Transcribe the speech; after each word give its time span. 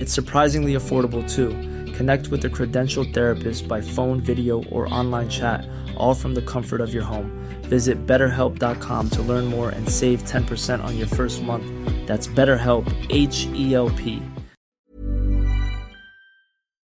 It's 0.00 0.14
surprisingly 0.14 0.72
affordable 0.72 1.28
too. 1.30 1.50
Connect 1.92 2.28
with 2.28 2.44
a 2.46 2.48
credentialed 2.48 3.12
therapist 3.12 3.68
by 3.68 3.82
phone, 3.82 4.20
video, 4.20 4.64
or 4.64 4.92
online 4.92 5.28
chat, 5.28 5.68
all 5.96 6.14
from 6.14 6.34
the 6.34 6.40
comfort 6.42 6.80
of 6.80 6.94
your 6.94 7.02
home. 7.02 7.30
Visit 7.64 8.06
betterhelp.com 8.06 9.10
to 9.10 9.22
learn 9.22 9.44
more 9.44 9.68
and 9.68 9.86
save 9.86 10.22
10% 10.24 10.82
on 10.82 10.96
your 10.96 11.06
first 11.06 11.42
month. 11.42 11.66
That's 12.06 12.26
BetterHelp, 12.26 12.86
H 13.10 13.46
E 13.54 13.74
L 13.74 13.90
P. 13.90 14.22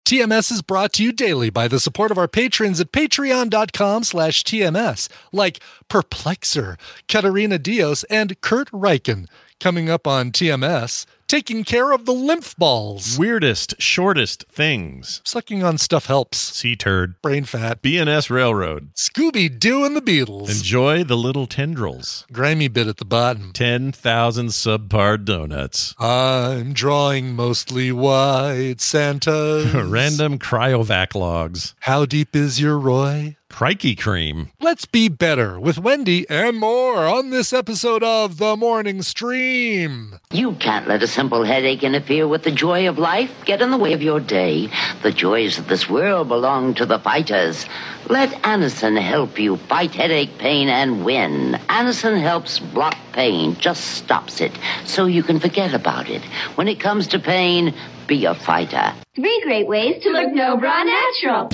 TMS 0.06 0.52
is 0.52 0.62
brought 0.62 0.94
to 0.94 1.04
you 1.04 1.12
daily 1.12 1.50
by 1.50 1.68
the 1.68 1.80
support 1.80 2.12
of 2.12 2.18
our 2.18 2.28
patrons 2.28 2.80
at 2.80 2.92
patreon.com 2.92 4.04
slash 4.04 4.44
TMS, 4.44 5.10
like 5.32 5.60
Perplexer, 5.90 6.78
Katarina 7.08 7.58
Dios, 7.58 8.04
and 8.06 8.40
Kurt 8.42 8.70
Reichen. 8.72 9.28
Coming 9.64 9.90
up 9.90 10.06
on 10.06 10.34
TMS, 10.34 11.06
taking 11.26 11.64
care 11.64 11.94
of 11.94 12.06
the 12.06 12.12
lymph 12.12 12.54
balls. 12.58 13.18
Weirdest, 13.18 13.76
shortest 13.80 14.44
things. 14.52 15.22
Sucking 15.24 15.64
on 15.64 15.78
stuff 15.78 16.08
helps. 16.08 16.38
Sea 16.38 16.76
turd. 16.76 17.16
Brain 17.22 17.46
fat. 17.46 17.82
BNS 17.82 18.30
Railroad. 18.30 18.94
Scooby 18.94 19.48
Doo 19.58 19.86
and 19.86 19.96
the 19.96 20.02
Beatles. 20.02 20.50
Enjoy 20.50 21.06
the 21.06 21.16
little 21.16 21.48
tendrils. 21.48 22.26
Grimy 22.34 22.68
bit 22.68 22.88
at 22.88 22.98
the 22.98 23.06
bottom. 23.06 23.54
10,000 23.54 24.48
subpar 24.48 25.24
donuts. 25.24 25.96
I'm 25.98 26.74
drawing 26.74 27.34
mostly 27.34 27.94
white 27.94 28.82
Santas. 28.82 29.74
Random 29.74 30.40
cryovac 30.40 31.16
logs. 31.16 31.74
How 31.80 32.06
deep 32.06 32.36
is 32.36 32.60
your 32.60 32.78
Roy? 32.78 33.38
Crikey 33.54 33.96
cream. 33.96 34.50
Let's 34.60 34.86
be 34.86 35.10
better 35.10 35.60
with 35.60 35.78
Wendy 35.78 36.28
and 36.28 36.58
more 36.58 37.06
on 37.06 37.30
this 37.30 37.54
episode 37.54 38.02
of 38.02 38.40
The 38.40 38.56
Morning 38.58 39.04
Stream. 39.04 40.20
You 40.32 40.54
can't 40.54 40.88
let 40.88 41.04
a 41.04 41.08
simple 41.08 41.44
headache 41.44 41.84
interfere 41.84 42.28
with 42.28 42.42
the 42.42 42.52
joy 42.52 42.90
of 42.90 42.98
life. 42.98 43.32
Get 43.46 43.62
in 43.62 43.70
the 43.70 43.78
way 43.78 43.94
of 43.94 44.02
your 44.02 44.20
day. 44.20 44.70
The 45.04 45.12
joys 45.12 45.60
of 45.60 45.68
this 45.68 45.88
world 45.88 46.30
belong 46.30 46.74
to 46.74 46.86
the 46.88 46.98
fighters. 46.98 47.68
Let 48.10 48.32
Anacin 48.42 49.00
help 49.00 49.38
you 49.38 49.58
fight 49.58 49.94
headache 49.94 50.36
pain 50.40 50.68
and 50.68 51.06
win. 51.06 51.54
Anacin 51.70 52.20
helps 52.20 52.58
block 52.58 52.98
pain, 53.12 53.56
just 53.58 53.84
stops 53.84 54.42
it, 54.42 54.52
so 54.84 55.06
you 55.06 55.22
can 55.22 55.40
forget 55.40 55.76
about 55.76 56.10
it. 56.10 56.24
When 56.56 56.68
it 56.68 56.80
comes 56.80 57.06
to 57.10 57.20
pain, 57.20 57.76
be 58.08 58.26
a 58.26 58.34
fighter. 58.34 58.96
Three 59.14 59.42
great 59.44 59.68
ways 59.68 60.02
to 60.02 60.10
look 60.10 60.34
no 60.34 60.58
bra 60.58 60.84
natural. 60.84 61.50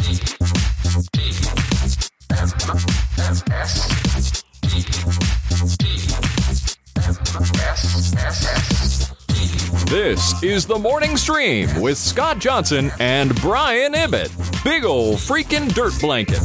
This 9.90 10.44
is 10.44 10.68
the 10.68 10.78
morning 10.80 11.18
stream 11.18 11.82
with 11.82 11.98
Scott 11.98 12.38
Johnson 12.38 12.92
and 13.00 13.34
Brian 13.42 13.96
Ibbott. 13.96 14.32
Big 14.64 14.86
ol' 14.86 15.16
freaking 15.16 15.74
dirt 15.74 16.00
blanket. 16.00 16.40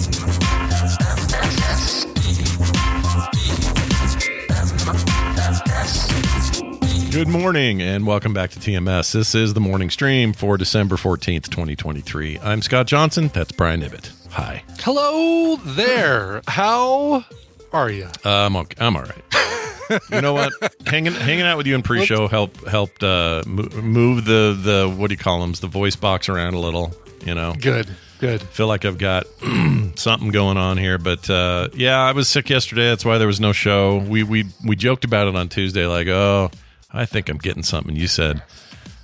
Good 7.12 7.28
morning 7.28 7.82
and 7.82 8.06
welcome 8.06 8.32
back 8.32 8.50
to 8.50 8.58
TMS. 8.58 9.12
This 9.12 9.34
is 9.34 9.54
the 9.54 9.60
morning 9.60 9.90
stream 9.90 10.32
for 10.32 10.56
December 10.56 10.96
14th, 10.96 11.48
2023. 11.50 12.40
I'm 12.40 12.62
Scott 12.62 12.86
Johnson. 12.86 13.30
That's 13.34 13.52
Brian 13.52 13.82
Ibbott. 13.82 14.23
Hi. 14.34 14.64
Hello 14.80 15.54
there. 15.64 16.42
How 16.48 17.24
are 17.72 17.88
you? 17.88 18.06
Uh, 18.24 18.30
I'm 18.30 18.56
okay. 18.56 18.84
I'm 18.84 18.96
all 18.96 19.04
right. 19.04 20.00
you 20.10 20.20
know 20.20 20.32
what? 20.32 20.52
Hanging 20.88 21.12
hanging 21.12 21.44
out 21.44 21.56
with 21.56 21.68
you 21.68 21.76
in 21.76 21.82
pre-show 21.82 22.26
helped 22.26 22.66
helped 22.66 23.04
uh, 23.04 23.44
move 23.46 24.24
the 24.24 24.58
the 24.60 24.92
what 24.92 25.06
do 25.08 25.14
you 25.14 25.18
call 25.18 25.38
them? 25.40 25.52
The 25.52 25.68
voice 25.68 25.94
box 25.94 26.28
around 26.28 26.54
a 26.54 26.58
little. 26.58 26.92
You 27.24 27.36
know, 27.36 27.54
Good. 27.60 27.88
Good. 28.18 28.42
feel 28.42 28.66
like 28.66 28.84
I've 28.84 28.98
got 28.98 29.24
something 29.94 30.30
going 30.30 30.56
on 30.56 30.78
here. 30.78 30.98
But 30.98 31.30
uh, 31.30 31.68
yeah, 31.72 32.00
I 32.00 32.10
was 32.10 32.28
sick 32.28 32.50
yesterday. 32.50 32.88
That's 32.88 33.04
why 33.04 33.18
there 33.18 33.28
was 33.28 33.38
no 33.40 33.52
show. 33.52 33.98
We 33.98 34.24
we 34.24 34.46
we 34.66 34.74
joked 34.74 35.04
about 35.04 35.28
it 35.28 35.36
on 35.36 35.48
Tuesday, 35.48 35.86
like, 35.86 36.08
oh, 36.08 36.50
I 36.92 37.06
think 37.06 37.28
I'm 37.28 37.38
getting 37.38 37.62
something. 37.62 37.94
You 37.94 38.08
said, 38.08 38.42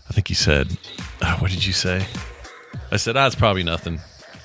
I 0.08 0.12
think 0.12 0.28
you 0.28 0.34
said, 0.34 0.76
oh, 1.22 1.36
what 1.38 1.52
did 1.52 1.64
you 1.64 1.72
say? 1.72 2.04
I 2.90 2.96
said, 2.96 3.16
ah, 3.16 3.26
it's 3.28 3.36
probably 3.36 3.62
nothing. 3.62 4.00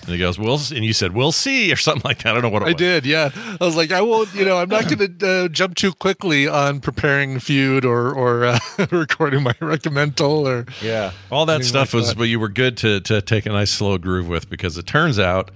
And 0.05 0.13
he 0.13 0.19
goes, 0.19 0.37
"We'll," 0.37 0.59
and 0.71 0.85
you 0.85 0.93
said, 0.93 1.13
"We'll 1.15 1.31
see," 1.31 1.71
or 1.73 1.75
something 1.75 2.03
like 2.05 2.19
that. 2.23 2.29
I 2.29 2.33
don't 2.33 2.43
know 2.43 2.49
what 2.49 2.61
it 2.61 2.65
I 2.65 2.69
was. 2.69 2.75
did, 2.75 3.05
yeah. 3.07 3.31
I 3.59 3.63
was 3.65 3.75
like, 3.75 3.91
I 3.91 4.01
won't, 4.01 4.33
you 4.35 4.45
know, 4.45 4.57
I'm 4.57 4.69
not 4.69 4.87
going 4.87 5.17
to 5.17 5.27
uh, 5.45 5.47
jump 5.47 5.73
too 5.75 5.93
quickly 5.93 6.47
on 6.47 6.79
preparing 6.79 7.39
feud 7.39 7.85
or 7.85 8.13
or 8.13 8.45
uh, 8.45 8.59
recording 8.91 9.41
my 9.41 9.53
recommendal 9.53 10.45
or 10.45 10.65
Yeah, 10.85 11.11
all 11.31 11.47
that 11.47 11.63
stuff 11.65 11.93
like 11.93 12.01
was, 12.01 12.09
that. 12.09 12.17
but 12.17 12.25
you 12.25 12.39
were 12.39 12.49
good 12.49 12.77
to 12.77 12.99
to 13.01 13.21
take 13.21 13.45
a 13.47 13.49
nice 13.49 13.71
slow 13.71 13.97
groove 13.97 14.27
with 14.27 14.47
because 14.49 14.77
it 14.77 14.85
turns 14.85 15.17
out, 15.17 15.49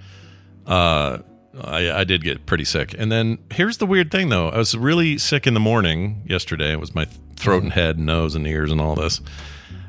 uh, 0.66 1.18
I, 1.62 1.90
I 2.00 2.04
did 2.04 2.22
get 2.24 2.46
pretty 2.46 2.64
sick. 2.64 2.94
And 2.98 3.10
then 3.10 3.38
here's 3.52 3.78
the 3.78 3.86
weird 3.86 4.10
thing 4.10 4.28
though, 4.30 4.48
I 4.48 4.58
was 4.58 4.76
really 4.76 5.16
sick 5.18 5.46
in 5.46 5.54
the 5.54 5.60
morning 5.60 6.22
yesterday. 6.26 6.72
It 6.72 6.80
was 6.80 6.94
my 6.94 7.06
throat 7.36 7.62
and 7.62 7.72
head, 7.72 7.96
and 7.96 8.06
nose 8.06 8.34
and 8.34 8.46
ears, 8.46 8.70
and 8.70 8.80
all 8.80 8.94
this. 8.94 9.20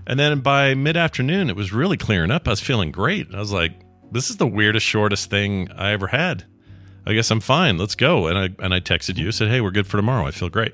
And 0.08 0.20
then 0.20 0.40
by 0.42 0.74
mid 0.76 0.98
afternoon, 0.98 1.50
it 1.50 1.56
was 1.56 1.72
really 1.72 1.98
clearing 1.98 2.32
up. 2.32 2.48
I 2.48 2.52
was 2.52 2.60
feeling 2.60 2.92
great. 2.92 3.34
I 3.34 3.40
was 3.40 3.52
like, 3.52 3.74
this 4.12 4.30
is 4.30 4.38
the 4.38 4.48
weirdest, 4.48 4.86
shortest 4.86 5.30
thing 5.30 5.70
I 5.72 5.92
ever 5.92 6.08
had. 6.08 6.46
I 7.06 7.14
guess 7.14 7.32
I'm 7.32 7.40
fine. 7.40 7.78
Let's 7.78 7.96
go. 7.96 8.28
And 8.28 8.38
I 8.38 8.50
and 8.64 8.74
I 8.74 8.80
texted 8.80 9.18
you, 9.18 9.32
said, 9.32 9.48
hey, 9.48 9.62
we're 9.62 9.72
good 9.72 9.88
for 9.88 9.98
tomorrow. 9.98 10.26
I 10.26 10.32
feel 10.32 10.50
great. 10.50 10.74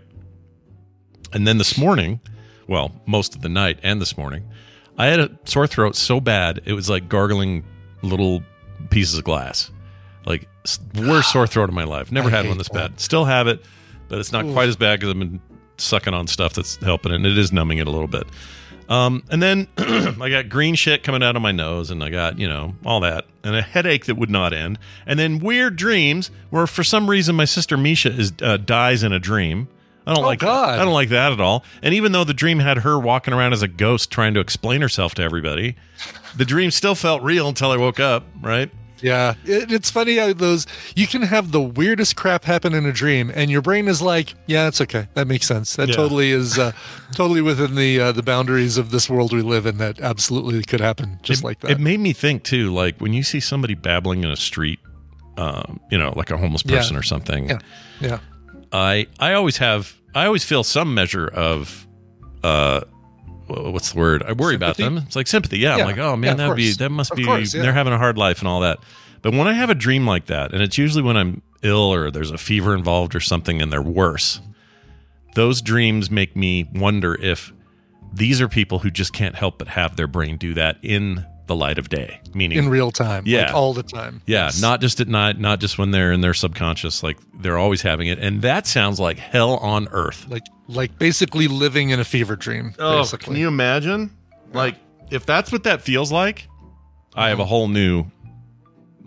And 1.34 1.48
then 1.48 1.58
this 1.58 1.78
morning, 1.78 2.20
well, 2.68 2.92
most 3.06 3.36
of 3.36 3.42
the 3.42 3.50
night 3.50 3.80
and 3.84 4.02
this 4.02 4.18
morning, 4.18 4.50
I 4.98 5.08
had 5.08 5.20
a 5.20 5.30
sore 5.46 5.68
throat 5.68 5.96
so 5.96 6.20
bad 6.20 6.62
it 6.66 6.74
was 6.74 6.90
like 6.90 7.08
gargling 7.08 7.64
little 8.02 8.44
pieces 8.90 9.18
of 9.18 9.24
glass. 9.24 9.72
Like 10.26 10.48
worst 10.96 11.32
sore 11.32 11.48
throat 11.48 11.70
of 11.70 11.76
my 11.76 11.86
life. 11.86 12.12
Never 12.12 12.28
I 12.28 12.32
had 12.32 12.48
one 12.48 12.58
this 12.58 12.68
that. 12.70 12.92
bad. 12.92 13.00
Still 13.00 13.26
have 13.26 13.48
it, 13.48 13.64
but 14.10 14.20
it's 14.20 14.32
not 14.32 14.46
quite 14.52 14.68
as 14.68 14.76
bad 14.76 15.00
because 15.00 15.14
I've 15.14 15.20
been 15.20 15.42
sucking 15.78 16.14
on 16.14 16.28
stuff 16.28 16.54
that's 16.54 16.76
helping 16.78 17.12
it, 17.12 17.16
and 17.16 17.26
it 17.26 17.38
is 17.38 17.54
numbing 17.54 17.78
it 17.78 17.88
a 17.88 17.92
little 17.92 18.08
bit. 18.08 18.28
Um, 18.90 19.24
and 19.30 19.42
then 19.44 19.68
I 19.78 20.30
got 20.30 20.50
green 20.50 20.76
shit 20.76 21.04
coming 21.04 21.22
out 21.22 21.36
of 21.36 21.42
my 21.42 21.52
nose, 21.52 21.92
and 21.92 22.04
I 22.04 22.10
got 22.10 22.40
you 22.40 22.48
know 22.48 22.76
all 22.86 23.02
that, 23.02 23.26
and 23.44 23.56
a 23.56 23.62
headache 23.62 24.06
that 24.06 24.16
would 24.16 24.30
not 24.30 24.54
end, 24.54 24.80
and 25.06 25.20
then 25.20 25.40
weird 25.40 25.76
dreams 25.76 26.32
where 26.50 26.66
for 26.68 26.84
some 26.84 27.10
reason 27.10 27.36
my 27.36 27.46
sister 27.46 27.76
Misha 27.78 28.10
is 28.12 28.32
uh, 28.42 28.58
dies 28.58 29.04
in 29.04 29.12
a 29.12 29.20
dream. 29.20 29.68
I 30.06 30.14
don't 30.14 30.24
Oh, 30.24 30.28
like 30.28 30.40
God. 30.40 30.80
I 30.80 30.86
don't 30.86 30.94
like 30.94 31.10
that 31.10 31.34
at 31.34 31.42
all. 31.42 31.66
And 31.82 31.94
even 31.94 32.14
though 32.14 32.24
the 32.24 32.34
dream 32.34 32.60
had 32.60 32.78
her 32.80 32.98
walking 32.98 33.34
around 33.34 33.52
as 33.52 33.62
a 33.62 33.68
ghost 33.68 34.10
trying 34.10 34.34
to 34.36 34.40
explain 34.40 34.80
herself 34.80 35.14
to 35.16 35.22
everybody, 35.22 35.76
the 36.38 36.46
dream 36.46 36.72
still 36.72 36.96
felt 36.96 37.22
real 37.24 37.50
until 37.50 37.72
I 37.72 37.78
woke 37.78 38.00
up. 38.00 38.24
Right? 38.42 38.72
Yeah, 39.02 39.36
it, 39.46 39.72
it's 39.72 39.92
funny 39.92 40.18
how 40.18 40.34
those 40.34 40.66
you 40.96 41.06
can 41.08 41.22
have 41.22 41.52
the 41.52 41.62
weirdest 41.62 42.16
crap 42.16 42.44
happen 42.46 42.74
in 42.74 42.86
a 42.86 42.92
dream, 42.92 43.32
and 43.34 43.52
your 43.52 43.62
brain 43.62 43.88
is 43.88 44.02
like, 44.02 44.34
"Yeah, 44.48 44.68
it's 44.68 44.82
okay. 44.82 45.08
That 45.14 45.28
makes 45.28 45.46
sense. 45.46 45.76
That 45.76 45.90
Yeah. 45.90 45.96
totally 45.96 46.32
is 46.32 46.58
uh, 46.58 46.72
totally 47.14 47.42
within 47.42 47.76
the 47.76 48.00
uh, 48.00 48.12
the 48.12 48.24
boundaries 48.24 48.78
of 48.78 48.90
this 48.92 49.10
world 49.10 49.34
we 49.34 49.42
live 49.42 49.66
in. 49.66 49.78
That 49.78 50.00
absolutely 50.00 50.64
could 50.64 50.82
happen, 50.82 51.20
just 51.22 51.42
it, 51.44 51.46
like 51.46 51.60
that." 51.60 51.72
It 51.72 51.80
made 51.80 52.00
me 52.00 52.14
think 52.14 52.44
too, 52.44 52.74
like 52.74 53.00
when 53.00 53.14
you 53.14 53.24
see 53.24 53.40
somebody 53.40 53.76
babbling 53.76 54.24
in 54.24 54.32
a 54.32 54.36
street, 54.38 54.80
um, 55.38 55.80
you 55.92 55.98
know, 55.98 56.14
like 56.16 56.32
a 56.32 56.38
homeless 56.38 56.64
Yeah. 56.66 56.78
person 56.78 56.96
or 56.98 57.04
something. 57.04 57.50
yeah, 57.50 57.60
yeah. 58.02 58.20
I 58.72 59.08
I 59.20 59.34
always 59.34 59.58
have 59.58 59.94
I 60.16 60.26
always 60.26 60.44
feel 60.44 60.64
some 60.64 60.94
measure 60.94 61.28
of 61.28 61.86
uh 62.44 62.82
what's 63.48 63.92
the 63.94 64.00
word? 64.00 64.24
I 64.24 64.34
worry 64.34 64.56
about 64.56 64.78
them. 64.78 64.98
It's 64.98 65.16
like 65.16 65.28
sympathy. 65.28 65.60
Yeah, 65.60 65.78
Yeah. 65.78 65.82
I'm 65.84 65.88
like, 65.88 65.98
oh 65.98 66.16
man, 66.16 66.32
of 66.34 66.38
that'd 66.38 66.56
be 66.56 66.72
that 66.74 66.90
must 66.90 67.12
Of 67.12 67.18
be 67.18 67.26
course, 67.26 67.54
yeah. 67.54 67.62
they're 67.62 67.74
having 67.74 67.94
a 67.94 67.98
hard 67.98 68.18
life 68.18 68.40
and 68.40 68.48
all 68.48 68.62
that. 68.62 68.80
But 69.22 69.34
when 69.34 69.48
I 69.48 69.54
have 69.54 69.70
a 69.70 69.76
dream 69.76 70.06
like 70.06 70.28
that, 70.28 70.54
and 70.54 70.62
it's 70.62 70.78
usually 70.78 71.04
when 71.04 71.18
I'm 71.18 71.42
ill 71.64 71.92
or 71.94 72.12
there's 72.12 72.32
a 72.32 72.38
fever 72.38 72.76
involved 72.76 73.16
or 73.16 73.20
something 73.20 73.62
and 73.62 73.72
they're 73.74 73.82
worse, 73.82 74.40
those 75.36 75.62
dreams 75.62 76.10
make 76.12 76.36
me 76.36 76.70
wonder 76.74 77.16
if 77.16 77.52
these 78.14 78.42
are 78.42 78.48
people 78.48 78.80
who 78.80 78.90
just 78.92 79.14
can't 79.14 79.36
help 79.36 79.58
but 79.58 79.68
have 79.70 79.96
their 79.96 80.08
brain 80.08 80.38
do 80.38 80.54
that 80.54 80.78
in 80.82 81.26
the 81.48 81.56
light 81.56 81.78
of 81.78 81.90
day, 81.90 82.20
meaning 82.34 82.58
in 82.58 82.70
real 82.70 82.92
time, 82.92 83.24
Yeah. 83.26 83.46
like 83.48 83.54
all 83.56 83.74
the 83.74 83.84
time. 83.84 84.22
yeah, 84.26 84.46
Yes. 84.46 84.62
not 84.62 84.82
just 84.82 85.00
at 85.00 85.08
night, 85.08 85.40
not 85.40 85.60
just 85.60 85.78
when 85.78 85.92
they're 85.92 86.12
in 86.12 86.22
their 86.22 86.34
subconscious, 86.34 87.02
like 87.04 87.18
they're 87.42 87.58
always 87.58 87.82
having 87.82 88.08
it, 88.08 88.20
and 88.20 88.42
that 88.42 88.68
sounds 88.68 89.00
like 89.00 89.18
hell 89.18 89.58
on 89.58 89.88
earth. 89.92 90.26
like 90.30 90.44
like 90.70 91.00
basically 91.00 91.48
living 91.48 91.90
in 91.92 92.00
a 92.00 92.04
fever 92.04 92.36
dream. 92.36 92.74
Oh, 92.78 93.00
basically. 93.00 93.26
can 93.26 93.36
you 93.42 93.48
imagine? 93.48 94.12
Like, 94.54 94.76
if 95.10 95.26
that's 95.26 95.52
what 95.52 95.64
that 95.64 95.82
feels 95.82 96.12
like, 96.12 96.48
I 97.16 97.30
have 97.30 97.40
a 97.40 97.46
whole 97.46 97.70
new 97.70 98.06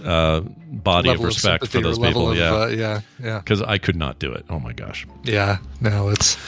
uh, 0.04 0.40
body 0.40 1.08
Level 1.10 1.24
of 1.26 1.28
respect 1.28 1.64
sympathy 1.64 1.78
for 1.78 1.82
those 1.82 1.98
people. 1.98 2.30
of, 2.30 2.36
yeah, 2.38 2.54
uh, 2.54 2.66
yeah, 2.68 3.00
yeah, 3.22 3.38
because 3.38 3.60
I 3.60 3.76
could 3.78 3.96
not 3.96 4.18
do 4.18 4.32
it. 4.32 4.46
Oh 4.48 4.58
my 4.58 4.72
gosh. 4.72 5.06
yeah. 5.24 5.58
No, 5.80 6.08
it's 6.08 6.38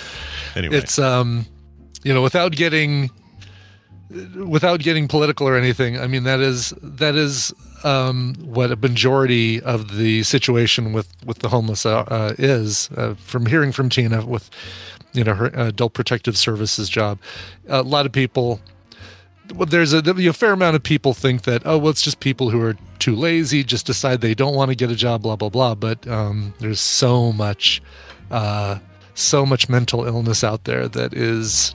Anyway, 0.57 0.77
it's 0.79 0.99
um, 0.99 1.45
you 2.03 2.15
know, 2.15 2.23
without 2.23 2.53
getting 2.53 3.11
without 4.37 4.81
getting 4.81 5.09
political 5.09 5.49
or 5.49 5.57
anything. 5.57 5.99
I 5.99 6.07
mean, 6.07 6.25
that 6.25 6.41
is 6.41 6.75
that 6.83 7.15
is 7.15 7.53
um 7.85 8.35
what 8.41 8.71
a 8.71 8.77
majority 8.77 9.61
of 9.61 9.97
the 9.97 10.23
situation 10.23 10.93
with 10.93 11.09
with 11.25 11.39
the 11.41 11.49
homeless 11.49 11.87
uh, 11.87 12.01
uh, 12.01 12.35
is. 12.39 12.91
Uh, 12.97 13.15
from 13.15 13.47
hearing 13.47 13.73
from 13.73 13.89
Tina 13.89 14.25
with 14.25 14.51
you 15.13 15.25
know 15.25 15.35
her 15.35 15.47
adult 15.55 15.93
protective 15.95 16.37
services 16.37 16.89
job, 16.89 17.19
a 17.69 17.83
lot 17.83 18.07
of 18.07 18.13
people 18.13 18.61
well, 19.55 19.67
there's 19.67 19.93
a, 19.93 19.99
a 19.99 20.33
fair 20.33 20.53
amount 20.53 20.77
of 20.77 20.83
people 20.83 21.15
think 21.15 21.43
that 21.43 21.63
oh 21.65 21.79
well 21.79 21.91
it's 21.91 22.03
just 22.03 22.21
people 22.21 22.51
who 22.51 22.61
are 22.61 22.77
too 22.99 23.15
lazy 23.15 23.65
just 23.65 23.87
decide 23.87 24.21
they 24.21 24.35
don't 24.35 24.55
want 24.55 24.71
to 24.71 24.75
get 24.75 24.91
a 24.91 24.95
job 24.95 25.23
blah 25.23 25.37
blah 25.37 25.49
blah 25.49 25.75
but 25.75 26.07
um, 26.07 26.55
there's 26.61 26.81
so 26.81 27.33
much 27.33 27.83
uh, 28.31 28.79
so 29.15 29.45
much 29.45 29.69
mental 29.69 30.05
illness 30.05 30.43
out 30.45 30.65
there 30.65 30.89
that 30.89 31.13
is 31.13 31.75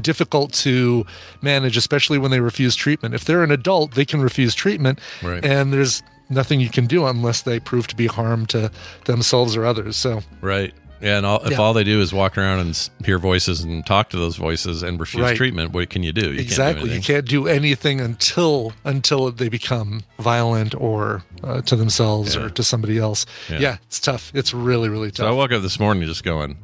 difficult 0.00 0.52
to 0.52 1.04
manage 1.42 1.76
especially 1.76 2.18
when 2.18 2.30
they 2.30 2.40
refuse 2.40 2.74
treatment 2.74 3.14
if 3.14 3.24
they're 3.24 3.42
an 3.42 3.50
adult 3.50 3.94
they 3.94 4.04
can 4.04 4.20
refuse 4.20 4.54
treatment 4.54 4.98
Right. 5.22 5.44
and 5.44 5.72
there's 5.72 6.02
nothing 6.30 6.60
you 6.60 6.70
can 6.70 6.86
do 6.86 7.06
unless 7.06 7.42
they 7.42 7.60
prove 7.60 7.86
to 7.88 7.96
be 7.96 8.06
harm 8.06 8.46
to 8.46 8.70
themselves 9.04 9.56
or 9.56 9.64
others 9.64 9.96
so 9.96 10.22
right. 10.40 10.74
Yeah, 11.00 11.16
and 11.16 11.26
all, 11.26 11.42
if 11.44 11.50
Yeah. 11.50 11.56
all 11.58 11.72
they 11.72 11.82
do 11.82 12.00
is 12.00 12.12
walk 12.12 12.38
around 12.38 12.60
and 12.60 12.88
hear 13.04 13.18
voices 13.18 13.62
and 13.64 13.84
talk 13.84 14.10
to 14.10 14.16
those 14.16 14.36
voices 14.36 14.84
and 14.84 15.00
refuse 15.00 15.24
Right. 15.24 15.36
treatment, 15.36 15.72
what 15.72 15.90
can 15.90 16.04
you 16.04 16.12
do? 16.12 16.32
You 16.32 16.38
exactly 16.38 16.90
Can't 16.90 16.94
you 16.94 17.14
can't 17.14 17.26
do 17.28 17.48
anything 17.48 18.00
until 18.00 18.72
until 18.84 19.32
they 19.32 19.48
become 19.48 20.04
violent 20.20 20.76
or 20.76 21.24
uh, 21.42 21.60
to 21.62 21.74
themselves 21.74 22.36
Yeah. 22.36 22.42
or 22.42 22.50
to 22.50 22.62
somebody 22.62 22.98
else 22.98 23.26
Yeah. 23.50 23.58
yeah. 23.58 23.76
it's 23.88 23.98
tough 23.98 24.30
it's 24.32 24.54
really 24.54 24.88
really 24.88 25.10
So 25.12 25.26
I 25.26 25.32
woke 25.32 25.50
up 25.50 25.62
this 25.62 25.80
morning 25.80 26.06
just 26.06 26.22
going, 26.22 26.56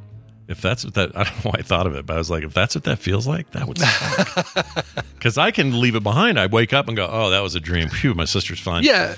if 0.49 0.61
that's 0.61 0.85
what 0.85 0.95
that, 0.95 1.13
I 1.17 1.25
don't 1.25 1.45
know 1.45 1.51
why 1.53 1.57
I 1.59 1.63
thought 1.63 1.87
of 1.87 1.95
it, 1.95 2.07
but 2.07 2.15
I 2.15 2.19
was 2.19 2.31
like, 2.31 2.43
if 2.43 2.53
that's 2.55 2.75
what 2.75 2.85
that 2.85 2.99
feels 2.99 3.27
like, 3.27 3.51
that 3.53 3.67
would 3.69 3.79
suck. 3.79 4.47
Because 5.19 5.37
I 5.37 5.51
can 5.51 5.81
leave 5.81 5.97
it 5.97 6.03
behind. 6.05 6.39
I 6.39 6.47
wake 6.47 6.73
up 6.73 6.87
and 6.87 6.97
go, 6.97 7.09
oh, 7.11 7.31
that 7.31 7.41
was 7.43 7.57
a 7.57 7.61
dream. 7.61 7.89
Phew, 7.89 8.15
my 8.15 8.25
sister's 8.25 8.61
fine. 8.61 8.83
yeah 8.85 9.15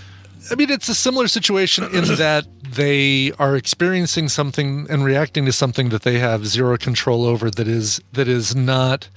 i 0.50 0.54
mean 0.54 0.70
it's 0.70 0.88
a 0.88 0.94
similar 0.94 1.28
situation 1.28 1.84
in 1.94 2.02
that 2.16 2.46
they 2.66 3.30
are 3.38 3.54
experiencing 3.56 4.26
something 4.26 4.86
and 4.88 5.04
reacting 5.04 5.44
to 5.44 5.52
something 5.52 5.90
that 5.90 6.00
they 6.02 6.18
have 6.18 6.46
zero 6.46 6.78
control 6.78 7.26
over 7.26 7.50
that 7.50 7.68
is 7.68 8.00
that 8.14 8.26
is 8.26 8.56
not 8.56 9.10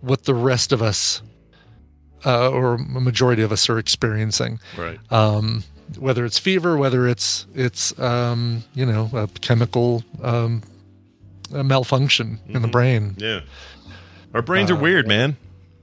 what 0.00 0.22
the 0.26 0.34
rest 0.34 0.70
of 0.70 0.80
us 0.80 1.22
uh, 2.24 2.48
or 2.48 2.74
a 2.74 2.78
majority 2.78 3.42
of 3.42 3.50
us 3.50 3.68
are 3.68 3.80
experiencing 3.80 4.60
Right. 4.78 5.00
um, 5.12 5.64
whether 5.98 6.24
it's 6.24 6.38
fever, 6.38 6.76
whether 6.76 7.08
it's 7.08 7.46
it's 7.52 7.98
um, 7.98 8.62
you 8.72 8.86
know 8.86 9.10
a 9.12 9.26
chemical 9.40 10.04
um, 10.22 10.62
a 11.52 11.64
malfunction 11.64 12.40
in 12.46 12.54
the 12.54 12.60
Mm-hmm. 12.60 12.70
brain. 12.70 13.14
Yeah. 13.18 13.40
Our 14.34 14.42
brains 14.42 14.70
are 14.70 14.76
weird, 14.76 15.06
man. 15.08 15.36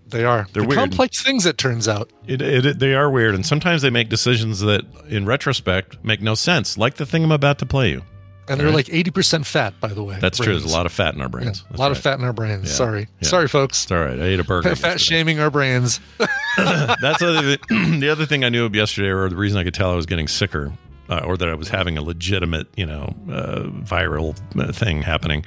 They 0.09 0.23
are 0.23 0.47
They're 0.53 0.61
They're 0.61 0.69
weird. 0.69 0.79
complex 0.79 1.21
things. 1.21 1.45
It 1.45 1.57
turns 1.57 1.85
out. 1.87 2.09
It, 2.25 2.41
it, 2.41 2.65
it- 2.65 2.79
they 2.79 2.93
are 2.93 3.09
weird, 3.09 3.35
and 3.35 3.45
sometimes 3.45 3.81
they 3.81 3.89
make 3.89 4.07
decisions 4.07 4.61
that, 4.61 4.83
in 5.09 5.25
retrospect, 5.25 6.03
make 6.03 6.21
no 6.21 6.33
sense. 6.33 6.77
Like 6.77 6.95
the 6.95 7.05
thing 7.05 7.23
I'm 7.25 7.31
about 7.33 7.59
to 7.59 7.65
play 7.65 7.89
you. 7.91 8.03
And 8.49 8.57
they're 8.57 8.67
Right. 8.67 8.75
like 8.75 8.89
eighty 8.93 9.11
percent 9.11 9.45
fat, 9.45 9.73
by 9.81 9.89
the 9.89 10.01
way. 10.01 10.17
That's 10.21 10.37
true. 10.37 10.53
There's 10.57 10.63
a 10.63 10.73
lot 10.73 10.85
of 10.85 10.93
fat 10.93 11.13
in 11.13 11.19
our 11.19 11.25
Yeah, 11.25 11.31
brains. 11.31 11.65
a 11.73 11.75
lot 11.77 11.91
of 11.91 11.97
fat 11.97 12.17
in 12.17 12.23
our 12.23 12.31
brains. 12.31 12.69
Yeah. 12.69 12.75
Sorry, 12.75 13.07
Yeah. 13.19 13.27
sorry, 13.27 13.49
folks. 13.49 13.83
It's 13.83 13.91
all 13.91 13.99
right. 13.99 14.17
I 14.17 14.23
ate 14.23 14.39
a 14.39 14.45
burger. 14.45 14.69
Fat 14.73 14.91
yesterday. 14.91 14.97
shaming 15.17 15.39
our 15.41 15.51
brains. 15.51 15.99
That's 16.57 17.19
the 17.19 18.07
other 18.09 18.25
thing 18.25 18.45
I 18.45 18.49
knew 18.49 18.63
of 18.63 18.73
yesterday, 18.73 19.09
or 19.09 19.27
the 19.27 19.35
reason 19.35 19.57
I 19.59 19.65
could 19.65 19.73
tell 19.73 19.91
I 19.91 19.95
was 19.95 20.05
getting 20.05 20.29
sicker, 20.29 20.71
uh, 21.09 21.21
or 21.25 21.37
that 21.37 21.49
I 21.49 21.53
was 21.53 21.69
having 21.69 21.97
a 21.97 22.01
legitimate, 22.01 22.67
you 22.75 22.85
know, 22.85 23.15
uh, 23.29 23.63
viral 23.83 24.37
uh, 24.59 24.71
thing 24.71 25.01
happening, 25.01 25.45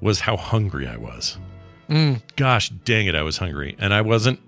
was 0.00 0.20
how 0.20 0.36
hungry 0.36 0.86
I 0.86 0.96
was. 0.96 1.38
Mm. 1.88 2.22
Gosh 2.36 2.70
dang 2.70 3.06
it, 3.06 3.14
I 3.14 3.22
was 3.22 3.38
hungry, 3.38 3.76
and 3.78 3.92
I 3.92 4.00
wasn't. 4.00 4.40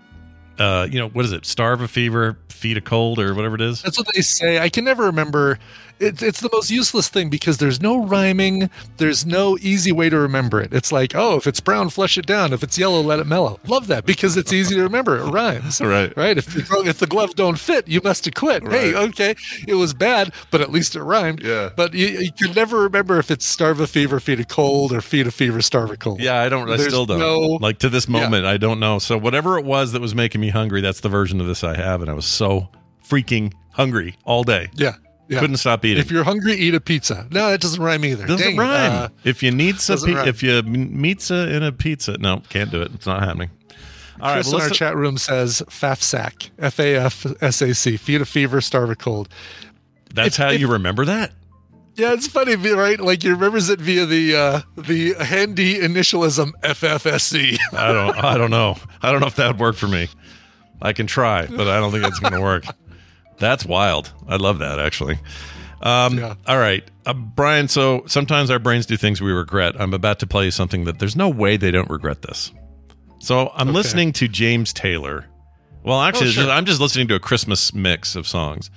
Uh, 0.59 0.87
you 0.91 0.99
know 0.99 1.09
what 1.09 1.25
is 1.25 1.33
it? 1.33 1.45
Starve 1.47 1.81
a 1.81 1.89
fever, 1.89 2.37
feed 2.49 2.77
a 2.77 2.81
cold, 2.81 3.19
or 3.19 3.35
whatever 3.35 3.55
it 3.55 3.61
is. 3.61 3.83
That's 3.83 3.99
what 3.99 4.09
they 4.15 4.21
say. 4.23 4.59
I 4.59 4.69
can 4.69 4.85
never 4.85 5.05
remember. 5.05 5.59
It's 5.99 6.23
it's 6.23 6.41
the 6.43 6.51
most 6.53 6.71
useless 6.71 7.09
thing 7.09 7.31
because 7.31 7.57
there's 7.57 7.81
no 7.81 8.05
rhyming. 8.05 8.69
There's 8.99 9.25
no 9.25 9.57
easy 9.63 9.93
way 9.93 10.11
to 10.11 10.19
remember 10.19 10.61
it. 10.61 10.75
It's 10.75 10.93
like, 10.93 11.15
oh, 11.15 11.37
if 11.37 11.47
it's 11.47 11.59
brown, 11.61 11.89
flush 11.89 12.19
it 12.19 12.27
down. 12.27 12.53
If 12.53 12.63
it's 12.63 12.77
yellow, 12.77 13.01
let 13.01 13.19
it 13.19 13.27
mellow. 13.27 13.59
Love 13.67 13.87
that 13.87 14.05
because 14.05 14.37
it's 14.37 14.53
easy 14.53 14.75
to 14.75 14.83
remember. 14.83 15.17
It 15.17 15.31
rhymes. 15.31 15.81
Right. 15.87 16.15
Right. 16.15 16.37
If 16.37 16.53
the, 16.53 16.63
glove- 16.63 16.87
if 16.87 16.99
the 16.99 17.07
gloves 17.07 17.33
don't 17.33 17.59
fit, 17.59 17.89
you 17.89 18.01
must 18.05 18.27
have 18.27 18.35
quit. 18.35 18.67
Hey, 18.69 18.95
okay, 18.95 19.37
it 19.67 19.75
was 19.75 19.95
bad, 19.95 20.33
but 20.51 20.61
at 20.61 20.71
least 20.71 20.97
it 20.97 21.03
rhymed. 21.03 21.43
Yeah. 21.43 21.71
But 21.75 21.95
you, 21.95 22.09
you 22.09 22.33
can 22.33 22.53
never 22.53 22.81
remember 22.83 23.19
if 23.19 23.31
it's 23.31 23.47
starve 23.47 23.81
a 23.81 23.87
fever, 23.87 24.21
feed 24.21 24.41
a 24.41 24.45
cold, 24.45 24.93
or 24.93 25.01
feed 25.01 25.27
a 25.27 25.31
fever, 25.31 25.63
starve 25.63 25.91
a 25.91 25.97
cold. 25.97 26.21
Yeah, 26.21 26.43
I 26.43 26.49
don't. 26.51 26.69
I 26.69 26.77
There's 26.77 26.89
still 26.89 27.07
don't. 27.07 27.21
no- 27.21 27.57
like 27.61 27.79
to 27.79 27.89
this 27.89 28.07
Yeah. 28.07 28.21
moment, 28.21 28.45
I 28.45 28.57
don't 28.59 28.81
know. 28.81 28.99
So 28.99 29.17
whatever 29.17 29.59
it 29.59 29.65
was 29.65 29.93
that 29.93 30.03
was 30.03 30.15
making 30.15 30.43
me 30.43 30.46
hungry, 30.51 30.81
that's 30.81 31.01
the 31.01 31.09
version 31.09 31.41
of 31.41 31.47
this 31.47 31.63
I 31.65 31.77
have, 31.77 32.01
and 32.03 32.11
I 32.11 32.15
was 32.15 32.27
so 32.27 32.69
freaking 33.09 33.53
hungry 33.73 34.17
all 34.25 34.43
day. 34.45 34.69
Yeah. 34.75 34.95
Yeah. 35.29 35.41
Couldn't 35.41 35.57
stop 35.57 35.85
eating. 35.85 36.01
If 36.01 36.11
you're 36.13 36.23
hungry, 36.23 36.55
eat 36.55 36.75
a 36.75 36.81
pizza. 36.81 37.27
No, 37.33 37.51
that 37.51 37.61
doesn't 37.61 37.83
rhyme 37.83 38.05
either. 38.05 38.27
Doesn't 38.27 38.47
Dang, 38.47 38.57
rhyme. 38.57 38.93
uh, 38.93 39.09
if 39.25 39.43
you 39.43 39.51
need 39.51 39.81
some, 39.81 39.99
pi- 39.99 40.29
if 40.29 40.41
you 40.41 40.63
pizza 40.63 41.53
in 41.53 41.65
a 41.65 41.73
pizza, 41.73 42.17
no, 42.19 42.43
can't 42.49 42.71
do 42.71 42.81
it. 42.81 42.93
It's 42.95 43.07
not 43.07 43.25
happening. 43.25 43.51
All 44.21 44.29
right, 44.29 44.35
Chris 44.35 44.47
well, 44.47 44.57
in 44.57 44.61
our 44.63 44.67
let's- 44.69 44.79
chat 44.79 44.97
room 44.97 45.19
says 45.19 45.63
FAFSAC, 45.69 46.51
F 46.61 46.79
A 46.79 46.95
F 46.97 47.27
S 47.43 47.61
A 47.61 47.75
C, 47.75 47.97
feed 47.97 48.21
a 48.21 48.25
fever, 48.25 48.61
starve 48.61 48.89
a 48.91 48.95
cold. 48.97 49.29
that's 50.15 50.39
if- 50.39 50.45
how 50.45 50.51
if- 50.53 50.61
you 50.61 50.69
remember 50.69 51.05
that. 51.05 51.33
Yeah, 51.97 52.13
it's 52.13 52.27
funny, 52.27 52.57
right? 52.57 53.01
Like 53.01 53.23
he 53.23 53.31
remembers 53.31 53.71
it 53.71 53.81
via 53.81 54.05
the 54.07 54.37
uh, 54.37 54.61
the 54.77 55.15
handy 55.15 55.79
initialism 55.79 56.53
FFSC. 56.63 57.59
I 57.73 57.93
don't. 57.93 58.17
I 58.25 58.37
don't 58.37 58.51
know. 58.51 58.77
I 59.03 59.11
don't 59.13 59.21
know 59.21 59.27
if 59.29 59.37
that 59.37 59.47
would 59.49 59.59
work 59.61 59.77
for 59.77 59.89
me. 59.89 60.09
I 60.83 60.93
can 60.93 61.07
try, 61.07 61.47
but 61.47 61.69
I 61.69 61.81
don't 61.81 61.91
think 61.93 62.05
it's 62.05 62.19
going 62.19 62.35
to 62.35 62.41
work. 62.41 62.65
That's 63.39 63.65
wild. 63.65 64.13
I 64.29 64.37
love 64.37 64.59
that 64.59 64.79
actually. 64.79 65.19
Um, 65.83 66.19
Yeah. 66.19 66.35
All 66.47 66.59
right, 66.59 66.83
uh, 67.07 67.15
Brian. 67.15 67.69
So 67.69 68.03
sometimes 68.07 68.51
our 68.51 68.59
brains 68.59 68.85
do 68.87 68.97
things 68.97 69.21
we 69.23 69.33
regret. 69.33 69.75
I'm 69.81 69.95
about 69.95 70.19
to 70.21 70.27
play 70.27 70.47
you 70.47 70.51
something 70.51 70.85
that 70.85 70.99
there's 70.99 71.17
no 71.17 71.29
way 71.31 71.57
they 71.57 71.71
don't 71.71 71.89
regret 71.91 72.23
this. 72.23 72.53
So 73.21 73.51
I'm 73.55 73.69
Okay. 73.69 73.75
listening 73.77 74.13
to 74.15 74.29
James 74.29 74.73
Taylor. 74.75 75.27
Well, 75.83 76.01
actually, 76.03 76.29
Oh, 76.29 76.33
sure. 76.33 76.51
I'm 76.51 76.65
just 76.67 76.81
listening 76.81 77.09
to 77.09 77.15
a 77.15 77.21
Christmas 77.21 77.73
mix 77.73 78.17
of 78.17 78.27
songs. 78.27 78.71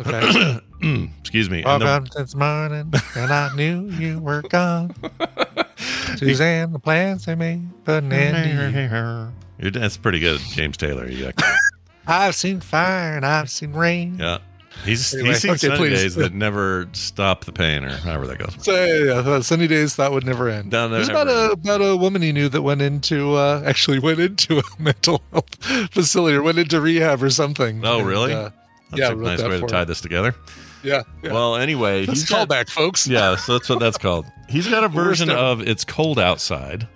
Okay. 0.00 0.60
Excuse 1.20 1.50
me. 1.50 1.62
Woke 1.64 1.82
up 1.82 2.08
this 2.10 2.34
morning 2.34 2.92
and 3.16 3.32
I 3.32 3.54
knew 3.54 3.88
you 3.90 4.18
were 4.18 4.42
gone. 4.42 4.94
Suzanne, 6.16 6.72
the 6.72 6.78
plans 6.78 7.24
they 7.26 7.34
made 7.34 7.68
put 7.84 8.02
an 8.04 8.12
end 8.12 8.72
to 8.72 8.80
you. 8.80 9.62
You're, 9.62 9.70
that's 9.70 9.96
pretty 9.96 10.20
good, 10.20 10.40
James 10.52 10.76
Taylor. 10.76 11.08
Got- 11.10 11.34
I've 12.06 12.34
seen 12.34 12.60
fire 12.60 13.16
and 13.16 13.24
I've 13.26 13.50
seen 13.50 13.72
rain. 13.72 14.16
yeah. 14.18 14.38
He's 14.84 15.12
Anyway, 15.12 15.30
he's 15.30 15.40
seen 15.42 15.50
okay, 15.50 15.58
sunny 15.66 15.76
please. 15.76 16.00
days 16.00 16.14
that 16.14 16.32
never 16.32 16.88
stop 16.92 17.44
the 17.44 17.52
pain, 17.52 17.84
or 17.84 17.90
however 17.90 18.26
that 18.28 18.38
goes. 18.38 18.54
So 18.64 18.72
yeah, 18.72 19.20
yeah, 19.22 19.40
sunny 19.40 19.66
days 19.66 19.96
that 19.96 20.10
would 20.10 20.24
never 20.24 20.48
end. 20.48 20.70
No, 20.72 20.88
no, 20.88 20.94
There's 20.94 21.08
about 21.10 21.28
a 21.28 21.50
about 21.52 21.82
a 21.82 21.96
woman 21.96 22.22
he 22.22 22.32
knew 22.32 22.48
that 22.48 22.62
went 22.62 22.80
into 22.80 23.34
uh, 23.34 23.62
actually 23.66 23.98
went 23.98 24.20
into 24.20 24.58
a 24.60 24.62
mental 24.78 25.22
health 25.32 25.54
facility 25.92 26.36
or 26.36 26.42
went 26.42 26.58
into 26.58 26.80
rehab 26.80 27.22
or 27.22 27.28
something. 27.30 27.84
Oh, 27.84 27.98
And, 27.98 28.08
really? 28.08 28.32
uh, 28.32 28.50
That's 28.90 29.00
yeah, 29.00 29.12
a 29.12 29.14
nice 29.14 29.42
way 29.42 29.60
to 29.60 29.66
tie 29.66 29.82
him. 29.82 29.88
this 29.88 30.00
together. 30.00 30.34
Yeah. 30.82 31.02
yeah. 31.22 31.32
Well, 31.32 31.56
anyway, 31.56 32.06
That's 32.06 32.20
he's 32.20 32.30
a 32.30 32.32
got, 32.32 32.48
callback, 32.48 32.70
folks. 32.70 33.06
yeah, 33.06 33.36
so 33.36 33.54
that's 33.54 33.68
what 33.68 33.80
that's 33.80 33.98
called. 33.98 34.26
He's 34.48 34.66
got 34.68 34.82
a 34.82 34.88
version 34.88 35.30
of 35.30 35.60
"It's 35.66 35.84
Cold 35.84 36.18
Outside." 36.18 36.88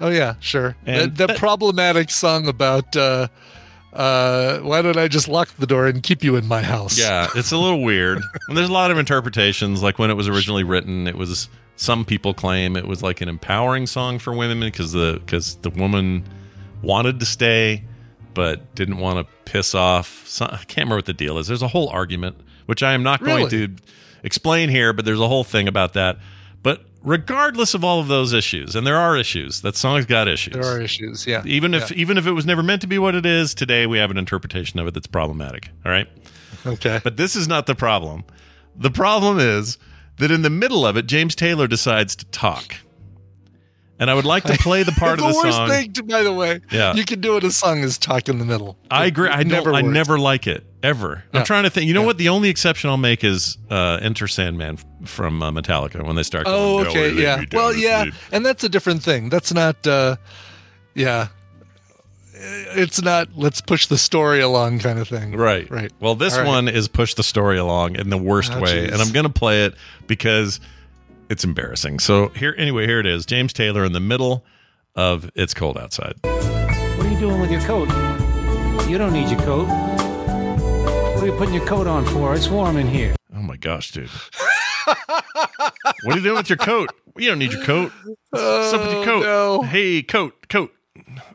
Oh 0.00 0.10
yeah, 0.10 0.34
sure. 0.40 0.76
And 0.86 1.12
the 1.12 1.26
the 1.26 1.26
that- 1.28 1.38
problematic 1.38 2.10
song 2.10 2.48
about 2.48 2.96
uh, 2.96 3.28
uh, 3.92 4.58
why 4.58 4.82
don't 4.82 4.96
I 4.96 5.08
just 5.08 5.28
lock 5.28 5.48
the 5.56 5.66
door 5.66 5.86
and 5.86 6.02
keep 6.02 6.22
you 6.22 6.36
in 6.36 6.46
my 6.46 6.62
house? 6.62 6.98
Yeah, 6.98 7.28
it's 7.34 7.52
a 7.52 7.58
little 7.58 7.82
weird. 7.82 8.20
And 8.48 8.56
there's 8.56 8.68
a 8.68 8.72
lot 8.72 8.90
of 8.90 8.98
interpretations. 8.98 9.82
Like 9.82 9.98
when 9.98 10.10
it 10.10 10.14
was 10.14 10.26
originally 10.28 10.64
written, 10.64 11.06
it 11.06 11.16
was 11.16 11.48
some 11.76 12.04
people 12.04 12.34
claim 12.34 12.76
it 12.76 12.86
was 12.88 13.02
like 13.02 13.20
an 13.20 13.28
empowering 13.28 13.86
song 13.86 14.18
for 14.18 14.32
women 14.32 14.60
because 14.60 14.92
the 14.92 15.20
because 15.24 15.56
the 15.56 15.70
woman 15.70 16.24
wanted 16.82 17.20
to 17.20 17.26
stay 17.26 17.84
but 18.38 18.72
didn't 18.76 18.98
want 18.98 19.18
to 19.18 19.50
piss 19.50 19.74
off. 19.74 20.22
Some, 20.28 20.48
I 20.52 20.58
can't 20.58 20.76
remember 20.86 20.96
what 20.98 21.06
the 21.06 21.12
deal 21.12 21.38
is. 21.38 21.48
There's 21.48 21.60
a 21.60 21.66
whole 21.68 21.88
argument 21.88 22.36
which 22.66 22.84
I 22.84 22.92
am 22.92 23.02
not 23.02 23.18
going 23.24 23.46
Really? 23.46 23.66
to 23.68 23.74
explain 24.22 24.68
here, 24.68 24.92
but 24.92 25.04
there's 25.04 25.18
a 25.18 25.26
whole 25.26 25.42
thing 25.42 25.66
about 25.66 25.94
that. 25.94 26.18
But 26.62 26.84
regardless 27.02 27.74
of 27.74 27.82
all 27.82 27.98
of 27.98 28.06
those 28.06 28.32
issues, 28.32 28.76
and 28.76 28.86
there 28.86 28.96
are 28.96 29.16
issues, 29.16 29.62
that 29.62 29.74
song's 29.74 30.06
got 30.06 30.28
issues. 30.28 30.54
There 30.54 30.64
are 30.64 30.80
issues. 30.80 31.26
Yeah. 31.26 31.42
even 31.44 31.74
if 31.74 31.90
Yeah. 31.90 31.96
even 31.96 32.16
if 32.16 32.26
it 32.28 32.32
was 32.32 32.46
never 32.46 32.62
meant 32.62 32.80
to 32.82 32.86
be 32.86 32.98
what 33.00 33.16
it 33.16 33.26
is, 33.26 33.54
today 33.54 33.86
we 33.88 33.98
have 33.98 34.12
an 34.12 34.18
interpretation 34.18 34.78
of 34.78 34.86
it 34.86 34.94
that's 34.94 35.08
problematic. 35.08 35.68
All 35.84 35.90
right. 35.90 36.06
Okay. 36.64 37.00
But 37.02 37.16
this 37.16 37.34
is 37.34 37.48
not 37.48 37.66
the 37.66 37.74
problem. 37.74 38.22
The 38.76 38.90
problem 38.92 39.40
is 39.40 39.78
that 40.18 40.30
in 40.30 40.42
the 40.42 40.50
middle 40.50 40.86
of 40.86 40.96
it, 40.96 41.06
James 41.06 41.34
Taylor 41.34 41.66
decides 41.66 42.14
to 42.16 42.24
talk. 42.26 42.76
And 44.00 44.08
I 44.08 44.14
would 44.14 44.24
like 44.24 44.44
to 44.44 44.52
play 44.58 44.84
the 44.84 44.92
part 44.92 45.18
the 45.18 45.26
of 45.26 45.32
the 45.32 45.38
worst 45.38 45.56
song. 45.56 45.68
thing, 45.68 45.92
to, 45.94 46.02
by 46.04 46.22
the 46.22 46.32
way, 46.32 46.60
Yeah. 46.70 46.94
you 46.94 47.04
can 47.04 47.20
do 47.20 47.36
it 47.36 47.42
a 47.44 47.50
song 47.50 47.80
is 47.80 47.98
talk 47.98 48.28
in 48.28 48.38
the 48.38 48.44
middle. 48.44 48.76
I 48.90 49.06
agree. 49.06 49.28
I 49.28 49.42
never, 49.42 49.72
I 49.74 49.80
never 49.80 50.18
like 50.20 50.46
it 50.46 50.64
ever. 50.84 51.24
I'm 51.32 51.44
trying 51.44 51.64
to 51.64 51.70
think. 51.70 51.86
You 51.88 51.94
know 51.94 52.00
Yeah. 52.02 52.06
what? 52.06 52.18
The 52.18 52.28
only 52.28 52.48
exception 52.48 52.90
I'll 52.90 52.96
make 52.96 53.24
is 53.24 53.58
uh, 53.70 53.98
Enter 54.00 54.28
Sandman 54.28 54.78
from 55.04 55.42
uh, 55.42 55.50
Metallica 55.50 56.04
when 56.06 56.14
they 56.14 56.22
start. 56.22 56.44
Oh, 56.48 56.86
okay, 56.86 57.10
"Now 57.10 57.16
we 57.16 57.22
yeah. 57.22 57.34
lay 57.34 57.40
me 57.40 57.46
down 57.46 57.58
Well, 57.60 57.74
yeah, 57.74 58.02
sleep." 58.02 58.14
and 58.32 58.46
that's 58.46 58.62
a 58.62 58.68
different 58.68 59.02
thing. 59.02 59.30
That's 59.30 59.52
not, 59.52 59.84
uh, 59.84 60.14
yeah, 60.94 61.28
it's 62.34 63.02
not. 63.02 63.28
Let's 63.36 63.60
push 63.60 63.86
the 63.86 63.98
story 63.98 64.40
along, 64.40 64.78
kind 64.78 64.98
of 64.98 65.08
thing. 65.08 65.32
Right. 65.36 65.68
right. 65.70 65.90
Well, 66.00 66.14
this 66.14 66.36
right. 66.36 66.46
one 66.46 66.68
is 66.68 66.86
push 66.88 67.14
the 67.14 67.24
story 67.24 67.58
along 67.58 67.96
in 67.96 68.10
the 68.10 68.18
worst 68.18 68.52
Oh, 68.54 68.60
way, 68.60 68.86
jeez. 68.86 68.92
and 68.92 69.02
I'm 69.02 69.10
going 69.12 69.26
to 69.26 69.32
play 69.32 69.64
it 69.64 69.74
because 70.06 70.60
it's 71.30 71.44
embarrassing. 71.44 71.98
So 72.00 72.28
here, 72.28 72.54
anyway, 72.58 72.86
here 72.86 73.00
it 73.00 73.06
is. 73.06 73.26
James 73.26 73.52
Taylor 73.52 73.84
in 73.84 73.92
the 73.92 74.00
middle 74.00 74.44
of 74.94 75.30
"It's 75.34 75.54
Cold 75.54 75.78
Outside." 75.78 76.14
What 76.22 77.06
are 77.06 77.08
you 77.10 77.18
doing 77.18 77.40
with 77.40 77.50
your 77.50 77.60
coat? 77.62 77.88
You 78.88 78.98
don't 78.98 79.12
need 79.12 79.28
your 79.30 79.40
coat. 79.40 79.66
What 79.68 81.22
are 81.22 81.26
you 81.26 81.32
putting 81.36 81.54
your 81.54 81.66
coat 81.66 81.86
on 81.86 82.04
for? 82.06 82.34
It's 82.34 82.48
warm 82.48 82.76
in 82.76 82.86
here. 82.88 83.14
Oh 83.36 83.42
my 83.42 83.56
gosh, 83.56 83.90
dude! 83.92 84.08
what 84.86 86.14
are 86.14 86.16
you 86.16 86.22
doing 86.22 86.36
with 86.36 86.48
your 86.48 86.56
coat? 86.58 86.90
You 87.16 87.28
don't 87.28 87.38
need 87.38 87.52
your 87.52 87.64
coat. 87.64 87.92
What's 88.30 88.72
up 88.72 88.80
with 88.82 88.92
your 88.92 89.04
coat? 89.04 89.24
Oh, 89.26 89.58
no. 89.60 89.62
Hey, 89.62 90.02
coat, 90.02 90.48
coat. 90.48 90.72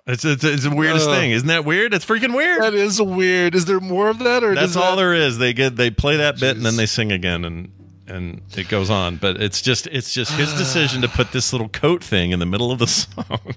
It's, 0.08 0.26
it's, 0.26 0.44
it's 0.44 0.64
the 0.64 0.76
weirdest 0.76 1.08
Uh, 1.10 1.14
thing, 1.16 1.32
isn't 1.32 1.48
that 1.48 1.66
weird? 1.66 1.94
It's 1.94 2.06
freaking 2.06 2.36
weird. 2.36 2.62
That 2.62 2.74
is 2.74 3.02
weird. 3.02 3.56
Is 3.56 3.66
there 3.66 3.80
more 3.80 4.10
of 4.10 4.20
that, 4.20 4.44
or 4.44 4.56
That's 4.56 4.68
does 4.74 4.78
all 4.78 4.92
that- 4.92 5.02
there 5.02 5.14
is. 5.14 5.38
They 5.38 5.54
get 5.54 5.76
they 5.76 5.92
play 5.92 6.18
that 6.18 6.40
bit 6.40 6.56
and 6.58 6.66
then 6.66 6.76
they 6.76 6.86
sing 6.86 7.12
again 7.12 7.46
and 7.46 7.72
and 8.13 8.41
it 8.55 8.70
goes 8.70 8.89
on. 8.89 9.17
But 9.17 9.41
it's 9.41 9.62
just 9.62 9.88
it's 9.88 10.13
just 10.13 10.32
his 10.34 10.53
decision 10.53 11.01
to 11.01 11.08
put 11.08 11.32
this 11.32 11.51
little 11.51 11.70
coat 11.70 12.03
thing 12.03 12.32
in 12.32 12.39
the 12.39 12.46
middle 12.46 12.72
of 12.72 12.79
the 12.79 12.88
song. 12.88 13.39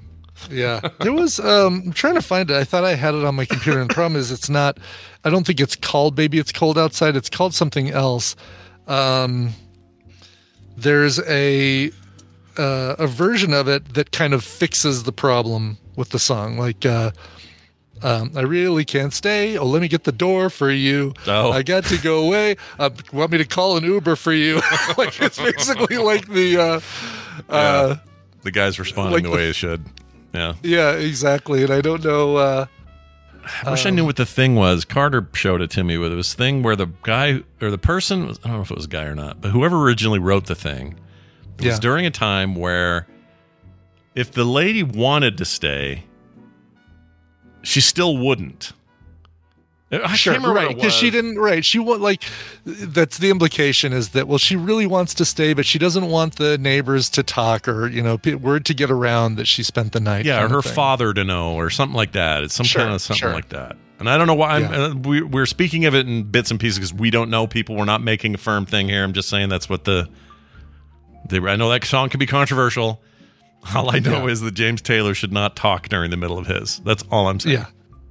Yeah, 0.51 0.81
there 1.01 1.15
was. 1.15 1.41
Um, 1.41 1.83
I'm 1.87 1.93
trying 1.93 2.15
to 2.15 2.23
find 2.23 2.51
it. 2.51 2.57
I 2.57 2.63
thought 2.63 2.85
I 2.85 2.95
had 2.95 3.15
it 3.15 3.25
on 3.25 3.35
my 3.35 3.47
computer, 3.47 3.81
and 3.81 3.89
the 3.89 3.95
problem 3.95 4.21
is 4.21 4.31
it's 4.31 4.51
not. 4.51 4.79
I 5.25 5.31
don't 5.31 5.47
think 5.47 5.61
it's 5.61 5.75
called 5.75 6.15
"Baby 6.15 6.39
It's 6.39 6.53
Cold 6.53 6.77
Outside." 6.77 7.17
It's 7.17 7.31
called 7.31 7.55
something 7.55 7.91
else. 7.91 8.37
Um, 8.87 9.55
there's 10.77 11.19
a 11.27 11.91
uh, 12.59 12.97
a 12.99 13.07
version 13.07 13.55
of 13.55 13.67
it 13.67 13.95
that 13.95 14.13
kind 14.13 14.35
of 14.35 14.45
fixes 14.45 15.05
the 15.05 15.13
problem 15.13 15.79
with 15.97 16.11
the 16.11 16.19
song, 16.19 16.59
like. 16.59 16.85
Uh, 16.85 17.13
um, 18.03 18.33
I 18.37 18.43
really 18.43 18.85
can't 18.85 19.13
stay. 19.13 19.57
Oh, 19.59 19.65
let 19.67 19.81
me 19.83 19.89
get 19.89 20.05
the 20.05 20.13
door 20.13 20.51
for 20.51 20.71
you. 20.71 21.15
Oh. 21.27 21.51
I 21.53 21.63
got 21.63 21.85
to 21.87 21.99
go 21.99 22.27
away. 22.27 22.57
Uh, 22.79 22.91
want 23.13 23.33
me 23.33 23.39
to 23.39 23.45
call 23.45 23.77
an 23.77 23.85
Uber 23.85 24.17
for 24.17 24.33
you? 24.33 24.57
like 24.99 25.21
it's 25.21 25.39
basically 25.39 25.97
like 25.99 26.29
the. 26.29 26.59
Uh, 26.59 26.81
uh, 27.53 27.97
the 28.43 28.51
guy's 28.51 28.79
responding 28.79 29.13
Like 29.15 29.23
the 29.25 29.31
the- 29.31 29.35
way 29.37 29.47
he 29.49 29.53
should. 29.53 29.85
Yeah. 30.35 30.55
yeah, 30.63 30.93
exactly. 30.93 31.63
And 31.63 31.73
I 31.73 31.81
don't 31.81 32.05
know. 32.05 32.37
Uh, 32.37 32.67
I 33.63 33.71
wish 33.71 33.87
I 33.87 33.91
knew 33.91 34.05
what 34.05 34.17
the 34.17 34.27
thing 34.27 34.55
was. 34.55 34.85
Carter 34.85 35.27
showed 35.33 35.63
it 35.63 35.71
to 35.71 35.85
me 35.85 35.97
with 35.97 36.13
this 36.15 36.35
thing 36.35 36.63
where 36.63 36.77
the 36.77 36.89
guy 37.05 37.43
or 37.63 37.71
the 37.71 37.79
person 37.79 38.27
was, 38.27 38.39
I 38.45 38.49
don't 38.49 38.57
know 38.57 38.63
if 38.63 38.71
it 38.71 38.77
was 38.77 38.85
a 38.87 38.89
guy 38.89 39.05
or 39.05 39.15
not, 39.15 39.41
but 39.41 39.51
whoever 39.53 39.77
originally 39.83 40.19
wrote 40.19 40.47
the 40.47 40.55
thing, 40.55 40.99
it 41.59 41.65
was 41.65 41.79
during 41.79 42.05
a 42.05 42.11
time 42.11 42.55
where 42.55 43.07
if 44.15 44.33
the 44.33 44.45
lady 44.45 44.83
wanted 44.83 45.39
to 45.39 45.45
stay, 45.45 46.05
she 47.67 47.81
still 47.81 48.17
wouldn't. 48.17 48.73
I 49.93 50.17
sure, 50.17 50.33
can't 50.33 50.43
remember 50.45 50.67
right? 50.67 50.75
Because 50.77 50.93
she 50.93 51.11
didn't. 51.11 51.39
Right? 51.39 51.65
She 51.65 51.79
want 51.79 52.01
like 52.01 52.25
that's 52.65 53.19
the 53.19 53.31
implication 53.31 53.93
is 53.93 54.11
that 54.11 54.27
well, 54.27 54.39
she 54.39 54.57
really 54.57 54.87
wants 54.87 55.15
to 55.15 55.25
stay, 55.25 55.55
but 55.55 55.65
she 55.65 55.79
doesn't 55.79 56.09
want 56.09 56.37
the 56.37 56.59
neighbors 56.59 57.09
to 57.11 57.23
talk 57.23 57.69
or 57.69 57.87
you 57.87 58.03
know 58.03 58.19
word 58.41 58.65
to 58.67 58.75
get 58.75 58.91
around 58.91 59.37
that 59.37 59.47
she 59.47 59.63
spent 59.63 59.93
the 59.93 60.01
night. 60.01 60.25
yeah, 60.25 60.43
or 60.43 60.49
her 60.49 60.63
father 60.63 61.15
to 61.15 61.23
know, 61.25 61.55
or 61.55 61.71
something 61.71 61.95
like 61.97 62.13
that. 62.13 62.43
It's 62.43 62.55
some 62.55 62.67
Sure, 62.67 62.83
kind 62.83 62.95
of 62.95 63.01
something 63.01 63.21
sure. 63.21 63.33
like 63.33 63.51
that. 63.51 63.77
And 63.99 64.11
I 64.11 64.19
don't 64.19 64.27
know 64.27 64.35
why 64.35 64.57
I'm, 64.57 64.63
Yeah. 64.63 64.85
uh, 64.87 64.95
we, 64.95 65.23
we're 65.23 65.47
speaking 65.47 65.85
of 65.87 65.95
it 65.95 66.07
in 66.07 66.25
bits 66.25 66.51
and 66.51 66.59
pieces 66.61 66.79
because 66.79 66.93
we 66.93 67.11
don't 67.11 67.31
know 67.31 67.47
people. 67.47 67.77
We're 67.77 67.85
not 67.87 68.03
making 68.03 68.35
a 68.35 68.39
firm 68.39 68.67
thing 68.67 68.89
here. 68.89 69.03
I'm 69.05 69.13
just 69.13 69.29
saying 69.29 69.49
that's 69.49 69.69
what 69.69 69.85
the. 69.85 70.09
the 71.29 71.39
I 71.49 71.57
know 71.57 71.71
that 71.71 71.85
song 71.85 72.09
can 72.09 72.19
be 72.19 72.27
controversial. 72.27 73.01
All 73.75 73.95
I 73.95 73.99
know 73.99 74.27
Yeah. 74.27 74.33
is 74.33 74.41
that 74.43 74.55
James 74.55 74.81
Taylor 74.83 75.15
should 75.15 75.33
not 75.33 75.57
talk 75.57 75.89
during 75.89 76.11
the 76.11 76.17
middle 76.17 76.39
of 76.39 76.47
his. 76.47 76.81
That's 76.85 77.03
all 77.11 77.29
I'm 77.29 77.41
saying. 77.41 77.57
Yeah, 77.59 77.67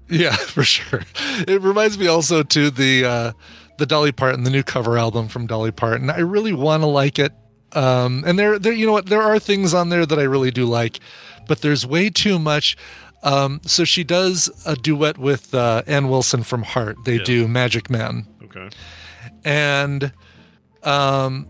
yeah, 0.10 0.36
for 0.36 0.64
sure. 0.64 1.04
It 1.48 1.62
reminds 1.62 1.98
me 1.98 2.08
also 2.08 2.44
to 2.44 2.70
the 2.70 3.06
uh, 3.06 3.32
the 3.78 3.86
Dolly 3.86 4.12
Parton, 4.12 4.44
the 4.44 4.50
new 4.50 4.64
cover 4.64 4.98
album 4.98 5.28
from 5.28 5.48
Dolly 5.48 5.72
Parton. 5.72 6.10
I 6.10 6.20
really 6.20 6.54
want 6.54 6.84
to 6.84 6.88
like 6.88 7.20
it. 7.20 7.32
Um, 7.74 8.24
and 8.26 8.40
there, 8.40 8.58
there, 8.58 8.72
you 8.72 8.86
know 8.86 8.94
what? 8.94 9.08
There 9.08 9.22
are 9.22 9.38
things 9.40 9.74
on 9.74 9.90
there 9.90 10.06
that 10.06 10.18
I 10.18 10.24
really 10.24 10.52
do 10.52 10.66
like, 10.66 11.00
but 11.48 11.62
there's 11.62 11.86
way 11.86 12.10
too 12.10 12.40
much. 12.40 12.78
Um, 13.24 13.60
so 13.66 13.84
she 13.84 14.04
does 14.06 14.50
a 14.66 14.76
duet 14.76 15.18
with 15.18 15.54
uh, 15.54 15.82
Ann 15.88 16.08
Wilson 16.10 16.44
from 16.44 16.64
Heart. 16.64 17.04
They 17.06 17.18
Yeah. 17.18 17.24
do 17.24 17.48
Magic 17.50 17.90
Man. 17.90 18.28
Okay. 18.44 18.70
and 19.44 20.14
um 20.84 21.48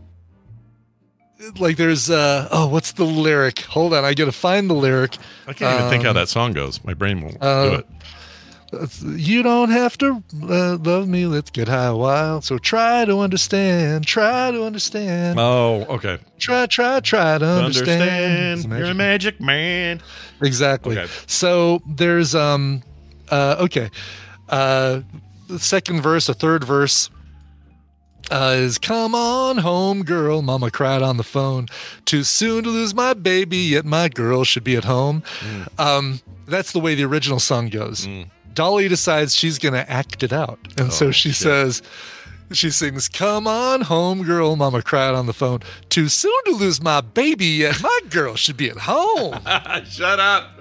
like 1.60 1.78
there's 1.78 2.10
uh 2.10 2.48
oh 2.52 2.68
what's 2.68 2.94
the 2.94 3.04
lyric 3.04 3.60
hold 3.62 3.94
on 3.94 4.06
i 4.06 4.14
gotta 4.14 4.32
find 4.32 4.70
the 4.70 4.74
lyric 4.74 5.18
I 5.48 5.54
can't 5.54 5.78
even 5.80 5.90
think 5.90 6.04
how 6.04 6.10
Um, 6.12 6.16
that 6.16 6.30
song 6.30 6.54
goes. 6.54 6.84
My 6.84 6.94
brain 6.94 7.22
won't 7.22 7.38
uh, 7.42 7.70
do 7.70 7.76
it. 7.76 7.88
You 9.20 9.42
don't 9.44 9.70
have 9.70 9.98
to 10.00 10.22
uh, 10.44 10.78
love 10.78 11.08
me 11.08 11.28
let's 11.28 11.50
get 11.52 11.68
high 11.68 11.92
wild 11.92 12.44
so 12.44 12.58
try 12.58 13.06
to 13.06 13.20
understand 13.20 14.06
try 14.06 14.52
to 14.52 14.64
understand 14.64 15.40
Oh, 15.40 15.86
okay. 15.90 16.18
try 16.40 16.66
try 16.66 17.00
try 17.00 17.38
to 17.38 17.46
understand, 17.46 18.02
Understand. 18.66 18.80
You're 18.80 18.92
a 18.92 18.94
magic 18.96 19.40
man. 19.40 20.02
exactly 20.42 20.98
Okay. 20.98 21.12
so 21.28 21.82
there's 21.88 22.34
um 22.36 22.82
uh 23.30 23.58
okay 23.60 23.90
uh 24.50 25.02
the 25.48 25.60
second 25.60 26.02
verse 26.02 26.28
a 26.28 26.34
third 26.34 26.64
verse 26.64 27.10
uh, 28.32 28.54
is 28.58 28.78
come 28.78 29.14
on 29.16 29.58
home 29.58 30.04
girl 30.04 30.42
mama 30.42 30.72
cried 30.72 31.02
on 31.02 31.18
the 31.18 31.24
phone 31.24 31.68
too 32.06 32.24
soon 32.24 32.64
to 32.64 32.70
lose 32.70 32.94
my 32.94 33.14
baby 33.14 33.58
yet 33.58 33.86
my 33.86 34.08
girl 34.10 34.44
should 34.44 34.64
be 34.64 34.76
at 34.76 34.84
home 34.86 35.22
um 35.78 36.20
that's 36.48 36.72
the 36.72 36.80
way 36.80 36.96
the 36.96 37.04
original 37.04 37.40
song 37.40 37.70
goes 37.70 38.08
dolly 38.54 38.88
decides 38.88 39.36
she's 39.36 39.60
gonna 39.60 39.86
act 39.88 40.24
it 40.24 40.34
out 40.34 40.60
and 40.78 40.92
so 40.92 41.08
Oh, 41.08 41.12
she 41.12 41.30
shit. 41.30 41.36
says 41.44 41.82
she 42.52 42.70
sings, 42.70 43.10
Come 43.10 43.48
on 43.48 43.82
home, 43.82 44.22
girl. 44.24 44.56
Mama 44.56 44.84
cried 44.84 45.16
on 45.16 45.26
the 45.26 45.34
phone. 45.34 45.62
Too 45.90 46.08
soon 46.08 46.32
to 46.46 46.52
lose 46.52 46.80
my 46.80 47.02
baby, 47.02 47.48
yet 47.48 47.82
my 47.82 48.00
girl 48.12 48.36
should 48.36 48.56
be 48.56 48.70
at 48.70 48.78
home. 48.78 49.34
Shut 49.90 50.20
up. 50.20 50.52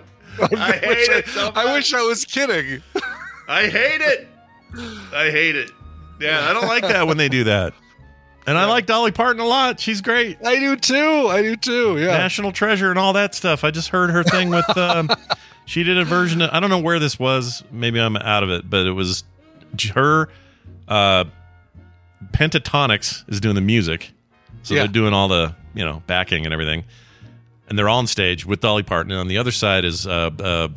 I 0.41 0.73
hate 0.73 0.89
wish 0.89 1.09
it 1.11 1.29
I, 1.29 1.31
so 1.31 1.53
I 1.55 1.73
wish 1.75 1.93
I 1.93 2.01
was 2.01 2.25
kidding. 2.25 2.83
I 3.49 3.67
hate 3.69 4.01
it. 4.01 4.29
I 5.13 5.31
hate 5.31 5.57
it. 5.57 5.73
Yeah, 6.21 6.49
I 6.49 6.53
don't 6.53 6.67
like 6.67 6.83
that 6.83 7.07
when 7.07 7.17
they 7.17 7.29
do 7.29 7.45
that. 7.45 7.75
And 8.47 8.59
I 8.59 8.67
like 8.67 8.85
Dolly 8.87 9.11
Parton 9.11 9.41
a 9.41 9.47
lot. 9.47 9.81
She's 9.81 10.01
great. 10.03 10.37
I 10.45 10.59
do 10.59 10.77
too. 10.77 11.29
I 11.31 11.41
do 11.43 11.57
too. 11.57 11.99
Yeah. 11.99 12.09
National 12.09 12.53
treasure 12.53 12.91
and 12.91 12.99
all 12.99 13.15
that 13.15 13.35
stuff. 13.35 13.65
I 13.65 13.71
just 13.71 13.89
heard 13.89 14.11
her 14.11 14.23
thing 14.23 14.51
with 14.51 14.69
um 14.77 15.09
she 15.65 15.83
did 15.83 15.97
a 15.99 16.05
version 16.05 16.43
of 16.43 16.51
I 16.53 16.61
don't 16.61 16.69
know 16.71 16.79
where 16.81 16.99
this 16.99 17.19
was. 17.19 17.65
Maybe 17.73 17.99
I'm 17.99 18.17
out 18.17 18.43
of 18.43 18.51
it, 18.51 18.69
but 18.69 18.87
it 18.87 18.93
was 18.93 19.25
her 19.95 20.29
uh 20.89 21.25
Pentatonix 22.33 23.29
is 23.31 23.41
doing 23.41 23.55
the 23.55 23.61
music. 23.61 24.11
So 24.63 24.75
Yeah. 24.75 24.83
they're 24.83 24.89
doing 24.93 25.13
all 25.15 25.29
the, 25.29 25.55
you 25.75 25.85
know, 25.85 26.03
backing 26.07 26.45
and 26.45 26.53
everything. 26.53 26.85
And 27.69 27.79
they're 27.79 27.89
on 27.89 28.07
stage 28.07 28.45
with 28.45 28.61
Dolly 28.61 28.83
Parton. 28.83 29.11
And 29.11 29.21
on 29.21 29.29
the 29.29 29.39
other 29.39 29.53
side 29.53 29.85
is 29.85 30.07
uh 30.07 30.31
uh 30.39 30.69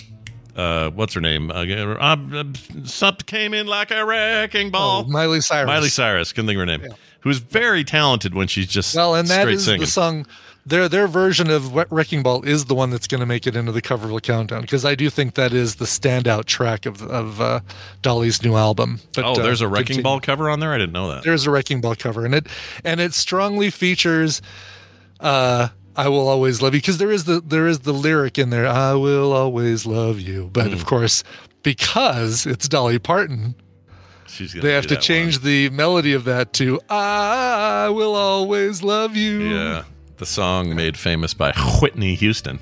uh, 0.58 0.90
what's 0.90 1.14
her 1.14 1.22
name? 1.22 1.52
Uh, 1.52 1.66
uh, 1.66 2.18
uh, 2.34 2.44
something 2.84 3.26
came 3.26 3.54
in 3.54 3.68
like 3.68 3.92
a 3.92 4.04
wrecking 4.04 4.72
ball. 4.72 5.06
Oh, 5.06 5.10
Miley 5.10 5.40
Cyrus. 5.40 5.68
Miley 5.68 5.90
Cyrus, 5.90 6.34
couldn't 6.34 6.48
think 6.48 6.58
of 6.58 6.68
her 6.68 6.78
name. 6.78 6.94
Who's 7.22 7.38
very 7.40 7.84
talented 7.84 8.34
when 8.34 8.48
she's 8.48 8.68
just 8.68 8.96
Well, 8.96 9.16
and 9.16 9.28
that 9.28 9.48
is 9.48 9.66
singing. 9.66 9.82
the 9.82 9.88
song. 9.88 10.26
Their 10.66 10.90
their 10.90 11.08
version 11.08 11.50
of 11.50 11.74
Wrecking 11.90 12.24
Ball 12.24 12.44
is 12.44 12.66
the 12.66 12.76
one 12.76 12.90
that's 12.90 13.08
going 13.08 13.22
to 13.22 13.26
make 13.26 13.48
it 13.48 13.56
into 13.56 13.72
the 13.72 13.82
cover 13.82 14.08
of 14.08 14.14
the 14.14 14.20
countdown 14.20 14.62
because 14.62 14.84
I 14.84 14.96
do 14.96 15.10
think 15.10 15.36
that 15.36 15.54
is 15.54 15.76
the 15.76 15.86
standout 15.86 16.44
track 16.44 16.86
of 16.86 17.02
of 17.04 17.40
uh, 17.40 17.62
Dolly's 18.02 18.44
new 18.44 18.56
album. 18.56 19.00
But, 19.16 19.24
oh, 19.24 19.32
uh, 19.32 19.36
there's 19.36 19.62
a 19.62 19.68
wrecking 19.70 19.86
continue. 19.86 20.04
ball 20.04 20.20
cover 20.20 20.50
on 20.50 20.60
there. 20.60 20.74
I 20.74 20.78
didn't 20.78 20.92
know 20.92 21.10
that. 21.14 21.24
There's 21.24 21.48
a 21.48 21.52
Wrecking 21.52 21.80
Ball 21.80 21.96
cover, 21.96 22.26
and 22.26 22.36
it 22.36 22.48
and 22.84 23.00
it 23.00 23.14
strongly 23.14 23.70
features 23.70 24.42
uh, 25.22 25.70
"I 25.98 26.08
Will 26.10 26.28
Always 26.28 26.62
Love 26.62 26.74
You" 26.74 26.80
because 26.82 26.98
there 27.00 27.12
is 27.12 27.26
the 27.26 27.42
there 27.42 27.68
is 27.68 27.80
the 27.80 27.94
lyric 27.94 28.38
in 28.38 28.50
there. 28.52 28.68
I 28.68 28.94
will 28.94 29.34
always 29.34 29.86
love 29.86 30.20
you, 30.20 30.50
but 30.54 30.68
Hmm. 30.68 30.74
of 30.74 30.86
course, 30.86 31.24
because 31.64 32.46
it's 32.46 32.68
Dolly 32.70 33.00
Parton, 33.00 33.56
She's 34.28 34.54
they 34.54 34.74
have 34.74 34.88
to 34.88 34.96
change 34.98 35.40
the 35.40 35.70
melody 35.72 36.14
of 36.14 36.24
that 36.26 36.54
to 36.54 36.80
"I 36.90 37.90
will 37.90 38.16
always 38.16 38.84
love 38.84 39.16
you." 39.16 39.40
Yeah, 39.56 39.84
the 40.18 40.26
song 40.26 40.76
made 40.76 40.98
famous 40.98 41.34
by 41.34 41.52
Whitney 41.82 42.16
Houston. 42.16 42.60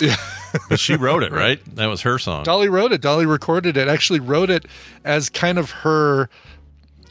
Yeah. 0.00 0.16
but 0.68 0.78
she 0.80 0.94
wrote 0.96 1.22
it, 1.22 1.32
right? 1.32 1.60
That 1.76 1.86
was 1.86 2.02
her 2.02 2.18
song. 2.18 2.44
Dolly 2.44 2.68
wrote 2.68 2.92
it. 2.92 3.00
Dolly 3.00 3.26
recorded 3.26 3.76
it. 3.76 3.88
Actually, 3.88 4.20
wrote 4.20 4.50
it 4.50 4.66
as 5.04 5.28
kind 5.28 5.58
of 5.58 5.70
her 5.70 6.28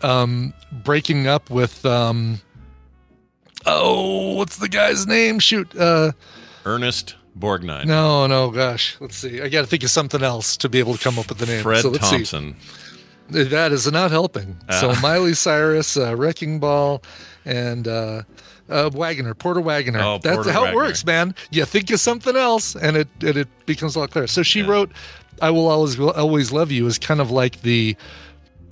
um, 0.01 0.53
breaking 0.71 1.27
up 1.27 1.49
with 1.49 1.85
um, 1.85 2.39
oh, 3.65 4.35
what's 4.35 4.57
the 4.57 4.69
guy's 4.69 5.05
name? 5.07 5.39
Shoot, 5.39 5.75
uh, 5.75 6.11
Ernest 6.65 7.15
Borgnine. 7.37 7.85
no, 7.85 8.27
no, 8.27 8.51
gosh, 8.51 8.95
let's 8.99 9.15
see. 9.17 9.41
I 9.41 9.49
got 9.49 9.61
to 9.61 9.67
think 9.67 9.83
of 9.83 9.89
something 9.89 10.21
else 10.23 10.55
to 10.57 10.69
be 10.69 10.79
able 10.79 10.93
to 10.95 11.03
come 11.03 11.17
up 11.19 11.29
with 11.29 11.37
the 11.39 11.45
name. 11.45 11.63
Fred 11.63 11.81
so 11.81 11.89
let's 11.89 12.09
Thompson. 12.09 12.55
See. 13.29 13.43
That 13.43 13.71
is 13.71 13.89
not 13.91 14.11
helping. 14.11 14.57
So 14.79 14.91
Ah. 14.91 14.99
Miley 15.01 15.33
Cyrus, 15.33 15.97
uh, 15.97 16.15
Wrecking 16.15 16.59
Ball, 16.59 17.01
and 17.45 17.87
uh, 17.87 18.23
uh, 18.69 18.89
Wagoner, 18.93 19.33
Porter 19.33 19.61
Wagoner. 19.61 19.99
Oh, 20.01 20.19
That's 20.21 20.35
Porter 20.35 20.51
how 20.51 20.63
Wagoner. 20.63 20.81
it 20.83 20.87
works, 20.87 21.05
man. 21.05 21.33
You 21.49 21.65
think 21.65 21.89
of 21.91 21.99
something 21.99 22.35
else, 22.35 22.75
and 22.75 22.97
it 22.97 23.07
and 23.21 23.37
it 23.37 23.47
becomes 23.65 23.95
a 23.95 23.99
lot 24.01 24.11
clearer. 24.11 24.27
So 24.27 24.43
she 24.43 24.61
wrote, 24.61 24.91
"I 25.41 25.49
will 25.51 25.67
always 25.69 25.99
always 25.99 26.51
love 26.51 26.71
you" 26.71 26.85
is 26.85 26.99
kind 26.99 27.21
of 27.21 27.31
like 27.31 27.61
the 27.61 27.95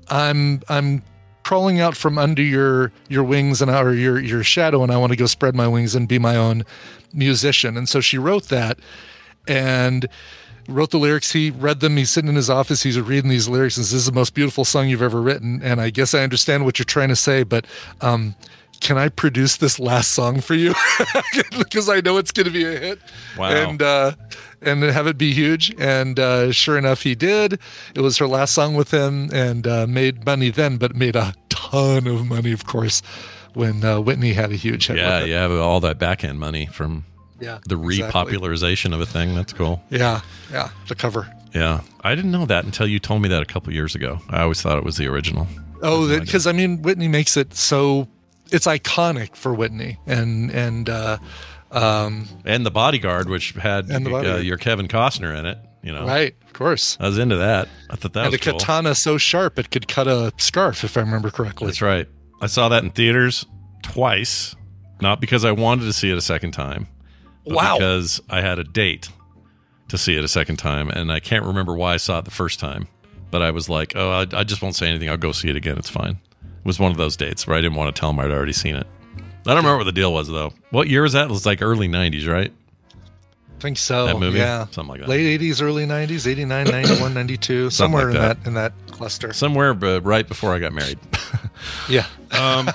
I'm 0.10 0.62
I'm 0.69 1.01
crawling 1.51 1.81
out 1.81 1.98
from 1.98 2.17
under 2.17 2.41
your 2.41 2.93
your 3.10 3.25
wings 3.25 3.62
and 3.62 3.70
or 3.70 3.93
your 3.93 4.17
your 4.17 4.41
shadow, 4.41 4.84
and 4.84 4.89
I 4.89 4.96
want 4.96 5.12
to 5.12 5.17
go 5.17 5.25
spread 5.25 5.53
my 5.53 5.67
wings 5.67 5.96
and 5.96 6.08
be 6.08 6.17
my 6.17 6.38
own 6.38 6.63
musician. 7.13 7.75
And 7.75 7.89
so 7.89 8.00
she 8.00 8.17
wrote 8.17 8.46
that, 8.48 8.79
and 9.50 10.08
wrote 10.70 10.91
the 10.91 10.98
lyrics. 10.98 11.34
He 11.34 11.51
read 11.51 11.81
them. 11.81 11.98
He's 11.98 12.10
sitting 12.10 12.29
in 12.29 12.38
his 12.38 12.50
office. 12.50 12.84
He's 12.84 12.98
reading 12.98 13.29
these 13.29 13.50
lyrics. 13.50 13.75
And 13.75 13.86
says, 13.86 13.91
this 13.91 14.00
is 14.00 14.05
the 14.05 14.13
most 14.13 14.34
beautiful 14.34 14.63
song 14.63 14.88
you've 14.88 15.01
ever 15.01 15.22
written. 15.22 15.62
And 15.62 15.81
I 15.81 15.89
guess 15.89 16.13
I 16.13 16.22
understand 16.22 16.63
what 16.63 16.79
you're 16.79 16.86
trying 16.86 17.10
to 17.10 17.17
say, 17.17 17.43
but 17.43 17.67
um, 18.00 18.34
can 18.79 18.98
I 18.98 19.10
produce 19.10 19.58
this 19.58 19.77
last 19.77 20.12
song 20.12 20.39
for 20.39 20.55
you? 20.55 20.74
because 21.58 21.89
I 21.89 22.00
know 22.00 22.17
it's 22.17 22.31
going 22.31 22.48
to 22.48 22.51
be 22.51 22.63
a 22.63 22.79
hit. 22.79 23.00
Wow. 23.38 23.50
And 23.50 23.81
uh, 23.81 24.13
and 24.62 24.84
have 24.84 25.08
it 25.08 25.17
be 25.17 25.34
huge. 25.34 25.74
And 25.79 26.20
uh, 26.20 26.51
sure 26.51 26.77
enough, 26.77 27.03
he 27.03 27.15
did. 27.15 27.60
It 27.96 28.01
was 28.01 28.17
her 28.17 28.27
last 28.27 28.53
song 28.53 28.75
with 28.75 28.91
him, 28.91 29.29
and 29.34 29.65
uh, 29.65 29.88
made 29.88 30.25
money 30.25 30.50
then, 30.50 30.77
but 30.77 30.96
made 30.96 31.15
a 31.15 31.34
ton 31.72 32.08
of 32.08 32.25
money, 32.28 32.51
of 32.51 32.66
course, 32.66 33.01
when 33.54 33.84
uh, 33.84 34.00
Whitney 34.00 34.34
had 34.34 34.51
a 34.51 34.56
huge 34.56 34.88
hit. 34.88 34.98
Yeah, 34.98 35.16
with 35.20 35.24
it. 35.24 35.30
you 35.30 35.36
have 35.36 35.51
all 35.51 35.80
that 35.82 35.98
back 36.00 36.24
end 36.24 36.40
money 36.40 36.66
from 36.68 37.06
Yeah, 37.40 37.60
the 37.68 37.80
exactly. 37.82 38.34
repopularization 38.38 38.94
of 38.94 39.01
a 39.01 39.06
thing. 39.06 39.36
That's 39.36 39.54
cool. 39.54 39.82
Yeah, 39.90 40.22
yeah, 40.51 40.70
the 40.88 40.96
cover. 40.96 41.28
Yeah. 41.54 41.82
I 42.04 42.16
didn't 42.16 42.32
know 42.32 42.46
that 42.46 42.63
until 42.66 42.88
you 42.88 42.98
told 43.00 43.22
me 43.22 43.30
that 43.30 43.42
a 43.42 43.46
couple 43.46 43.74
years 43.74 43.94
ago. 43.96 44.20
I 44.30 44.42
always 44.42 44.62
thought 44.62 44.78
it 44.78 44.84
was 44.86 44.96
the 44.98 45.08
original. 45.08 45.48
Oh, 45.84 46.08
because 46.20 46.48
I 46.48 46.51
mean, 46.54 46.82
Whitney 46.82 47.08
makes 47.08 47.36
it 47.36 47.54
so 47.54 48.08
it's 48.51 48.68
iconic 48.68 49.36
for 49.36 49.54
Whitney, 49.54 49.98
and 50.06 50.50
and 50.51 50.90
uh, 50.90 51.18
um, 51.72 52.28
And 52.46 52.66
the 52.66 52.72
bodyguard, 52.72 53.28
which 53.30 53.51
had 53.54 53.90
And 53.90 54.06
The 54.06 54.36
uh, 54.36 54.38
your 54.38 54.58
Kevin 54.58 54.88
Costner 54.88 55.38
in 55.38 55.46
it. 55.46 55.58
You 55.84 55.92
know, 55.94 56.06
right, 56.06 56.36
of 56.46 56.54
course, 56.54 56.96
I 57.00 57.08
was 57.08 57.18
into 57.18 57.38
that. 57.38 57.68
I 57.90 57.96
thought 57.96 58.14
that 58.14 58.26
and 58.26 58.32
was 58.32 58.40
a 58.42 58.44
cool. 58.52 58.60
katana 58.60 58.94
so 58.96 59.18
sharp 59.18 59.58
it 59.58 59.72
could 59.72 59.88
cut 59.88 60.08
a 60.08 60.32
scarf, 60.38 60.84
if 60.84 60.96
I 60.96 61.02
remember 61.02 61.32
correctly. 61.32 61.68
That's 61.68 61.82
right. 61.82 62.08
I 62.40 62.46
saw 62.48 62.70
that 62.70 62.84
in 62.84 62.92
theaters 62.92 63.46
twice, 63.82 64.56
not 65.02 65.20
because 65.20 65.44
I 65.44 65.52
wanted 65.52 65.86
to 65.86 65.94
see 65.94 66.12
it 66.12 66.18
a 66.18 66.22
second 66.22 66.52
time, 66.52 66.88
but 67.46 67.56
Wow. 67.56 67.78
because 67.78 68.22
I 68.30 68.42
had 68.42 68.60
a 68.60 68.64
date 68.64 69.10
to 69.88 69.98
see 69.98 70.16
it 70.16 70.24
a 70.24 70.28
second 70.28 70.58
time, 70.58 70.90
and 70.90 71.12
I 71.12 71.20
can't 71.20 71.46
remember 71.46 71.74
why 71.76 71.94
I 71.96 71.98
saw 71.98 72.20
it 72.20 72.26
the 72.26 72.32
first 72.32 72.60
time. 72.60 72.88
But 73.32 73.42
I 73.42 73.52
was 73.52 73.68
like, 73.70 73.94
oh, 73.96 74.12
I, 74.12 74.28
I 74.40 74.44
just 74.44 74.62
won't 74.62 74.76
say 74.76 74.88
anything. 74.88 75.10
I'll 75.10 75.18
go 75.18 75.32
see 75.32 75.50
it 75.50 75.56
again. 75.56 75.78
It's 75.78 75.90
fine. 75.90 76.20
It 76.44 76.66
was 76.66 76.80
one 76.80 76.92
of 76.92 76.98
those 76.98 77.18
dates 77.18 77.48
where 77.48 77.58
I 77.58 77.62
didn't 77.62 77.76
want 77.76 77.96
to 77.96 78.00
tell 78.00 78.10
him 78.12 78.20
I'd 78.20 78.30
already 78.30 78.54
seen 78.54 78.76
it. 78.76 78.86
I 79.18 79.22
don't 79.54 79.58
remember 79.58 79.78
what 79.78 79.84
the 79.86 79.92
deal 79.92 80.14
was 80.14 80.28
though. 80.28 80.54
What 80.70 80.90
year 80.90 81.02
was 81.02 81.14
that? 81.14 81.24
It 81.26 81.32
was 81.32 81.46
like 81.46 81.62
early 81.62 81.88
'90s, 81.88 82.28
right? 82.28 82.54
I 83.62 83.63
think 83.63 83.77
so. 83.77 84.08
That 84.08 84.18
movie? 84.18 84.39
yeah, 84.39 84.65
Something 84.72 84.88
like 84.88 85.01
that. 85.01 85.08
Late 85.10 85.39
'80s, 85.39 85.62
early 85.62 85.86
'90s, 85.86 86.25
'89, 86.25 86.65
'91, 86.65 87.13
'92, 87.13 87.70
somewhere 87.70 88.08
like 88.08 88.15
in 88.15 88.22
that. 88.22 88.39
that 88.44 88.48
in 88.48 88.53
that 88.56 88.74
cluster. 88.89 89.34
Somewhere, 89.34 89.75
but 89.75 90.03
right 90.03 90.27
before 90.27 90.56
I 90.56 90.60
got 90.60 90.74
married. 90.74 90.98
Yeah. 91.88 92.08
Um, 92.32 92.69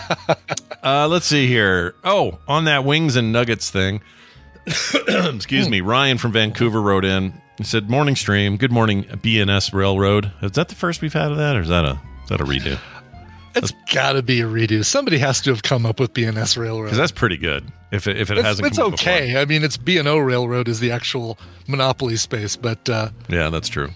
uh, 0.85 1.09
let's 1.09 1.27
see 1.27 1.49
here. 1.49 1.96
Oh, 2.05 2.38
on 2.46 2.66
that 2.66 2.85
wings 2.85 3.16
and 3.16 3.33
nuggets 3.33 3.68
thing. 3.68 4.01
Excuse 5.09 5.68
me. 5.68 5.81
Ryan 5.81 6.18
from 6.18 6.31
Vancouver 6.31 6.81
wrote 6.81 7.05
in. 7.05 7.33
He 7.59 7.64
said, 7.64 7.90
"Morning 7.90 8.14
stream. 8.14 8.59
Good 8.59 8.70
morning, 8.70 9.03
BNS 9.05 9.72
Railroad. 9.72 10.31
Is 10.40 10.53
that 10.53 10.68
the 10.68 10.77
first 10.77 11.03
we've 11.03 11.12
had 11.12 11.33
of 11.33 11.38
that, 11.38 11.57
or 11.57 11.62
is 11.62 11.68
that 11.68 11.85
a 11.85 12.01
is 12.22 12.29
that 12.29 12.40
a 12.40 12.44
redo? 12.44 12.79
It's 13.57 13.73
got 13.92 14.12
to 14.12 14.23
be 14.23 14.40
a 14.40 14.45
redo. 14.45 14.85
Somebody 14.85 15.19
has 15.19 15.40
to 15.42 15.51
have 15.51 15.62
come 15.62 15.87
up 15.87 15.99
with 16.01 16.12
BNS 16.14 16.57
Railroad. 16.57 16.85
Because 16.85 16.99
that's 16.99 17.12
pretty 17.12 17.37
good. 17.37 17.64
If 17.90 18.07
it, 18.07 18.16
if 18.19 18.31
it 18.31 18.38
it's, 18.38 18.47
hasn't, 18.47 18.69
it's 18.69 18.77
come 18.79 18.88
up 18.88 18.95
okay. 18.95 19.40
I 19.40 19.45
mean, 19.45 19.64
it's 19.64 19.77
B 19.77 19.97
and 19.99 20.07
O 20.09 20.19
Railroad 20.19 20.69
is 20.69 20.81
the 20.81 20.90
actual 20.90 21.38
monopoly 21.66 22.16
space, 22.16 22.57
but 22.57 22.88
uh, 22.88 23.11
yeah, 23.29 23.49
that's 23.49 23.69
true. 23.69 23.90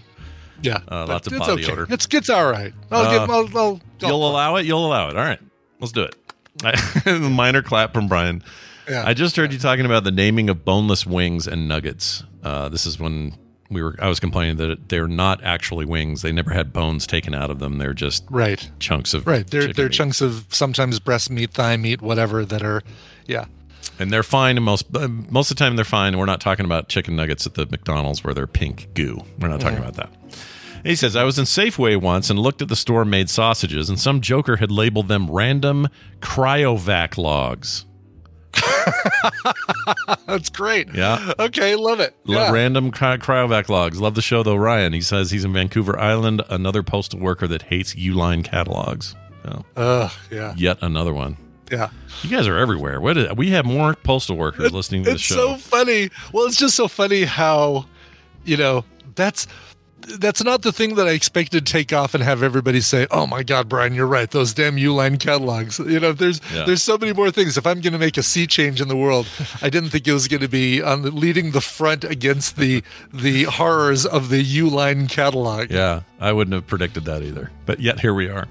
yeah, 0.61 0.77
Uh, 0.87 1.05
but 1.05 1.09
lots 1.09 1.27
of 1.27 1.33
it's 1.33 1.45
body 1.47 1.63
okay. 1.63 1.71
odor. 1.73 1.87
It's 1.89 2.07
it's 2.11 2.29
all 2.29 2.49
right. 2.49 2.73
I'll 2.89 3.01
Uh, 3.05 3.11
give. 3.19 3.29
I'll, 3.29 3.57
I'll, 3.57 3.81
You'll 3.99 4.27
allow 4.29 4.55
it. 4.55 4.65
You'll 4.65 4.85
allow 4.85 5.09
it. 5.09 5.17
All 5.17 5.23
right, 5.23 5.39
let's 5.79 5.91
do 5.91 6.03
it. 6.03 6.15
I, 6.63 7.19
minor 7.19 7.61
clap 7.61 7.93
from 7.93 8.07
Brian. 8.07 8.43
Yeah. 8.89 9.03
I 9.05 9.13
just 9.13 9.35
heard 9.35 9.53
you 9.53 9.59
talking 9.59 9.85
about 9.85 10.03
the 10.03 10.11
naming 10.11 10.49
of 10.49 10.65
boneless 10.65 11.05
wings 11.05 11.47
and 11.47 11.67
nuggets. 11.67 12.23
Uh, 12.43 12.67
this 12.69 12.85
is 12.85 12.99
when 12.99 13.35
we 13.71 13.81
were. 13.81 13.95
I 13.99 14.07
was 14.09 14.19
complaining 14.19 14.57
that 14.57 14.89
they're 14.89 15.07
not 15.07 15.43
actually 15.43 15.85
wings. 15.85 16.21
They 16.21 16.31
never 16.31 16.51
had 16.51 16.71
bones 16.73 17.07
taken 17.07 17.33
out 17.33 17.49
of 17.49 17.59
them. 17.59 17.77
They're 17.77 17.93
just 17.93 18.23
right. 18.29 18.69
chunks 18.79 19.13
of 19.13 19.25
Right. 19.25 19.47
They're 19.49 19.73
they're 19.73 19.85
meat. 19.87 19.93
chunks 19.93 20.21
of 20.21 20.45
sometimes 20.49 20.99
breast 20.99 21.29
meat, 21.29 21.51
thigh 21.51 21.77
meat, 21.77 22.01
whatever 22.01 22.45
that 22.45 22.61
are. 22.63 22.83
Yeah. 23.27 23.45
and 23.99 24.11
they're 24.11 24.23
fine. 24.23 24.57
And 24.57 24.65
most 24.65 24.85
uh, 24.95 25.07
most 25.07 25.49
of 25.51 25.57
the 25.57 25.63
time 25.63 25.75
they're 25.75 25.85
fine. 25.85 26.17
We're 26.17 26.25
not 26.25 26.41
talking 26.41 26.65
about 26.65 26.89
chicken 26.89 27.15
nuggets 27.15 27.45
at 27.47 27.55
the 27.55 27.65
McDonald's 27.67 28.23
where 28.23 28.33
they're 28.33 28.47
pink 28.47 28.89
goo. 28.93 29.23
We're 29.39 29.47
not 29.47 29.61
talking 29.61 29.79
about 29.79 29.95
that. 29.95 30.09
He 30.83 30.95
says, 30.95 31.15
I 31.15 31.23
was 31.23 31.37
in 31.37 31.45
Safeway 31.45 31.95
once 32.01 32.31
and 32.31 32.39
looked 32.39 32.61
at 32.63 32.67
the 32.67 32.75
store 32.75 33.05
made 33.05 33.29
sausages, 33.29 33.87
and 33.87 33.99
some 33.99 34.19
joker 34.19 34.55
had 34.55 34.71
labeled 34.71 35.09
them 35.09 35.29
random 35.29 35.87
cryovac 36.21 37.17
logs. 37.17 37.85
That's 40.27 40.49
great. 40.49 40.93
Yeah. 40.93 41.33
Okay. 41.39 41.75
Love 41.75 41.99
it. 41.99 42.15
Lo- 42.25 42.37
Yeah. 42.43 42.51
Random 42.51 42.91
cry- 42.91 43.17
cryovac 43.17 43.69
logs. 43.69 43.99
Love 43.99 44.15
the 44.15 44.21
show, 44.21 44.43
though, 44.43 44.55
Ryan. 44.55 44.93
He 44.93 45.01
says 45.01 45.31
he's 45.31 45.43
in 45.45 45.53
Vancouver 45.53 45.97
Island, 45.99 46.41
another 46.49 46.83
postal 46.83 47.19
worker 47.19 47.47
that 47.47 47.63
hates 47.63 47.93
Uline 47.95 48.43
catalogs. 48.43 49.15
So, 49.43 49.65
Ugh. 49.75 50.11
Yeah. 50.29 50.53
yet 50.57 50.77
another 50.81 51.13
one. 51.13 51.37
Yeah. 51.71 51.89
You 52.23 52.29
guys 52.29 52.47
are 52.47 52.57
everywhere. 52.57 52.99
What 53.01 53.17
is, 53.17 53.31
we 53.33 53.49
have 53.51 53.65
more 53.65 53.95
postal 53.95 54.35
workers 54.37 54.71
listening 54.73 55.03
to 55.05 55.11
the 55.13 55.17
show. 55.17 55.53
it's 55.53 55.63
so 55.63 55.69
funny. 55.69 56.09
Well, 56.33 56.45
it's 56.45 56.57
just 56.57 56.75
so 56.75 56.87
funny 56.87 57.23
how, 57.23 57.85
you 58.45 58.57
know, 58.57 58.83
that's 59.15 59.47
that's 60.17 60.43
not 60.43 60.61
the 60.61 60.71
thing 60.71 60.95
that 60.95 61.07
I 61.07 61.11
expected 61.11 61.65
to 61.65 61.71
take 61.71 61.93
off 61.93 62.13
and 62.13 62.23
have 62.23 62.43
everybody 62.43 62.81
say, 62.81 63.07
"Oh 63.11 63.27
my 63.27 63.43
God, 63.43 63.69
Brian, 63.69 63.93
you're 63.93 64.07
right. 64.07 64.29
Those 64.29 64.53
damn 64.53 64.75
Uline 64.77 65.19
catalogs." 65.19 65.79
You 65.79 65.99
know, 65.99 66.11
there's 66.13 66.41
Yeah. 66.53 66.65
there's 66.65 66.83
so 66.83 66.97
many 66.97 67.13
more 67.13 67.31
things. 67.31 67.57
If 67.57 67.65
I'm 67.67 67.81
going 67.81 67.93
to 67.93 67.99
make 67.99 68.17
a 68.17 68.23
sea 68.23 68.47
change 68.47 68.81
in 68.81 68.87
the 68.87 68.95
world, 68.97 69.27
I 69.61 69.69
didn't 69.69 69.89
think 69.89 70.07
it 70.07 70.13
was 70.13 70.27
going 70.27 70.41
to 70.41 70.47
be 70.49 70.81
on 70.81 71.01
the, 71.03 71.11
leading 71.11 71.51
the 71.51 71.61
front 71.61 72.03
against 72.03 72.57
the 72.57 72.83
the 73.13 73.43
horrors 73.43 74.05
of 74.05 74.29
the 74.29 74.43
Uline 74.43 75.09
catalog. 75.09 75.71
yeah, 75.71 76.01
I 76.19 76.31
wouldn't 76.33 76.53
have 76.53 76.67
predicted 76.67 77.05
that 77.05 77.23
either. 77.23 77.51
But 77.65 77.79
yet 77.79 77.99
here 78.01 78.13
we 78.13 78.29
are. 78.29 78.47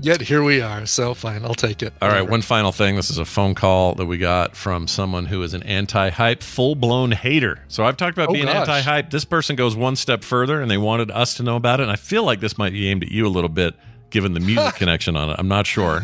Yet 0.00 0.22
here 0.22 0.42
we 0.42 0.60
are. 0.60 0.86
So 0.86 1.14
fine, 1.14 1.44
I'll 1.44 1.54
take 1.54 1.82
it. 1.82 1.92
All 2.00 2.08
right, 2.08 2.14
Whatever. 2.16 2.30
one 2.30 2.42
final 2.42 2.72
thing. 2.72 2.96
This 2.96 3.10
is 3.10 3.18
a 3.18 3.24
phone 3.24 3.54
call 3.54 3.94
that 3.96 4.06
we 4.06 4.18
got 4.18 4.56
from 4.56 4.88
someone 4.88 5.26
who 5.26 5.42
is 5.42 5.54
an 5.54 5.62
anti 5.64 6.08
hype, 6.10 6.42
full 6.42 6.74
blown 6.74 7.12
hater. 7.12 7.62
So 7.68 7.84
I've 7.84 7.96
talked 7.96 8.16
about 8.16 8.30
Oh, 8.30 8.32
being 8.32 8.46
gosh. 8.46 8.56
anti 8.68 8.80
hype. 8.80 9.10
This 9.10 9.24
person 9.24 9.54
goes 9.54 9.76
one 9.76 9.94
step 9.96 10.24
further 10.24 10.60
and 10.60 10.70
they 10.70 10.78
wanted 10.78 11.10
us 11.10 11.34
to 11.34 11.42
know 11.42 11.56
about 11.56 11.78
it. 11.80 11.84
And 11.84 11.92
I 11.92 11.96
feel 11.96 12.24
like 12.24 12.40
this 12.40 12.56
might 12.58 12.72
be 12.72 12.88
aimed 12.88 13.02
at 13.04 13.10
you 13.12 13.26
a 13.26 13.28
little 13.28 13.50
bit, 13.50 13.74
given 14.10 14.32
the 14.32 14.40
music 14.40 14.74
connection 14.76 15.14
on 15.14 15.30
it. 15.30 15.36
I'm 15.38 15.48
not 15.48 15.66
sure. 15.66 16.02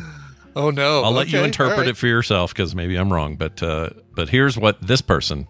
Oh 0.54 0.70
no. 0.70 1.02
I'll 1.02 1.12
let 1.12 1.32
you 1.32 1.40
interpret 1.42 1.78
all 1.78 1.82
right. 1.84 1.88
it 1.90 1.96
for 1.96 2.06
yourself 2.08 2.52
because 2.52 2.74
maybe 2.74 2.96
I'm 2.96 3.12
wrong. 3.12 3.36
But 3.36 3.62
uh, 3.62 3.90
but 4.14 4.28
here's 4.28 4.58
what 4.58 4.80
this 4.86 5.00
person 5.00 5.48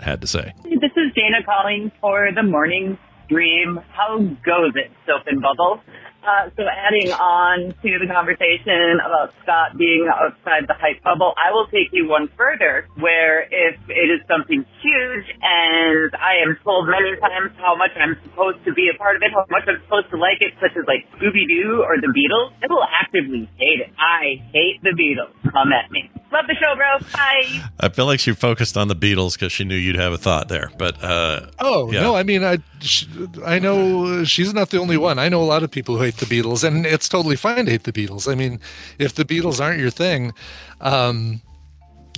had 0.00 0.20
to 0.22 0.26
say. 0.26 0.52
This 0.64 0.92
is 0.96 1.12
Dana 1.14 1.42
calling 1.46 1.92
for 2.00 2.30
the 2.34 2.42
morning 2.42 2.98
stream. 3.26 3.78
How 3.92 4.18
goes 4.18 4.72
it, 4.74 4.90
Soap 5.06 5.22
and 5.28 5.40
Bubble? 5.40 5.80
Uh, 6.20 6.50
so 6.56 6.62
adding 6.68 7.10
on 7.12 7.72
to 7.80 7.88
the 7.98 8.06
conversation 8.06 9.00
about 9.00 9.32
Scott 9.42 9.72
being 9.78 10.04
outside 10.12 10.68
the 10.68 10.74
hype 10.76 11.02
bubble, 11.02 11.32
I 11.40 11.50
will 11.52 11.66
take 11.68 11.88
you 11.92 12.08
one 12.08 12.28
further 12.36 12.86
where 13.00 13.42
if 13.48 13.80
it 13.88 14.08
is 14.12 14.20
something 14.28 14.64
huge 14.82 15.26
and 15.40 16.12
I 16.14 16.44
am 16.44 16.58
told 16.62 16.88
many 16.88 17.16
times 17.16 17.56
how 17.56 17.74
much 17.74 17.92
I'm 17.96 18.16
supposed 18.28 18.62
to 18.66 18.72
be 18.74 18.90
a 18.94 18.98
part 18.98 19.16
of 19.16 19.22
it, 19.22 19.32
how 19.32 19.46
much 19.48 19.64
I'm 19.66 19.80
supposed 19.84 20.10
to 20.10 20.18
like 20.18 20.38
it, 20.40 20.52
such 20.60 20.76
as 20.76 20.84
like 20.86 21.08
Scooby-Doo 21.16 21.82
or 21.88 21.96
the 22.00 22.12
Beatles, 22.12 22.52
I 22.62 22.66
will 22.68 22.84
actively 22.84 23.48
hate 23.56 23.80
it. 23.80 23.88
I 23.98 24.44
hate 24.52 24.82
the 24.82 24.92
Beatles. 24.92 25.32
Come 25.50 25.72
at 25.72 25.90
me. 25.90 26.10
Love 26.32 26.44
the 26.46 26.54
show, 26.60 26.76
bro. 26.76 26.98
Bye. 27.12 27.64
I 27.80 27.88
feel 27.88 28.06
like 28.06 28.20
she 28.20 28.32
focused 28.32 28.76
on 28.76 28.86
the 28.88 28.94
Beatles 28.94 29.34
because 29.34 29.52
she 29.52 29.64
knew 29.64 29.74
you'd 29.74 29.96
have 29.96 30.12
a 30.12 30.18
thought 30.18 30.48
there. 30.48 30.70
But 30.78 31.02
uh, 31.02 31.46
Oh 31.58 31.90
Yeah. 31.90 32.02
no! 32.02 32.14
I 32.14 32.22
mean, 32.22 32.44
I 32.44 32.58
sh- 32.82 33.06
I 33.44 33.58
know 33.58 34.24
she's 34.24 34.52
not 34.54 34.70
the 34.70 34.78
only 34.78 34.96
one. 34.96 35.18
I 35.18 35.28
know 35.28 35.42
a 35.42 35.44
lot 35.44 35.62
of 35.62 35.70
people 35.70 35.96
who 35.96 36.02
hate 36.04 36.16
the 36.16 36.26
Beatles, 36.26 36.64
and 36.64 36.86
it's 36.86 37.08
totally 37.08 37.36
fine 37.36 37.66
to 37.66 37.70
hate 37.70 37.84
the 37.84 37.92
Beatles. 37.92 38.30
I 38.30 38.34
mean, 38.34 38.60
if 38.98 39.14
the 39.14 39.24
Beatles 39.24 39.60
aren't 39.60 39.80
your 39.80 39.90
thing, 39.90 40.32
um, 40.80 41.40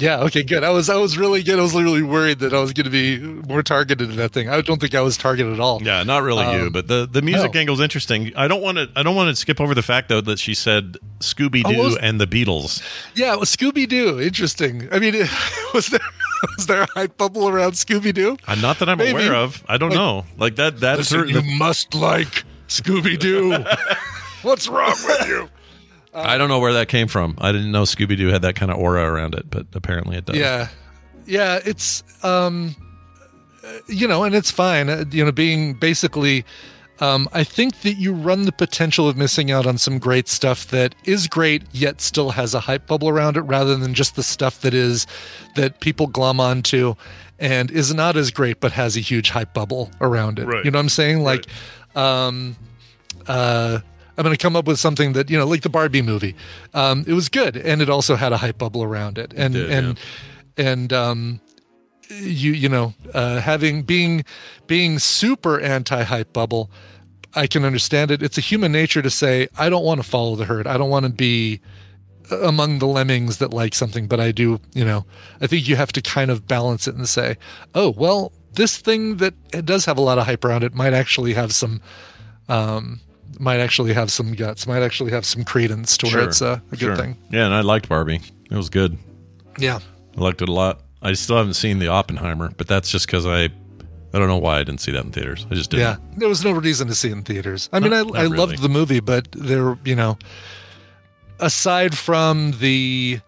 Yeah. 0.03 0.21
Okay. 0.25 0.43
Good. 0.43 0.65
I 0.65 0.71
was. 0.71 0.91
I 0.91 0.97
was 0.97 1.17
really 1.17 1.43
good. 1.43 1.59
I 1.59 1.62
was 1.62 1.75
really 1.75 2.03
worried 2.03 2.41
that 2.41 2.53
I 2.53 2.61
was 2.61 2.73
going 2.73 2.85
to 2.85 2.91
be 2.91 3.19
more 3.21 3.62
targeted 3.62 4.11
in 4.11 4.17
that 4.17 4.33
thing. 4.33 4.49
I 4.49 4.61
don't 4.61 4.81
think 4.81 4.95
I 4.95 5.01
was 5.01 5.17
targeted 5.17 5.53
at 5.53 5.61
all. 5.61 5.81
Yeah, 5.83 6.03
not 6.03 6.23
really 6.25 6.45
you, 6.55 6.67
Um, 6.67 6.73
but 6.73 6.88
the 6.88 7.07
the 7.11 7.23
music 7.23 7.55
no. 7.55 7.61
angle's 7.61 7.81
interesting. 7.81 8.33
I 8.37 8.49
don't 8.49 8.61
want 8.62 8.79
to. 8.79 8.91
I 8.97 9.03
don't 9.03 9.15
want 9.15 9.31
to 9.31 9.37
skip 9.37 9.61
over 9.61 9.75
the 9.75 9.83
fact 9.83 10.09
though 10.09 10.21
that 10.23 10.38
she 10.38 10.55
said 10.55 10.97
Scooby 11.21 11.62
Doo 11.62 11.75
Oh, 11.95 11.97
and 12.03 12.21
the 12.21 12.27
Beatles. 12.27 12.83
Yeah. 13.15 13.35
It 13.35 13.41
Scooby 13.43 13.88
Doo. 13.88 14.21
Interesting. 14.21 14.88
I 14.93 14.99
mean, 14.99 15.15
was 15.75 15.87
there 15.87 16.01
was 16.57 16.67
there 16.67 16.83
a 16.83 16.87
hype 16.95 17.17
bubble 17.17 17.49
around 17.49 17.73
Scooby 17.75 18.12
Doo? 18.12 18.37
Uh, 18.49 18.57
not 18.57 18.79
that 18.81 18.88
I'm 18.88 18.99
Maybe. 18.99 19.12
aware 19.12 19.35
of. 19.37 19.62
I 19.69 19.79
don't 19.79 19.91
Like, 19.91 19.99
know. 19.99 20.25
Like 20.37 20.57
that. 20.57 20.81
That's 20.81 21.12
Listen, 21.12 21.29
you 21.29 21.43
must 21.59 21.95
like 21.95 22.45
Scooby 22.67 23.17
Doo. 23.19 23.65
What's 24.43 24.67
wrong 24.67 24.97
with 25.07 25.29
you? 25.29 25.49
I 26.14 26.37
don't 26.37 26.48
know 26.48 26.59
where 26.59 26.75
that 26.75 26.88
came 26.88 27.09
from. 27.09 27.37
I 27.38 27.53
didn't 27.53 27.72
know 27.72 27.85
Scooby 27.85 28.16
Doo 28.18 28.29
had 28.29 28.42
that 28.42 28.55
kind 28.55 28.70
of 28.70 28.79
aura 28.79 29.11
around 29.11 29.35
it, 29.35 29.48
but 29.48 29.66
apparently 29.72 30.16
it 30.18 30.27
does. 30.27 30.37
Yeah, 30.37 30.68
yeah. 31.27 31.59
It's 31.64 32.03
um, 32.22 32.77
uh, 33.64 33.79
you 33.87 34.07
know, 34.07 34.22
and 34.22 34.35
it's 34.35 34.51
fine. 34.51 34.90
Uh, 34.90 35.07
you 35.11 35.25
know, 35.25 35.33
being 35.33 35.72
basically, 35.72 36.44
um, 37.01 37.31
I 37.33 37.44
think 37.44 37.81
that 37.81 37.94
you 37.94 38.12
run 38.12 38.42
the 38.42 38.53
potential 38.53 39.09
of 39.09 39.16
missing 39.16 39.51
out 39.51 39.66
on 39.66 39.79
some 39.79 39.98
great 39.98 40.29
stuff 40.29 40.66
that 40.66 40.94
is 41.05 41.29
great 41.29 41.62
yet 41.72 42.03
still 42.03 42.31
has 42.33 42.53
a 42.53 42.61
hype 42.61 42.87
bubble 42.87 43.09
around 43.09 43.38
it, 43.38 43.42
rather 43.42 43.77
than 43.77 43.94
just 43.94 44.14
the 44.14 44.22
stuff 44.22 44.61
that 44.61 44.75
is 44.75 45.07
that 45.57 45.81
people 45.81 46.07
glom 46.07 46.40
onto 46.40 46.94
and 47.38 47.70
is 47.70 47.94
not 47.94 48.16
as 48.18 48.31
great 48.31 48.61
but 48.61 48.72
has 48.72 48.98
a 48.98 49.01
huge 49.01 49.31
hype 49.31 49.55
bubble 49.55 49.90
around 50.03 50.38
it. 50.38 50.44
Right. 50.44 50.62
You 50.62 50.70
know 50.70 50.79
what 50.79 50.83
I'm 50.83 50.88
saying? 50.90 51.20
Like, 51.22 51.46
um, 51.96 52.57
uh. 53.27 53.79
I'm 54.16 54.25
going 54.25 54.37
to 54.37 54.42
come 54.42 54.57
up 54.57 54.66
with 54.66 54.79
something 54.79 55.14
that 55.14 55.31
you 55.31 55.38
know, 55.38 55.46
like 55.46 55.62
the 55.62 55.70
Barbie 55.70 56.03
movie. 56.03 56.35
Um, 56.75 57.05
it 57.07 57.14
was 57.14 57.29
good, 57.29 57.57
and 57.57 57.81
it 57.81 57.88
also 57.88 58.16
had 58.16 58.33
a 58.33 58.37
hype 58.37 58.59
bubble 58.59 58.83
around 58.83 59.18
it, 59.18 59.33
and 59.35 59.55
did, 59.55 59.70
and 59.70 60.01
and 60.57 60.92
um, 60.92 61.40
you 62.11 62.53
you 62.53 62.68
know, 62.68 62.94
uh, 63.14 63.40
having 63.40 63.83
being 63.83 64.25
being 64.66 64.98
super 64.98 65.61
anti 65.61 66.03
hype 66.03 66.33
bubble, 66.33 66.70
I 67.35 67.46
can 67.46 67.64
understand 67.64 68.11
it. 68.11 68.22
It's 68.22 68.38
a 68.38 68.42
human 68.42 68.72
nature 68.72 69.03
to 69.03 69.11
say 69.11 69.48
I 69.59 69.70
don't 69.70 69.85
want 69.85 70.03
to 70.03 70.09
follow 70.09 70.37
the 70.37 70.44
herd. 70.44 70.66
I 70.66 70.77
don't 70.77 70.90
want 70.90 71.07
to 71.07 71.12
be 71.12 71.61
among 72.31 72.79
the 72.79 72.87
lemmings 72.87 73.38
that 73.38 73.53
like 73.53 73.75
something, 73.75 74.09
but 74.09 74.20
I 74.20 74.33
do. 74.33 74.61
You 74.75 74.85
know, 74.85 75.07
I 75.40 75.46
think 75.46 75.68
you 75.68 75.77
have 75.77 75.92
to 75.92 76.03
kind 76.03 76.31
of 76.31 76.46
balance 76.46 76.87
it 76.87 76.94
and 76.94 77.09
say, 77.09 77.37
oh 77.75 77.90
well, 77.96 78.33
this 78.53 78.77
thing 78.77 79.16
that 79.16 79.35
it 79.53 79.64
does 79.64 79.87
have 79.87 79.96
a 79.96 80.03
lot 80.03 80.18
of 80.18 80.27
hype 80.27 80.44
around 80.44 80.64
it 80.64 80.75
might 80.75 80.92
actually 80.92 81.35
have 81.35 81.55
some. 81.55 81.81
Um, 82.48 83.01
might 83.38 83.61
actually 83.61 83.92
have 83.95 84.11
some 84.11 84.33
guts. 84.35 84.66
Might 84.66 84.83
actually 84.83 85.12
have 85.12 85.25
some 85.25 85.45
credence 85.45 85.97
to 85.99 86.07
where 86.07 86.12
Sure, 86.12 86.23
it's 86.23 86.40
a, 86.40 86.62
a 86.71 86.77
good 86.77 86.79
sure. 86.81 86.97
thing. 86.97 87.16
Yeah, 87.31 87.45
and 87.47 87.55
I 87.55 87.61
liked 87.61 87.88
Barbie. 87.88 88.21
It 88.51 88.57
was 88.57 88.68
good. 88.71 88.99
Yeah. 89.59 89.81
I 90.16 90.21
liked 90.21 90.42
it 90.42 90.49
a 90.49 90.53
lot. 90.53 90.81
I 91.03 91.14
still 91.14 91.37
haven't 91.37 91.55
seen 91.55 91.79
the 91.79 91.88
Oppenheimer, 91.88 92.51
but 92.57 92.66
that's 92.68 92.90
just 92.90 93.07
because 93.07 93.27
I, 93.27 93.45
I 93.45 93.49
don't 94.18 94.29
know 94.29 94.38
why 94.38 94.59
I 94.61 94.62
didn't 94.64 94.81
see 94.81 94.92
that 94.92 95.05
in 95.05 95.11
theaters. 95.12 95.47
I 95.51 95.55
just 95.55 95.71
didn't. 95.71 95.83
Yeah, 95.83 95.97
there 96.18 96.29
was 96.29 96.45
no 96.45 96.53
reason 96.53 96.87
to 96.88 96.95
see 96.95 97.09
it 97.09 97.12
in 97.12 97.23
theaters. 97.23 97.68
I 97.73 97.81
mean, 97.81 97.90
Not- 97.90 97.97
I, 97.99 98.03
not 98.11 98.16
I 98.16 98.23
really. 98.25 98.37
loved 98.37 98.59
the 98.62 98.68
movie, 98.68 99.01
but 99.01 99.29
there, 99.33 99.77
you 99.85 99.97
know, 99.97 100.18
aside 101.40 101.97
from 101.97 102.53
the 102.61 103.21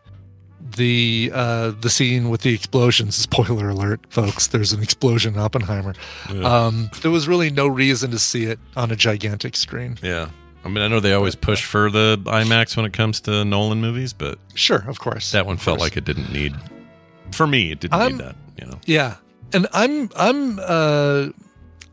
the 0.65 1.31
uh 1.35 1.73
the 1.81 1.91
scene 1.91 2.31
with 2.31 2.41
the 2.41 2.55
explosions 2.55 3.15
spoiler 3.15 3.69
alert 3.69 4.01
folks 4.09 4.47
there's 4.47 4.73
an 4.73 4.83
explosion 4.83 5.35
in 5.35 5.41
oppenheimer 5.41 5.93
Yeah. 6.33 6.67
um 6.67 6.91
there 7.03 7.11
was 7.11 7.29
really 7.29 7.51
no 7.51 7.67
reason 7.67 8.11
to 8.13 8.19
see 8.19 8.45
it 8.45 8.59
on 8.75 8.91
a 8.91 8.97
gigantic 8.97 9.57
screen 9.57 9.99
Yeah. 10.03 10.29
I 10.65 10.69
mean, 10.71 10.83
I 10.83 10.89
know 10.89 10.99
they 10.99 11.13
always 11.13 11.35
push 11.35 11.63
for 11.63 11.91
the 11.91 12.19
IMAX 12.25 12.75
when 12.75 12.87
it 12.87 12.95
comes 12.95 13.21
to 13.21 13.45
Nolan 13.45 13.83
movies, 13.83 14.15
but 14.15 14.39
sure 14.55 14.83
of 14.89 14.99
course 14.99 15.33
that 15.33 15.45
one 15.45 15.59
felt 15.59 15.79
like 15.79 15.95
it 15.99 16.07
didn't 16.07 16.33
need. 16.33 16.55
For 17.33 17.47
me, 17.47 17.73
it 17.73 17.81
didn't 17.81 17.93
I'm- 17.95 18.13
need 18.13 18.21
that. 18.25 18.37
You 18.59 18.67
know. 18.69 18.79
Yeah. 18.87 19.17
And 19.53 19.67
I'm 19.75 20.09
I'm 20.17 20.59
uh 20.63 21.27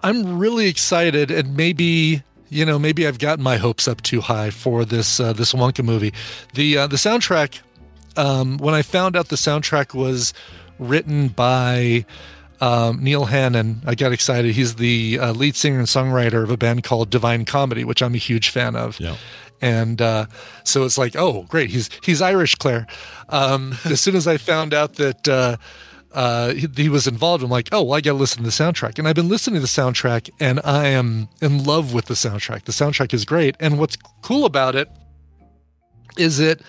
I'm 0.01 0.39
really 0.39 0.67
excited 0.69 1.31
and 1.31 1.57
maybe 1.57 2.23
you 2.47 2.63
know 2.65 2.79
maybe 2.79 3.05
I've 3.05 3.19
gotten 3.19 3.43
my 3.43 3.57
hopes 3.57 3.89
up 3.89 4.01
too 4.03 4.21
high 4.21 4.51
for 4.51 4.85
this 4.85 5.19
uh, 5.19 5.33
this 5.33 5.51
Wonka 5.51 5.83
movie. 5.83 6.13
The 6.53 6.77
uh, 6.77 6.87
the 6.87 6.95
soundtrack 6.95 7.59
um 8.17 8.57
when 8.57 8.73
I 8.73 8.81
found 8.81 9.15
out 9.15 9.29
the 9.29 9.35
soundtrack 9.35 9.93
was 9.93 10.33
written 10.79 11.29
by 11.29 12.05
um, 12.61 13.03
Neil 13.03 13.25
Hannon, 13.25 13.81
I 13.85 13.95
got 13.95 14.11
excited. 14.11 14.53
He's 14.53 14.75
the 14.75 15.17
uh, 15.19 15.31
lead 15.33 15.55
singer 15.55 15.79
and 15.79 15.87
songwriter 15.87 16.43
of 16.43 16.51
a 16.51 16.57
band 16.57 16.83
called 16.83 17.09
Divine 17.09 17.43
Comedy, 17.43 17.83
which 17.83 18.03
I'm 18.03 18.13
a 18.13 18.19
huge 18.19 18.49
fan 18.49 18.75
of. 18.75 18.99
Yeah. 18.99 19.15
And 19.61 20.01
uh, 20.01 20.27
so 20.63 20.85
it's 20.85 20.97
like, 20.97 21.15
oh, 21.15 21.43
great, 21.43 21.69
he's 21.71 21.89
he's 22.03 22.21
Irish, 22.21 22.55
Claire. 22.55 22.87
Um, 23.29 23.75
as 23.85 24.01
soon 24.01 24.15
as 24.15 24.27
I 24.27 24.37
found 24.37 24.73
out 24.73 24.95
that 24.95 25.27
uh, 25.27 25.57
uh, 26.13 26.53
he, 26.53 26.67
he 26.75 26.89
was 26.89 27.07
involved, 27.07 27.43
I'm 27.43 27.49
like, 27.49 27.69
oh, 27.71 27.83
well, 27.83 27.93
I 27.97 28.01
got 28.01 28.11
to 28.11 28.17
listen 28.17 28.39
to 28.39 28.43
the 28.43 28.49
soundtrack. 28.49 28.97
And 28.99 29.07
I've 29.07 29.15
been 29.15 29.29
listening 29.29 29.55
to 29.55 29.61
the 29.61 29.67
soundtrack, 29.67 30.29
and 30.39 30.59
I 30.63 30.87
am 30.87 31.29
in 31.41 31.63
love 31.63 31.93
with 31.93 32.05
the 32.05 32.15
soundtrack. 32.15 32.63
The 32.63 32.71
soundtrack 32.71 33.13
is 33.13 33.23
great, 33.25 33.55
and 33.59 33.77
what's 33.79 33.97
cool 34.21 34.45
about 34.45 34.75
it 34.75 34.89
is 36.17 36.39
it. 36.39 36.61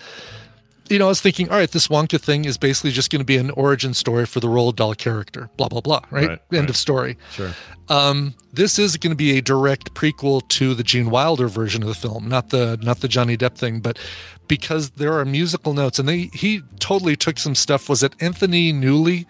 You 0.89 0.99
know, 0.99 1.05
I 1.05 1.09
was 1.09 1.21
thinking, 1.21 1.49
all 1.49 1.57
right, 1.57 1.71
this 1.71 1.87
Wonka 1.87 2.19
thing 2.19 2.45
is 2.45 2.57
basically 2.57 2.91
just 2.91 3.09
going 3.09 3.21
to 3.21 3.25
be 3.25 3.37
an 3.37 3.51
origin 3.51 3.93
story 3.93 4.25
for 4.25 4.39
the 4.39 4.47
Roald 4.47 4.75
Dahl 4.75 4.93
character, 4.95 5.49
blah 5.57 5.69
blah 5.69 5.81
blah, 5.81 6.01
right? 6.11 6.27
Right, 6.27 6.41
End 6.51 6.61
right. 6.61 6.69
of 6.69 6.77
story. 6.77 7.17
Sure. 7.31 7.51
Um, 7.89 8.33
this 8.51 8.77
is 8.79 8.97
going 8.97 9.11
to 9.11 9.17
be 9.17 9.37
a 9.37 9.41
direct 9.41 9.93
prequel 9.93 10.47
to 10.49 10.73
the 10.73 10.83
Gene 10.83 11.09
Wilder 11.09 11.47
version 11.47 11.81
of 11.83 11.87
the 11.87 11.95
film, 11.95 12.27
not 12.27 12.49
the 12.49 12.77
not 12.81 12.99
the 12.99 13.07
Johnny 13.07 13.37
Depp 13.37 13.55
thing, 13.55 13.79
but 13.79 13.97
because 14.47 14.91
there 14.91 15.17
are 15.17 15.25
musical 15.25 15.73
notes, 15.73 15.99
and 15.99 16.07
they 16.07 16.29
he 16.33 16.61
totally 16.79 17.15
took 17.15 17.39
some 17.39 17.55
stuff. 17.55 17.87
Was 17.89 18.03
it 18.03 18.13
Anthony 18.19 18.73
Newley, 18.73 19.25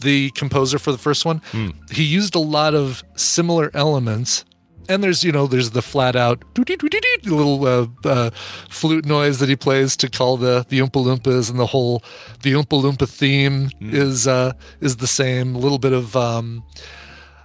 the 0.00 0.30
composer 0.30 0.78
for 0.78 0.92
the 0.92 0.98
first 0.98 1.24
one? 1.24 1.42
He 1.90 2.04
used 2.04 2.34
a 2.34 2.40
lot 2.40 2.74
of 2.74 3.04
similar 3.16 3.70
elements. 3.74 4.44
And 4.88 5.02
there's, 5.02 5.24
you 5.24 5.32
know, 5.32 5.46
there's 5.46 5.70
the 5.70 5.82
flat 5.82 6.16
out 6.16 6.42
little 6.56 7.64
uh, 7.66 7.86
uh, 8.04 8.30
flute 8.68 9.04
noise 9.06 9.38
that 9.40 9.48
he 9.48 9.56
plays 9.56 9.96
to 9.98 10.08
call 10.08 10.36
the 10.36 10.64
the 10.68 10.78
Oompa 10.80 11.04
Loompas, 11.04 11.50
and 11.50 11.58
the 11.58 11.66
whole 11.66 12.02
the 12.42 12.52
Oompa 12.52 12.80
Loompa 12.82 13.08
theme 13.08 13.70
is 13.80 14.26
uh, 14.26 14.52
is 14.80 14.96
the 14.96 15.06
same. 15.06 15.54
A 15.54 15.58
little 15.58 15.78
bit 15.78 15.92
of 15.92 16.14
um, 16.16 16.62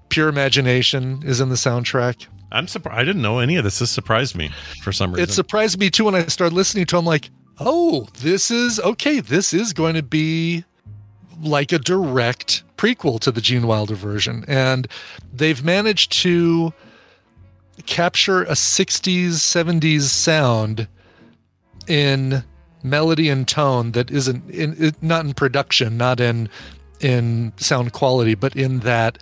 pure 0.09 0.29
imagination 0.29 1.21
is 1.25 1.39
in 1.41 1.49
the 1.49 1.55
soundtrack. 1.55 2.27
I'm 2.51 2.67
surprised. 2.67 2.99
I 2.99 3.03
didn't 3.03 3.21
know 3.21 3.39
any 3.39 3.55
of 3.55 3.63
this. 3.63 3.79
This 3.79 3.91
surprised 3.91 4.35
me 4.35 4.51
for 4.83 4.91
some 4.91 5.11
reason. 5.13 5.23
It 5.23 5.31
surprised 5.31 5.79
me 5.79 5.89
too 5.89 6.05
when 6.05 6.15
I 6.15 6.25
started 6.25 6.53
listening 6.53 6.85
to. 6.87 6.95
it. 6.95 6.99
I'm 6.99 7.05
like, 7.05 7.29
oh, 7.59 8.07
this 8.19 8.51
is 8.51 8.79
okay. 8.81 9.19
This 9.19 9.53
is 9.53 9.73
going 9.73 9.95
to 9.95 10.03
be 10.03 10.65
like 11.41 11.71
a 11.71 11.79
direct 11.79 12.63
prequel 12.77 13.19
to 13.21 13.31
the 13.31 13.41
Gene 13.41 13.67
Wilder 13.67 13.95
version, 13.95 14.43
and 14.47 14.87
they've 15.33 15.63
managed 15.63 16.11
to 16.23 16.73
capture 17.85 18.43
a 18.43 18.51
60s 18.51 19.29
70s 19.31 20.01
sound 20.01 20.87
in 21.87 22.43
melody 22.83 23.29
and 23.29 23.47
tone 23.47 23.91
that 23.91 24.09
isn't 24.11 24.49
in 24.49 24.93
not 25.01 25.25
in 25.25 25.33
production 25.33 25.97
not 25.97 26.19
in 26.19 26.49
in 26.99 27.53
sound 27.57 27.93
quality 27.93 28.33
but 28.35 28.55
in 28.55 28.79
that 28.79 29.17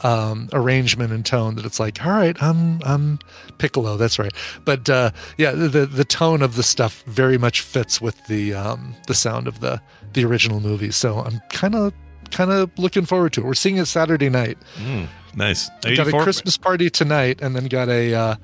um 0.00 0.48
arrangement 0.52 1.12
and 1.12 1.24
tone 1.24 1.54
that 1.54 1.64
it's 1.64 1.80
like 1.80 2.04
all 2.04 2.12
right 2.12 2.40
i'm 2.42 2.80
i'm 2.84 3.18
piccolo 3.58 3.96
that's 3.96 4.18
right. 4.18 4.32
But 4.64 4.88
uh 4.88 5.10
yeah 5.36 5.52
the 5.52 5.86
the 5.86 6.04
tone 6.04 6.42
of 6.42 6.54
the 6.54 6.62
stuff 6.62 7.02
very 7.04 7.38
much 7.38 7.60
fits 7.60 8.00
with 8.00 8.26
the 8.26 8.54
um 8.54 8.94
the 9.06 9.14
sound 9.14 9.48
of 9.48 9.60
the 9.60 9.80
the 10.12 10.24
original 10.24 10.60
movie. 10.60 10.92
So 10.92 11.20
i'm 11.20 11.40
kind 11.50 11.74
of 11.74 11.92
kind 12.30 12.50
of 12.50 12.70
looking 12.78 13.06
forward 13.06 13.32
to 13.34 13.40
it. 13.40 13.44
We're 13.46 13.54
seeing 13.54 13.78
it 13.78 13.86
saturday 13.86 14.28
night. 14.28 14.58
Mm, 14.76 15.08
nice. 15.34 15.70
we 15.84 15.96
got 15.96 16.08
a 16.08 16.12
Christmas 16.22 16.56
party 16.56 16.90
tonight, 16.90 17.40
and 17.40 17.54
then 17.56 17.66
got 17.66 17.88
a 17.88 18.14
uh, 18.14 18.34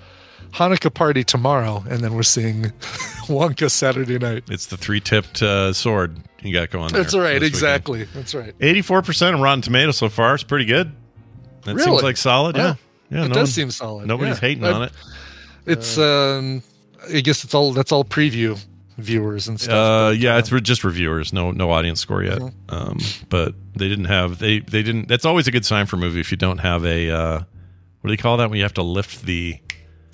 Hanukkah 0.53 0.93
party 0.93 1.25
tomorrow, 1.25 1.85
and 1.89 2.01
then 2.01 2.15
we're 2.15 2.23
seeing 2.23 2.63
Wonka 3.27 3.71
Saturday 3.71 4.19
night. 4.19 4.45
It's 4.49 4.67
the 4.67 4.77
three 4.77 5.01
tipped 5.01 5.43
uh, 5.43 5.73
sword 5.73 6.17
you 6.43 6.53
got 6.53 6.71
going 6.71 6.93
there. 6.93 7.03
That's 7.03 7.15
right, 7.15 7.23
this 7.35 7.35
weekend. 7.35 7.45
exactly. 7.45 8.05
That's 8.05 8.35
right. 8.35 8.57
84% 8.59 9.35
on 9.35 9.41
Rotten 9.41 9.63
Tomatoes 9.63 9.97
so 9.97 10.09
far. 10.09 10.35
It's 10.35 10.45
pretty 10.45 10.67
good. 10.67 10.93
That 11.65 11.75
Really? 11.75 11.85
seems 11.91 12.03
like 12.03 12.17
solid. 12.19 12.57
Wow. 12.57 12.63
Yeah. 12.63 12.75
Yeah. 13.11 13.25
it 13.25 13.29
no 13.29 13.35
does 13.35 13.37
one- 13.37 13.47
seem 13.47 13.71
solid. 13.71 14.07
Nobody's 14.07 14.37
yeah. 14.37 14.49
hating 14.49 14.65
I've- 14.65 14.75
on 14.75 14.83
it. 14.85 14.93
It's 15.67 15.97
um, 15.97 16.63
I 17.11 17.21
guess 17.21 17.43
it's 17.45 17.55
all 17.55 17.73
that's 17.73 17.91
all 17.93 18.05
preview 18.05 18.59
viewers 18.99 19.49
and 19.49 19.61
stuff. 19.61 19.75
Uh, 19.75 20.11
yeah, 20.13 20.39
it's 20.39 20.53
re- 20.53 20.61
just 20.61 20.85
reviewers. 20.85 21.33
No, 21.33 21.51
no 21.51 21.71
audience 21.71 22.01
score 22.01 22.23
yet. 22.23 22.39
Mhm. 22.39 22.53
Um, 22.69 22.99
but 23.29 23.55
they 23.75 23.89
didn't 23.89 24.07
have 24.07 24.39
they 24.39 24.61
they 24.61 24.83
didn't. 24.83 25.09
That's 25.09 25.25
always 25.25 25.47
a 25.47 25.51
good 25.51 25.65
sign 25.65 25.87
for 25.87 25.97
a 25.97 25.99
movie 25.99 26.21
if 26.21 26.31
you 26.31 26.37
don't 26.37 26.59
have 26.59 26.85
a 26.85 27.11
uh, 27.11 27.39
what 28.01 28.09
do 28.09 28.13
you 28.13 28.19
call 28.19 28.37
that 28.39 28.51
when 28.51 28.57
you 28.59 28.65
have 28.65 28.75
to 28.75 28.83
lift 28.83 29.25
the 29.27 29.59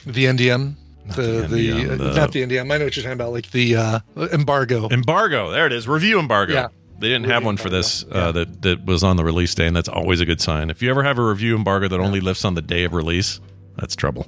the 0.06 0.24
NDM. 0.26 0.76
The 1.16 1.46
the 1.48 1.70
NDM, 1.70 1.90
uh, 1.90 1.96
the- 1.96 2.14
not 2.14 2.32
the 2.32 2.42
NDM. 2.42 2.70
I 2.72 2.78
know 2.78 2.84
what 2.84 2.96
you're 2.96 3.02
talking 3.02 3.12
about, 3.12 3.32
like 3.32 3.50
the 3.50 3.76
uh, 3.76 4.00
embargo. 4.32 4.88
embargo. 4.90 5.50
There 5.50 5.66
it 5.66 5.72
is. 5.72 5.88
Review 5.88 6.18
embargo. 6.20 6.52
Yeah. 6.54 6.68
They 7.00 7.08
didn't 7.08 7.30
have 7.30 7.44
one 7.44 7.56
for 7.56 7.70
this 7.70 8.04
uh, 8.12 8.30
that 8.32 8.60
that 8.62 8.84
was 8.84 9.02
on 9.02 9.16
the 9.16 9.24
release 9.24 9.54
day, 9.54 9.66
and 9.66 9.74
that's 9.74 9.88
always 9.88 10.20
a 10.20 10.26
good 10.26 10.40
sign. 10.40 10.68
If 10.68 10.82
you 10.82 10.90
ever 10.90 11.02
have 11.02 11.18
a 11.18 11.24
review 11.24 11.56
embargo 11.56 11.88
that 11.88 11.98
only 11.98 12.20
lifts 12.20 12.44
on 12.44 12.54
the 12.54 12.60
day 12.62 12.84
of 12.84 12.92
release, 12.92 13.40
that's 13.76 13.96
trouble. 13.96 14.26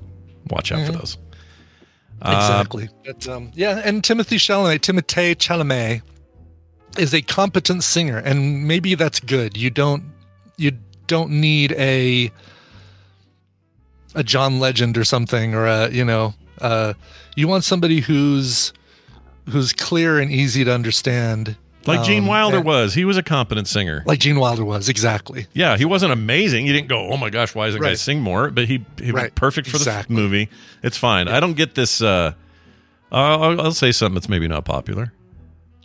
Watch 0.49 0.73
out 0.73 0.87
for 0.87 0.93
Mhm. 0.93 1.17
Uh, 2.23 2.37
Exactly. 2.37 2.89
But, 3.05 3.29
um, 3.29 3.51
yeah, 3.55 3.83
and 3.85 4.03
Timothy 4.03 4.37
Chalamet, 4.37 4.79
Timothée 4.81 5.35
Chalamet, 5.37 6.03
is 6.99 7.13
a 7.15 7.23
competent 7.23 7.83
singer, 7.83 8.19
and 8.19 8.67
maybe 8.67 8.95
that's 8.95 9.19
good. 9.21 9.57
You 9.57 9.71
don't 9.71 10.05
you 10.57 10.73
don't 11.07 11.31
need 11.31 11.73
a 11.73 12.31
a 14.15 14.23
John 14.23 14.61
Legend 14.61 14.97
or 14.99 15.05
something, 15.05 15.55
or 15.55 15.67
a 15.67 15.91
you 15.91 16.05
know, 16.05 16.35
uh, 16.61 16.95
you 17.35 17.49
want 17.49 17.65
somebody 17.65 18.01
who's 18.01 18.73
who's 19.49 19.73
clear 19.73 20.19
and 20.19 20.31
easy 20.31 20.65
to 20.65 20.73
understand, 20.73 21.57
Like 21.87 22.05
Gene 22.05 22.23
um, 22.23 22.29
Wilder 22.29 22.57
and- 22.59 22.67
was. 22.67 22.95
He 22.95 23.05
was 23.05 23.17
a 23.17 23.23
competent 23.23 23.67
singer. 23.69 24.03
like 24.07 24.21
Gene 24.21 24.39
Wilder 24.39 24.65
was 24.65 24.89
exactly. 24.89 25.47
Yeah, 25.53 25.77
he 25.77 25.85
wasn't 25.85 26.13
amazing. 26.13 26.67
You 26.67 26.73
didn't 26.73 26.89
go, 26.89 27.09
"Oh 27.11 27.17
my 27.17 27.31
gosh, 27.31 27.55
why 27.55 27.67
doesn't 27.67 27.81
guy 27.81 27.89
Right. 27.89 27.99
sing 27.99 28.21
more?" 28.21 28.51
But 28.51 28.67
he 28.69 28.85
he 29.03 29.11
was 29.13 29.31
perfect 29.35 29.69
for 29.69 29.77
Exactly. 29.79 30.15
the 30.15 30.21
movie. 30.23 30.49
It's 30.83 30.97
fine. 30.97 31.29
I 31.29 31.41
don't 31.41 31.55
get 31.55 31.75
this. 31.75 32.01
Uh, 32.01 32.33
I'll, 33.11 33.61
I'll- 33.61 33.73
say 33.73 33.93
something 33.93 34.15
that's 34.15 34.29
maybe 34.29 34.49
not 34.49 34.65
popular. 34.65 35.13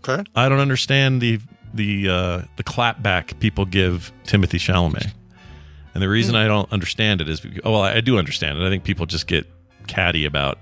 Okay. 0.07 0.23
I 0.35 0.47
don't 0.49 0.59
understand 0.59 1.21
the 1.21 1.39
the 1.73 2.09
uh, 2.09 2.41
the 2.55 2.63
clapback 2.63 3.39
people 3.39 3.65
give 3.65 4.11
Timothy 4.23 4.57
Chalamet, 4.57 5.11
and 5.93 6.01
the 6.03 6.07
reason 6.09 6.35
I 6.35 6.47
don't 6.47 6.71
understand 6.71 7.19
it 7.21 7.27
is 7.27 7.39
because, 7.41 7.59
oh 7.65 7.71
well, 7.73 7.81
I 7.81 7.99
do 8.01 8.17
understand 8.17 8.57
it. 8.59 8.65
I 8.65 8.69
think 8.69 8.83
people 8.83 9.05
just 9.05 9.27
get 9.27 9.45
catty 9.87 10.25
about 10.25 10.59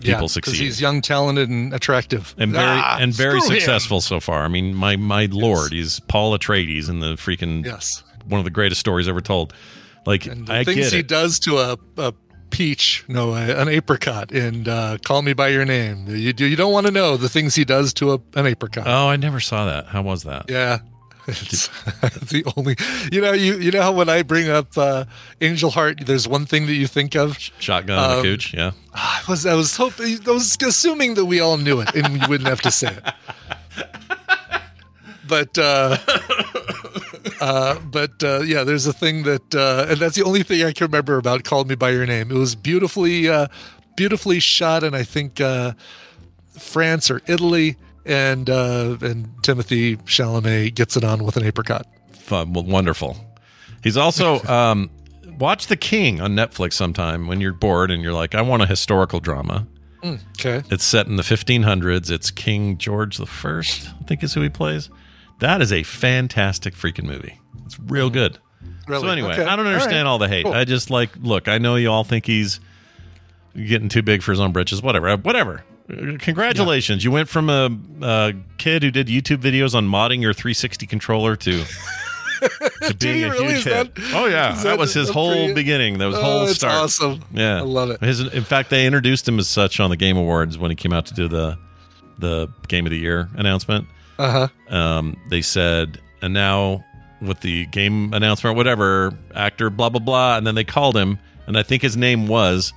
people 0.00 0.22
yeah, 0.22 0.28
because 0.34 0.58
he's 0.58 0.80
young, 0.80 1.00
talented, 1.02 1.48
and 1.48 1.72
attractive, 1.74 2.34
and 2.38 2.52
very 2.52 2.64
Ah, 2.66 2.98
and 3.00 3.12
very 3.14 3.40
screw 3.40 3.54
him. 3.54 3.60
successful 3.60 4.00
so 4.00 4.20
far. 4.20 4.42
I 4.44 4.48
mean, 4.48 4.74
my 4.74 4.96
my 4.96 5.26
lord, 5.30 5.72
he's 5.72 6.00
Paul 6.00 6.36
Atreides 6.36 6.88
in 6.88 7.00
the 7.00 7.14
freaking 7.14 7.64
Yes. 7.64 8.02
one 8.26 8.38
of 8.38 8.44
the 8.44 8.50
greatest 8.50 8.80
stories 8.80 9.08
ever 9.08 9.20
told. 9.20 9.52
Like 10.06 10.26
And 10.26 10.46
the 10.48 10.54
I 10.54 10.64
things 10.64 10.90
he 10.90 11.02
does 11.02 11.38
to 11.40 11.58
a, 11.58 11.78
a 11.98 12.12
peach, 12.50 13.04
no, 13.08 13.34
a, 13.34 13.60
an 13.60 13.68
apricot, 13.68 14.32
and 14.32 14.66
uh, 14.68 14.98
call 15.04 15.22
me 15.22 15.32
by 15.32 15.48
your 15.48 15.64
name. 15.64 16.06
You 16.08 16.32
do. 16.32 16.44
You 16.44 16.56
don't 16.56 16.72
want 16.72 16.86
to 16.86 16.92
know 16.92 17.16
the 17.16 17.28
things 17.28 17.54
he 17.54 17.64
does 17.64 17.92
to 17.94 18.12
a, 18.14 18.18
an 18.34 18.46
apricot. 18.46 18.84
Oh, 18.86 19.08
I 19.08 19.16
never 19.16 19.38
saw 19.40 19.66
that. 19.66 19.86
How 19.86 20.02
was 20.02 20.24
that? 20.24 20.46
Yeah. 20.48 20.78
It's, 21.26 21.70
it's 22.02 22.30
the 22.30 22.44
only, 22.56 22.76
you 23.12 23.20
know, 23.20 23.32
you 23.32 23.58
you 23.58 23.70
know 23.70 23.82
how 23.82 23.92
when 23.92 24.08
I 24.08 24.22
bring 24.22 24.48
up 24.48 24.76
uh, 24.76 25.04
Angel 25.40 25.70
Heart, 25.70 26.06
there's 26.06 26.26
one 26.26 26.46
thing 26.46 26.66
that 26.66 26.74
you 26.74 26.86
think 26.86 27.14
of. 27.14 27.38
Shotgun 27.58 27.98
Um, 27.98 28.16
the 28.16 28.22
cooch. 28.22 28.54
Yeah. 28.54 28.72
I 28.94 29.22
was 29.28 29.46
I 29.46 29.54
was 29.54 29.76
hoping 29.76 30.18
I 30.26 30.30
was 30.30 30.56
assuming 30.60 31.14
that 31.14 31.24
we 31.26 31.40
all 31.40 31.56
knew 31.56 31.80
it 31.80 31.94
and 31.94 32.12
we 32.12 32.26
wouldn't 32.26 32.48
have 32.48 32.62
to 32.62 32.70
say 32.70 32.88
it. 32.96 33.14
But 35.28 35.56
uh, 35.56 35.96
uh, 37.40 37.78
but 37.78 38.22
uh, 38.22 38.40
yeah, 38.40 38.64
there's 38.64 38.86
a 38.86 38.92
thing 38.92 39.22
that, 39.22 39.54
uh, 39.54 39.86
and 39.88 39.98
that's 39.98 40.14
the 40.14 40.24
only 40.24 40.42
thing 40.42 40.62
I 40.62 40.72
can 40.72 40.86
remember 40.86 41.16
about 41.16 41.44
"Call 41.44 41.64
Me 41.64 41.74
by 41.74 41.90
Your 41.90 42.04
Name." 42.04 42.30
It 42.30 42.34
was 42.36 42.54
beautifully 42.54 43.28
uh, 43.28 43.46
beautifully 43.96 44.40
shot, 44.40 44.84
and 44.84 44.94
I 44.94 45.04
think 45.04 45.40
uh, 45.40 45.72
France 46.58 47.10
or 47.10 47.22
Italy, 47.26 47.76
and 48.04 48.48
uh, 48.50 48.96
and 49.00 49.28
Timothy 49.42 49.96
Chalamet 49.98 50.74
gets 50.74 50.96
it 50.96 51.04
on 51.04 51.24
with 51.24 51.36
an 51.36 51.44
apricot. 51.44 51.86
Fun, 52.12 52.52
wonderful. 52.52 53.16
He's 53.82 53.96
also 53.96 54.40
um, 54.44 54.90
watch 55.38 55.66
The 55.66 55.76
King 55.76 56.20
on 56.20 56.34
Netflix 56.34 56.74
sometime 56.74 57.26
when 57.26 57.40
you're 57.40 57.52
bored 57.52 57.90
and 57.90 58.02
you're 58.02 58.12
like, 58.12 58.34
I 58.34 58.42
want 58.42 58.62
a 58.62 58.66
historical 58.66 59.20
drama. 59.20 59.66
Mm, 60.02 60.18
okay, 60.40 60.66
It's 60.72 60.84
set 60.84 61.06
in 61.06 61.14
the 61.16 61.22
1500s. 61.22 62.10
It's 62.10 62.30
King 62.32 62.76
George 62.76 63.18
the 63.18 63.26
First, 63.26 63.88
I 64.00 64.04
think 64.04 64.22
is 64.24 64.34
who 64.34 64.40
he 64.40 64.48
plays. 64.48 64.90
That 65.38 65.62
is 65.62 65.72
a 65.72 65.82
fantastic 65.84 66.74
freaking 66.74 67.04
movie. 67.04 67.38
It's 67.66 67.78
real 67.78 68.10
good. 68.10 68.38
Really? 68.88 69.02
So 69.02 69.08
anyway, 69.08 69.32
Okay. 69.32 69.44
I 69.44 69.54
don't 69.56 69.66
understand 69.66 70.06
right. 70.06 70.10
all 70.10 70.18
the 70.18 70.28
hate. 70.28 70.44
Cool. 70.44 70.54
I 70.54 70.64
just 70.64 70.90
like 70.90 71.10
look. 71.20 71.46
I 71.48 71.58
know 71.58 71.76
you 71.76 71.88
all 71.90 72.04
think 72.04 72.26
he's 72.26 72.58
getting 73.54 73.88
too 73.88 74.02
big 74.02 74.22
for 74.22 74.32
his 74.32 74.40
own 74.40 74.52
britches. 74.52 74.82
Whatever. 74.82 75.16
Whatever. 75.16 75.64
Congratulations! 75.88 77.04
You 77.04 77.10
went 77.10 77.28
from 77.28 77.50
a, 77.50 77.70
a 78.02 78.32
kid 78.58 78.82
who 78.82 78.90
did 78.90 79.08
YouTube 79.08 79.38
videos 79.38 79.74
on 79.74 79.88
modding 79.88 80.20
your 80.22 80.32
360 80.32 80.86
controller 80.86 81.36
to 81.36 81.64
to 82.86 82.94
being 82.98 83.24
a 83.24 83.30
really? 83.30 83.54
huge 83.54 83.64
hit. 83.64 83.94
that- 83.94 84.10
oh 84.14 84.26
yeah, 84.26 84.52
that, 84.54 84.62
that 84.64 84.78
was 84.78 84.94
his 84.94 85.08
whole 85.10 85.46
pre- 85.46 85.54
beginning. 85.54 85.98
That 85.98 86.06
was 86.06 86.16
Oh, 86.16 86.22
whole 86.22 86.46
start. 86.48 86.74
awesome. 86.74 87.22
Yeah, 87.32 87.58
I 87.58 87.60
love 87.62 87.90
it. 87.90 88.00
His, 88.00 88.20
in 88.20 88.44
fact, 88.44 88.70
they 88.70 88.86
introduced 88.86 89.28
him 89.28 89.38
as 89.38 89.48
such 89.48 89.80
on 89.80 89.90
the 89.90 89.96
Game 89.96 90.16
Awards 90.16 90.56
when 90.58 90.70
he 90.70 90.74
came 90.74 90.92
out 90.92 91.06
to 91.06 91.14
do 91.14 91.28
the 91.28 91.58
the 92.18 92.48
Game 92.68 92.86
of 92.86 92.90
the 92.90 92.98
Year 92.98 93.28
announcement. 93.34 93.86
Uh 94.18 94.48
huh. 94.68 94.74
Um, 94.76 95.16
they 95.30 95.42
said, 95.42 96.00
and 96.22 96.32
now 96.32 96.84
with 97.20 97.40
the 97.40 97.66
game 97.66 98.12
announcement, 98.14 98.56
whatever 98.56 99.12
actor, 99.34 99.68
blah 99.70 99.88
blah 99.88 100.00
blah, 100.00 100.36
and 100.36 100.46
then 100.46 100.54
they 100.54 100.64
called 100.64 100.96
him, 100.96 101.18
and 101.46 101.58
I 101.58 101.62
think 101.62 101.82
his 101.82 101.96
name 101.96 102.26
was 102.28 102.72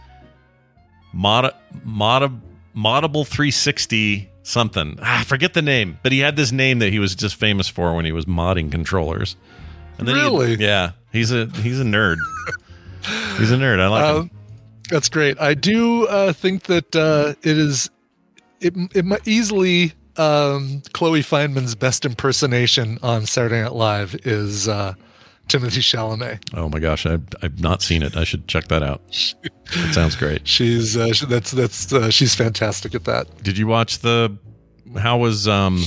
Mod 1.13 1.53
Mod 1.83 2.41
Moddable 2.75 3.25
360 3.25 4.29
something. 4.43 4.97
Ah, 5.01 5.21
I 5.21 5.23
forget 5.23 5.53
the 5.53 5.61
name, 5.61 5.97
but 6.03 6.11
he 6.11 6.19
had 6.19 6.35
this 6.35 6.51
name 6.51 6.79
that 6.79 6.91
he 6.91 6.99
was 6.99 7.15
just 7.15 7.35
famous 7.35 7.67
for 7.67 7.95
when 7.95 8.05
he 8.05 8.11
was 8.11 8.25
modding 8.25 8.71
controllers. 8.71 9.35
And 9.97 10.07
then 10.07 10.15
he- 10.15 10.21
Really? 10.21 10.55
yeah, 10.55 10.91
he's 11.11 11.31
a 11.31 11.45
he's 11.61 11.79
a 11.79 11.83
nerd. 11.83 12.17
he's 13.37 13.51
a 13.51 13.55
nerd. 13.55 13.79
I 13.79 13.87
like 13.87 14.05
him. 14.05 14.15
Um, 14.23 14.31
that's 14.89 15.09
great. 15.09 15.39
I 15.39 15.53
do 15.53 16.05
uh, 16.07 16.33
think 16.33 16.63
that 16.63 16.95
uh, 16.95 17.33
it 17.41 17.57
is 17.57 17.89
it 18.61 18.73
it 18.93 19.05
might 19.05 19.27
easily 19.27 19.93
um, 20.17 20.81
Chloe 20.93 21.21
Fineman's 21.21 21.75
best 21.75 22.05
impersonation 22.05 22.99
on 23.01 23.25
Saturday 23.25 23.61
Night 23.63 23.73
Live 23.73 24.15
is 24.25 24.67
uh, 24.67 24.93
Timothy 25.47 25.81
Chalamet. 25.81 26.39
Oh 26.55 26.69
my 26.69 26.79
gosh, 26.79 27.05
I, 27.05 27.19
I've 27.41 27.59
not 27.59 27.81
seen 27.81 28.01
it. 28.01 28.17
I 28.17 28.23
should 28.23 28.47
check 28.47 28.67
that 28.69 28.81
out. 28.81 29.01
It 29.43 29.93
sounds 29.93 30.15
great. 30.15 30.47
She's 30.47 30.97
uh, 30.97 31.13
she, 31.13 31.25
that's 31.25 31.51
that's 31.51 31.93
uh, 31.93 32.09
she's 32.09 32.35
fantastic 32.35 32.95
at 32.95 33.03
that. 33.05 33.43
Did 33.43 33.57
you 33.57 33.67
watch 33.67 33.99
the? 33.99 34.35
How 34.97 35.17
was 35.17 35.47
um? 35.47 35.83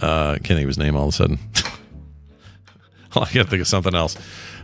Uh, 0.00 0.32
I 0.32 0.38
can't 0.38 0.56
think 0.56 0.62
of 0.62 0.68
his 0.68 0.78
name 0.78 0.96
all 0.96 1.04
of 1.04 1.08
a 1.10 1.12
sudden. 1.12 1.38
I 3.16 3.26
can't 3.26 3.48
think 3.48 3.60
of 3.60 3.68
something 3.68 3.94
else. 3.94 4.16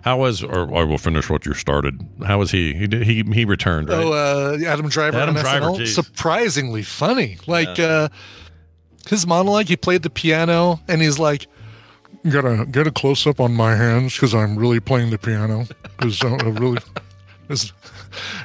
How 0.02 0.18
was? 0.18 0.42
Or 0.42 0.74
I 0.74 0.82
will 0.84 0.98
finish 0.98 1.28
what 1.30 1.46
you 1.46 1.54
started. 1.54 2.00
How 2.26 2.38
was 2.38 2.50
he? 2.50 2.72
He 2.74 2.86
did, 2.86 3.02
he 3.02 3.22
he 3.22 3.44
returned. 3.44 3.90
Right? 3.90 3.98
Oh, 4.02 4.12
uh, 4.12 4.58
Adam 4.66 4.88
Driver 4.88 5.18
Adam 5.18 5.34
Driver, 5.34 5.66
SNL, 5.66 5.86
surprisingly 5.86 6.82
funny. 6.82 7.38
Like 7.46 7.78
uh, 7.78 8.08
his 9.08 9.26
monologue, 9.26 9.66
he 9.66 9.76
played 9.76 10.02
the 10.02 10.10
piano, 10.10 10.80
and 10.88 11.00
he's 11.02 11.18
like, 11.18 11.46
"Get 12.28 12.44
a 12.44 12.66
get 12.70 12.86
a 12.86 12.90
close 12.90 13.26
up 13.26 13.40
on 13.40 13.54
my 13.54 13.74
hands 13.76 14.14
because 14.14 14.34
I'm 14.34 14.56
really 14.56 14.80
playing 14.80 15.10
the 15.10 15.18
piano. 15.18 15.66
Because 15.98 16.22
I 16.24 16.36
really 16.48 16.78
is- 17.48 17.72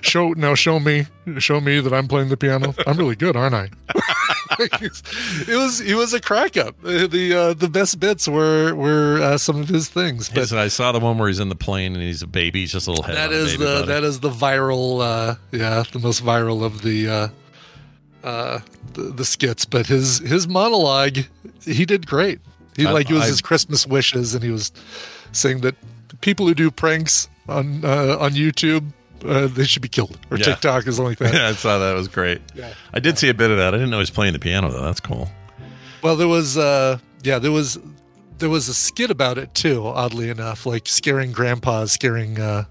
show 0.01 0.29
now 0.33 0.55
show 0.55 0.79
me 0.79 1.07
show 1.39 1.59
me 1.59 1.79
that 1.81 1.93
I'm 1.93 2.07
playing 2.07 2.29
the 2.29 2.37
piano. 2.37 2.73
I'm 2.87 2.97
really 2.97 3.15
good, 3.15 3.35
aren't 3.35 3.55
I?" 3.55 3.69
it 4.59 5.57
was 5.57 5.81
it 5.81 5.95
was 5.95 6.13
a 6.13 6.21
crack 6.21 6.55
up. 6.55 6.75
Uh, 6.85 7.07
The 7.07 7.33
uh, 7.33 7.53
the 7.53 7.67
best 7.67 7.99
bits 7.99 8.27
were 8.27 8.73
were 8.75 9.19
uh, 9.21 9.37
some 9.37 9.59
of 9.59 9.67
his 9.67 9.89
things, 9.89 10.29
but 10.29 10.37
His- 10.39 10.53
I 10.53 10.67
saw 10.69 10.91
the 10.91 10.99
one 10.99 11.17
where 11.17 11.27
he's 11.27 11.39
in 11.39 11.49
the 11.49 11.55
plane 11.55 11.93
and 11.93 12.01
he's 12.03 12.21
a 12.21 12.27
baby. 12.27 12.61
He's 12.61 12.71
just 12.71 12.87
a 12.87 12.91
little 12.91 13.03
head. 13.03 13.15
that 13.17 13.29
on 13.29 13.33
a 13.33 13.37
is 13.37 13.51
baby 13.53 13.65
the 13.65 13.73
body. 13.81 13.87
that 13.87 14.03
is 14.03 14.19
the 14.21 14.29
viral 14.29 15.01
uh 15.01 15.35
yeah 15.51 15.83
the 15.91 15.99
most 15.99 16.23
viral 16.23 16.63
of 16.63 16.81
the 16.83 17.09
uh 17.09 17.27
uh 18.23 18.59
the, 18.93 19.01
the 19.01 19.25
skits 19.25 19.65
but 19.65 19.87
his 19.87 20.19
his 20.19 20.47
monologue 20.47 21.17
he 21.65 21.85
did 21.85 22.07
great 22.07 22.39
he 22.77 22.85
I- 22.85 22.91
like 22.91 23.09
it 23.09 23.13
was 23.13 23.23
I- 23.23 23.27
his 23.27 23.41
christmas 23.41 23.85
wishes 23.87 24.33
and 24.33 24.43
he 24.43 24.49
was 24.51 24.71
saying 25.31 25.61
that 25.61 25.75
people 26.21 26.45
who 26.47 26.53
do 26.55 26.71
pranks 26.71 27.27
on 27.49 27.83
uh, 27.85 28.17
on 28.19 28.31
youtube 28.33 28.91
uh, 29.25 29.47
they 29.47 29.63
should 29.65 29.81
be 29.81 29.87
killed 29.87 30.17
or 30.29 30.37
Yeah. 30.37 30.45
tiktok 30.45 30.87
is 30.87 30.99
like 30.99 31.17
that 31.19 31.33
yeah, 31.37 31.47
I 31.49 31.53
saw 31.53 31.79
that. 31.79 31.93
It 31.93 31.97
was 31.97 32.07
great. 32.07 32.41
I 32.93 32.99
did 32.99 33.17
see 33.17 33.29
a 33.29 33.33
bit 33.33 33.49
of 33.49 33.57
that. 33.57 33.73
I 33.73 33.77
didn't 33.77 33.89
know 33.89 33.97
he 33.97 34.01
was 34.01 34.09
playing 34.11 34.33
the 34.33 34.39
piano 34.39 34.69
though. 34.69 34.83
That's 34.83 34.99
cool. 34.99 35.29
well 36.03 36.15
there 36.15 36.27
was 36.27 36.57
uh 36.57 36.99
yeah 37.23 37.39
there 37.39 37.51
was 37.51 37.79
there 38.37 38.49
was 38.49 38.67
a 38.69 38.73
skit 38.73 39.09
about 39.09 39.37
it 39.37 39.53
too 39.55 39.85
oddly 39.87 40.29
enough 40.29 40.65
like 40.65 40.87
scaring 40.87 41.31
grandpas 41.31 41.91
scaring 41.93 42.39
uh 42.39 42.65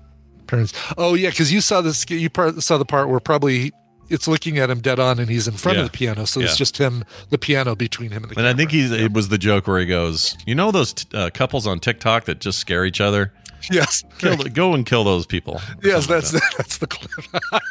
parents 0.46 0.72
oh 0.98 1.14
yeah 1.14 1.30
because 1.30 1.50
you 1.52 1.60
saw 1.60 1.80
the 1.80 1.94
skit 1.94 2.20
you 2.20 2.28
part, 2.30 2.62
saw 2.62 2.76
the 2.78 2.84
part 2.84 3.08
where 3.08 3.18
probably 3.20 3.72
it's 4.08 4.26
looking 4.28 4.58
at 4.58 4.70
him 4.70 4.80
dead 4.80 4.98
on 4.98 5.18
and 5.18 5.28
he's 5.30 5.48
in 5.48 5.54
front 5.54 5.78
Yeah. 5.78 5.84
of 5.84 5.90
the 5.92 5.96
piano 5.96 6.24
so 6.26 6.40
Yeah. 6.40 6.46
it's 6.46 6.56
just 6.56 6.78
him 6.78 7.04
the 7.30 7.38
piano 7.38 7.74
between 7.74 8.10
him 8.10 8.22
and 8.24 8.32
the 8.32 8.38
And 8.38 8.46
I 8.46 8.54
think 8.54 8.70
he's 8.70 8.90
it 8.90 9.12
was 9.12 9.28
the 9.28 9.38
joke 9.38 9.66
where 9.66 9.80
he 9.80 9.86
goes, 9.86 10.36
you 10.46 10.54
know 10.54 10.70
those 10.70 10.92
t- 10.92 11.06
uh, 11.16 11.30
couples 11.30 11.66
on 11.66 11.80
TikTok 11.80 12.24
that 12.24 12.40
just 12.40 12.58
scare 12.58 12.84
each 12.84 13.00
other. 13.00 13.32
yes 13.70 14.04
Kill, 14.18 14.36
go 14.36 14.74
and 14.74 14.84
kill 14.84 15.04
those 15.04 15.24
people. 15.26 15.60
yes 15.82 16.06
that's 16.06 16.30
that's 16.56 16.78
the 16.78 16.86
clip 16.86 17.10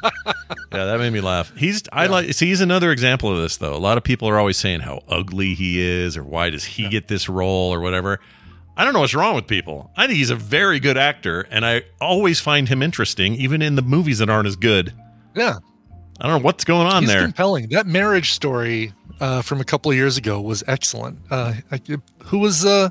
Yeah, 0.73 0.85
that 0.85 0.97
made 0.99 1.13
me 1.13 1.21
laugh. 1.21 1.53
He's 1.55 1.83
I 1.93 2.07
like 2.07 2.33
see 2.33 2.47
he's 2.47 2.61
another 2.61 2.91
example 2.91 3.31
of 3.31 3.39
this 3.41 3.57
though. 3.57 3.75
A 3.75 3.77
lot 3.77 3.97
of 3.97 4.03
people 4.03 4.27
are 4.27 4.39
always 4.39 4.57
saying 4.57 4.79
how 4.81 5.01
ugly 5.07 5.53
he 5.53 5.79
is 5.79 6.17
or 6.17 6.23
why 6.23 6.49
does 6.49 6.63
he 6.63 6.89
get 6.89 7.07
this 7.07 7.29
role 7.29 7.71
or 7.73 7.79
whatever. 7.79 8.19
I 8.75 8.83
don't 8.83 8.93
know 8.95 9.01
what's 9.01 9.13
wrong 9.13 9.35
with 9.35 9.45
people. 9.45 9.91
I 9.95 10.07
think 10.07 10.17
he's 10.17 10.31
a 10.31 10.35
very 10.35 10.79
good 10.79 10.97
actor 10.97 11.41
and 11.51 11.63
I 11.63 11.83
always 12.01 12.39
find 12.39 12.67
him 12.67 12.81
interesting 12.81 13.35
even 13.35 13.61
in 13.61 13.75
the 13.75 13.83
movies 13.83 14.17
that 14.17 14.31
aren't 14.31 14.47
as 14.47 14.55
good. 14.55 14.93
yeah 15.35 15.59
I 16.19 16.27
don't 16.27 16.39
know 16.41 16.45
what's 16.45 16.63
going 16.63 16.87
on 16.87 17.03
he's 17.03 17.09
there. 17.11 17.21
compelling 17.23 17.69
that 17.69 17.85
marriage 17.87 18.31
story 18.33 18.93
uh 19.19 19.41
from 19.41 19.59
a 19.61 19.63
couple 19.63 19.91
of 19.91 19.97
years 19.97 20.17
ago 20.17 20.39
was 20.41 20.63
excellent 20.67 21.19
uh 21.31 21.53
I, 21.71 21.81
who 22.25 22.39
was 22.39 22.65
uh 22.65 22.89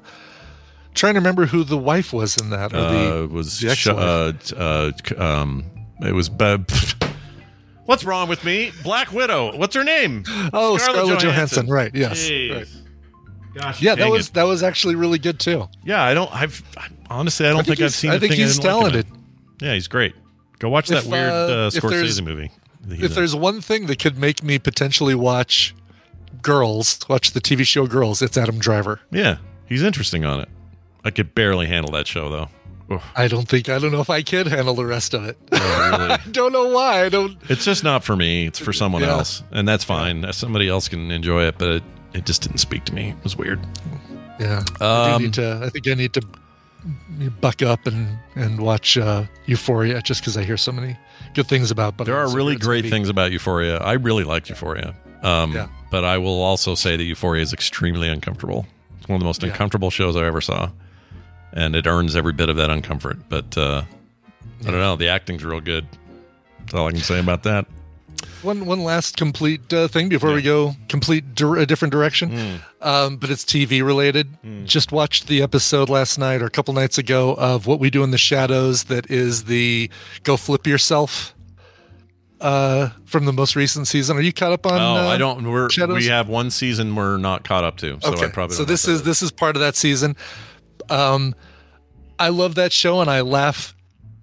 trying 0.95 1.15
to 1.15 1.21
remember 1.21 1.47
who 1.47 1.65
the 1.65 1.79
wife 1.79 2.13
was 2.13 2.37
in 2.37 2.51
that 2.51 2.73
or 2.73 2.77
the, 2.81 2.87
Uh, 3.21 3.23
it 3.25 3.31
was 3.31 3.59
the 3.61 3.75
sh- 3.75 3.87
uh, 3.89 4.33
uh, 4.57 4.93
um 5.19 5.65
it 6.03 6.13
was 6.13 6.29
Be- 6.29 6.57
What's 7.87 8.05
wrong 8.05 8.29
with 8.29 8.45
me? 8.45 8.71
Black 8.85 9.13
Widow. 9.13 9.57
What's 9.57 9.75
her 9.75 9.83
name? 9.85 10.23
Oh, 10.53 10.77
Scarlett 10.79 11.21
Johansson, 11.21 11.67
right, 11.67 11.91
yes, 11.95 12.31
right. 12.31 12.67
Gosh, 13.55 13.83
Yeah, 13.83 13.97
that 13.97 14.09
was 14.09 14.29
it. 14.29 14.35
that 14.35 14.45
was 14.45 14.63
actually 14.63 14.95
really 14.95 15.19
good 15.19 15.39
too. 15.41 15.69
Yeah, 15.85 16.03
I 16.03 16.15
don't. 16.15 16.33
I've 16.35 16.63
honestly, 17.11 17.45
I 17.47 17.51
don't 17.51 17.61
I 17.61 17.63
think 17.65 17.79
think, 17.79 17.87
I've 17.87 17.93
seen. 17.95 18.11
I 18.13 18.19
think 18.21 18.35
he's 18.35 18.57
didn't 18.59 18.65
like 18.73 18.81
talented. 18.93 19.07
Yeah, 19.61 19.75
he's 19.75 19.89
great. 19.89 20.15
Go 20.61 20.71
watch 20.71 20.91
If, 20.91 21.03
that 21.05 21.11
weird 21.11 21.31
uh, 21.31 21.35
uh, 21.35 21.71
Scorsese 21.71 22.25
movie. 22.25 22.51
If 22.89 23.15
there's 23.15 23.35
one 23.37 23.61
thing 23.61 23.87
that 23.87 23.99
could 24.01 24.19
make 24.19 24.43
me 24.43 24.59
potentially 24.59 25.15
watch 25.15 25.75
Girls, 26.43 26.99
watch 27.09 27.31
the 27.33 27.41
TV 27.41 27.65
show 27.67 27.87
Girls, 27.87 28.21
it's 28.23 28.37
Adam 28.37 28.59
Driver. 28.59 29.01
yeah, 29.11 29.37
he's 29.67 29.83
interesting 29.83 30.25
on 30.25 30.41
it. 30.41 30.49
I 31.05 31.11
could 31.11 31.35
barely 31.35 31.67
handle 31.67 31.93
that 31.93 32.07
show 32.07 32.29
though. 32.29 32.49
Oof. 32.93 33.03
I 33.15 33.29
don't 33.29 33.49
think 33.49 33.69
I 33.69 33.79
don't 33.79 33.93
know 33.93 34.01
if 34.01 34.11
I 34.11 34.23
can 34.23 34.47
handle 34.47 34.75
the 34.75 34.85
rest 34.85 35.15
of 35.15 35.25
it. 35.25 35.37
Oh, 35.53 35.91
really? 35.99 36.11
I 36.13 36.21
don't 36.31 36.53
know 36.53 36.69
why. 36.69 37.05
I 37.05 37.09
don't. 37.09 37.39
It's 37.49 37.65
just 37.65 37.85
not 37.85 38.03
for 38.05 38.17
me. 38.17 38.47
It's 38.47 38.59
for 38.59 38.73
someone 38.73 39.03
Yeah. 39.03 39.11
else, 39.13 39.43
and 39.53 39.67
that's 39.69 39.85
fine. 39.85 40.31
Somebody 40.33 40.69
else 40.69 40.89
can 40.89 41.11
enjoy 41.11 41.45
it, 41.45 41.57
but 41.59 41.69
it, 41.69 41.83
it 42.15 42.27
just 42.27 42.43
didn't 42.43 42.59
speak 42.59 42.85
to 42.87 42.95
me. 42.95 43.11
It 43.11 43.23
was 43.23 43.37
weird. 43.37 43.61
Yeah, 44.41 44.63
I 44.81 45.13
Um, 45.13 45.23
need 45.23 45.35
to. 45.35 45.61
I 45.63 45.69
think 45.71 45.87
I 45.89 45.95
need 45.95 46.13
to 46.15 46.23
buck 47.41 47.63
up 47.63 47.87
and 47.87 48.19
and 48.35 48.61
watch 48.61 48.99
uh, 48.99 49.25
Euphoria 49.47 50.03
just 50.03 50.21
because 50.21 50.37
I 50.37 50.43
hear 50.43 50.57
so 50.57 50.73
many 50.73 50.97
good 51.35 51.47
things 51.47 51.71
about. 51.71 51.97
But 51.97 52.05
There 52.05 52.17
are 52.17 52.29
really 52.35 52.57
great 52.57 52.87
things 52.87 53.09
about 53.09 53.33
Euphoria. 53.33 53.79
I 53.79 53.95
really 53.95 54.25
liked 54.25 54.49
Euphoria. 54.49 54.95
Um, 55.23 55.53
Yeah. 55.53 55.69
But 55.91 56.05
I 56.05 56.19
will 56.19 56.41
also 56.43 56.75
say 56.75 56.97
that 56.97 57.05
Euphoria 57.05 57.43
is 57.43 57.53
extremely 57.53 58.09
uncomfortable. 58.09 58.67
It's 58.99 59.09
one 59.09 59.17
of 59.17 59.21
the 59.21 59.27
most 59.27 59.43
Yeah. 59.43 59.51
uncomfortable 59.51 59.91
shows 59.91 60.17
I 60.17 60.25
ever 60.25 60.41
saw, 60.41 60.71
and 61.53 61.77
it 61.77 61.87
earns 61.87 62.17
every 62.17 62.33
bit 62.33 62.49
of 62.49 62.57
that 62.57 62.71
uncomfort. 62.71 63.19
But 63.29 63.57
uh, 63.59 63.83
I 64.63 64.65
don't 64.71 64.81
know. 64.81 64.97
The 64.97 65.09
acting's 65.09 65.45
real 65.45 65.61
good. 65.61 65.87
That's 66.61 66.75
all 66.75 66.87
I 66.89 66.93
can 66.93 67.01
say 67.01 67.19
about 67.19 67.43
that. 67.43 67.67
One 68.43 68.67
one 68.67 68.83
last 68.83 69.17
complete 69.17 69.73
uh, 69.73 69.87
thing 69.87 70.09
before 70.09 70.33
we 70.33 70.43
go 70.43 70.75
complete 70.89 71.33
dir- 71.35 71.57
a 71.59 71.65
different 71.67 71.93
direction, 71.93 72.31
Hmm. 72.31 72.57
um, 72.87 73.17
but 73.17 73.31
it's 73.31 73.45
TV 73.45 73.85
related. 73.85 74.37
Just 74.65 74.91
watched 74.91 75.29
the 75.29 75.43
episode 75.43 75.89
last 75.89 76.19
night 76.19 76.43
or 76.43 76.47
a 76.47 76.51
couple 76.51 76.75
nights 76.75 76.99
ago 76.99 77.35
of 77.35 77.67
What 77.69 77.79
We 77.79 77.89
Do 77.89 78.03
in 78.03 78.11
the 78.11 78.19
Shadows. 78.19 78.85
That 78.85 79.09
is 79.11 79.45
the 79.45 79.89
Go 80.25 80.37
Flip 80.37 80.67
Yourself 80.67 81.35
uh, 82.41 82.89
from 83.05 83.27
the 83.27 83.33
most 83.33 83.55
recent 83.55 83.87
season. 83.87 84.17
Are 84.17 84.21
you 84.21 84.33
caught 84.33 84.51
up 84.53 84.67
on? 84.67 84.81
oh, 84.81 85.07
uh, 85.07 85.09
I 85.09 85.17
don't. 85.19 85.49
We're, 85.49 85.71
Shadows? 85.71 85.97
we 85.99 86.07
have 86.07 86.29
one 86.29 86.51
season 86.51 86.97
we're 86.97 87.19
not 87.19 87.45
caught 87.45 87.63
up 87.63 87.77
to, 87.79 87.99
so 88.03 88.13
I 88.13 88.29
probably. 88.29 88.57
so 88.57 88.65
this 88.65 88.89
is 88.89 89.05
this 89.05 89.23
is 89.23 89.31
part 89.31 89.55
of 89.55 89.61
that 89.61 89.77
season. 89.77 90.17
Um, 90.91 91.37
I 92.19 92.29
love 92.31 92.57
that 92.57 92.73
show 92.73 93.01
and 93.01 93.09
I 93.09 93.21
laugh 93.21 93.77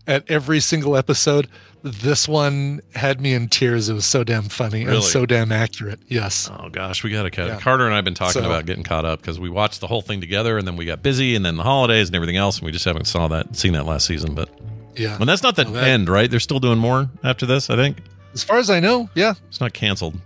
at 0.06 0.30
every 0.30 0.60
single 0.60 0.98
episode. 0.98 1.48
This 1.82 2.28
one 2.28 2.82
had 2.94 3.22
me 3.22 3.34
in 3.34 3.48
tears. 3.48 3.88
It 3.88 3.94
was 3.94 4.06
so 4.06 4.26
damn 4.26 4.44
funny 4.50 4.84
Really? 4.84 4.98
and 4.98 5.04
so 5.06 5.26
damn 5.26 5.52
accurate. 5.54 6.00
Yes. 6.08 6.50
Oh 6.52 6.68
gosh, 6.70 7.04
we 7.06 7.10
got 7.10 7.24
to 7.24 7.32
catch. 7.32 7.48
Yeah. 7.48 7.60
Carter 7.60 7.86
and 7.86 7.94
I 7.94 7.98
have 7.98 8.06
been 8.06 8.16
talking 8.16 8.42
So- 8.42 8.46
about 8.46 8.66
getting 8.66 8.84
caught 8.84 9.06
up 9.06 9.22
because 9.22 9.40
we 9.40 9.50
watched 9.50 9.80
the 9.80 9.88
whole 9.88 10.02
thing 10.02 10.20
together, 10.20 10.58
and 10.58 10.68
then 10.68 10.76
we 10.76 10.84
got 10.86 11.02
busy, 11.02 11.36
and 11.36 11.46
then 11.46 11.56
the 11.56 11.64
holidays 11.64 12.08
and 12.10 12.16
everything 12.16 12.36
else, 12.36 12.58
and 12.58 12.66
we 12.66 12.72
just 12.74 12.84
haven't 12.86 13.06
saw 13.06 13.30
that 13.30 13.56
seen 13.56 13.74
that 13.74 13.86
last 13.86 14.06
season. 14.08 14.34
But 14.36 14.50
Yeah. 14.98 15.16
and 15.20 15.30
that's 15.30 15.42
not 15.42 15.56
the 15.56 15.64
that- 15.64 15.84
end, 15.88 16.10
right? 16.10 16.30
They're 16.30 16.42
still 16.42 16.60
doing 16.60 16.80
more 16.80 17.10
after 17.24 17.46
this. 17.46 17.70
I 17.70 17.78
think 17.78 17.98
As 18.34 18.44
far 18.44 18.58
as 18.58 18.70
I 18.70 18.80
know, 18.82 19.10
yeah. 19.16 19.36
it's 19.48 19.62
not 19.62 19.72
canceled. 19.74 20.20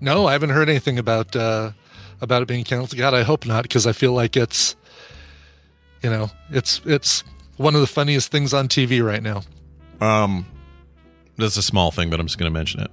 No, 0.00 0.26
I 0.26 0.32
haven't 0.32 0.50
heard 0.50 0.68
anything 0.68 0.98
about 0.98 1.34
uh, 1.36 1.70
about 2.20 2.42
it 2.42 2.48
being 2.48 2.64
canceled. 2.64 2.98
God, 2.98 3.14
I 3.14 3.22
hope 3.22 3.46
not, 3.46 3.62
because 3.62 3.86
I 3.86 3.92
feel 3.92 4.12
like 4.12 4.36
it's, 4.36 4.74
you 6.02 6.10
know, 6.10 6.30
it's 6.50 6.80
it's 6.84 7.22
one 7.56 7.74
of 7.76 7.80
the 7.80 7.86
funniest 7.86 8.32
things 8.32 8.52
on 8.52 8.66
TV 8.68 9.00
right 9.00 9.22
now. 9.22 9.42
Um, 10.00 10.44
this 11.36 11.52
is 11.52 11.58
a 11.58 11.62
small 11.62 11.90
thing, 11.90 12.10
but 12.10 12.20
I'm 12.20 12.26
just 12.26 12.38
going 12.38 12.50
to 12.50 12.56
mention 12.56 12.80
it. 12.80 12.90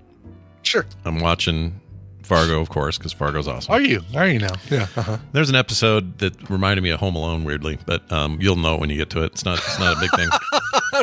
Sure. 0.63 0.86
I'm 1.06 1.19
watching 1.19 1.79
Fargo, 2.23 2.62
of 2.62 2.69
course, 2.69 2.97
because 2.97 3.12
Fargo's 3.12 3.47
awesome. 3.47 3.73
Are 3.73 3.82
you? 3.82 4.01
Are 4.15 4.27
you 4.27 4.39
now? 4.39 4.53
Yeah. 4.71 4.88
Uh-huh. 4.95 5.17
There's 5.34 5.49
an 5.49 5.56
episode 5.56 6.19
that 6.19 6.49
reminded 6.49 6.82
me 6.82 6.89
of 6.91 6.99
Home 7.01 7.15
Alone, 7.17 7.43
weirdly, 7.43 7.77
but 7.86 8.10
um, 8.12 8.38
you'll 8.39 8.56
know 8.56 8.77
when 8.77 8.89
you 8.89 8.95
get 8.97 9.10
to 9.12 9.23
it. 9.23 9.34
It's 9.34 9.43
not. 9.45 9.58
It's 9.60 9.77
not 9.79 9.97
a 9.97 9.99
big 9.99 10.10
thing. 10.12 10.29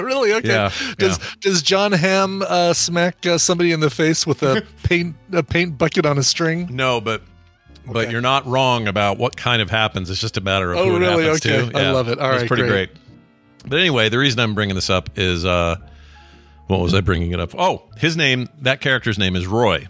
really? 0.05 0.33
Okay. 0.33 0.49
Yeah, 0.49 0.71
does 0.99 1.19
does 1.41 1.61
Jon 1.63 1.93
Hamm 1.93 2.43
uh, 2.43 2.73
smack 2.73 3.27
uh, 3.27 3.37
somebody 3.37 3.73
in 3.73 3.81
the 3.81 3.91
face 3.91 4.27
with 4.27 4.43
a 4.43 4.63
paint 4.85 5.15
a 5.33 5.43
paint 5.43 5.77
bucket 5.77 6.07
on 6.07 6.17
a 6.17 6.23
string? 6.23 6.69
No, 6.75 7.03
but 7.03 7.23
but 7.87 8.11
you're 8.11 8.21
not 8.23 8.47
wrong 8.47 8.89
about 8.89 9.19
what 9.19 9.37
kind 9.37 9.61
of 9.61 9.69
happens. 9.69 10.09
It's 10.09 10.21
just 10.21 10.37
a 10.39 10.41
matter 10.41 10.73
of 10.73 10.79
Oh, 10.79 10.85
who 10.89 10.97
it 10.97 11.01
really? 11.01 11.25
happens 11.25 11.45
Okay. 11.47 11.71
to. 11.71 11.79
I 11.79 11.91
love 11.91 12.09
it. 12.09 12.19
All 12.19 12.31
it's 12.33 12.43
right, 12.43 12.49
pretty 12.49 12.63
great. 12.63 12.95
great. 12.95 13.03
But 13.67 13.79
anyway, 13.81 14.09
the 14.09 14.19
reason 14.19 14.41
I'm 14.41 14.55
bringing 14.55 14.75
this 14.75 14.89
up 14.89 15.11
is 15.19 15.45
uh, 15.45 15.77
what 16.71 16.81
was 16.81 16.95
I 16.95 17.01
bringing 17.01 17.33
it 17.33 17.41
up? 17.41 17.55
Oh, 17.59 17.89
his 17.99 18.17
name. 18.17 18.49
That 18.63 18.81
character's 18.81 19.19
name 19.19 19.37
is 19.37 19.47
Roy, 19.47 19.87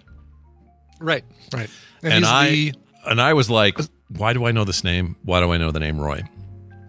Right. 0.98 1.24
Right. 1.52 1.70
And, 2.02 2.12
and, 2.12 2.24
I 2.24 2.48
the 2.50 2.72
and 3.06 3.20
I 3.20 3.32
was 3.34 3.48
like, 3.50 3.78
why 4.08 4.32
do 4.32 4.44
I 4.46 4.52
know 4.52 4.64
this 4.64 4.82
name? 4.84 5.16
Why 5.22 5.40
do 5.40 5.52
I 5.52 5.56
know 5.58 5.70
the 5.70 5.80
name 5.80 6.00
Roy? 6.00 6.22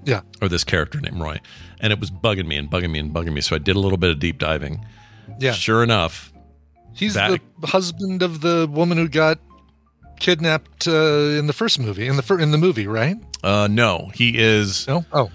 yeah. 0.03 0.21
or 0.41 0.49
this 0.49 0.63
character 0.63 0.99
named 0.99 1.19
Roy. 1.19 1.39
And 1.79 1.93
it 1.93 1.99
was 1.99 2.09
bugging 2.09 2.47
me 2.47 2.57
and 2.57 2.69
bugging 2.71 2.89
me 2.91 2.99
and 2.99 3.13
bugging 3.13 3.33
me. 3.33 3.41
So 3.41 3.55
I 3.55 3.59
did 3.59 3.75
a 3.75 3.79
little 3.79 3.97
bit 3.99 4.09
of 4.09 4.19
deep 4.19 4.39
diving. 4.39 4.83
Yeah. 5.39 5.51
Sure 5.51 5.83
enough, 5.83 6.31
He's 6.95 7.13
that- 7.13 7.39
the 7.59 7.67
husband 7.67 8.21
of 8.23 8.41
the 8.41 8.67
woman 8.71 8.97
who 8.97 9.07
got 9.07 9.39
kidnapped 10.19 10.87
uh, 10.87 10.91
in 11.37 11.47
the 11.47 11.53
first 11.53 11.79
movie 11.79 12.07
in 12.07 12.15
the 12.15 12.21
fir- 12.21 12.39
in 12.39 12.51
the 12.51 12.57
movie, 12.57 12.87
right? 12.87 13.17
uh, 13.43 13.67
no, 13.71 14.09
he 14.13 14.37
is. 14.37 14.87
No. 14.87 15.05
Oh. 15.13 15.31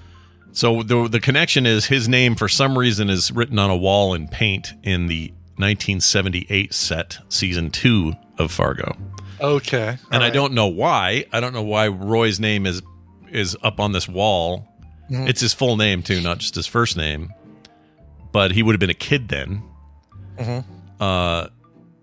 So 0.56 0.82
the 0.82 1.06
the 1.06 1.20
connection 1.20 1.66
is 1.66 1.84
his 1.84 2.08
name 2.08 2.34
for 2.34 2.48
some 2.48 2.78
reason 2.78 3.10
is 3.10 3.30
written 3.30 3.58
on 3.58 3.68
a 3.68 3.76
wall 3.76 4.14
in 4.14 4.26
paint 4.26 4.72
in 4.82 5.06
the 5.06 5.28
1978 5.56 6.72
set 6.72 7.18
season 7.28 7.70
two 7.70 8.14
of 8.38 8.50
Fargo, 8.50 8.96
Okay. 9.38 9.98
and 10.10 10.24
I 10.24 10.30
don't 10.30 10.54
know 10.54 10.66
why. 10.66 11.26
I 11.30 11.40
don't 11.40 11.52
know 11.52 11.62
why 11.62 11.88
Roy's 11.88 12.40
name 12.40 12.64
is 12.64 12.80
is 13.30 13.54
up 13.62 13.78
on 13.80 13.92
this 13.92 14.08
wall. 14.08 14.66
Mhm. 15.10 15.28
It's 15.28 15.42
his 15.42 15.52
full 15.52 15.76
name 15.76 16.02
too, 16.02 16.22
not 16.22 16.38
just 16.38 16.54
his 16.54 16.66
first 16.66 16.96
name. 16.96 17.34
But 18.32 18.52
he 18.52 18.62
would 18.62 18.72
have 18.72 18.80
been 18.80 18.88
a 18.88 18.94
kid 18.94 19.28
then. 19.28 19.62
Mhm. 20.38 20.64
Uh, 20.98 21.48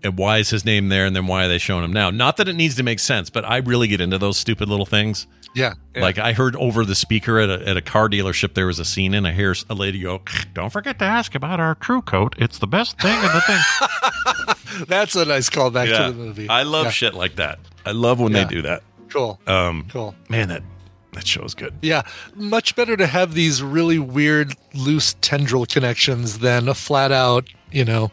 and 0.04 0.16
why 0.16 0.38
is 0.38 0.52
his 0.52 0.64
name 0.64 0.90
there? 0.90 1.08
And 1.08 1.16
then 1.16 1.26
why 1.26 1.46
are 1.46 1.48
they 1.48 1.58
showing 1.58 1.84
him 1.86 1.94
now? 1.94 2.12
Not 2.12 2.38
that 2.38 2.48
it 2.48 2.54
needs 2.56 2.76
to 2.76 2.84
make 2.84 3.00
sense, 3.00 3.32
but 3.32 3.46
I 3.46 3.58
really 3.58 3.88
get 3.88 4.00
into 4.00 4.20
those 4.20 4.38
stupid 4.38 4.70
little 4.70 4.86
things. 4.86 5.26
Yeah. 5.56 5.74
yeah. 5.96 6.02
Like 6.02 6.18
I 6.18 6.34
heard 6.34 6.56
over 6.56 6.84
the 6.86 6.96
speaker 6.96 7.40
at 7.40 7.50
a, 7.50 7.68
at 7.68 7.78
a 7.78 7.82
car 7.82 8.10
dealership, 8.10 8.54
there 8.56 8.66
was 8.68 8.80
a 8.80 8.86
scene, 8.86 9.14
and 9.14 9.28
I 9.28 9.32
hear 9.32 9.56
a 9.70 9.76
lady 9.76 10.00
go, 10.02 10.22
"Don't 10.54 10.72
forget 10.72 10.98
to 11.00 11.06
ask 11.06 11.36
about 11.36 11.60
our 11.60 11.76
TruCoat. 11.76 12.34
It's 12.38 12.58
the 12.60 12.68
best 12.68 13.00
thing 13.00 13.16
in 13.16 13.22
the 13.32 13.42
thing." 13.42 14.86
that's 14.88 15.16
a 15.16 15.26
nice 15.26 15.50
callback 15.50 15.90
yeah, 15.90 16.08
to 16.08 16.12
the 16.12 16.18
movie. 16.18 16.50
I 16.50 16.64
love 16.64 16.86
Yeah. 16.86 16.92
shit 16.92 17.14
like 17.14 17.36
that. 17.36 17.60
I 17.86 17.92
love 17.92 18.20
when 18.20 18.32
Yeah. 18.34 18.46
they 18.46 18.56
do 18.56 18.62
that. 18.64 18.84
Cool. 19.10 19.40
Um, 19.46 19.86
Cool. 19.92 20.16
man, 20.30 20.48
that 20.50 20.64
that 21.12 21.28
show 21.28 21.44
is 21.44 21.54
good. 21.54 21.76
Yeah, 21.84 22.02
much 22.34 22.76
better 22.76 22.98
to 22.98 23.06
have 23.06 23.36
these 23.36 23.62
really 23.62 24.00
weird, 24.00 24.56
loose 24.74 25.16
tendril 25.22 25.68
connections 25.68 26.40
than 26.40 26.68
a 26.68 26.74
flat 26.74 27.12
out, 27.12 27.46
you 27.72 27.86
know, 27.86 28.12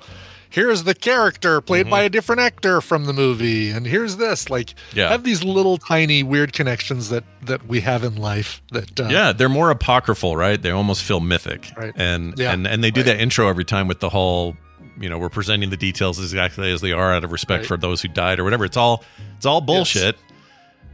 here's 0.50 0.82
the 0.84 0.94
character 0.94 1.60
played 1.60 1.88
by 1.88 2.02
a 2.02 2.08
different 2.10 2.40
actor 2.40 2.80
from 2.80 3.06
the 3.06 3.12
movie, 3.12 3.70
and 3.70 3.86
here's 3.86 4.16
this. 4.16 4.50
Like, 4.50 4.74
Yeah. 4.92 5.08
have 5.08 5.24
these 5.24 5.42
little 5.42 5.78
tiny 5.78 6.22
weird 6.22 6.52
connections 6.52 7.08
that 7.08 7.24
that 7.46 7.66
we 7.66 7.80
have 7.80 8.04
in 8.04 8.16
life. 8.16 8.60
That 8.72 9.00
uh, 9.00 9.08
yeah, 9.08 9.32
they're 9.32 9.48
more 9.48 9.70
apocryphal, 9.70 10.36
right? 10.36 10.60
They 10.60 10.70
almost 10.70 11.02
feel 11.02 11.20
mythic, 11.20 11.72
Right. 11.76 11.92
and 11.96 12.34
Yeah. 12.38 12.52
and 12.52 12.66
and 12.66 12.84
they 12.84 12.90
do 12.90 13.00
Right. 13.00 13.06
that 13.06 13.20
intro 13.20 13.48
every 13.48 13.64
time 13.64 13.88
with 13.88 14.00
the 14.00 14.10
whole, 14.10 14.56
you 15.00 15.08
know, 15.08 15.16
we're 15.18 15.28
presenting 15.30 15.70
the 15.70 15.76
details 15.78 16.18
exactly 16.20 16.70
as 16.70 16.80
they 16.82 16.92
are 16.92 17.14
out 17.14 17.24
of 17.24 17.32
respect 17.32 17.60
Right. 17.62 17.66
for 17.68 17.76
those 17.78 18.02
who 18.02 18.08
died 18.08 18.38
or 18.38 18.44
whatever. 18.44 18.64
It's 18.64 18.76
all 18.76 19.04
it's 19.36 19.46
all 19.46 19.60
bullshit, 19.62 20.16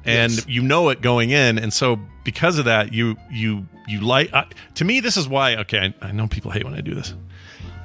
and 0.05 0.33
Yes. 0.33 0.45
you 0.47 0.63
know 0.63 0.89
it 0.91 1.01
going 1.01 1.31
in, 1.31 1.59
and 1.59 1.73
so 1.73 1.99
because 2.25 2.59
of 2.59 2.67
that, 2.67 2.93
you 2.93 3.17
you 3.31 3.67
you 3.89 4.01
like. 4.01 4.31
Uh, 4.33 4.45
to 4.75 4.85
me, 4.85 5.01
this 5.01 5.17
is 5.17 5.27
why. 5.29 5.57
Okay, 5.57 5.93
I, 6.03 6.09
I 6.09 6.13
know 6.13 6.27
people 6.27 6.51
hate 6.51 6.65
when 6.65 6.75
I 6.75 6.81
do 6.81 6.95
this, 6.95 7.15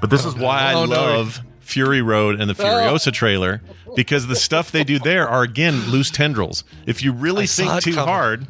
but 0.02 0.10
this 0.10 0.26
is 0.26 0.36
why 0.36 0.60
I 0.60 0.74
Oh, 0.74 0.84
love. 0.84 1.42
Fury 1.72 2.02
Road 2.02 2.40
and 2.40 2.50
the 2.50 2.54
Furiosa 2.54 3.12
trailer 3.12 3.62
because 3.96 4.28
the 4.28 4.36
stuff 4.36 4.72
they 4.72 4.84
do 4.84 5.00
there 5.00 5.28
are 5.28 5.44
again 5.44 5.90
loose 5.90 6.10
tendrils. 6.12 6.64
If 6.86 7.02
you 7.04 7.12
really 7.12 7.44
I 7.44 7.48
think 7.48 7.82
too 7.82 7.94
coming. 7.94 8.08
hard, 8.08 8.48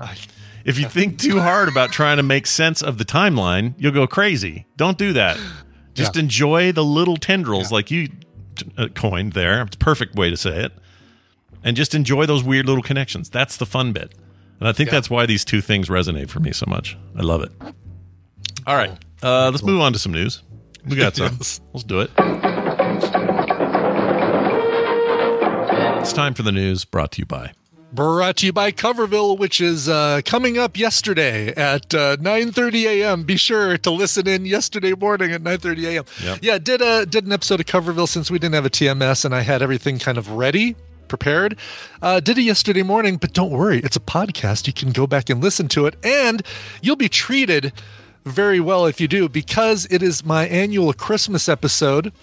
if 0.66 0.78
you 0.80 0.88
think 0.88 1.20
too 1.20 1.40
hard 1.40 1.69
about 1.69 1.92
trying 1.92 2.17
to 2.17 2.24
make 2.24 2.48
sense 2.48 2.82
of 2.82 2.98
the 2.98 3.06
timeline, 3.06 3.74
you'll 3.78 3.92
go 3.94 4.08
crazy. 4.08 4.65
Don't 4.78 4.98
do 4.98 5.13
that. 5.13 5.38
Just 5.94 6.15
Yeah. 6.15 6.22
enjoy 6.22 6.72
the 6.72 6.84
little 6.84 7.17
tendrils 7.17 7.72
like 7.72 7.92
you 7.92 8.10
uh, 8.78 8.88
coined 8.96 9.34
there. 9.34 9.62
It's 9.63 9.76
a 9.76 9.80
perfect 9.80 10.15
way 10.15 10.30
to 10.30 10.38
say 10.38 10.63
it. 10.65 10.72
And 11.63 11.76
just 11.78 11.94
enjoy 11.94 12.26
those 12.26 12.44
weird 12.44 12.65
little 12.65 12.82
connections. 12.84 13.30
That's 13.30 13.58
the 13.58 13.65
fun 13.67 13.92
bit. 13.94 14.13
And 14.60 14.67
I 14.67 14.72
think 14.72 14.88
Yeah. 14.88 14.94
that's 14.98 15.10
why 15.10 15.26
these 15.26 15.44
two 15.46 15.62
things 15.62 15.90
resonate 15.90 16.30
for 16.30 16.40
me 16.40 16.52
so 16.54 16.65
much. 16.67 16.98
I 17.17 17.22
love 17.22 17.44
it. 17.44 17.52
All 18.65 18.76
right. 18.76 18.92
Uh, 19.22 19.50
let's 19.52 19.63
move 19.63 19.80
on 19.82 19.94
to 19.94 20.00
some 20.00 20.12
news. 20.12 20.42
We 20.88 20.96
got 20.96 21.15
some. 21.15 21.36
Yes. 21.40 21.62
Let's 21.74 21.84
do 21.84 22.00
it. 22.02 22.10
It's 26.02 26.13
time 26.13 26.33
for 26.33 26.43
the 26.43 26.52
news 26.52 26.85
brought 26.85 27.12
to 27.13 27.19
you 27.19 27.25
by. 27.25 27.54
Brought 27.93 28.37
to 28.37 28.45
you 28.45 28.54
by 28.54 28.71
Coverville, 28.71 29.37
which 29.37 29.60
is 29.60 29.89
uh, 29.89 30.21
coming 30.23 30.58
up 30.58 30.77
yesterday 30.77 31.49
at 31.49 31.93
uh, 31.93 32.17
9:30 32.17 32.83
a.m. 32.85 33.23
Be 33.23 33.35
sure 33.35 33.77
to 33.77 33.91
listen 33.91 34.27
in 34.27 34.45
yesterday 34.45 34.93
morning 34.93 35.31
at 35.31 35.41
9:30 35.41 35.83
a.m. 35.85 36.06
Yep. 36.23 36.39
Yeah, 36.41 36.58
did 36.58 36.81
a 36.81 37.06
did 37.06 37.25
an 37.25 37.31
episode 37.33 37.60
of 37.60 37.65
Coverville 37.65 38.08
since 38.08 38.31
we 38.31 38.39
didn't 38.39 38.56
have 38.56 38.65
a 38.65 38.69
TMS 38.69 39.25
and 39.25 39.35
I 39.35 39.41
had 39.41 39.62
everything 39.62 39.99
kind 39.99 40.17
of 40.17 40.31
ready 40.31 40.75
prepared. 41.10 41.58
Uh, 42.02 42.21
did 42.21 42.37
it 42.37 42.43
yesterday 42.43 42.81
morning, 42.83 43.17
but 43.17 43.33
don't 43.33 43.52
worry, 43.52 43.79
it's 43.79 43.97
a 43.97 44.02
podcast. 44.02 44.65
You 44.65 44.73
can 44.73 44.91
go 44.93 45.06
back 45.06 45.29
and 45.29 45.43
listen 45.43 45.67
to 45.69 45.85
it, 45.85 45.95
and 46.04 46.41
you'll 46.81 46.95
be 46.95 47.10
treated 47.10 47.73
very 48.23 48.60
well 48.60 48.85
if 48.85 49.02
you 49.02 49.08
do, 49.08 49.27
because 49.27 49.85
it 49.91 50.02
is 50.02 50.23
my 50.23 50.47
annual 50.47 50.93
Christmas 50.93 51.49
episode. 51.49 52.13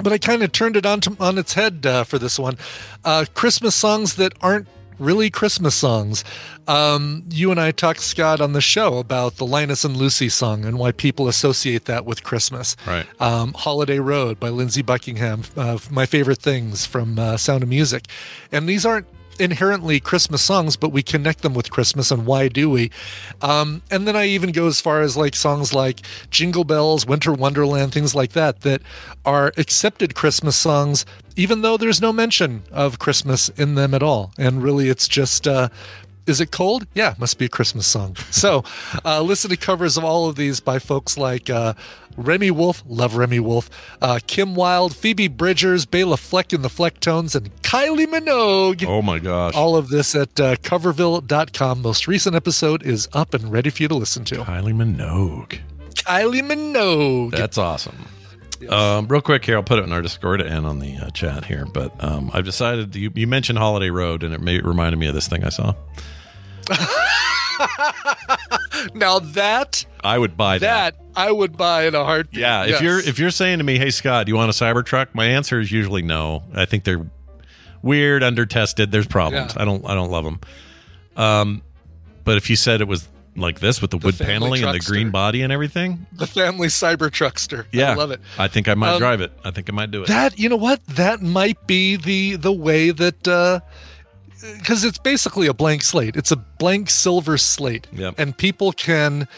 But 0.00 0.12
I 0.12 0.18
kind 0.18 0.42
of 0.42 0.52
turned 0.52 0.76
it 0.76 0.86
on 0.86 1.00
to, 1.02 1.16
on 1.20 1.38
its 1.38 1.54
head 1.54 1.84
uh, 1.84 2.04
for 2.04 2.18
this 2.18 2.38
one. 2.38 2.56
Uh, 3.04 3.24
Christmas 3.34 3.74
songs 3.74 4.16
that 4.16 4.32
aren't 4.40 4.68
really 4.98 5.30
Christmas 5.30 5.74
songs. 5.74 6.24
Um, 6.68 7.24
you 7.30 7.50
and 7.50 7.60
I 7.60 7.72
talked, 7.72 8.00
Scott, 8.00 8.40
on 8.40 8.52
the 8.52 8.60
show 8.60 8.98
about 8.98 9.36
the 9.36 9.46
Linus 9.46 9.84
and 9.84 9.96
Lucy 9.96 10.28
song 10.28 10.64
and 10.64 10.78
why 10.78 10.92
people 10.92 11.28
associate 11.28 11.86
that 11.86 12.04
with 12.04 12.22
Christmas. 12.22 12.76
Right. 12.86 13.06
Um, 13.20 13.52
Holiday 13.54 13.98
Road 13.98 14.38
by 14.38 14.48
Lindsey 14.48 14.82
Buckingham, 14.82 15.42
uh, 15.56 15.78
my 15.90 16.06
favorite 16.06 16.38
things 16.38 16.86
from 16.86 17.18
uh, 17.18 17.36
Sound 17.36 17.62
of 17.62 17.68
Music. 17.68 18.06
And 18.52 18.68
these 18.68 18.86
aren't 18.86 19.06
inherently 19.38 20.00
Christmas 20.00 20.42
songs, 20.42 20.76
but 20.76 20.90
we 20.90 21.02
connect 21.02 21.42
them 21.42 21.54
with 21.54 21.70
Christmas, 21.70 22.10
and 22.10 22.26
why 22.26 22.48
do 22.48 22.70
we? 22.70 22.90
Um, 23.40 23.82
and 23.90 24.06
then 24.06 24.16
I 24.16 24.26
even 24.26 24.52
go 24.52 24.66
as 24.66 24.80
far 24.80 25.02
as 25.02 25.16
like 25.16 25.34
songs 25.34 25.74
like 25.74 26.00
Jingle 26.30 26.64
Bells, 26.64 27.06
Winter 27.06 27.32
Wonderland, 27.32 27.92
things 27.92 28.14
like 28.14 28.32
that, 28.32 28.60
that 28.60 28.82
are 29.24 29.52
accepted 29.56 30.14
Christmas 30.14 30.56
songs, 30.56 31.04
even 31.36 31.62
though 31.62 31.76
there's 31.76 32.00
no 32.00 32.12
mention 32.12 32.62
of 32.70 32.98
Christmas 32.98 33.48
in 33.50 33.74
them 33.74 33.94
at 33.94 34.02
all. 34.02 34.32
And 34.38 34.62
really, 34.62 34.88
it's 34.88 35.08
just. 35.08 35.46
Uh, 35.46 35.68
is 36.26 36.40
it 36.40 36.50
cold? 36.50 36.86
Yeah, 36.94 37.14
must 37.18 37.38
be 37.38 37.46
a 37.46 37.48
Christmas 37.48 37.86
song. 37.86 38.16
So, 38.30 38.64
uh, 39.04 39.20
listen 39.22 39.50
to 39.50 39.56
covers 39.56 39.96
of 39.96 40.04
all 40.04 40.28
of 40.28 40.36
these 40.36 40.60
by 40.60 40.78
folks 40.78 41.16
like 41.18 41.48
uh, 41.50 41.74
Remi 42.16 42.50
Wolf, 42.50 42.82
love 42.86 43.16
Remi 43.16 43.40
Wolf, 43.40 43.70
uh, 44.00 44.18
Kim 44.26 44.54
Wilde, 44.54 44.94
Phoebe 44.94 45.28
Bridgers, 45.28 45.86
Bela 45.86 46.16
Fleck 46.16 46.52
in 46.52 46.62
the 46.62 46.68
Flecktones, 46.68 47.34
and 47.34 47.54
Kylie 47.62 48.06
Minogue. 48.06 48.84
Oh 48.86 49.02
my 49.02 49.18
gosh. 49.18 49.54
All 49.54 49.76
of 49.76 49.88
this 49.88 50.14
at 50.14 50.38
uh, 50.40 50.56
coverville.com. 50.56 51.82
Most 51.82 52.06
recent 52.06 52.36
episode 52.36 52.82
is 52.82 53.08
up 53.12 53.34
and 53.34 53.50
ready 53.52 53.70
for 53.70 53.82
you 53.82 53.88
to 53.88 53.94
listen 53.94 54.24
to. 54.26 54.36
Kylie 54.36 54.74
Minogue. 54.74 55.58
Kylie 55.94 56.42
Minogue. 56.42 57.32
That's 57.32 57.58
awesome. 57.58 58.06
Um, 58.68 59.06
real 59.08 59.20
quick 59.20 59.44
here, 59.44 59.56
I'll 59.56 59.62
put 59.62 59.78
it 59.78 59.84
in 59.84 59.92
our 59.92 60.02
Discord 60.02 60.40
and 60.40 60.66
on 60.66 60.78
the 60.78 60.96
uh, 60.96 61.10
chat 61.10 61.44
here. 61.44 61.64
But 61.66 62.02
um, 62.02 62.30
I've 62.32 62.44
decided 62.44 62.94
you, 62.96 63.10
you 63.14 63.26
mentioned 63.26 63.58
Holiday 63.58 63.90
Road, 63.90 64.22
and 64.22 64.32
it 64.34 64.40
may, 64.40 64.60
reminded 64.60 64.98
me 64.98 65.06
of 65.06 65.14
this 65.14 65.28
thing 65.28 65.44
I 65.44 65.48
saw. 65.48 65.74
now 68.94 69.18
that 69.18 69.84
I 70.02 70.18
would 70.18 70.36
buy 70.36 70.58
that. 70.58 70.94
that 70.96 71.04
I 71.16 71.30
would 71.30 71.56
buy 71.56 71.86
in 71.86 71.94
a 71.94 72.04
heartbeat. 72.04 72.40
Yeah, 72.40 72.64
if 72.64 72.70
Yes. 72.70 72.82
you're 72.82 72.98
if 73.00 73.18
you're 73.18 73.30
saying 73.30 73.58
to 73.58 73.64
me, 73.64 73.78
"Hey 73.78 73.90
Scott, 73.90 74.26
do 74.26 74.30
you 74.32 74.36
want 74.36 74.50
a 74.50 74.54
Cybertruck?" 74.64 75.08
My 75.14 75.26
answer 75.26 75.60
is 75.60 75.70
usually 75.70 76.02
no. 76.02 76.42
I 76.54 76.64
think 76.64 76.84
they're 76.84 77.06
weird, 77.82 78.22
undertested. 78.22 78.90
There's 78.90 79.06
problems. 79.06 79.54
Yeah. 79.54 79.62
I 79.62 79.64
don't 79.64 79.84
I 79.88 79.94
don't 79.94 80.10
love 80.10 80.24
them. 80.24 80.40
Um, 81.16 81.62
but 82.24 82.36
if 82.36 82.48
you 82.48 82.56
said 82.56 82.80
it 82.80 82.88
was 82.88 83.08
like 83.36 83.60
this 83.60 83.80
with 83.80 83.90
the, 83.90 83.98
wood 83.98 84.14
family 84.14 84.60
paneling 84.60 84.64
and 84.64 84.74
the 84.74 84.84
green 84.84 85.10
body 85.10 85.42
and 85.42 85.52
everything, 85.52 86.06
the 86.12 86.26
family 86.26 86.68
cyber 86.68 87.08
truckster. 87.10 87.64
yeah, 87.72 87.92
I 87.92 87.94
love 87.94 88.10
it. 88.10 88.20
I 88.38 88.48
think 88.48 88.68
I 88.68 88.74
might 88.74 88.92
Um, 88.94 88.98
drive 88.98 89.20
it. 89.20 89.32
I 89.44 89.50
think 89.50 89.68
I 89.70 89.72
might 89.72 89.90
do 89.90 90.02
it. 90.02 90.08
That 90.08 90.38
you 90.38 90.48
know 90.48 90.56
what? 90.56 90.84
That 90.86 91.22
might 91.22 91.66
be 91.66 91.96
the 91.96 92.36
the 92.36 92.52
way 92.52 92.90
that 92.90 93.26
uh 93.28 93.60
because 94.58 94.84
it's 94.84 94.98
basically 94.98 95.46
a 95.46 95.54
blank 95.54 95.82
slate. 95.82 96.16
It's 96.16 96.32
a 96.32 96.36
blank 96.36 96.90
silver 96.90 97.38
slate. 97.38 97.86
Yep. 97.92 98.14
And 98.18 98.36
people 98.36 98.72
can 98.72 99.28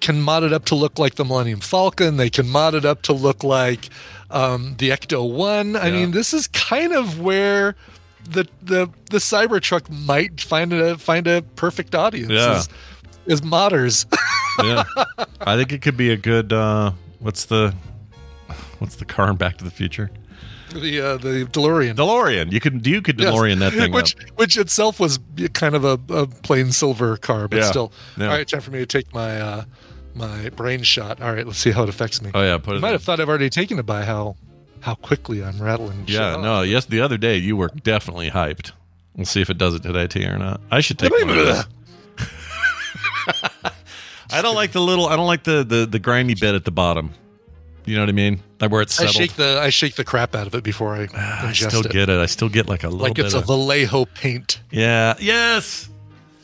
can 0.00 0.20
mod 0.20 0.44
it 0.44 0.52
up 0.52 0.64
to 0.66 0.74
look 0.76 0.98
like 0.98 1.16
the 1.16 1.24
Millennium 1.24 1.60
Falcon. 1.60 2.18
They 2.18 2.30
can 2.30 2.48
mod 2.48 2.74
it 2.74 2.84
up 2.84 3.02
to 3.02 3.12
look 3.12 3.42
like 3.42 3.88
um, 4.30 4.76
the 4.78 4.90
Ecto 4.90 5.28
One. 5.28 5.74
I 5.76 5.86
Yeah. 5.86 5.92
mean, 5.94 6.10
this 6.12 6.32
is 6.34 6.46
kind 6.48 6.92
of 6.92 7.18
where 7.20 7.74
the 8.30 8.46
the 8.62 8.90
the 9.10 9.18
Cybertruck 9.18 9.88
might 9.90 10.40
find 10.40 10.72
a 10.72 10.98
find 10.98 11.26
a 11.26 11.42
perfect 11.56 11.94
audience. 11.94 12.30
Yeah. 12.30 12.58
Is, 12.58 12.68
is 13.28 13.40
modders. 13.42 14.06
yeah, 14.64 14.84
I 15.40 15.56
think 15.56 15.72
it 15.72 15.82
could 15.82 15.96
be 15.96 16.10
a 16.10 16.16
good. 16.16 16.52
uh 16.52 16.92
What's 17.20 17.46
the 17.46 17.74
what's 18.78 18.96
the 18.96 19.04
car 19.04 19.30
in 19.30 19.36
Back 19.36 19.58
to 19.58 19.64
the 19.64 19.70
Future? 19.70 20.10
the 20.72 21.00
uh, 21.00 21.16
the 21.16 21.46
DeLorean. 21.50 21.94
DeLorean. 21.94 22.52
You 22.52 22.60
could 22.60 22.86
you 22.86 23.00
could 23.02 23.18
Yes. 23.18 23.32
DeLorean 23.34 23.58
that 23.60 23.72
thing 23.72 23.90
which 23.92 24.14
up. 24.16 24.22
which 24.36 24.56
itself 24.58 25.00
was 25.00 25.18
kind 25.54 25.74
of 25.74 25.84
a, 25.84 25.98
a 26.10 26.26
plain 26.26 26.70
silver 26.72 27.16
car, 27.16 27.48
but 27.48 27.56
Yeah. 27.60 27.70
still. 27.70 27.92
Yeah. 28.16 28.26
All 28.26 28.32
right, 28.36 28.46
time 28.46 28.60
for 28.60 28.70
me 28.70 28.78
to 28.80 28.86
take 28.86 29.12
my 29.14 29.40
uh, 29.40 29.64
my 30.14 30.50
brain 30.50 30.82
shot. 30.82 31.20
All 31.22 31.32
right, 31.32 31.46
let's 31.46 31.58
see 31.58 31.70
how 31.70 31.82
it 31.84 31.88
affects 31.88 32.20
me. 32.22 32.30
Oh 32.34 32.42
yeah, 32.42 32.58
put 32.58 32.74
you 32.74 32.80
might 32.80 32.88
in. 32.88 32.94
have 32.94 33.02
thought 33.02 33.18
I've 33.20 33.28
already 33.28 33.50
taken 33.50 33.78
it 33.78 33.86
by 33.86 34.04
how 34.04 34.36
how 34.80 34.94
quickly 34.94 35.42
I'm 35.42 35.58
rattling. 35.60 36.04
Yeah, 36.06 36.36
no, 36.36 36.62
yes, 36.62 36.84
the 36.84 37.00
other 37.00 37.16
day 37.16 37.36
you 37.36 37.56
were 37.56 37.68
definitely 37.82 38.30
hyped. 38.30 38.72
We'll 39.16 39.26
see 39.26 39.40
if 39.40 39.50
it 39.50 39.58
does 39.58 39.74
it 39.74 39.82
today 39.82 40.06
to 40.06 40.20
you 40.20 40.28
or 40.28 40.38
not. 40.38 40.60
I 40.70 40.80
should 40.82 40.98
take 41.00 41.10
one 41.10 41.30
of 41.30 41.34
those. 41.36 41.64
I 44.30 44.42
don't 44.42 44.54
like 44.54 44.72
the 44.72 44.80
little. 44.80 45.06
I 45.06 45.16
don't 45.16 45.26
like 45.26 45.44
the 45.44 45.64
the 45.64 45.86
the 45.86 45.98
grimy 45.98 46.34
bit 46.34 46.54
at 46.54 46.64
the 46.64 46.70
bottom. 46.70 47.12
You 47.84 47.94
know 47.94 48.02
what 48.02 48.10
I 48.10 48.12
mean? 48.12 48.40
Like 48.60 48.70
where 48.70 48.82
it's 48.82 49.00
I 49.00 49.06
shake 49.06 49.34
the 49.34 49.58
I 49.60 49.70
shake 49.70 49.94
the 49.94 50.04
crap 50.04 50.34
out 50.34 50.46
of 50.46 50.54
it 50.54 50.62
before 50.62 50.94
I 50.94 51.08
ah, 51.14 51.48
I 51.48 51.52
still 51.52 51.86
it. 51.86 51.90
get 51.90 52.10
it. 52.10 52.20
I 52.20 52.26
still 52.26 52.50
get 52.50 52.68
like 52.68 52.84
a 52.84 52.88
little 52.88 53.06
like 53.06 53.18
it's 53.18 53.34
a 53.34 53.38
of. 53.38 53.46
Vallejo 53.46 54.04
paint. 54.04 54.60
yeah. 54.70 55.14
Yes. 55.18 55.88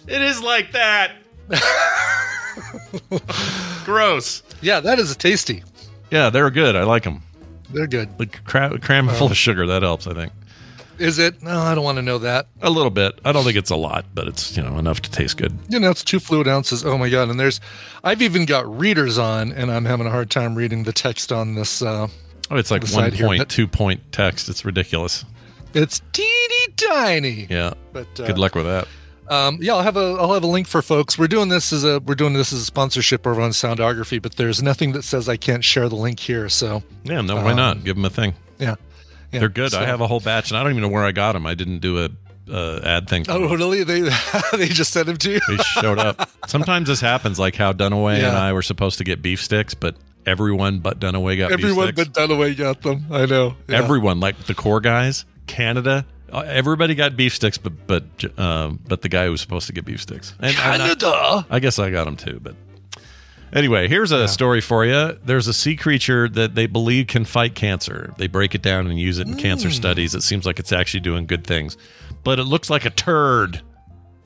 It 0.06 0.22
is 0.22 0.42
like 0.42 0.72
that. 0.72 1.12
Gross. 3.84 4.42
Yeah, 4.60 4.80
that 4.80 4.98
is 4.98 5.14
tasty. 5.16 5.62
Yeah, 6.10 6.30
they're 6.30 6.50
good. 6.50 6.76
I 6.76 6.84
like 6.84 7.04
them. 7.04 7.22
They're 7.70 7.86
good. 7.86 8.08
Like 8.18 8.44
cra- 8.44 8.78
cram 8.78 9.08
it 9.08 9.12
uh, 9.12 9.16
full 9.16 9.30
of 9.30 9.36
sugar. 9.36 9.66
That 9.66 9.82
helps. 9.82 10.06
I 10.06 10.14
think 10.14 10.32
Is 10.98 11.18
it? 11.18 11.42
No, 11.42 11.58
I 11.58 11.74
don't 11.74 11.84
want 11.84 11.96
to 11.96 12.02
know 12.02 12.18
that. 12.18 12.46
a 12.62 12.70
little 12.70 12.90
bit. 12.90 13.18
I 13.24 13.32
don't 13.32 13.44
think 13.44 13.56
it's 13.56 13.70
a 13.70 13.76
lot, 13.76 14.04
but 14.14 14.28
it's 14.28 14.56
you 14.56 14.62
know 14.62 14.78
enough 14.78 15.00
to 15.02 15.10
taste 15.10 15.36
good. 15.36 15.56
You 15.68 15.80
know, 15.80 15.90
it's 15.90 16.04
two 16.04 16.20
fluid 16.20 16.46
ounces. 16.48 16.84
Oh 16.84 16.96
my 16.98 17.08
god! 17.08 17.28
And 17.30 17.38
there's, 17.40 17.60
I've 18.02 18.22
even 18.22 18.44
got 18.46 18.78
readers 18.78 19.18
on, 19.18 19.52
and 19.52 19.70
I'm 19.72 19.84
having 19.84 20.06
a 20.06 20.10
hard 20.10 20.30
time 20.30 20.54
reading 20.54 20.84
the 20.84 20.92
text 20.92 21.32
on 21.32 21.54
this. 21.54 21.82
Uh, 21.82 22.08
Oh, 22.50 22.56
it's 22.56 22.70
like 22.70 22.82
the 22.84 22.94
one 22.94 23.04
side 23.04 23.14
here, 23.14 23.26
point, 23.26 23.48
two 23.48 23.66
point 23.66 24.00
text. 24.12 24.48
It's 24.50 24.64
ridiculous. 24.66 25.24
it's 25.72 26.02
teeny 26.12 26.72
tiny. 26.76 27.46
Yeah. 27.48 27.72
But 27.92 28.06
uh, 28.20 28.26
Good 28.26 28.38
luck 28.38 28.54
with 28.54 28.66
that. 28.66 28.86
Um, 29.28 29.58
yeah, 29.62 29.72
I'll 29.72 29.82
have 29.82 29.96
a 29.96 30.16
I'll 30.20 30.34
have 30.34 30.42
a 30.44 30.46
link 30.46 30.66
for 30.66 30.82
folks. 30.82 31.18
We're 31.18 31.26
doing 31.28 31.48
this 31.48 31.72
as 31.72 31.84
a 31.84 32.00
we're 32.00 32.14
doing 32.14 32.34
this 32.34 32.52
as 32.52 32.60
a 32.60 32.64
sponsorship 32.66 33.26
over 33.26 33.40
on 33.40 33.52
Soundography, 33.52 34.20
but 34.20 34.36
there's 34.36 34.62
nothing 34.62 34.92
that 34.92 35.02
says 35.04 35.26
I 35.28 35.38
can't 35.38 35.64
share 35.64 35.88
the 35.88 35.96
link 35.96 36.20
here. 36.20 36.50
So 36.50 36.82
Yeah, 37.04 37.22
no, 37.22 37.36
why 37.36 37.52
um, 37.52 37.56
not? 37.56 37.82
Give 37.84 37.96
them 37.96 38.04
a 38.04 38.10
thing. 38.10 38.34
yeah, 38.58 38.74
yeah 39.34 39.40
They're 39.40 39.48
good. 39.48 39.74
I 39.74 39.86
have 39.86 40.00
a 40.00 40.06
whole 40.06 40.20
batch, 40.20 40.50
and 40.50 40.58
I 40.58 40.62
don't 40.62 40.72
even 40.72 40.82
know 40.82 40.88
where 40.88 41.04
I 41.04 41.12
got 41.12 41.32
them. 41.32 41.46
I 41.46 41.54
didn't 41.54 41.78
do 41.78 42.04
a 42.04 42.10
uh, 42.50 42.80
ad 42.84 43.08
thing. 43.08 43.24
Oh, 43.28 43.54
really? 43.54 43.84
They 43.84 44.00
they 44.56 44.68
just 44.68 44.92
sent 44.92 45.06
them 45.06 45.16
to 45.18 45.32
you? 45.32 45.40
They 45.48 45.56
showed 45.56 45.98
up. 45.98 46.28
Sometimes 46.46 46.88
this 46.88 47.00
happens, 47.00 47.38
like 47.38 47.56
how 47.56 47.72
Dunaway 47.72 48.18
and 48.18 48.36
I 48.36 48.52
were 48.52 48.62
supposed 48.62 48.98
to 48.98 49.04
get 49.04 49.22
beef 49.22 49.42
sticks, 49.42 49.74
but 49.74 49.96
everyone 50.26 50.80
but 50.80 51.00
Dunaway 51.00 51.38
got 51.38 51.52
Everyone 51.52 51.86
beef 51.86 51.94
sticks. 51.94 52.10
but 52.16 52.28
Dunaway 52.28 52.56
got 52.56 52.82
them. 52.82 53.06
I 53.10 53.26
know. 53.26 53.56
Yeah. 53.68 53.78
Everyone, 53.78 54.20
like 54.20 54.38
the 54.44 54.54
core 54.54 54.80
guys, 54.80 55.24
Canada, 55.46 56.06
uh, 56.32 56.40
everybody 56.46 56.94
got 56.94 57.16
beef 57.16 57.34
sticks, 57.34 57.58
but 57.58 57.86
but 57.86 58.04
um, 58.38 58.80
but 58.88 59.02
the 59.02 59.08
guy 59.08 59.26
who 59.26 59.30
was 59.30 59.40
supposed 59.40 59.66
to 59.68 59.72
get 59.72 59.84
beef 59.84 60.02
sticks. 60.02 60.34
And 60.40 60.54
Canada. 60.54 61.46
I 61.48 61.60
guess 61.60 61.78
I 61.78 61.90
got 61.90 62.04
them 62.04 62.16
too, 62.16 62.40
but 62.42 62.56
anyway, 63.54 63.88
here's 63.88 64.12
a 64.12 64.28
story 64.28 64.60
for 64.60 64.84
you. 64.84 65.18
There's 65.24 65.46
a 65.48 65.54
sea 65.54 65.76
creature 65.76 66.28
that 66.28 66.54
they 66.54 66.66
believe 66.66 67.06
can 67.06 67.24
fight 67.24 67.54
cancer. 67.54 68.12
They 68.18 68.26
break 68.26 68.54
it 68.54 68.60
down 68.62 68.86
and 68.88 68.98
use 68.98 69.18
it 69.18 69.26
in 69.26 69.36
cancer 69.36 69.70
studies. 69.70 70.14
It 70.14 70.22
seems 70.22 70.44
like 70.44 70.58
it's 70.58 70.72
actually 70.72 71.00
doing 71.00 71.26
good 71.26 71.46
things, 71.46 71.76
but 72.22 72.38
it 72.38 72.44
looks 72.44 72.68
like 72.68 72.84
a 72.84 72.90
turd. 72.90 73.62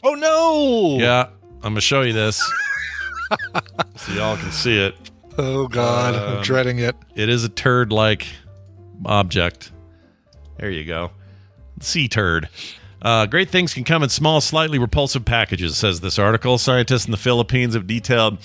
Oh 0.02 0.14
no! 0.14 0.98
Yeah, 1.04 1.28
I'm 1.62 1.72
gonna 1.72 1.80
show 1.80 2.02
you 2.02 2.12
this 2.12 2.36
so 3.96 4.12
y'all 4.12 4.36
can 4.36 4.50
see 4.52 4.78
it. 4.78 4.94
Oh 5.36 5.68
God, 5.68 6.14
I'm 6.14 6.36
Um, 6.38 6.42
dreading 6.42 6.78
it. 6.80 6.96
It 7.14 7.28
is 7.28 7.44
a 7.44 7.48
turd-like 7.48 8.26
object. 9.04 9.70
There 10.58 10.70
you 10.70 10.84
go, 10.84 11.12
sea 11.80 12.08
turd. 12.08 12.48
Uh, 13.00 13.26
great 13.26 13.48
things 13.50 13.72
can 13.74 13.84
come 13.84 14.02
in 14.02 14.08
small, 14.08 14.40
slightly 14.40 14.76
repulsive 14.78 15.24
packages, 15.24 15.76
says 15.76 16.00
this 16.00 16.18
article. 16.18 16.58
Scientists 16.58 17.04
in 17.04 17.12
the 17.12 17.16
Philippines 17.16 17.74
have 17.74 17.86
detailed, 17.86 18.38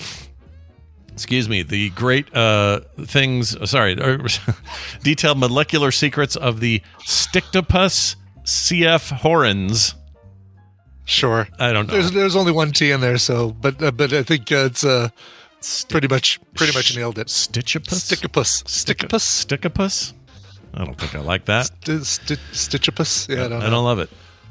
excuse 1.14 1.48
me, 1.48 1.62
the 1.62 1.90
great 1.90 2.34
uh, 2.36 2.80
things, 3.00 3.56
uh, 3.56 3.64
sorry, 3.64 3.94
detailed 5.02 5.38
molecular 5.38 5.90
secrets 5.90 6.36
of 6.36 6.60
the 6.60 6.82
Stichopus 7.00 8.16
cf 8.44 9.10
horrens. 9.10 9.94
Sure. 11.06 11.48
I 11.58 11.72
don't 11.72 11.86
know. 11.86 11.94
There's 11.94 12.10
there's 12.12 12.36
only 12.36 12.52
one 12.52 12.72
T 12.72 12.90
in 12.90 13.00
there, 13.00 13.18
so 13.18 13.52
but 13.52 13.82
uh, 13.82 13.90
but 13.90 14.12
I 14.12 14.22
think 14.22 14.50
uh, 14.52 14.66
it's 14.70 14.84
uh 14.84 15.08
pretty 15.88 16.08
much 16.08 16.40
pretty 16.54 16.72
much 16.76 16.96
nailed 16.96 17.18
it. 17.18 17.28
Stitchopus? 17.28 17.94
Stickopus. 17.94 18.64
Stickopus. 18.64 19.44
Stickopus? 19.46 20.12
I 20.74 20.84
don't 20.84 20.98
think 20.98 21.14
I 21.14 21.20
like 21.20 21.44
that. 21.44 21.66
St- 21.84 22.04
st- 22.04 22.40
Stitchopus. 22.52 23.28
Yeah, 23.28 23.44
I 23.44 23.48
don't 23.48 23.60
I 23.62 23.64
know. 23.66 23.70
don't 23.70 23.84
love 23.84 23.98
it. 24.00 24.10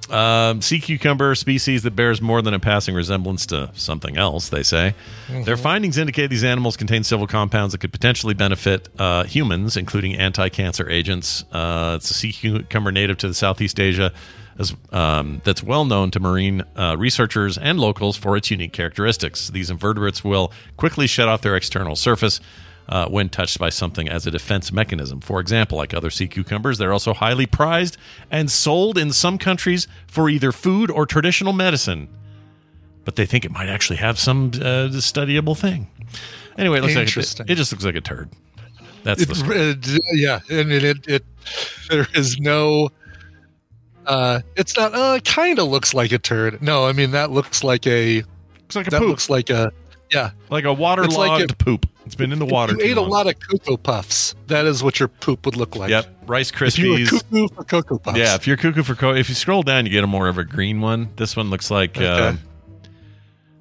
Um, 0.09 0.61
sea 0.61 0.79
cucumber 0.79 1.35
species 1.35 1.83
that 1.83 1.95
bears 1.95 2.21
more 2.21 2.41
than 2.41 2.53
a 2.53 2.59
passing 2.59 2.95
resemblance 2.95 3.45
to 3.47 3.71
something 3.73 4.17
else, 4.17 4.49
they 4.49 4.63
say. 4.63 4.95
Their 5.29 5.57
findings 5.57 5.97
indicate 5.97 6.29
these 6.29 6.43
animals 6.43 6.77
contain 6.77 7.03
several 7.03 7.27
compounds 7.27 7.71
that 7.71 7.79
could 7.79 7.93
potentially 7.93 8.33
benefit 8.33 8.89
uh, 8.99 9.23
humans, 9.23 9.77
including 9.77 10.15
anti 10.15 10.49
cancer 10.49 10.89
agents. 10.89 11.43
Uh, 11.51 11.95
it's 11.97 12.09
a 12.11 12.13
sea 12.13 12.31
cucumber 12.31 12.91
native 12.91 13.17
to 13.19 13.27
the 13.27 13.33
Southeast 13.33 13.79
Asia 13.79 14.11
as, 14.57 14.75
um, 14.91 15.41
that's 15.43 15.63
well 15.63 15.85
known 15.85 16.11
to 16.11 16.19
marine 16.19 16.63
uh, 16.75 16.95
researchers 16.97 17.57
and 17.57 17.79
locals 17.79 18.17
for 18.17 18.37
its 18.37 18.51
unique 18.51 18.73
characteristics. 18.73 19.49
These 19.49 19.69
invertebrates 19.69 20.23
will 20.23 20.51
quickly 20.77 21.07
shed 21.07 21.27
off 21.27 21.41
their 21.41 21.55
external 21.55 21.95
surface 21.95 22.39
uh, 22.89 23.07
when 23.07 23.29
touched 23.29 23.59
by 23.59 23.69
something 23.69 24.07
as 24.09 24.27
a 24.27 24.31
defense 24.31 24.71
mechanism. 24.71 25.21
For 25.21 25.39
example, 25.39 25.77
like 25.77 25.93
other 25.93 26.09
sea 26.09 26.27
cucumbers, 26.27 26.77
they're 26.77 26.93
also 26.93 27.13
highly 27.13 27.45
prized 27.45 27.97
and 28.29 28.49
sold 28.51 28.97
in 28.97 29.11
some 29.13 29.37
countries 29.37 29.87
for 30.07 30.29
either 30.29 30.51
food 30.51 30.91
or 30.91 31.05
traditional 31.05 31.53
medicine. 31.53 32.07
But 33.05 33.15
they 33.15 33.25
think 33.25 33.45
it 33.45 33.51
might 33.51 33.69
actually 33.69 33.97
have 33.97 34.17
some 34.19 34.47
uh, 34.55 34.89
studyable 34.99 35.57
thing. 35.57 35.87
Anyway, 36.57 36.77
it 36.77 36.81
looks 36.81 36.95
like 36.95 37.17
it, 37.17 37.51
it 37.51 37.55
just 37.55 37.71
looks 37.71 37.83
like 37.85 37.95
a 37.95 38.01
turd. 38.01 38.29
That's 39.03 39.21
It, 39.23 39.27
the 39.29 39.35
story. 39.35 39.57
it- 39.57 40.01
yeah, 40.13 40.39
I 40.49 40.63
mean 40.63 40.85
it. 40.85 41.07
It 41.07 41.25
there 41.89 42.07
is 42.13 42.39
no. 42.39 42.89
Uh, 44.05 44.41
it's 44.55 44.75
not. 44.77 44.93
Uh, 44.93 45.19
kind 45.23 45.59
of 45.59 45.67
looks 45.67 45.93
like 45.93 46.11
a 46.11 46.19
turd. 46.19 46.61
No, 46.61 46.85
I 46.85 46.91
mean 46.93 47.11
that 47.11 47.31
looks 47.31 47.63
like 47.63 47.85
a. 47.87 48.23
Looks 48.61 48.75
like 48.75 48.87
a 48.87 48.91
that 48.91 48.99
poop. 48.99 49.09
looks 49.09 49.29
like 49.29 49.49
a. 49.49 49.71
Yeah, 50.11 50.31
like 50.49 50.63
a 50.65 50.73
waterlogged 50.73 51.17
like 51.17 51.51
a- 51.51 51.55
poop. 51.55 51.85
It's 52.05 52.15
been 52.15 52.31
in 52.33 52.39
the 52.39 52.45
water. 52.45 52.73
You 52.73 52.79
too 52.79 52.85
ate 52.85 52.97
a 52.97 53.01
lot 53.01 53.27
of 53.27 53.35
cocoa 53.39 53.77
puffs. 53.77 54.35
That 54.47 54.65
is 54.65 54.83
what 54.83 54.99
your 54.99 55.07
poop 55.07 55.45
would 55.45 55.55
look 55.55 55.75
like. 55.75 55.89
Yep, 55.89 56.23
Rice 56.27 56.51
If 56.51 56.77
you 56.77 56.93
Krispies. 56.95 57.09
cuckoo 57.09 57.47
for 57.49 57.63
cocoa 57.63 57.97
puffs. 57.97 58.17
Yeah, 58.17 58.35
if 58.35 58.45
you're 58.45 58.57
cuckoo 58.57 58.83
for 58.83 58.95
co, 58.95 59.13
if 59.13 59.29
you 59.29 59.35
scroll 59.35 59.63
down, 59.63 59.85
you 59.85 59.91
get 59.91 60.03
a 60.03 60.07
more 60.07 60.27
of 60.27 60.37
a 60.37 60.43
green 60.43 60.81
one. 60.81 61.09
This 61.15 61.35
one 61.37 61.49
looks 61.49 61.71
like. 61.71 61.99
Uh, 61.99 62.33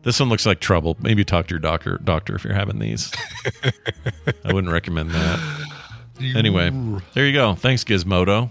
this 0.02 0.18
one 0.18 0.28
looks 0.28 0.44
like 0.44 0.58
trouble. 0.58 0.96
Maybe 1.00 1.24
talk 1.24 1.46
to 1.46 1.54
your 1.54 1.60
doctor, 1.60 1.98
doctor, 2.02 2.34
if 2.34 2.42
you're 2.42 2.54
having 2.54 2.80
these. 2.80 3.12
I 4.44 4.52
wouldn't 4.52 4.72
recommend 4.72 5.10
that. 5.12 5.68
Anyway, 6.34 6.70
there 7.14 7.26
you 7.26 7.32
go. 7.32 7.54
Thanks, 7.54 7.84
Gizmodo, 7.84 8.50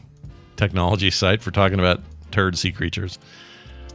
technology 0.56 1.12
site, 1.12 1.42
for 1.42 1.52
talking 1.52 1.80
about 1.80 2.02
turd 2.32 2.58
sea 2.58 2.72
creatures. 2.72 3.20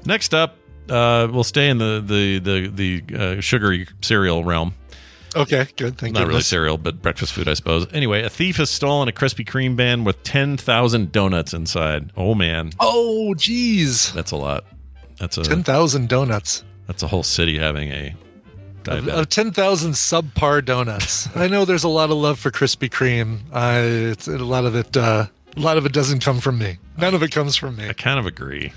Next 0.05 0.35
up, 0.35 0.57
uh, 0.91 1.29
we'll 1.31 1.45
stay 1.45 1.69
in 1.71 1.79
the 1.79 2.03
the 2.05 2.39
the 2.39 3.01
the 3.01 3.19
uh, 3.39 3.41
sugary 3.41 3.87
cereal 4.03 4.45
realm. 4.45 4.75
Okay, 5.37 5.69
good. 5.77 5.99
Thank 5.99 6.17
you. 6.17 6.21
Not 6.23 6.29
really 6.29 6.41
cereal, 6.43 6.79
but 6.79 7.03
breakfast 7.03 7.33
food, 7.33 7.49
I 7.49 7.55
suppose. 7.55 7.87
Anyway, 7.93 8.23
a 8.23 8.31
thief 8.31 8.57
has 8.57 8.71
stolen 8.71 9.09
a 9.09 9.13
Krispy 9.13 9.45
Kreme 9.47 9.75
van 9.77 10.05
with 10.05 10.23
10,000 10.23 11.13
donuts 11.13 11.53
inside. 11.55 12.11
Oh, 12.17 12.35
man. 12.35 12.71
Oh, 12.81 13.35
geez. 13.35 14.13
That's 14.13 14.31
a 14.33 14.37
lot. 14.37 14.65
That's 15.19 15.39
a 15.39 15.43
Ten 15.45 15.63
thousand 15.63 16.09
donuts. 16.11 16.63
that's 16.87 17.03
a 17.03 17.07
whole 17.07 17.23
city 17.23 17.59
having 17.59 17.89
a 17.91 18.15
Of, 18.87 19.09
of 19.09 19.29
10,000 19.31 19.93
subpar 19.93 20.65
donuts. 20.65 21.29
I 21.35 21.49
know 21.49 21.65
there's 21.65 21.85
a 21.85 21.89
lot 21.89 22.11
of 22.11 22.17
love 22.19 22.39
for 22.39 22.51
Krispy 22.51 22.91
Kreme. 22.91 23.39
I, 23.53 23.79
it's, 23.81 24.29
a 24.29 24.37
lot 24.39 24.65
of 24.67 24.75
it, 24.77 24.95
uh, 24.97 25.27
a 25.57 25.61
lot 25.61 25.79
of 25.79 25.87
it 25.87 25.93
doesn't 25.93 26.21
come 26.21 26.39
from 26.41 26.59
me. 26.59 26.79
None 26.99 27.15
of 27.15 27.23
it 27.23 27.31
comes 27.33 27.57
from 27.57 27.77
me. 27.77 27.89
I 27.89 27.93
kind 27.95 28.19
of 28.19 28.27
agree. 28.27 28.73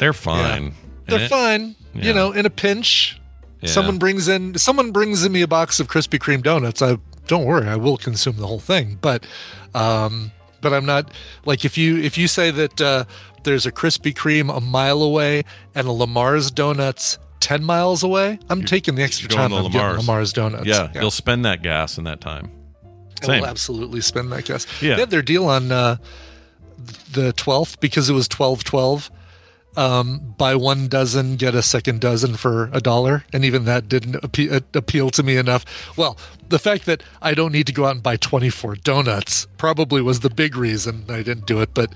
They're 0.00 0.12
fine. 0.12 0.72
They're 1.06 1.20
it- 1.22 1.28
fine. 1.30 1.76
Yeah. 1.94 2.04
You 2.04 2.14
know, 2.14 2.32
in 2.32 2.46
a 2.46 2.50
pinch, 2.50 3.19
Yeah. 3.60 3.68
someone 3.70 3.98
brings 3.98 4.26
in 4.28 4.56
someone 4.56 4.90
brings 4.90 5.24
in 5.24 5.32
me 5.32 5.42
a 5.42 5.48
box 5.48 5.80
of 5.80 5.88
Krispy 5.88 6.18
Kreme 6.18 6.42
donuts. 6.42 6.80
I 6.80 6.98
don't 7.26 7.44
worry, 7.44 7.68
I 7.68 7.76
will 7.76 7.96
consume 7.96 8.36
the 8.36 8.46
whole 8.46 8.58
thing. 8.60 8.98
But, 9.00 9.26
um, 9.74 10.32
but 10.60 10.72
I'm 10.72 10.86
not 10.86 11.12
like 11.44 11.64
if 11.64 11.76
you 11.78 11.98
if 11.98 12.16
you 12.18 12.26
say 12.26 12.50
that 12.50 12.80
uh, 12.80 13.04
there's 13.44 13.66
a 13.66 13.72
Krispy 13.72 14.14
Kreme 14.14 14.54
a 14.54 14.60
mile 14.60 15.02
away 15.02 15.44
and 15.74 15.86
a 15.86 15.92
Lamar's 15.92 16.50
donuts 16.50 17.18
ten 17.40 17.62
miles 17.64 18.02
away, 18.02 18.38
I'm 18.48 18.64
taking 18.64 18.94
the 18.94 19.02
extra 19.02 19.28
time. 19.28 19.50
to 19.50 19.56
I'm 19.56 19.62
getting 19.64 19.80
Lamar's. 19.80 19.98
Lamar's 19.98 20.32
donuts. 20.32 20.66
Yeah, 20.66 20.90
you'll 20.94 21.10
spend 21.10 21.44
that 21.44 21.62
gas 21.62 21.98
in 21.98 22.04
that 22.04 22.20
time. 22.20 22.50
I 23.22 23.26
Same. 23.26 23.40
will 23.40 23.48
absolutely 23.48 24.00
spend 24.00 24.32
that 24.32 24.44
gas. 24.46 24.66
Yeah. 24.82 24.94
They 24.94 25.00
had 25.00 25.10
their 25.10 25.22
deal 25.22 25.46
on 25.46 25.70
uh, 25.70 25.96
the 27.12 27.32
12th 27.34 27.80
because 27.80 28.08
it 28.08 28.14
was 28.14 28.28
12 28.28 28.64
12. 28.64 29.10
Um, 29.76 30.34
buy 30.36 30.56
one 30.56 30.88
dozen, 30.88 31.36
get 31.36 31.54
a 31.54 31.62
second 31.62 32.00
dozen 32.00 32.34
for 32.34 32.70
a 32.72 32.80
dollar. 32.80 33.24
And 33.32 33.44
even 33.44 33.66
that 33.66 33.88
didn't 33.88 34.14
appe- 34.14 34.62
appeal 34.74 35.10
to 35.10 35.22
me 35.22 35.36
enough. 35.36 35.64
Well, 35.96 36.16
the 36.48 36.58
fact 36.58 36.86
that 36.86 37.02
I 37.22 37.34
don't 37.34 37.52
need 37.52 37.68
to 37.68 37.72
go 37.72 37.84
out 37.86 37.92
and 37.94 38.02
buy 38.02 38.16
24 38.16 38.76
donuts 38.76 39.46
probably 39.58 40.02
was 40.02 40.20
the 40.20 40.30
big 40.30 40.56
reason 40.56 41.04
I 41.08 41.22
didn't 41.22 41.46
do 41.46 41.60
it. 41.60 41.72
But, 41.72 41.92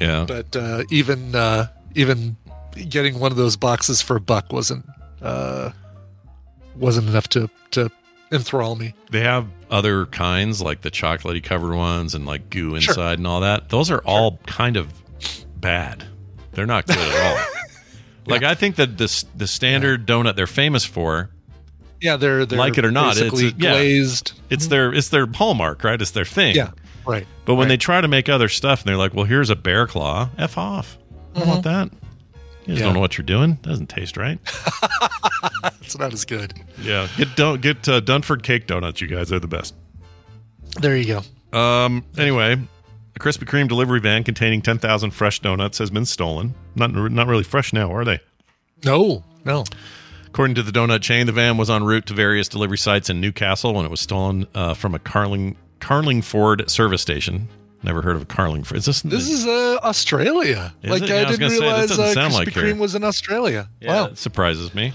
Yeah. 0.00 0.24
but 0.26 0.56
uh, 0.56 0.82
even, 0.90 1.36
uh, 1.36 1.68
even 1.94 2.36
getting 2.88 3.20
one 3.20 3.30
of 3.30 3.36
those 3.38 3.56
boxes 3.56 4.02
for 4.02 4.16
a 4.16 4.20
buck 4.20 4.52
wasn't, 4.52 4.84
uh, 5.22 5.70
wasn't 6.76 7.08
enough 7.08 7.28
to, 7.28 7.48
to 7.70 7.88
enthrall 8.32 8.74
me. 8.76 8.94
They 9.10 9.20
have 9.20 9.46
other 9.70 10.06
kinds 10.06 10.60
like 10.60 10.80
the 10.80 10.90
chocolatey 10.90 11.42
covered 11.44 11.74
ones 11.76 12.16
and 12.16 12.26
like 12.26 12.50
goo 12.50 12.74
inside 12.74 13.18
and 13.18 13.26
all 13.28 13.40
that. 13.42 13.68
Those 13.68 13.90
are 13.92 14.00
all 14.00 14.38
kind 14.46 14.76
of 14.76 14.92
bad. 15.60 16.04
They're 16.52 16.66
not 16.66 16.86
good 16.86 16.98
at 16.98 17.36
all. 17.38 17.44
Like 18.24 18.44
I 18.44 18.54
think 18.54 18.76
that 18.76 18.98
this 18.98 19.24
the 19.36 19.48
standard 19.48 20.06
donut 20.06 20.36
they're 20.36 20.46
famous 20.46 20.84
for, 20.84 21.30
Yeah, 22.00 22.14
they're, 22.16 22.46
they're 22.46 22.56
like 22.56 22.78
it 22.78 22.84
or 22.84 22.92
not, 22.92 23.16
it's 23.16 23.40
a- 23.40 23.46
yeah. 23.46 23.52
glazed. 23.72 24.34
it's 24.48 24.68
their 24.68 24.94
it's 24.94 25.08
their 25.08 25.26
hallmark, 25.26 25.82
right? 25.82 26.00
It's 26.00 26.12
their 26.12 26.24
thing. 26.24 26.54
Yeah, 26.54 26.70
right. 27.04 27.26
But 27.46 27.56
when 27.56 27.64
right. 27.64 27.70
they 27.70 27.76
try 27.78 28.00
to 28.00 28.06
make 28.06 28.28
other 28.28 28.48
stuff 28.48 28.82
and 28.82 28.88
they're 28.88 28.96
like, 28.96 29.12
"Well, 29.12 29.24
here's 29.24 29.50
a 29.50 29.56
bear 29.56 29.88
claw, 29.88 30.28
f 30.38 30.56
off." 30.56 30.98
I 31.34 31.40
don't 31.40 31.48
want 31.48 31.64
that. 31.64 31.90
You 31.90 32.66
just 32.68 32.78
Yeah. 32.78 32.84
don't 32.84 32.94
know 32.94 33.00
what 33.00 33.18
you're 33.18 33.24
doing. 33.24 33.54
Doesn't 33.54 33.88
taste 33.88 34.16
right. 34.16 34.38
it's 35.80 35.98
not 35.98 36.12
as 36.12 36.24
good. 36.24 36.54
Yeah, 36.80 37.08
get 37.16 37.34
don't 37.34 37.60
get 37.60 37.88
uh, 37.88 38.00
Dunford 38.00 38.44
cake 38.44 38.68
donuts. 38.68 39.00
You 39.00 39.08
guys 39.08 39.30
they're 39.30 39.40
the 39.40 39.48
best. 39.48 39.74
There 40.80 40.96
you 40.96 41.20
go. 41.52 41.58
Um. 41.58 42.04
Anyway, 42.16 42.56
Krispy 43.22 43.44
Kreme 43.46 43.68
delivery 43.68 44.00
van 44.00 44.24
containing 44.24 44.62
10,000 44.62 45.12
fresh 45.12 45.38
donuts 45.38 45.78
has 45.78 45.90
been 45.90 46.04
stolen. 46.04 46.54
Not 46.74 46.92
not 46.92 47.28
really 47.28 47.44
fresh 47.44 47.72
now, 47.72 47.94
are 47.94 48.04
they? 48.04 48.18
No, 48.84 49.22
no. 49.44 49.62
According 50.26 50.56
to 50.56 50.62
the 50.64 50.72
donut 50.72 51.02
chain, 51.02 51.26
the 51.26 51.32
van 51.32 51.56
was 51.56 51.70
en 51.70 51.84
route 51.84 52.04
to 52.06 52.14
various 52.14 52.48
delivery 52.48 52.78
sites 52.78 53.08
in 53.08 53.20
Newcastle 53.20 53.74
when 53.74 53.84
it 53.84 53.90
was 53.92 54.00
stolen 54.00 54.48
uh, 54.56 54.74
from 54.74 54.92
a 54.94 54.98
Carling 54.98 55.56
Carlingford 55.78 56.68
service 56.68 57.00
station. 57.00 57.48
Never 57.84 58.02
heard 58.02 58.16
of 58.16 58.26
Carlingford. 58.26 58.78
Is 58.78 58.86
this 58.86 59.02
This 59.02 59.30
is 59.30 59.46
uh, 59.46 59.78
Australia. 59.84 60.74
Is 60.82 60.90
like 60.90 61.02
it? 61.02 61.10
I 61.12 61.30
didn't 61.30 61.50
say, 61.50 61.60
realize 61.60 61.88
doesn't 61.90 62.18
uh, 62.18 62.28
Krispy 62.28 62.32
like 62.32 62.48
here. 62.48 62.62
Kreme 62.64 62.78
was 62.78 62.96
in 62.96 63.04
Australia. 63.04 63.68
Yeah, 63.80 63.88
Wow. 63.88 64.06
it 64.06 64.18
surprises 64.18 64.74
me. 64.74 64.92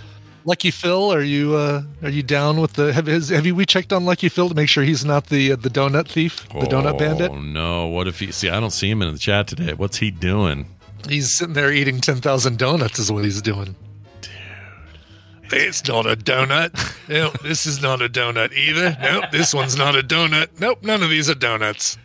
Lucky 0.48 0.72
Phil, 0.72 1.12
are 1.12 1.22
you 1.22 1.56
uh, 1.56 1.84
are 2.02 2.10
you 2.10 2.24
down 2.24 2.62
with 2.62 2.74
the 2.74 2.94
have 2.94 3.08
has, 3.08 3.28
have 3.28 3.46
you 3.46 3.54
we 3.54 3.66
checked 3.66 3.92
on 3.92 4.06
Lucky 4.06 4.30
Phil 4.30 4.48
to 4.48 4.56
make 4.56 4.70
sure 4.70 4.82
he's 4.82 5.04
not 5.04 5.26
the 5.26 5.52
uh, 5.52 5.56
the 5.58 5.68
donut 5.68 6.08
thief, 6.08 6.48
the 6.48 6.68
donut 6.68 6.98
bandit? 6.98 7.32
Oh 7.32 7.42
no! 7.42 7.88
What 7.88 8.08
if 8.08 8.20
he? 8.20 8.32
See, 8.32 8.48
I 8.48 8.58
don't 8.62 8.72
see 8.72 8.90
him 8.90 9.02
in 9.02 9.12
the 9.12 9.20
chat 9.20 9.48
today. 9.48 9.74
What's 9.74 9.98
he 9.98 10.10
doing? 10.10 10.66
He's 11.10 11.34
sitting 11.34 11.54
there 11.54 11.74
eating 11.74 12.00
ten 12.00 12.22
thousand 12.22 12.58
donuts. 12.60 12.98
Is 12.98 13.12
what 13.12 13.26
he's 13.26 13.42
doing. 13.42 13.76
Dude, 14.22 14.32
it's 15.52 15.86
not 15.86 16.06
a 16.06 16.16
donut. 16.16 16.72
No, 17.10 17.32
this 17.44 17.66
is 17.66 17.82
not 17.82 18.02
a 18.02 18.08
donut 18.08 18.54
either. 18.54 18.98
Nope, 19.02 19.26
this 19.34 19.54
one's 19.54 19.76
not 19.76 19.98
a 19.98 20.02
donut. 20.02 20.62
Nope, 20.62 20.82
none 20.82 21.04
of 21.04 21.10
these 21.10 21.30
are 21.30 21.36
donuts. 21.36 21.98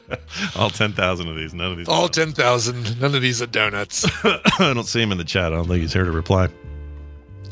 All 0.56 0.70
ten 0.70 0.94
thousand 0.94 1.28
of 1.28 1.36
these. 1.36 1.54
None 1.54 1.70
of 1.70 1.78
these. 1.78 1.88
All 1.88 2.08
ten 2.08 2.32
thousand. 2.32 3.00
None 3.00 3.14
of 3.14 3.22
these 3.22 3.40
are 3.40 3.46
donuts. 3.46 4.04
I 4.24 4.72
don't 4.74 4.82
see 4.82 5.00
him 5.00 5.12
in 5.12 5.18
the 5.18 5.22
chat. 5.22 5.52
I 5.52 5.56
don't 5.56 5.68
think 5.68 5.82
he's 5.82 5.92
here 5.92 6.04
to 6.04 6.10
reply. 6.10 6.48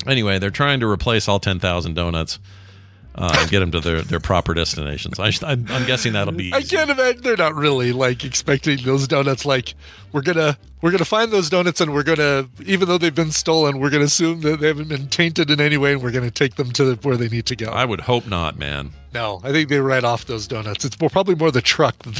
Anyway, 0.07 0.39
they're 0.39 0.49
trying 0.49 0.79
to 0.81 0.87
replace 0.87 1.27
all 1.27 1.39
10,000 1.39 1.93
donuts 1.93 2.39
uh, 3.15 3.35
and 3.39 3.49
get 3.49 3.59
them 3.59 3.71
to 3.71 3.79
their, 3.79 4.01
their 4.01 4.19
proper 4.19 4.53
destinations. 4.53 5.19
I, 5.19 5.31
I'm, 5.47 5.65
I'm 5.69 5.85
guessing 5.85 6.13
that'll 6.13 6.33
be 6.33 6.51
I 6.53 6.61
can't 6.63 6.89
imagine 6.89 7.21
they're 7.21 7.37
not 7.37 7.53
really 7.55 7.91
like 7.93 8.23
expecting 8.23 8.79
those 8.83 9.07
donuts. 9.07 9.45
Like 9.45 9.75
we're 10.11 10.23
gonna 10.23 10.57
we're 10.81 10.89
gonna 10.91 11.05
find 11.05 11.31
those 11.31 11.47
donuts 11.49 11.79
and 11.79 11.93
we're 11.93 12.01
gonna 12.03 12.49
even 12.65 12.87
though 12.87 12.97
they've 12.97 13.13
been 13.13 13.29
stolen, 13.31 13.79
we're 13.79 13.91
gonna 13.91 14.05
assume 14.05 14.41
that 14.41 14.59
they 14.61 14.67
haven't 14.67 14.87
been 14.89 15.09
tainted 15.09 15.51
in 15.51 15.61
any 15.61 15.77
way, 15.77 15.93
and 15.93 16.01
we're 16.01 16.11
gonna 16.11 16.31
take 16.31 16.55
them 16.55 16.71
to 16.71 16.95
where 17.03 17.15
they 17.15 17.29
need 17.29 17.45
to 17.45 17.55
go. 17.55 17.67
I 17.67 17.85
would 17.85 18.01
hope 18.01 18.25
not, 18.27 18.57
man. 18.57 18.91
no, 19.13 19.39
I 19.43 19.51
think 19.51 19.69
they 19.69 19.79
write 19.79 20.03
off 20.03 20.25
those 20.25 20.47
donuts. 20.47 20.83
It's 20.83 20.99
more, 20.99 21.09
probably 21.11 21.35
more 21.35 21.51
the 21.51 21.61
truck. 21.61 21.95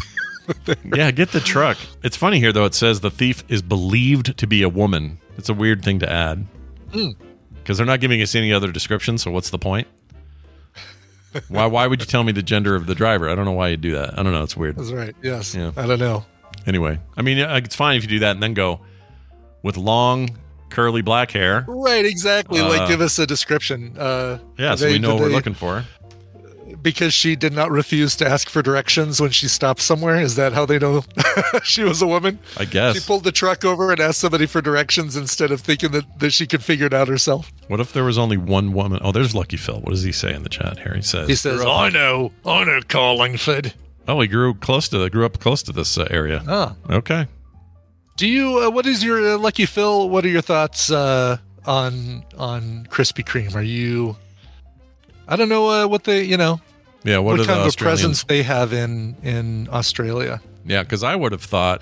Yeah, 0.94 1.10
get 1.12 1.32
the 1.32 1.40
truck. 1.40 1.78
It's 2.04 2.18
funny 2.18 2.38
here, 2.38 2.52
though. 2.52 2.66
It 2.66 2.74
says 2.76 3.00
the 3.00 3.10
thief 3.10 3.46
is 3.48 3.62
believed 3.62 4.38
to 4.38 4.46
be 4.46 4.62
a 4.62 4.68
woman. 4.68 5.20
It's 5.38 5.48
a 5.48 5.54
weird 5.54 5.84
thing 5.86 6.00
to 6.00 6.12
add 6.12 6.46
Mm. 6.92 7.16
Because 7.64 7.78
they're 7.78 7.88
not 7.88 8.00
giving 8.02 8.22
us 8.22 8.36
any 8.36 8.52
other 8.54 8.72
description. 8.72 9.18
So 9.18 9.32
what's 9.32 9.50
the 9.50 9.58
point? 9.60 9.88
why? 11.48 11.66
Why 11.66 11.88
would 11.88 12.00
you 12.02 12.06
tell 12.06 12.24
me 12.24 12.32
the 12.32 12.44
gender 12.44 12.76
of 12.76 12.86
the 12.86 12.96
driver? 12.96 13.30
I 13.30 13.36
don't 13.36 13.46
know 13.46 13.52
why 13.54 13.70
you 13.70 13.78
do 13.78 13.92
that. 13.96 14.18
I 14.20 14.24
don't 14.24 14.34
know. 14.34 14.44
It's 14.44 14.56
weird. 14.58 14.76
That's 14.76 14.92
right. 14.92 15.16
Yes. 15.24 15.56
Yeah. 15.56 15.72
I 15.76 15.88
don't 15.88 16.00
know. 16.00 16.26
Anyway, 16.68 17.00
I 17.18 17.22
mean, 17.24 17.40
uh, 17.40 17.56
it's 17.64 17.76
fine 17.76 17.98
if 17.98 18.04
you 18.04 18.10
do 18.10 18.20
that 18.20 18.32
and 18.32 18.44
then 18.44 18.54
go 18.54 18.82
with 19.64 19.76
long, 19.78 20.38
curly 20.70 21.02
black 21.02 21.32
hair. 21.32 21.66
Right. 21.68 22.06
Exactly. 22.06 22.60
Uh, 22.60 22.70
like 22.70 22.88
give 22.88 23.02
us 23.02 23.18
a 23.20 23.26
description. 23.26 23.96
Uh, 23.98 24.38
Yeah, 24.58 24.76
so 24.76 24.86
they- 24.86 24.94
we 24.94 25.00
know 25.00 25.16
what 25.16 25.24
we're 25.24 25.30
looking 25.30 25.54
for. 25.56 25.84
Because 26.84 27.14
she 27.14 27.36
did 27.36 27.54
not 27.54 27.72
refuse 27.72 28.16
to 28.18 28.28
ask 28.28 28.50
for 28.50 28.62
directions 28.62 29.20
when 29.22 29.32
she 29.32 29.48
stopped 29.48 29.82
somewhere? 29.82 30.20
Is 30.20 30.36
that 30.36 30.54
how 30.54 30.66
they 30.66 30.78
know 30.78 31.04
she 31.64 31.84
was 31.84 32.02
a 32.02 32.08
woman? 32.08 32.40
I 32.58 32.66
guess. 32.66 32.96
She 32.96 33.08
pulled 33.08 33.24
the 33.24 33.32
truck 33.32 33.66
over 33.66 33.92
and 33.92 34.00
asked 34.00 34.20
somebody 34.20 34.46
for 34.46 34.62
directions 34.62 35.16
instead 35.16 35.52
of 35.52 35.62
thinking 35.62 35.92
that, 35.92 36.20
that 36.20 36.32
she 36.32 36.46
could 36.46 36.64
figure 36.64 36.86
it 36.86 36.94
out 36.94 37.08
herself. 37.08 37.52
What 37.68 37.80
if 37.80 37.94
there 37.94 38.04
was 38.04 38.18
only 38.18 38.38
one 38.38 38.74
woman? 38.74 39.00
Oh, 39.02 39.12
there's 39.12 39.34
Lucky 39.34 39.58
Phil. 39.58 39.80
What 39.80 39.90
does 39.92 40.04
he 40.04 40.12
say 40.12 40.34
in 40.34 40.44
the 40.44 40.50
chat 40.50 40.78
here? 40.80 40.94
He 40.94 41.02
says, 41.02 41.28
He 41.28 41.36
says, 41.36 41.62
I 41.66 41.90
know, 41.90 42.32
I 42.46 42.64
know 42.66 42.82
Carlingford. 42.88 43.74
"Oh, 44.08 44.20
he 44.20 44.28
grew 44.28 44.54
close 44.54 44.90
to 44.90 44.98
the 44.98 45.10
grew 45.10 45.26
up 45.26 45.40
close 45.40 45.64
to 45.64 45.72
this 45.72 45.98
uh, 45.98 46.06
area." 46.10 46.44
Ah. 46.48 46.76
Okay. 46.90 47.26
Do 48.18 48.28
you, 48.28 48.60
uh, 48.60 48.70
what 48.70 48.86
is 48.86 49.04
your, 49.04 49.34
uh, 49.34 49.38
Lucky 49.38 49.66
Phil, 49.66 50.08
what 50.10 50.24
are 50.24 50.30
your 50.30 50.42
thoughts 50.42 50.92
uh, 50.92 51.38
on 51.66 52.24
on 52.38 52.86
Krispy 52.90 53.26
Kreme? 53.26 53.56
Are 53.56 53.64
you, 53.64 54.16
I 55.28 55.36
don't 55.36 55.50
know 55.50 55.70
uh, 55.70 55.88
what 55.88 56.04
they, 56.04 56.24
you 56.24 56.38
know, 56.38 56.62
Yeah. 57.04 57.18
What, 57.20 57.38
what, 57.38 57.40
are 57.42 57.46
kind 57.46 57.60
the 57.62 57.66
of 57.66 57.74
a 57.74 57.78
presence 57.78 58.24
they 58.24 58.44
have 58.44 58.74
in 58.74 59.16
in 59.24 59.68
Australia. 59.72 60.42
Yeah, 60.66 60.84
because 60.84 61.04
I 61.04 61.16
would 61.16 61.32
have 61.32 61.44
thought. 61.44 61.82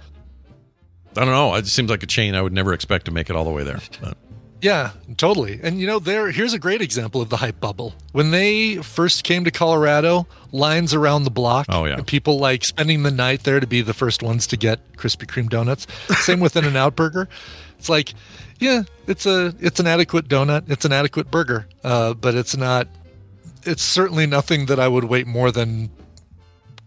I 1.15 1.25
don't 1.25 1.33
know. 1.33 1.55
It 1.55 1.67
seems 1.67 1.89
like 1.89 2.03
a 2.03 2.07
chain 2.07 2.35
I 2.35 2.41
would 2.41 2.53
never 2.53 2.73
expect 2.73 3.05
to 3.05 3.11
make 3.11 3.29
it 3.29 3.35
all 3.35 3.43
the 3.43 3.51
way 3.51 3.63
there. 3.63 3.79
But 4.01 4.17
Yeah, 4.61 4.91
totally. 5.17 5.59
And 5.61 5.79
you 5.79 5.85
know, 5.85 5.99
there 5.99 6.31
here's 6.31 6.53
a 6.53 6.59
great 6.59 6.81
example 6.81 7.21
of 7.21 7.29
the 7.29 7.37
hype 7.37 7.59
bubble. 7.59 7.93
When 8.13 8.31
they 8.31 8.77
first 8.77 9.23
came 9.23 9.43
to 9.43 9.51
Colorado, 9.51 10.25
lines 10.51 10.93
around 10.93 11.23
the 11.23 11.31
block. 11.31 11.65
Oh, 11.69 11.85
yeah. 11.85 11.99
people 12.05 12.39
like 12.39 12.63
spending 12.63 13.03
the 13.03 13.11
night 13.11 13.43
there 13.43 13.59
to 13.59 13.67
be 13.67 13.81
the 13.81 13.93
first 13.93 14.23
ones 14.23 14.47
to 14.47 14.57
get 14.57 14.93
Krispy 14.93 15.25
Kreme 15.25 15.49
donuts. 15.49 15.85
Same 16.21 16.39
with 16.39 16.55
In-N-Out 16.55 16.95
Burger. 16.95 17.27
It's 17.77 17.89
like, 17.89 18.13
yeah, 18.59 18.83
it's 19.07 19.25
a 19.25 19.55
it's 19.59 19.79
an 19.79 19.87
adequate 19.87 20.27
donut. 20.27 20.69
It's 20.69 20.85
an 20.85 20.93
adequate 20.93 21.31
burger, 21.31 21.67
uh, 21.83 22.13
but 22.13 22.35
it's 22.35 22.55
not. 22.55 22.87
It's 23.63 23.83
certainly 23.83 24.25
nothing 24.25 24.65
that 24.67 24.79
I 24.79 24.87
would 24.87 25.03
wait 25.05 25.27
more 25.27 25.51
than 25.51 25.89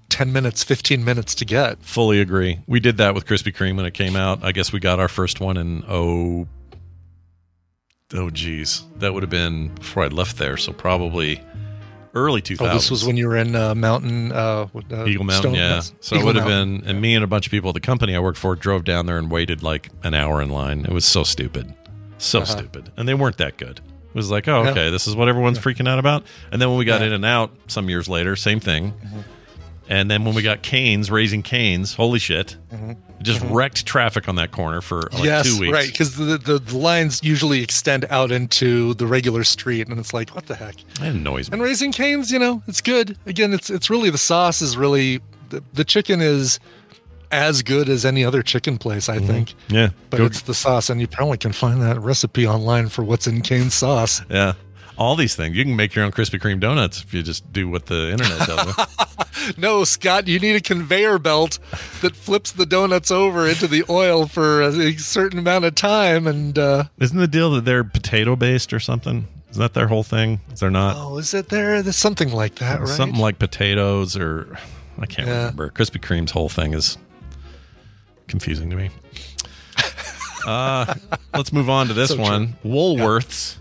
ten 0.08 0.32
minutes, 0.32 0.62
fifteen 0.64 1.04
minutes 1.04 1.34
to 1.36 1.44
get. 1.44 1.82
fully 1.82 2.20
agree. 2.20 2.60
We 2.66 2.80
did 2.80 2.96
that 2.98 3.14
with 3.14 3.26
Krispy 3.26 3.54
Kreme 3.54 3.76
when 3.76 3.86
it 3.86 3.94
came 3.94 4.16
out. 4.16 4.42
I 4.44 4.52
guess 4.52 4.72
we 4.72 4.80
got 4.80 4.98
our 5.00 5.08
first 5.08 5.40
one 5.40 5.56
in 5.56 5.84
oh 5.88 6.46
oh 8.14 8.30
geez, 8.30 8.84
that 8.98 9.12
would 9.14 9.22
have 9.22 9.30
been 9.30 9.68
before 9.74 10.04
I 10.04 10.08
left 10.08 10.38
there. 10.38 10.56
So 10.56 10.72
probably 10.72 11.40
early 12.14 12.40
two 12.40 12.54
Oh, 12.54 12.58
thousand. 12.58 12.76
this 12.76 12.90
was 12.90 13.04
when 13.04 13.16
you 13.16 13.26
were 13.28 13.36
in 13.36 13.56
uh, 13.56 13.74
Mountain 13.74 14.30
uh, 14.32 14.68
uh, 14.92 15.04
Eagle 15.06 15.24
Mountain, 15.24 15.52
Stone- 15.52 15.54
yeah. 15.54 15.80
So 16.00 16.16
it 16.16 16.24
would 16.24 16.36
have 16.36 16.46
Mountain. 16.46 16.80
been, 16.80 16.90
and 16.90 17.00
me 17.00 17.14
and 17.16 17.24
a 17.24 17.26
bunch 17.26 17.46
of 17.46 17.50
people 17.50 17.70
at 17.70 17.74
the 17.74 17.80
company 17.80 18.14
I 18.14 18.20
worked 18.20 18.38
for 18.38 18.54
drove 18.54 18.84
down 18.84 19.06
there 19.06 19.18
and 19.18 19.30
waited 19.30 19.62
like 19.64 19.90
an 20.04 20.14
hour 20.14 20.40
in 20.40 20.48
line. 20.50 20.80
It 20.84 20.92
was 20.92 21.04
so 21.04 21.24
stupid, 21.24 21.74
so 22.18 22.42
Uh-huh. 22.42 22.56
stupid, 22.58 22.92
and 22.96 23.08
they 23.08 23.14
weren't 23.14 23.38
that 23.38 23.56
good. 23.56 23.80
It 24.14 24.18
was 24.18 24.30
like, 24.30 24.46
oh, 24.48 24.62
Yeah. 24.62 24.70
okay, 24.70 24.90
this 24.90 25.06
is 25.08 25.16
what 25.16 25.28
everyone's 25.28 25.58
freaking 25.58 25.88
out 25.88 25.98
about. 25.98 26.24
And 26.52 26.62
then 26.62 26.68
when 26.68 26.78
we 26.78 26.84
got 26.84 27.00
Yeah. 27.00 27.08
in 27.08 27.12
and 27.14 27.24
out 27.24 27.50
some 27.66 27.88
years 27.90 28.08
later, 28.08 28.36
same 28.36 28.60
thing. 28.60 28.92
Mm-hmm. 28.92 29.20
And 29.86 30.10
then 30.10 30.24
when 30.24 30.34
we 30.34 30.40
got 30.40 30.62
Cane's, 30.62 31.10
Raising 31.10 31.42
Cane's, 31.42 31.92
holy 31.94 32.18
shit, 32.18 32.56
it 32.72 32.96
just 33.22 33.42
wrecked 33.42 33.84
traffic 33.84 34.28
on 34.30 34.36
that 34.36 34.50
corner 34.50 34.80
for 34.80 35.02
like 35.02 35.10
Mm-hmm. 35.12 35.24
yes, 35.24 35.46
two 35.54 35.60
weeks. 35.60 35.72
right, 35.74 35.86
because 35.90 36.16
the, 36.16 36.38
the 36.38 36.58
the 36.58 36.78
lines 36.78 37.20
usually 37.22 37.62
extend 37.62 38.06
out 38.08 38.30
into 38.32 38.94
the 38.94 39.06
regular 39.06 39.44
street, 39.44 39.86
and 39.88 39.98
it's 39.98 40.14
like, 40.14 40.34
what 40.34 40.46
the 40.46 40.54
heck? 40.54 40.76
It 40.80 41.02
annoys 41.02 41.50
me. 41.50 41.56
And 41.56 41.62
Raising 41.62 41.92
Cane's, 41.92 42.30
you 42.32 42.38
know, 42.38 42.62
it's 42.66 42.80
good. 42.80 43.18
Again, 43.26 43.52
it's 43.52 43.68
it's 43.68 43.90
really 43.90 44.08
the 44.08 44.16
sauce 44.16 44.62
is 44.62 44.74
really 44.76 45.20
the, 45.50 45.62
the 45.74 45.84
chicken 45.84 46.22
is 46.22 46.60
as 47.30 47.62
good 47.62 47.88
as 47.88 48.04
any 48.04 48.24
other 48.24 48.42
chicken 48.42 48.78
place, 48.78 49.08
I 49.08 49.18
think. 49.18 49.54
Yeah, 49.68 49.90
But 50.10 50.18
Go- 50.18 50.26
it's 50.26 50.42
the 50.42 50.54
sauce, 50.54 50.90
and 50.90 51.00
you 51.00 51.06
probably 51.08 51.38
can 51.38 51.52
find 51.52 51.80
that 51.82 52.00
recipe 52.00 52.46
online 52.46 52.88
for 52.88 53.02
what's 53.04 53.26
in 53.26 53.40
cane 53.42 53.70
sauce. 53.70 54.22
yeah. 54.30 54.54
All 54.96 55.16
these 55.16 55.34
things 55.34 55.56
you 55.56 55.64
can 55.64 55.74
make 55.74 55.94
your 55.96 56.04
own 56.04 56.12
Krispy 56.12 56.38
Kreme 56.40 56.60
donuts 56.60 57.02
if 57.02 57.12
you 57.12 57.22
just 57.24 57.52
do 57.52 57.68
what 57.68 57.86
the 57.86 58.10
internet 58.12 58.38
tells 58.40 58.66
you. 58.76 58.84
No, 59.58 59.84
Scott, 59.84 60.26
you 60.26 60.38
need 60.38 60.56
a 60.56 60.60
conveyor 60.60 61.18
belt 61.18 61.58
that 62.00 62.16
flips 62.16 62.50
the 62.52 62.64
donuts 62.64 63.10
over 63.10 63.46
into 63.46 63.66
the 63.66 63.84
oil 63.90 64.26
for 64.26 64.62
a 64.62 64.92
certain 64.94 65.38
amount 65.38 65.66
of 65.66 65.74
time, 65.74 66.26
and 66.26 66.58
uh, 66.58 66.84
Isn't 66.98 67.18
the 67.18 67.28
deal 67.28 67.50
that 67.50 67.66
they're 67.66 67.84
potato 67.84 68.36
based 68.36 68.72
or 68.72 68.80
something? 68.80 69.26
Is 69.50 69.58
that 69.58 69.74
their 69.74 69.88
whole 69.88 70.02
thing? 70.02 70.40
Is 70.50 70.60
there 70.60 70.70
not 70.70 70.96
oh, 70.96 71.18
is 71.18 71.34
it 71.34 71.50
there? 71.50 71.82
There's 71.82 71.94
something 71.96 72.32
like 72.32 72.54
that, 72.54 72.80
right? 72.80 72.88
something 72.88 73.20
like 73.20 73.38
potatoes 73.38 74.16
or 74.16 74.56
I 74.98 75.04
can't 75.04 75.28
Yeah. 75.28 75.38
remember. 75.40 75.68
Krispy 75.68 76.00
Kreme's 76.00 76.30
whole 76.30 76.48
thing 76.48 76.72
is 76.72 76.96
confusing 78.28 78.70
to 78.70 78.76
me. 78.76 78.90
uh, 80.46 80.94
let's 81.34 81.52
move 81.52 81.70
on 81.70 81.88
to 81.88 81.94
this 81.94 82.10
So 82.10 82.16
true. 82.16 82.24
one. 82.24 82.56
Woolworths. 82.64 83.56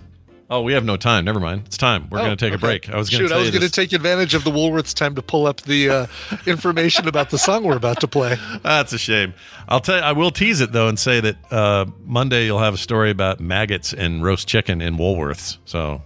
Oh, 0.50 0.62
we 0.62 0.74
have 0.74 0.84
no 0.86 0.98
time. 0.98 1.26
Never 1.26 1.40
mind. 1.40 1.64
It's 1.66 1.78
time. 1.78 2.08
We're 2.12 2.20
Oh, 2.20 2.26
going 2.26 2.38
to 2.38 2.46
take 2.46 2.54
okay. 2.54 2.56
a 2.56 2.60
break. 2.60 2.90
I 2.90 2.98
was 2.98 3.10
going 3.10 3.28
to. 3.28 3.34
I 3.34 3.40
was 3.40 3.50
going 3.50 3.64
to 3.64 3.70
take 3.72 3.92
advantage 3.94 4.36
of 4.36 4.44
the 4.44 4.52
Woolworths 4.52 4.94
time 4.94 5.16
to 5.16 5.22
pull 5.22 5.48
up 5.48 5.62
the 5.62 5.90
uh, 5.90 6.08
information 6.46 7.08
about 7.08 7.32
the 7.32 7.40
song 7.40 7.64
we're 7.64 7.78
about 7.78 8.02
to 8.02 8.08
play. 8.08 8.36
That's 8.62 8.94
a 8.94 9.00
shame. 9.00 9.34
I'll 9.68 9.80
tell 9.80 9.96
you, 9.98 10.04
I 10.04 10.12
will 10.12 10.30
tease 10.32 10.62
it 10.62 10.72
though 10.72 10.90
and 10.90 11.00
say 11.00 11.22
that 11.22 11.38
uh, 11.52 11.86
Monday 12.06 12.46
you'll 12.46 12.60
have 12.60 12.74
a 12.76 12.78
story 12.78 13.10
about 13.10 13.40
maggots 13.40 13.94
and 13.94 14.24
roast 14.24 14.48
chicken 14.48 14.82
in 14.82 14.98
Woolworths. 14.98 15.58
So 15.66 16.04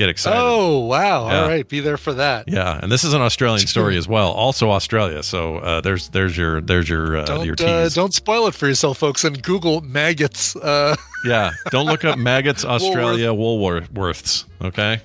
get 0.00 0.08
excited. 0.08 0.38
Oh 0.40 0.78
wow! 0.80 1.28
Yeah. 1.28 1.42
All 1.42 1.48
right, 1.48 1.68
be 1.68 1.80
there 1.80 1.96
for 1.98 2.14
that. 2.14 2.48
Yeah, 2.48 2.80
and 2.82 2.90
this 2.90 3.04
is 3.04 3.12
an 3.12 3.20
Australian 3.20 3.66
story 3.74 3.96
as 3.96 4.08
well. 4.08 4.32
Also 4.32 4.70
Australia. 4.70 5.22
So 5.22 5.58
uh, 5.58 5.80
there's 5.82 6.08
there's 6.08 6.36
your 6.36 6.60
there's 6.60 6.88
your 6.88 7.18
uh, 7.18 7.44
your 7.44 7.54
Don't 7.54 7.68
uh, 7.68 7.82
tease. 7.84 7.94
don't 7.94 8.14
spoil 8.14 8.46
it 8.48 8.54
for 8.54 8.66
yourself, 8.66 8.98
folks, 8.98 9.22
and 9.24 9.40
Google 9.42 9.80
maggots. 9.82 10.56
Uh, 10.56 10.96
Yeah, 11.22 11.50
don't 11.70 11.84
look 11.84 12.02
up 12.06 12.18
maggots 12.18 12.64
Australia 12.76 13.28
Woolworths. 13.28 14.46
Okay. 14.62 15.02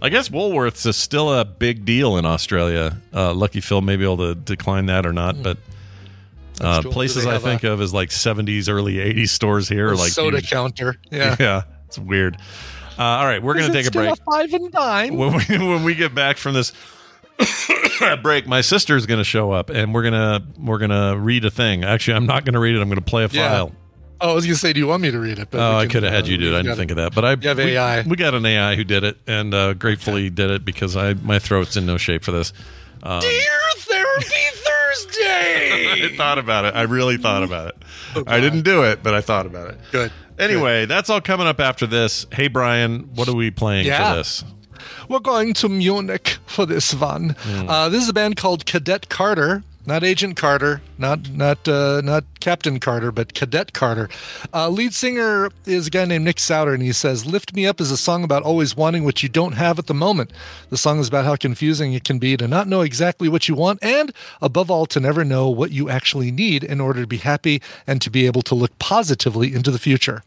I 0.00 0.08
guess 0.08 0.30
Woolworths 0.30 0.86
is 0.86 0.96
still 0.96 1.30
a 1.38 1.44
big 1.44 1.84
deal 1.84 2.16
in 2.16 2.24
Australia. 2.24 2.96
Uh, 3.12 3.34
Lucky 3.34 3.60
Phil 3.60 3.82
may 3.82 3.96
be 3.96 4.04
able 4.04 4.16
to 4.18 4.34
decline 4.34 4.86
that 4.86 5.04
or 5.04 5.12
not, 5.12 5.42
but 5.42 5.58
uh, 6.62 6.80
cool. 6.80 6.92
Places 6.92 7.26
I 7.26 7.36
think 7.38 7.62
of 7.62 7.82
as 7.82 7.92
like 7.92 8.08
70s, 8.08 8.70
early 8.70 8.94
80s 8.94 9.28
stores 9.28 9.68
here, 9.68 9.92
like 9.94 10.12
soda 10.12 10.38
huge. 10.38 10.48
counter. 10.50 10.96
Yeah. 11.10 11.36
yeah, 11.38 11.62
it's 11.88 11.98
weird. 11.98 12.38
Uh, 12.98 13.02
all 13.02 13.26
right, 13.26 13.42
we're 13.42 13.54
gonna 13.54 13.72
take 13.72 13.82
a 13.86 13.88
still 13.88 14.02
break. 14.02 14.14
five 14.30 14.52
and 14.52 14.70
dime. 14.72 15.16
when 15.16 15.32
we 15.32 15.44
when 15.58 15.84
we 15.84 15.94
get 15.94 16.14
back 16.14 16.36
from 16.36 16.54
this 16.54 16.72
break, 18.22 18.46
my 18.46 18.60
sister's 18.60 19.06
going 19.06 19.18
to 19.18 19.24
show 19.24 19.50
up, 19.52 19.70
and 19.70 19.92
we're 19.94 20.02
gonna 20.04 20.42
we're 20.58 20.78
gonna 20.78 21.16
read 21.18 21.44
a 21.44 21.50
thing. 21.50 21.84
Actually, 21.84 22.14
I'm 22.14 22.26
not 22.26 22.44
going 22.44 22.54
to 22.54 22.60
read 22.60 22.76
it. 22.76 22.80
I'm 22.80 22.88
going 22.88 22.96
to 22.96 23.02
play 23.04 23.24
a 23.24 23.28
Yeah. 23.28 23.48
file. 23.50 23.72
Oh, 24.20 24.30
I 24.30 24.34
was 24.34 24.44
going 24.46 24.54
to 24.54 24.60
say, 24.60 24.72
do 24.72 24.78
you 24.80 24.86
want 24.86 25.02
me 25.02 25.10
to 25.10 25.18
read 25.18 25.38
it? 25.40 25.48
But 25.50 25.60
Oh, 25.60 25.76
we 25.78 25.84
I 25.84 25.86
could 25.86 26.02
have 26.04 26.12
had 26.12 26.24
uh, 26.24 26.28
you 26.28 26.38
do 26.38 26.46
it. 26.46 26.50
we 26.52 26.56
I 26.58 26.62
didn't 26.62 26.76
think 26.78 26.90
of 26.92 26.96
that, 26.98 27.14
but 27.14 27.24
I 27.24 27.30
have 27.30 27.58
we, 27.58 27.76
AI. 27.76 28.02
We 28.02 28.16
got 28.16 28.32
an 28.32 28.46
AI 28.46 28.76
who 28.76 28.84
did 28.84 29.02
it, 29.04 29.18
and 29.26 29.52
uh, 29.52 29.74
gratefully 29.74 30.30
did 30.30 30.50
it 30.50 30.64
because 30.64 30.96
I 30.96 31.14
my 31.14 31.38
throat's 31.40 31.76
in 31.76 31.84
no 31.84 31.96
shape 31.98 32.22
for 32.24 32.30
this. 32.30 32.52
Um, 33.02 33.20
Dear 33.20 33.40
Therapy 33.78 34.24
Thursday. 34.54 36.04
I 36.06 36.14
thought 36.16 36.38
about 36.38 36.64
it. 36.64 36.74
I 36.74 36.82
really 36.82 37.16
thought 37.16 37.42
about 37.42 37.68
it. 37.68 38.24
I 38.28 38.40
didn't 38.40 38.62
do 38.62 38.84
it, 38.84 39.02
but 39.02 39.14
I 39.14 39.20
thought 39.20 39.46
about 39.46 39.70
it. 39.70 39.78
Good. 39.90 40.12
Anyway, 40.38 40.86
that's 40.86 41.08
all 41.10 41.20
coming 41.20 41.46
up 41.46 41.60
after 41.60 41.86
this. 41.86 42.26
Hey, 42.32 42.48
Brian, 42.48 43.08
what 43.14 43.28
are 43.28 43.34
we 43.34 43.50
playing 43.50 43.86
Yeah. 43.86 44.10
for 44.10 44.16
this? 44.16 44.44
We're 45.08 45.20
going 45.20 45.54
to 45.54 45.68
Munich 45.68 46.38
for 46.46 46.66
this 46.66 46.94
one. 46.94 47.36
Hmm. 47.40 47.68
Uh, 47.68 47.88
this 47.88 48.02
is 48.02 48.08
a 48.08 48.12
band 48.12 48.36
called 48.36 48.66
Cadet 48.66 49.08
Carter, 49.08 49.62
not 49.86 50.02
Agent 50.02 50.36
Carter, 50.36 50.80
not 50.98 51.30
not 51.30 51.68
uh, 51.68 52.00
not 52.02 52.24
Captain 52.40 52.80
Carter, 52.80 53.12
but 53.12 53.34
Cadet 53.34 53.72
Carter. 53.72 54.08
Uh, 54.52 54.68
lead 54.68 54.94
singer 54.94 55.50
is 55.66 55.86
a 55.86 55.90
guy 55.90 56.04
named 56.04 56.24
Nick 56.24 56.38
Souter, 56.38 56.74
and 56.74 56.82
he 56.82 56.92
says, 56.92 57.26
"Lift 57.26 57.54
Me 57.54 57.66
Up" 57.66 57.80
is 57.80 57.90
a 57.90 57.96
song 57.96 58.24
about 58.24 58.42
always 58.42 58.76
wanting 58.76 59.04
what 59.04 59.22
you 59.22 59.28
don't 59.28 59.52
have 59.52 59.78
at 59.78 59.86
the 59.86 59.94
moment. 59.94 60.32
The 60.70 60.76
song 60.76 60.98
is 60.98 61.08
about 61.08 61.24
how 61.24 61.36
confusing 61.36 61.92
it 61.92 62.04
can 62.04 62.18
be 62.18 62.36
to 62.36 62.48
not 62.48 62.68
know 62.68 62.80
exactly 62.80 63.28
what 63.28 63.48
you 63.48 63.54
want, 63.54 63.78
and 63.82 64.12
above 64.40 64.70
all, 64.70 64.86
to 64.86 65.00
never 65.00 65.24
know 65.24 65.48
what 65.48 65.70
you 65.70 65.88
actually 65.88 66.30
need 66.30 66.64
in 66.64 66.80
order 66.80 67.00
to 67.00 67.06
be 67.06 67.18
happy 67.18 67.60
and 67.86 68.00
to 68.02 68.10
be 68.10 68.26
able 68.26 68.42
to 68.42 68.54
look 68.54 68.78
positively 68.78 69.54
into 69.54 69.70
the 69.70 69.78
future. 69.78 70.22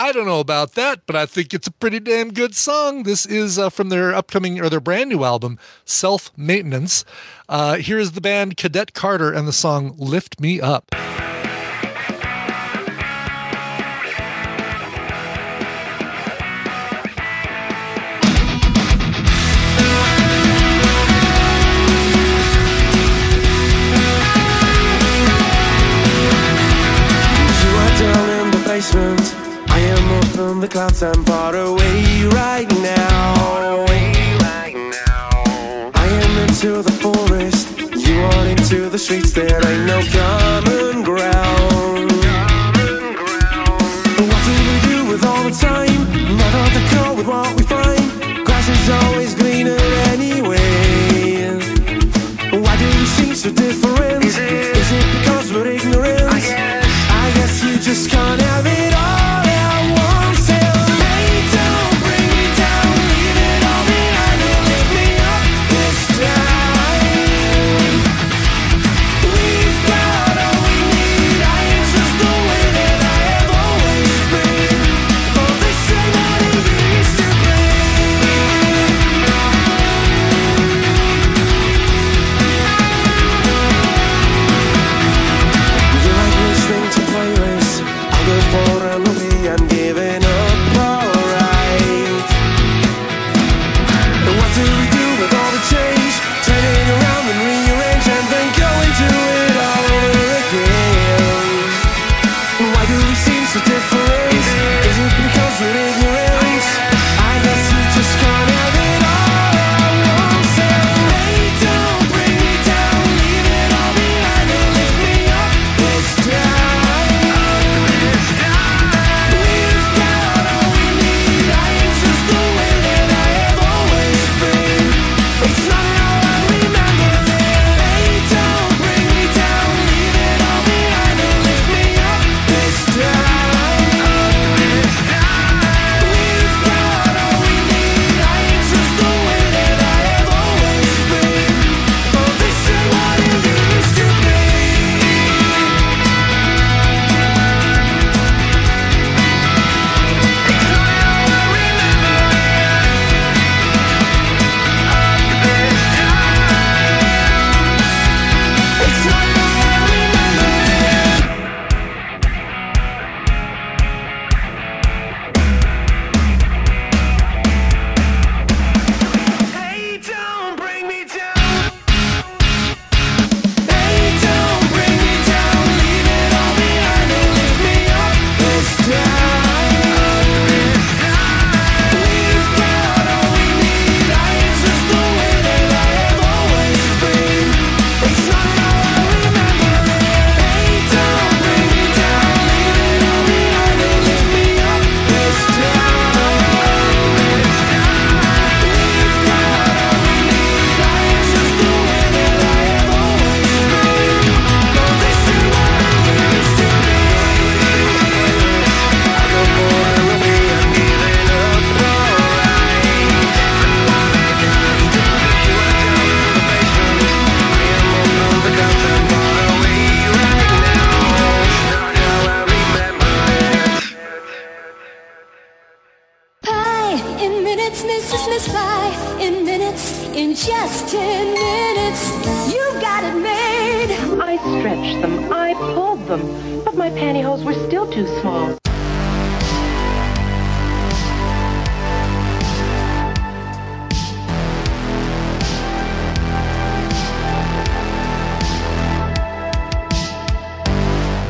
I 0.00 0.12
don't 0.12 0.26
know 0.26 0.38
about 0.38 0.74
that, 0.74 1.00
but 1.06 1.16
I 1.16 1.26
think 1.26 1.52
it's 1.52 1.66
a 1.66 1.72
pretty 1.72 1.98
damn 1.98 2.32
good 2.32 2.54
song. 2.54 3.02
This 3.02 3.26
is 3.26 3.58
uh, 3.58 3.68
from 3.68 3.88
their 3.88 4.14
upcoming 4.14 4.60
or 4.60 4.70
their 4.70 4.78
brand 4.78 5.10
new 5.10 5.24
album, 5.24 5.58
Self 5.84 6.30
Maintenance. 6.38 7.04
Uh, 7.48 7.78
here 7.78 7.98
is 7.98 8.12
the 8.12 8.20
band 8.20 8.56
Cadet 8.56 8.94
Carter 8.94 9.32
and 9.32 9.48
the 9.48 9.52
song 9.52 9.96
Lift 9.98 10.40
Me 10.40 10.60
Up. 10.60 10.94
The 30.68 30.72
clouds. 30.72 31.02
I'm 31.02 31.24
far 31.24 31.54
away 31.54 32.24
right 32.32 32.68
now. 32.82 33.86
I 35.94 36.06
am 36.06 36.48
into 36.48 36.82
the 36.82 36.92
forest. 36.92 37.78
You 37.96 38.20
are 38.20 38.46
into 38.46 38.88
the 38.88 38.98
streets. 38.98 39.32
There 39.32 39.66
ain't 39.66 39.86
no 39.86 40.00
common 40.12 40.77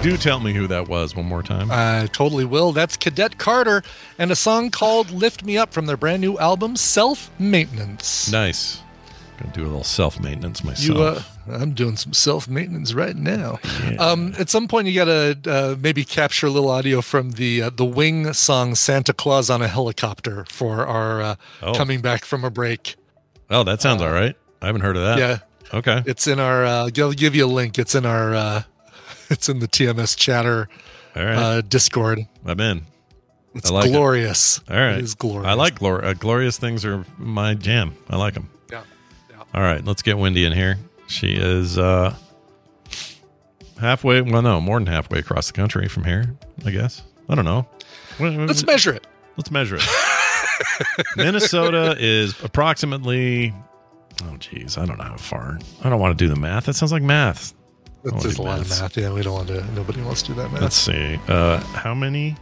Do 0.09 0.17
tell 0.17 0.41
me 0.41 0.55
who 0.55 0.67
that 0.69 0.89
was 0.89 1.15
one 1.15 1.27
more 1.27 1.43
time. 1.43 1.69
I 1.71 2.07
totally 2.15 2.47
will. 2.47 2.73
That's 2.73 2.97
Cadet 2.97 3.37
Carter 3.37 3.83
and 4.19 4.31
a 4.31 4.37
song 4.37 4.71
called 4.71 5.11
Lift 5.11 5.45
Me 5.45 5.59
Up 5.59 5.71
from 5.75 5.85
their 5.85 5.99
brand 5.99 6.23
new 6.23 6.39
album, 6.39 6.77
Self 6.77 7.31
Maintenance. 7.39 8.33
Nice. 8.33 8.81
Gonna 9.39 9.53
do 9.53 9.63
a 9.65 9.69
little 9.69 9.85
self 9.85 10.19
maintenance 10.19 10.65
myself. 10.65 10.89
You, 11.47 11.53
uh, 11.53 11.59
I'm 11.61 11.73
doing 11.75 11.97
some 11.97 12.15
self 12.15 12.49
maintenance 12.49 12.95
right 12.95 13.15
now. 13.15 13.59
Um, 13.99 14.35
at 14.39 14.49
some 14.49 14.67
point, 14.67 14.89
you 14.89 14.95
gotta 14.95 15.39
uh, 15.47 15.77
maybe 15.79 16.05
capture 16.07 16.47
a 16.47 16.51
little 16.51 16.71
audio 16.71 17.03
from 17.03 17.33
the 17.33 17.63
uh, 17.65 17.71
the 17.71 17.85
Wing 17.85 18.33
song 18.33 18.75
"Santa 18.77 19.13
Claus 19.13 19.51
on 19.51 19.61
a 19.61 19.69
Helicopter" 19.69 20.47
for 20.49 20.87
our 20.87 21.21
uh, 21.21 21.35
Oh. 21.63 21.75
coming 21.75 22.01
back 22.01 22.25
from 22.25 22.45
a 22.45 22.51
break. 22.51 22.97
oh, 23.51 23.63
that 23.63 23.83
sounds 23.83 24.01
all 24.01 24.11
right. 24.13 24.35
I 24.63 24.67
haven't 24.67 24.81
heard 24.81 24.97
of 24.97 25.03
that. 25.05 25.19
Yeah, 25.19 25.39
Okay. 25.79 26.03
it's 26.07 26.27
in 26.27 26.41
our. 26.41 26.65
Uh, 26.65 26.91
I'll 26.99 27.13
give 27.13 27.35
you 27.37 27.45
a 27.45 27.47
link. 27.47 27.79
It's 27.79 27.95
in 27.95 28.07
our. 28.07 28.65
Uh, 29.31 29.35
it's 29.35 29.49
in 29.49 29.59
the 29.61 29.69
TMS 29.69 30.17
chatter 30.17 30.69
All 31.17 31.25
right. 31.25 31.35
uh, 31.37 31.61
Discord. 31.63 32.21
I'm 32.45 32.61
in. 32.61 32.83
It's 33.55 33.71
like 33.71 33.87
it. 33.87 33.93
glorious. 33.93 34.61
All 34.71 34.77
right. 34.77 34.99
It 34.99 35.05
is 35.05 35.15
glorious. 35.15 35.47
I 35.49 35.55
like 35.55 35.79
glor- 35.79 36.05
uh, 36.05 36.15
glorious 36.15 36.59
things 36.59 36.85
are 36.85 37.05
my 37.17 37.55
jam. 37.55 37.95
I 38.09 38.17
like 38.17 38.35
them. 38.35 38.51
Yeah. 38.71 38.83
All 39.55 39.63
right, 39.63 39.85
let's 39.85 40.03
get 40.03 40.17
Wendi 40.17 40.47
in 40.47 40.53
here. 40.53 40.77
She 41.09 41.33
is 41.33 41.79
uh 41.79 42.15
halfway, 43.81 44.21
well 44.21 44.43
no, 44.43 44.61
more 44.61 44.79
than 44.79 44.87
halfway 44.87 45.19
across 45.19 45.47
the 45.49 45.55
country 45.55 45.89
from 45.89 46.05
here, 46.05 46.37
I 46.65 46.71
guess. 46.71 47.03
I 47.29 47.35
don't 47.35 47.45
know. 47.45 47.67
Let's 48.21 48.65
measure 48.67 48.93
it. 48.93 49.07
Let's 49.37 49.51
measure 49.51 49.77
it. 49.81 51.07
Minnesota 51.17 51.97
is 51.99 52.35
approximately 52.43 53.55
Oh 54.25 54.37
geez, 54.39 54.77
I 54.77 54.85
don't 54.85 54.99
know 54.99 55.05
how 55.05 55.17
far. 55.17 55.59
I 55.83 55.89
don't 55.89 56.01
want 56.01 56.19
to 56.19 56.25
do 56.25 56.33
the 56.33 56.39
math. 56.39 56.67
That 56.67 56.75
sounds 56.75 56.93
like 56.93 57.03
math. 57.03 57.55
That's 58.05 58.23
just 58.23 58.39
a 58.39 58.43
lot 58.43 58.61
of 58.61 58.69
math. 58.69 58.97
Yeah, 58.97 59.13
we 59.13 59.23
don't 59.23 59.35
want 59.35 59.49
to. 59.49 59.65
Nobody 59.73 60.01
wants 60.03 60.23
to 60.23 60.29
do 60.29 60.35
that 60.35 60.53
math. 60.53 60.63
Let's 60.63 60.77
see. 60.77 61.19
Uh 61.29 61.59
how 61.59 61.95
many? 61.95 62.37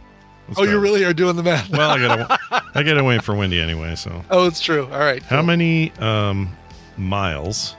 Let's 0.47 0.59
oh, 0.61 0.63
you 0.63 0.79
really 0.79 1.03
are 1.03 1.13
doing 1.13 1.35
the 1.35 1.43
math? 1.43 1.69
Well, 1.69 1.89
I 1.89 1.99
gotta 1.99 2.39
I 2.75 2.83
gotta 2.83 3.03
wait 3.03 3.23
for 3.23 3.33
Wendi 3.33 3.61
anyway, 3.61 3.95
so 3.95 4.23
oh, 4.29 4.47
it's 4.47 4.61
true. 4.61 4.85
All 4.85 4.99
right. 4.99 5.21
How 5.23 5.41
many 5.41 5.91
um, 5.93 6.55
miles 6.97 7.75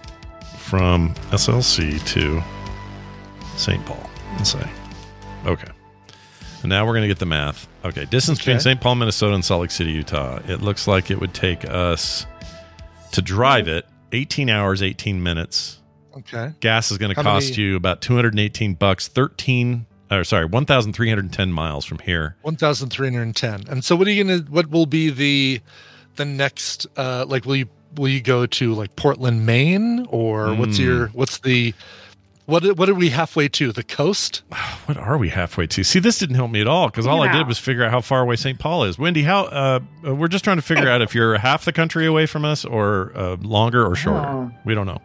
from 0.58 1.14
SLC 1.30 2.04
to 2.08 2.42
St. 3.56 3.84
Paul? 3.86 4.10
Let's 4.36 4.52
say. 4.52 4.70
Okay. 5.46 5.68
And 6.62 6.70
now 6.70 6.84
we're 6.84 6.92
going 6.92 7.02
to 7.02 7.08
get 7.08 7.18
the 7.18 7.26
math. 7.26 7.68
Okay. 7.84 8.04
Distance 8.04 8.38
between 8.38 8.60
St. 8.60 8.80
Paul, 8.80 8.96
Minnesota 8.96 9.34
and 9.34 9.44
Salt 9.44 9.62
Lake 9.62 9.70
City, 9.70 9.92
Utah. 9.92 10.40
It 10.46 10.60
looks 10.60 10.86
like 10.86 11.10
it 11.10 11.20
would 11.20 11.32
take 11.32 11.64
us 11.64 12.26
to 13.12 13.22
drive 13.22 13.68
it 13.68 13.86
18 14.12 14.50
hours, 14.50 14.82
18 14.82 15.22
minutes. 15.22 15.77
Okay. 16.18 16.52
Gas 16.60 16.90
is 16.90 16.98
going 16.98 17.14
to 17.14 17.22
cost 17.22 17.50
many- 17.50 17.62
you 17.62 17.76
about 17.76 18.00
218 18.00 18.74
bucks, 18.74 19.08
13 19.08 19.86
or 20.10 20.24
sorry, 20.24 20.46
1310 20.46 21.52
miles 21.52 21.84
from 21.84 21.98
here. 21.98 22.36
One 22.42 22.56
thousand 22.56 22.88
three 22.90 23.08
hundred 23.08 23.22
and 23.22 23.36
ten. 23.36 23.64
And 23.68 23.84
so, 23.84 23.94
what 23.94 24.06
are 24.08 24.10
you 24.10 24.24
gonna? 24.24 24.38
What 24.48 24.70
will 24.70 24.86
be 24.86 25.10
the 25.10 25.60
the 26.16 26.24
next? 26.24 26.86
Uh, 26.96 27.26
like, 27.28 27.44
will 27.44 27.56
you 27.56 27.68
will 27.96 28.08
you 28.08 28.20
go 28.22 28.46
to 28.46 28.72
like 28.74 28.96
Portland, 28.96 29.44
Maine, 29.44 30.06
or 30.08 30.54
what's 30.54 30.78
Hmm. 30.78 30.82
your 30.84 31.06
what's 31.08 31.40
the 31.40 31.74
what 32.46 32.64
what 32.78 32.88
are 32.88 32.94
we 32.94 33.10
halfway 33.10 33.48
to? 33.48 33.70
The 33.70 33.82
coast? 33.82 34.42
What 34.88 34.96
are 34.96 35.18
we 35.18 35.28
halfway 35.28 35.66
to? 35.66 35.84
See, 35.84 35.98
this 35.98 36.18
didn't 36.18 36.36
help 36.36 36.50
me 36.50 36.62
at 36.62 36.66
all 36.66 36.86
because 36.88 37.06
all 37.06 37.20
I 37.20 37.30
did 37.30 37.46
was 37.46 37.58
figure 37.58 37.84
out 37.84 37.90
how 37.90 38.00
far 38.00 38.22
away 38.22 38.36
St. 38.36 38.58
Paul 38.58 38.84
is. 38.84 38.96
Wendi, 38.96 39.22
how? 39.22 39.44
Uh, 39.44 39.80
uh, 40.06 40.14
we're 40.14 40.28
just 40.28 40.44
trying 40.44 40.56
to 40.56 40.62
figure 40.62 40.88
out 40.90 41.02
if 41.02 41.14
you're 41.14 41.36
half 41.36 41.66
the 41.66 41.72
country 41.74 42.06
away 42.06 42.24
from 42.24 42.46
us, 42.46 42.64
or 42.64 43.12
uh, 43.14 43.36
longer, 43.42 43.84
or 43.86 43.94
shorter. 43.94 44.26
Oh. 44.26 44.50
We 44.64 44.74
don't 44.74 44.86
know. 44.86 45.02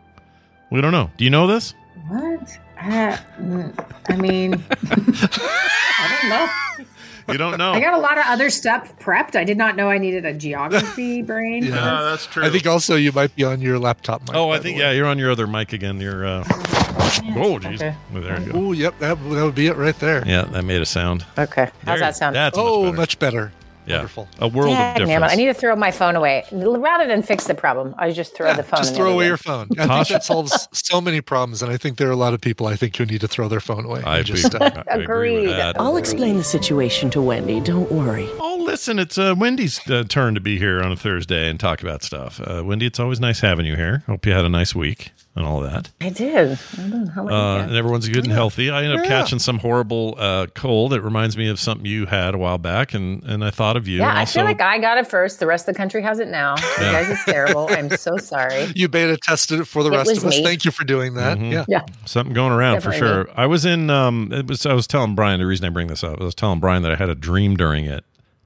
We 0.74 0.82
don't 0.82 0.92
know. 0.92 1.12
Do 1.18 1.24
you 1.24 1.30
know 1.30 1.46
this? 1.46 1.76
What? 2.08 2.58
Uh, 2.82 3.16
mm, 3.40 3.86
I 4.10 4.16
mean, 4.16 4.56
I 4.90 6.18
don't 6.20 6.30
know. 6.30 6.86
You 7.32 7.38
don't 7.38 7.60
know. 7.60 7.74
I 7.74 7.80
got 7.80 7.94
a 7.94 8.00
lot 8.00 8.18
of 8.18 8.24
other 8.26 8.50
stuff 8.50 8.98
prepped. 8.98 9.36
I 9.36 9.44
did 9.44 9.56
not 9.56 9.76
know 9.76 9.92
I 9.92 10.00
needed 10.00 10.26
a 10.26 10.34
geography 10.34 11.22
brain. 11.32 11.66
Yeah. 11.66 11.76
Uh, 11.76 12.10
that's 12.10 12.26
true. 12.26 12.44
I 12.44 12.50
think 12.50 12.66
also 12.66 12.96
you 12.96 13.12
might 13.12 13.36
be 13.36 13.44
on 13.44 13.62
your 13.62 13.78
laptop. 13.78 14.24
Mic, 14.24 14.36
oh, 14.36 14.50
I 14.50 14.58
think 14.58 14.80
yeah, 14.80 14.90
you're 14.90 15.06
on 15.06 15.20
your 15.20 15.30
other 15.30 15.46
mic 15.46 15.74
again. 15.74 16.02
You're. 16.02 16.26
Uh, 16.26 16.44
oh, 16.48 17.60
jeez. 17.62 17.76
Okay. 17.76 17.96
Well, 18.12 18.24
there 18.24 18.42
you 18.42 18.52
go. 18.52 18.58
Oh, 18.58 18.72
yep. 18.72 18.98
That, 18.98 19.20
that 19.30 19.44
would 19.44 19.54
be 19.54 19.68
it 19.68 19.78
right 19.78 19.98
there. 20.00 20.28
Yeah, 20.28 20.46
that 20.46 20.64
made 20.64 20.82
a 20.82 20.88
sound. 20.88 21.24
Okay. 21.38 21.66
How's 21.66 21.86
There- 21.86 22.00
that 22.00 22.16
sound? 22.16 22.36
That's 22.36 22.58
oh, 22.58 22.92
much 22.92 23.20
better. 23.20 23.42
much 23.42 23.52
better. 23.52 23.63
Yeah, 23.86 23.96
Wonderful. 23.98 24.28
a 24.40 24.48
world 24.48 24.72
of 24.72 24.78
Dang, 24.78 24.94
difference. 24.96 25.10
damn. 25.10 25.24
I 25.24 25.36
need 25.36 25.46
to 25.48 25.54
throw 25.54 25.76
my 25.76 25.92
phone 25.92 26.16
away. 26.16 26.46
Rather 26.52 27.08
than 27.08 27.22
fix 27.24 27.46
the 27.48 27.54
problem, 27.56 27.94
I 27.98 28.12
just 28.12 28.36
throw 28.36 28.54
the 28.54 28.64
phone 28.64 28.80
Just 28.80 28.96
throw 28.96 29.12
away 29.14 29.26
your 29.28 29.38
phone. 29.38 29.68
I 29.74 29.76
think 29.76 29.88
Tosh- 29.90 30.10
that 30.10 30.24
solves 30.24 30.68
so 30.72 31.02
many 31.02 31.22
problems, 31.22 31.62
and 31.62 31.72
I 31.72 31.78
think 31.78 31.98
there 31.98 32.08
are 32.08 32.12
a 32.12 32.16
lot 32.16 32.34
of 32.34 32.42
people 32.42 32.68
I 32.68 32.76
think 32.76 32.96
who 32.96 33.06
need 33.06 33.22
to 33.22 33.28
throw 33.28 33.48
their 33.48 33.60
phone 33.60 33.86
away. 33.86 34.02
I 34.04 34.24
just, 34.24 34.54
agree. 34.54 34.68
uh, 34.68 34.84
agree 34.88 35.32
with 35.32 35.44
Agreed. 35.44 35.48
that. 35.50 35.80
I'll 35.80 35.98
explain 35.98 36.38
the 36.38 36.44
situation 36.44 37.10
to 37.12 37.20
Wendi. 37.20 37.64
Don't 37.64 37.92
worry. 37.92 38.30
Oh, 38.40 38.58
listen, 38.64 39.00
it's 39.00 39.18
uh, 39.18 39.36
Wendi's 39.36 39.80
uh, 39.90 40.04
turn 40.08 40.34
to 40.36 40.42
be 40.42 40.58
here 40.58 40.82
on 40.82 40.92
a 40.92 40.96
Thursday 40.96 41.50
and 41.50 41.60
talk 41.60 41.82
about 41.82 42.04
stuff. 42.04 42.40
Uh, 42.40 42.62
Wendi, 42.64 42.84
it's 42.84 43.00
always 43.00 43.20
nice 43.20 43.42
having 43.42 43.66
you 43.66 43.76
here. 43.76 44.04
Hope 44.08 44.26
you 44.26 44.32
had 44.34 44.46
a 44.46 44.50
nice 44.50 44.74
week 44.74 45.12
and 45.36 45.46
all 45.46 45.62
that. 45.62 45.90
I 46.00 46.10
did. 46.10 46.60
I 46.78 46.82
don't 46.90 47.06
know 47.06 47.12
how. 47.12 47.28
Uh, 47.28 47.58
and 47.64 47.76
everyone's 47.76 48.08
good 48.08 48.24
and 48.24 48.32
healthy. 48.32 48.70
I 48.70 48.84
ended 48.84 49.00
up 49.00 49.06
Yeah. 49.06 49.10
catching 49.22 49.40
some 49.40 49.58
horrible 49.60 50.14
uh, 50.18 50.46
cold. 50.54 50.94
It 50.94 51.02
reminds 51.02 51.36
me 51.38 51.50
of 51.50 51.60
something 51.60 51.86
you 51.88 52.06
had 52.06 52.36
a 52.36 52.38
while 52.38 52.58
back, 52.60 52.94
and, 52.94 53.24
and 53.24 53.44
I 53.44 53.50
thought 53.50 53.76
of 53.76 53.88
you. 53.88 53.98
yeah, 54.00 54.10
and 54.12 54.20
I 54.20 54.26
feel 54.26 54.44
like 54.44 54.62
I 54.62 54.78
got 54.78 54.98
it 55.00 55.08
first. 55.08 55.40
The 55.40 55.48
rest 55.48 55.68
of 55.68 55.74
the 55.74 55.78
country 55.78 56.02
has 56.04 56.20
it 56.20 56.28
now. 56.28 56.56
Yeah. 56.80 56.86
You 56.86 56.92
guys, 56.92 57.10
it's 57.10 57.26
terrible. 57.26 57.68
I'm 57.72 57.90
so 57.98 58.18
sorry. 58.22 58.72
you 58.76 58.88
beta 58.88 59.18
tested 59.18 59.60
it 59.62 59.66
for 59.66 59.82
the 59.84 59.92
It 59.92 59.98
rest 59.98 60.10
was 60.12 60.18
of 60.20 60.26
us. 60.26 60.38
me. 60.38 60.44
Thank 60.44 60.66
you 60.66 60.72
for 60.72 60.84
doing 60.84 61.16
that. 61.16 61.38
Mhm. 61.40 61.52
Yeah. 61.52 61.66
Yeah. 61.68 61.86
something 62.06 62.34
going 62.34 62.52
around 62.52 62.82
for 62.82 62.92
Definitely 62.92 63.26
sure. 63.26 63.30
I 63.36 63.48
was 63.48 63.66
in. 63.66 63.90
Um, 63.90 64.32
it 64.32 64.48
was. 64.48 64.66
I 64.68 64.74
was 64.74 64.86
telling 64.88 65.16
Brian 65.16 65.40
the 65.40 65.48
reason 65.48 65.66
I 65.66 65.70
bring 65.70 65.88
this 65.88 66.04
up. 66.04 66.22
I 66.22 66.24
was 66.24 66.36
telling 66.36 66.60
Brian 66.60 66.84
that 66.84 66.92
I 66.92 66.96
had 66.96 67.10
a 67.10 67.16
dream 67.16 67.56
during 67.58 67.86
it, 67.86 68.04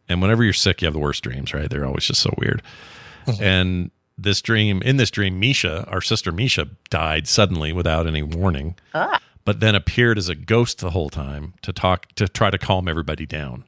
and 0.07 0.21
whenever 0.21 0.41
you're 0.43 0.53
sick, 0.53 0.81
you 0.81 0.85
have 0.85 0.93
the 0.93 0.99
worst 0.99 1.21
dreams, 1.23 1.53
right? 1.53 1.69
They're 1.69 1.85
always 1.85 2.05
just 2.05 2.21
so 2.21 2.33
weird. 2.37 2.61
and 3.41 3.91
this 4.17 4.41
dream, 4.41 4.81
in 4.81 4.97
this 4.97 5.11
dream, 5.11 5.39
Misha, 5.39 5.85
our 5.89 6.01
sister 6.01 6.31
Misha, 6.31 6.67
died 6.89 7.27
suddenly 7.27 7.71
without 7.71 8.07
any 8.07 8.23
warning, 8.23 8.75
Ah. 8.93 9.19
but 9.45 9.59
then 9.59 9.75
appeared 9.75 10.17
as 10.17 10.27
a 10.29 10.35
ghost 10.35 10.79
the 10.79 10.89
whole 10.91 11.09
time 11.09 11.53
to 11.61 11.71
talk 11.71 12.07
to 12.15 12.27
try 12.27 12.49
to 12.49 12.57
calm 12.57 12.87
everybody 12.87 13.25
down. 13.25 13.63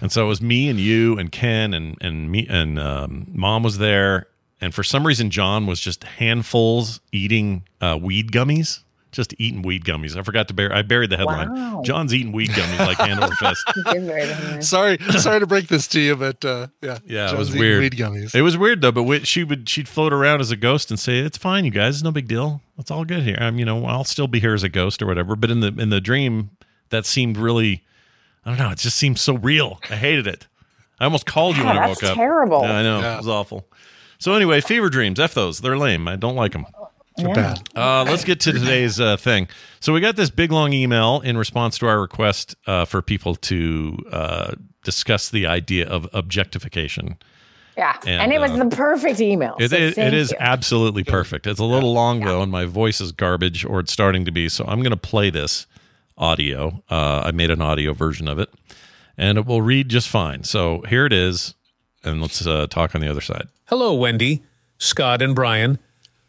And 0.00 0.10
so 0.12 0.24
it 0.24 0.28
was 0.28 0.40
me 0.42 0.68
and 0.68 0.78
you 0.80 1.18
and 1.18 1.30
Ken 1.32 1.74
and 1.74 1.96
and 2.00 2.30
me 2.30 2.46
and 2.48 2.78
um, 2.78 3.26
mom 3.32 3.62
was 3.62 3.78
there. 3.78 4.26
And 4.60 4.74
for 4.74 4.82
some 4.84 5.06
reason, 5.06 5.30
John 5.30 5.66
was 5.66 5.80
just 5.80 6.04
handfuls 6.04 7.00
eating 7.12 7.64
uh, 7.80 7.98
weed 8.00 8.30
gummies, 8.32 8.80
just 9.14 9.34
eating 9.38 9.62
weed 9.62 9.84
gummies. 9.84 10.16
I 10.16 10.22
forgot 10.22 10.48
to 10.48 10.54
bury. 10.54 10.72
I 10.72 10.82
buried 10.82 11.08
the 11.10 11.16
headline. 11.16 11.52
Wow. 11.54 11.82
John's 11.84 12.12
eating 12.12 12.32
weed 12.32 12.50
gummies 12.50 12.86
like 12.86 12.98
hand 12.98 13.20
over 13.22 13.34
fist. 13.34 13.64
You 13.76 13.84
did 13.84 14.02
very 14.04 14.26
nice. 14.26 14.68
Sorry, 14.68 14.98
sorry 15.18 15.40
to 15.40 15.46
break 15.46 15.68
this 15.68 15.86
to 15.88 16.00
you, 16.00 16.16
but 16.16 16.44
uh, 16.44 16.66
yeah, 16.82 16.98
Yeah, 17.06 17.32
it 17.32 17.38
was 17.38 17.52
weird. 17.54 17.80
Weed 17.80 17.92
gummies. 17.94 18.34
It 18.34 18.42
was 18.42 18.58
weird 18.58 18.80
though. 18.82 18.92
But 18.92 19.04
we, 19.04 19.20
she 19.20 19.44
would 19.44 19.68
she'd 19.68 19.88
float 19.88 20.12
around 20.12 20.40
as 20.40 20.50
a 20.50 20.56
ghost 20.56 20.90
and 20.90 20.98
say, 21.00 21.20
"It's 21.20 21.38
fine, 21.38 21.64
you 21.64 21.70
guys. 21.70 21.96
It's 21.96 22.04
no 22.04 22.10
big 22.12 22.28
deal. 22.28 22.60
It's 22.78 22.90
all 22.90 23.04
good 23.04 23.22
here. 23.22 23.38
I'm, 23.40 23.58
you 23.58 23.64
know, 23.64 23.86
I'll 23.86 24.04
still 24.04 24.26
be 24.28 24.40
here 24.40 24.54
as 24.54 24.62
a 24.62 24.68
ghost 24.68 25.00
or 25.00 25.06
whatever." 25.06 25.36
But 25.36 25.50
in 25.50 25.60
the 25.60 25.68
in 25.68 25.90
the 25.90 26.00
dream, 26.00 26.50
that 26.90 27.06
seemed 27.06 27.36
really, 27.36 27.84
I 28.44 28.50
don't 28.50 28.58
know. 28.58 28.70
It 28.70 28.78
just 28.78 28.96
seemed 28.96 29.18
so 29.18 29.34
real. 29.36 29.80
I 29.90 29.96
hated 29.96 30.26
it. 30.26 30.46
I 31.00 31.04
almost 31.04 31.26
called 31.26 31.56
you 31.56 31.62
Yeah, 31.64 31.68
when 31.74 31.78
I 31.78 31.86
that's 31.88 32.02
woke 32.02 32.10
up. 32.12 32.16
terrible. 32.16 32.62
Yeah, 32.62 32.76
I 32.78 32.82
know. 32.82 33.00
Yeah. 33.00 33.14
It 33.14 33.18
was 33.18 33.28
awful. 33.28 33.66
So 34.18 34.32
anyway, 34.34 34.60
fever 34.60 34.88
dreams. 34.90 35.18
F 35.20 35.34
those. 35.34 35.60
They're 35.60 35.76
lame. 35.78 36.06
I 36.08 36.16
don't 36.16 36.36
like 36.36 36.52
them. 36.52 36.66
They're 37.16 37.34
bad. 37.34 37.68
Uh, 37.76 38.04
let's 38.08 38.24
get 38.24 38.40
to 38.40 38.52
today's 38.52 38.98
uh, 38.98 39.16
thing. 39.16 39.46
So 39.80 39.92
we 39.92 40.00
got 40.00 40.16
this 40.16 40.30
big 40.30 40.50
long 40.50 40.72
email 40.72 41.20
in 41.20 41.36
response 41.36 41.78
to 41.78 41.86
our 41.86 42.00
request 42.00 42.56
uh, 42.66 42.84
for 42.84 43.02
people 43.02 43.36
to 43.36 43.98
uh, 44.10 44.54
discuss 44.82 45.30
the 45.30 45.46
idea 45.46 45.86
of 45.88 46.08
objectification. 46.12 47.16
Yeah. 47.76 47.96
And, 48.06 48.22
And, 48.22 48.32
it 48.32 48.40
was 48.40 48.52
uh, 48.52 48.64
the 48.64 48.76
perfect 48.76 49.20
email. 49.20 49.56
It, 49.58 49.70
so 49.70 49.76
it, 49.76 49.98
it 49.98 50.14
is 50.14 50.32
you. 50.32 50.36
absolutely 50.40 51.04
perfect. 51.04 51.46
It's 51.46 51.60
a 51.60 51.64
little 51.64 51.92
long 51.92 52.20
though, 52.20 52.42
and 52.42 52.50
my 52.50 52.64
voice 52.64 53.00
is 53.00 53.12
garbage, 53.12 53.64
or 53.64 53.80
it's 53.80 53.92
starting 53.92 54.24
to 54.24 54.32
be. 54.32 54.48
So 54.48 54.64
I'm 54.66 54.80
going 54.80 54.90
to 54.90 54.96
play 54.96 55.30
this 55.30 55.66
audio. 56.16 56.82
Uh, 56.90 57.22
I 57.24 57.30
made 57.32 57.50
an 57.50 57.60
audio 57.60 57.92
version 57.92 58.28
of 58.28 58.38
it, 58.38 58.48
and 59.16 59.38
it 59.38 59.46
will 59.46 59.62
read 59.62 59.88
just 59.88 60.08
fine. 60.08 60.44
So 60.44 60.82
here 60.88 61.06
it 61.06 61.12
is, 61.12 61.54
and 62.02 62.20
let's 62.20 62.44
uh, 62.46 62.66
talk 62.68 62.94
on 62.94 63.00
the 63.00 63.08
other 63.08 63.20
side. 63.20 63.48
Hello, 63.66 63.96
Wendi, 63.96 64.42
Scott, 64.78 65.22
and 65.22 65.34
Brian. 65.34 65.78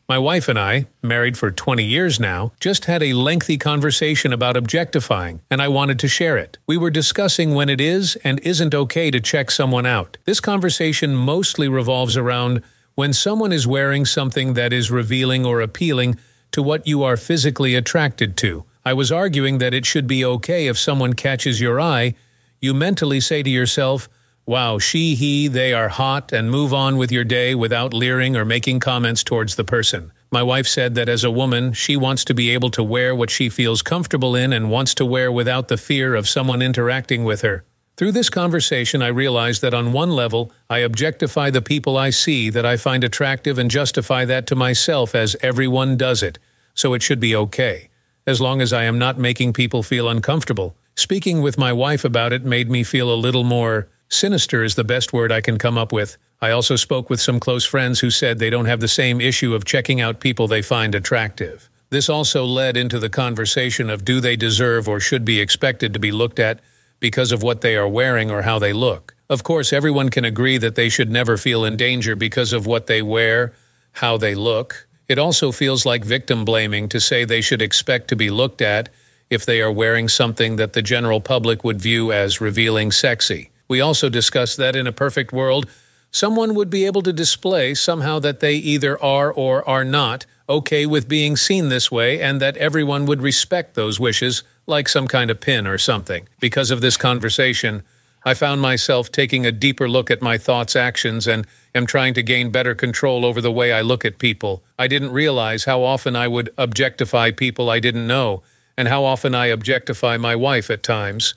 My 0.07 0.19
wife 0.19 0.47
and 0.47 0.59
I, 0.59 0.85
married 1.01 1.35
for 1.35 1.49
20 1.49 1.83
years 1.83 2.19
now, 2.19 2.51
just 2.59 2.85
had 2.85 3.01
a 3.01 3.13
lengthy 3.13 3.57
conversation 3.57 4.31
about 4.31 4.55
objectifying, 4.55 5.41
and 5.49 5.63
I 5.63 5.67
wanted 5.67 5.97
to 5.97 6.07
share 6.07 6.37
it. 6.37 6.59
We 6.67 6.77
were 6.77 6.91
discussing 6.91 7.55
when 7.55 7.69
it 7.69 7.81
is 7.81 8.15
and 8.17 8.39
isn't 8.41 8.75
okay 8.75 9.09
to 9.09 9.19
check 9.19 9.49
someone 9.49 9.87
out. 9.87 10.17
This 10.25 10.39
conversation 10.39 11.15
mostly 11.15 11.67
revolves 11.67 12.15
around 12.17 12.61
when 12.93 13.13
someone 13.13 13.51
is 13.51 13.65
wearing 13.65 14.05
something 14.05 14.53
that 14.53 14.71
is 14.71 14.91
revealing 14.91 15.43
or 15.43 15.59
appealing 15.59 16.19
to 16.51 16.61
what 16.61 16.85
you 16.85 17.01
are 17.01 17.17
physically 17.17 17.73
attracted 17.73 18.37
to. 18.37 18.63
I 18.85 18.93
was 18.93 19.11
arguing 19.11 19.57
that 19.57 19.73
it 19.73 19.87
should 19.87 20.05
be 20.05 20.23
okay 20.23 20.67
if 20.67 20.77
someone 20.77 21.13
catches 21.13 21.59
your 21.59 21.81
eye. 21.81 22.13
You 22.61 22.75
mentally 22.75 23.19
say 23.19 23.41
to 23.41 23.49
yourself, 23.49 24.07
Wow, 24.47 24.77
she, 24.77 25.15
he, 25.15 25.47
they 25.47 25.73
are 25.73 25.89
hot, 25.89 26.31
and 26.31 26.51
move 26.51 26.71
on 26.71 26.97
with 26.97 27.11
your 27.11 27.23
day 27.23 27.55
without 27.55 27.95
leering 27.95 28.35
or 28.37 28.45
making 28.45 28.79
comments 28.79 29.23
towards 29.23 29.55
the 29.55 29.63
person. 29.63 30.11
My 30.31 30.43
wife 30.43 30.67
said 30.67 30.93
that 30.95 31.09
as 31.09 31.23
a 31.23 31.31
woman, 31.31 31.73
she 31.73 31.97
wants 31.97 32.23
to 32.25 32.35
be 32.35 32.51
able 32.51 32.69
to 32.71 32.83
wear 32.83 33.15
what 33.15 33.31
she 33.31 33.49
feels 33.49 33.81
comfortable 33.81 34.35
in 34.35 34.53
and 34.53 34.69
wants 34.69 34.93
to 34.95 35.05
wear 35.05 35.31
without 35.31 35.67
the 35.67 35.77
fear 35.77 36.13
of 36.13 36.29
someone 36.29 36.61
interacting 36.61 37.23
with 37.23 37.41
her. 37.41 37.65
Through 37.97 38.11
this 38.11 38.29
conversation, 38.29 39.01
I 39.01 39.07
realized 39.07 39.63
that 39.63 39.73
on 39.73 39.93
one 39.93 40.11
level, 40.11 40.51
I 40.69 40.79
objectify 40.79 41.49
the 41.49 41.61
people 41.61 41.97
I 41.97 42.11
see 42.11 42.51
that 42.51 42.65
I 42.67 42.77
find 42.77 43.03
attractive 43.03 43.57
and 43.57 43.71
justify 43.71 44.25
that 44.25 44.45
to 44.47 44.55
myself 44.55 45.15
as 45.15 45.35
everyone 45.41 45.97
does 45.97 46.21
it, 46.21 46.37
so 46.75 46.93
it 46.93 47.01
should 47.01 47.19
be 47.19 47.35
okay, 47.35 47.89
as 48.27 48.39
long 48.39 48.61
as 48.61 48.73
I 48.73 48.83
am 48.83 48.99
not 48.99 49.17
making 49.17 49.53
people 49.53 49.81
feel 49.81 50.07
uncomfortable. 50.07 50.75
Speaking 50.95 51.41
with 51.41 51.57
my 51.57 51.73
wife 51.73 52.05
about 52.05 52.31
it 52.31 52.45
made 52.45 52.69
me 52.69 52.83
feel 52.83 53.11
a 53.11 53.15
little 53.15 53.43
more 53.43 53.87
sinister, 54.09 54.63
is 54.63 54.75
the 54.75 54.83
best 54.83 55.13
word 55.13 55.31
I 55.31 55.41
can 55.41 55.57
come 55.57 55.77
up 55.77 55.91
with. 55.91 56.17
I 56.41 56.51
also 56.51 56.75
spoke 56.75 57.09
with 57.09 57.21
some 57.21 57.39
close 57.39 57.65
friends 57.65 57.99
who 57.99 58.11
said 58.11 58.39
they 58.39 58.49
don't 58.49 58.65
have 58.65 58.79
the 58.79 58.87
same 58.87 59.21
issue 59.21 59.55
of 59.55 59.65
checking 59.65 60.01
out 60.01 60.19
people 60.19 60.47
they 60.47 60.61
find 60.61 60.93
attractive. 60.93 61.69
This 61.89 62.09
also 62.09 62.45
led 62.45 62.77
into 62.77 62.99
the 62.99 63.09
conversation 63.09 63.89
of 63.89 64.03
do 64.03 64.19
they 64.19 64.35
deserve 64.35 64.87
or 64.87 64.99
should 64.99 65.23
be 65.23 65.39
expected 65.39 65.93
to 65.93 65.99
be 65.99 66.11
looked 66.11 66.39
at 66.39 66.59
because 66.99 67.31
of 67.31 67.43
what 67.43 67.61
they 67.61 67.75
are 67.75 67.87
wearing 67.87 68.31
or 68.31 68.41
how 68.41 68.59
they 68.59 68.73
look. 68.73 69.15
Of 69.29 69.43
course, 69.43 69.73
everyone 69.73 70.09
can 70.09 70.25
agree 70.25 70.57
that 70.57 70.75
they 70.75 70.89
should 70.89 71.11
never 71.11 71.37
feel 71.37 71.65
in 71.65 71.77
danger 71.77 72.15
because 72.15 72.53
of 72.53 72.65
what 72.65 72.87
they 72.87 73.01
wear, 73.01 73.53
how 73.93 74.17
they 74.17 74.35
look. 74.35 74.87
It 75.07 75.17
also 75.17 75.51
feels 75.51 75.85
like 75.85 76.03
victim 76.03 76.45
blaming 76.45 76.89
to 76.89 76.99
say 76.99 77.25
they 77.25 77.41
should 77.41 77.61
expect 77.61 78.07
to 78.09 78.15
be 78.15 78.29
looked 78.29 78.61
at 78.61 78.89
if 79.29 79.45
they 79.45 79.61
are 79.61 79.71
wearing 79.71 80.07
something 80.09 80.55
that 80.57 80.73
the 80.73 80.81
general 80.81 81.21
public 81.21 81.63
would 81.63 81.81
view 81.81 82.11
as 82.11 82.41
revealing 82.41 82.91
sexy. 82.91 83.51
We 83.67 83.81
also 83.81 84.09
discussed 84.09 84.57
that 84.57 84.75
in 84.75 84.87
a 84.87 84.91
perfect 84.91 85.31
world, 85.33 85.69
someone 86.11 86.55
would 86.55 86.69
be 86.69 86.85
able 86.85 87.01
to 87.01 87.13
display 87.13 87.73
somehow 87.73 88.19
that 88.19 88.39
they 88.39 88.55
either 88.55 89.01
are 89.01 89.31
or 89.31 89.67
are 89.67 89.83
not 89.83 90.25
okay 90.47 90.85
with 90.85 91.07
being 91.07 91.35
seen 91.35 91.69
this 91.69 91.91
way 91.91 92.21
and 92.21 92.39
that 92.39 92.57
everyone 92.57 93.05
would 93.05 93.21
respect 93.21 93.73
those 93.73 93.99
wishes 93.99 94.43
like 94.67 94.87
some 94.87 95.07
kind 95.07 95.31
of 95.31 95.41
pin 95.41 95.65
or 95.67 95.77
something. 95.77 96.27
Because 96.39 96.71
of 96.71 96.81
this 96.81 96.97
conversation, 96.97 97.83
I 98.27 98.33
found 98.33 98.59
myself 98.59 99.11
taking 99.11 99.45
a 99.45 99.51
deeper 99.51 99.87
look 99.87 100.09
at 100.09 100.21
my 100.21 100.37
thoughts, 100.39 100.75
actions, 100.75 101.27
and 101.27 101.45
am 101.75 101.85
trying 101.85 102.15
to 102.15 102.23
gain 102.23 102.49
better 102.49 102.73
control 102.73 103.23
over 103.23 103.39
the 103.39 103.51
way 103.51 103.71
I 103.71 103.81
look 103.81 104.03
at 104.03 104.17
people. 104.17 104.63
I 104.79 104.87
didn't 104.87 105.11
realize 105.11 105.65
how 105.65 105.83
often 105.83 106.15
I 106.15 106.27
would 106.27 106.49
objectify 106.57 107.31
people 107.31 107.69
I 107.69 107.79
didn't 107.79 108.07
know, 108.07 108.41
and 108.75 108.87
how 108.87 109.03
often 109.03 109.35
I 109.35 109.47
objectify 109.47 110.17
my 110.17 110.35
wife 110.35 110.71
at 110.71 110.81
times. 110.81 111.35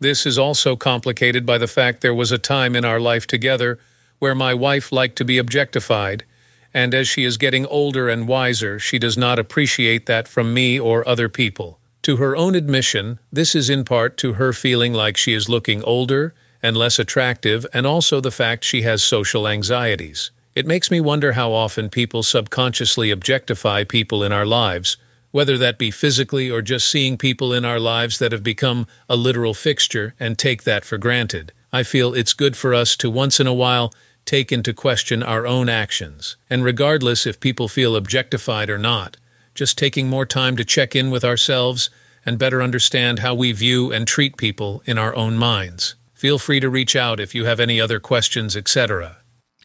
This 0.00 0.26
is 0.26 0.38
also 0.38 0.76
complicated 0.76 1.46
by 1.46 1.58
the 1.58 1.66
fact 1.66 2.00
there 2.00 2.14
was 2.14 2.32
a 2.32 2.38
time 2.38 2.74
in 2.76 2.84
our 2.84 3.00
life 3.00 3.26
together 3.26 3.78
where 4.18 4.34
my 4.34 4.54
wife 4.54 4.92
liked 4.92 5.16
to 5.16 5.24
be 5.24 5.38
objectified, 5.38 6.24
and 6.72 6.94
as 6.94 7.06
she 7.06 7.24
is 7.24 7.36
getting 7.36 7.66
older 7.66 8.08
and 8.08 8.26
wiser, 8.26 8.78
she 8.78 8.98
does 8.98 9.16
not 9.16 9.38
appreciate 9.38 10.06
that 10.06 10.26
from 10.26 10.52
me 10.52 10.78
or 10.78 11.06
other 11.08 11.28
people. 11.28 11.78
To 12.02 12.16
her 12.16 12.36
own 12.36 12.54
admission, 12.54 13.18
this 13.32 13.54
is 13.54 13.70
in 13.70 13.84
part 13.84 14.16
to 14.18 14.34
her 14.34 14.52
feeling 14.52 14.92
like 14.92 15.16
she 15.16 15.32
is 15.32 15.48
looking 15.48 15.82
older 15.84 16.34
and 16.62 16.76
less 16.76 16.98
attractive, 16.98 17.64
and 17.72 17.86
also 17.86 18.20
the 18.20 18.30
fact 18.30 18.64
she 18.64 18.82
has 18.82 19.02
social 19.02 19.46
anxieties. 19.46 20.30
It 20.54 20.66
makes 20.66 20.90
me 20.90 21.00
wonder 21.00 21.32
how 21.32 21.52
often 21.52 21.88
people 21.90 22.22
subconsciously 22.22 23.10
objectify 23.10 23.84
people 23.84 24.22
in 24.22 24.32
our 24.32 24.46
lives, 24.46 24.96
whether 25.34 25.58
that 25.58 25.78
be 25.78 25.90
physically 25.90 26.48
or 26.48 26.62
just 26.62 26.88
seeing 26.88 27.18
people 27.18 27.52
in 27.52 27.64
our 27.64 27.80
lives 27.80 28.20
that 28.20 28.30
have 28.30 28.44
become 28.44 28.86
a 29.08 29.16
literal 29.16 29.52
fixture 29.52 30.14
and 30.20 30.38
take 30.38 30.62
that 30.62 30.84
for 30.84 30.96
granted. 30.96 31.52
I 31.72 31.82
feel 31.82 32.14
it's 32.14 32.32
good 32.32 32.56
for 32.56 32.72
us 32.72 32.94
to 32.98 33.10
once 33.10 33.40
in 33.40 33.48
a 33.48 33.52
while 33.52 33.92
take 34.24 34.52
into 34.52 34.72
question 34.72 35.24
our 35.24 35.44
own 35.44 35.68
actions, 35.68 36.36
and 36.48 36.62
regardless 36.62 37.26
if 37.26 37.40
people 37.40 37.66
feel 37.66 37.96
objectified 37.96 38.70
or 38.70 38.78
not, 38.78 39.16
just 39.56 39.76
taking 39.76 40.08
more 40.08 40.24
time 40.24 40.56
to 40.56 40.64
check 40.64 40.94
in 40.94 41.10
with 41.10 41.24
ourselves 41.24 41.90
and 42.24 42.38
better 42.38 42.62
understand 42.62 43.18
how 43.18 43.34
we 43.34 43.50
view 43.50 43.92
and 43.92 44.06
treat 44.06 44.36
people 44.36 44.84
in 44.86 44.98
our 44.98 45.16
own 45.16 45.36
minds. 45.36 45.96
Feel 46.12 46.38
free 46.38 46.60
to 46.60 46.70
reach 46.70 46.94
out 46.94 47.18
if 47.18 47.34
you 47.34 47.44
have 47.44 47.58
any 47.58 47.80
other 47.80 47.98
questions, 47.98 48.56
etc. 48.56 49.16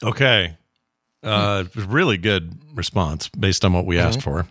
Okay. 0.01 0.57
Uh, 1.22 1.65
really 1.76 2.17
good 2.17 2.57
response 2.74 3.30
based 3.30 3.63
on 3.63 3.72
what 3.72 3.86
we 3.86 3.99
asked 3.99 4.24
for. 4.24 4.47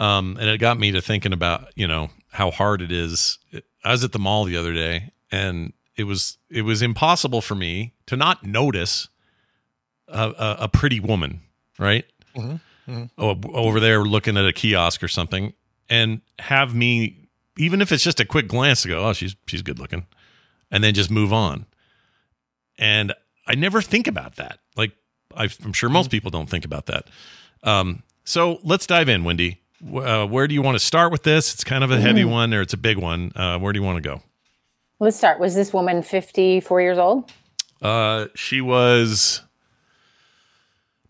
Um, 0.00 0.38
and 0.40 0.48
it 0.48 0.58
got 0.58 0.78
me 0.78 0.90
to 0.92 1.02
thinking 1.02 1.34
about, 1.34 1.68
you 1.76 1.86
know, 1.86 2.08
how 2.30 2.50
hard 2.50 2.80
it 2.80 2.90
is. 2.90 3.38
I 3.84 3.92
was 3.92 4.02
at 4.02 4.12
the 4.12 4.18
mall 4.18 4.44
the 4.44 4.56
other 4.56 4.72
day 4.72 5.12
and 5.30 5.74
it 5.94 6.04
was 6.04 6.38
it 6.50 6.62
was 6.62 6.80
impossible 6.80 7.42
for 7.42 7.54
me 7.54 7.92
to 8.06 8.16
not 8.16 8.42
notice 8.42 9.08
a, 10.08 10.30
a, 10.30 10.56
a 10.60 10.68
pretty 10.68 11.00
woman, 11.00 11.42
right? 11.78 12.06
Mm-hmm. 12.34 13.04
O- 13.18 13.40
over 13.52 13.78
there 13.78 14.02
looking 14.02 14.38
at 14.38 14.46
a 14.46 14.52
kiosk 14.54 15.02
or 15.02 15.08
something 15.08 15.52
and 15.90 16.22
have 16.38 16.74
me 16.74 17.28
even 17.58 17.82
if 17.82 17.92
it's 17.92 18.02
just 18.02 18.20
a 18.20 18.24
quick 18.24 18.48
glance 18.48 18.82
to 18.82 18.88
go, 18.88 19.06
oh, 19.06 19.12
she's 19.12 19.36
she's 19.46 19.60
good 19.60 19.78
looking, 19.78 20.06
and 20.70 20.82
then 20.82 20.94
just 20.94 21.10
move 21.10 21.32
on. 21.32 21.66
And 22.78 23.12
I 23.46 23.54
never 23.54 23.82
think 23.82 24.06
about 24.06 24.36
that. 24.36 24.60
Like 24.76 24.92
I'm 25.34 25.74
sure 25.74 25.90
most 25.90 26.10
people 26.10 26.30
don't 26.30 26.48
think 26.48 26.64
about 26.64 26.86
that. 26.86 27.08
Um, 27.62 28.02
so 28.24 28.60
let's 28.62 28.86
dive 28.86 29.10
in, 29.10 29.24
Wendi. 29.24 29.58
Uh, 29.82 30.26
where 30.26 30.46
do 30.46 30.54
you 30.54 30.62
want 30.62 30.74
to 30.74 30.84
start 30.84 31.10
with 31.12 31.22
this? 31.22 31.54
It's 31.54 31.64
kind 31.64 31.82
of 31.82 31.90
a 31.90 31.98
heavy 32.00 32.22
Mhm. 32.22 32.30
one, 32.30 32.54
or 32.54 32.60
it's 32.60 32.72
a 32.74 32.76
big 32.78 32.98
one. 32.98 33.32
Uh, 33.34 33.58
where 33.58 33.72
do 33.72 33.78
you 33.78 33.84
want 33.84 33.96
to 34.02 34.08
go? 34.08 34.22
Let's 34.98 35.16
start. 35.16 35.40
Was 35.40 35.54
this 35.54 35.72
woman 35.72 36.02
54 36.02 36.80
years 36.82 36.98
old? 36.98 37.30
Uh, 37.80 38.26
she 38.34 38.60
was 38.60 39.40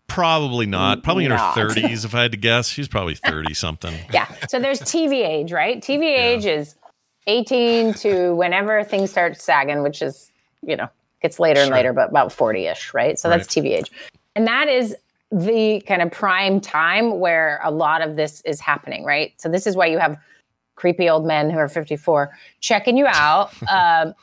probably 0.07 0.65
not, 0.65 1.03
probably 1.03 1.25
in 1.25 1.31
her 1.31 1.37
30s, 1.37 2.05
if 2.05 2.15
I 2.15 2.21
had 2.21 2.31
to 2.31 2.37
guess. 2.37 2.67
She's 2.69 2.87
probably 2.87 3.15
30 3.25 3.53
something. 3.53 3.93
Yeah. 4.13 4.27
So 4.47 4.59
there's 4.59 4.79
TV 4.79 5.25
age, 5.25 5.51
right? 5.51 5.81
TV 5.81 6.03
age 6.17 6.45
is 6.45 6.75
18 7.27 7.93
to 7.95 8.33
whenever 8.35 8.83
things 8.83 9.11
start 9.11 9.39
sagging, 9.39 9.83
which 9.83 10.01
is, 10.01 10.31
you 10.61 10.75
know, 10.77 10.87
gets 11.21 11.39
later 11.39 11.59
and 11.61 11.71
later, 11.71 11.93
but 11.93 12.09
about 12.09 12.31
40 12.31 12.67
ish, 12.67 12.93
right? 12.93 13.19
So 13.19 13.29
that's 13.29 13.47
TV 13.47 13.73
age. 13.77 13.91
And 14.35 14.47
that 14.47 14.67
is 14.69 14.95
the 15.31 15.81
kind 15.87 16.01
of 16.01 16.11
prime 16.11 16.59
time 16.59 17.19
where 17.19 17.59
a 17.63 17.71
lot 17.71 18.01
of 18.01 18.15
this 18.15 18.41
is 18.41 18.59
happening, 18.59 19.03
right? 19.05 19.33
So 19.37 19.49
this 19.49 19.65
is 19.65 19.75
why 19.75 19.85
you 19.85 19.97
have 19.97 20.17
creepy 20.75 21.09
old 21.09 21.25
men 21.25 21.49
who 21.49 21.57
are 21.57 21.69
54 21.69 22.31
checking 22.59 22.97
you 22.97 23.05
out 23.07 23.51
um, 23.71 24.13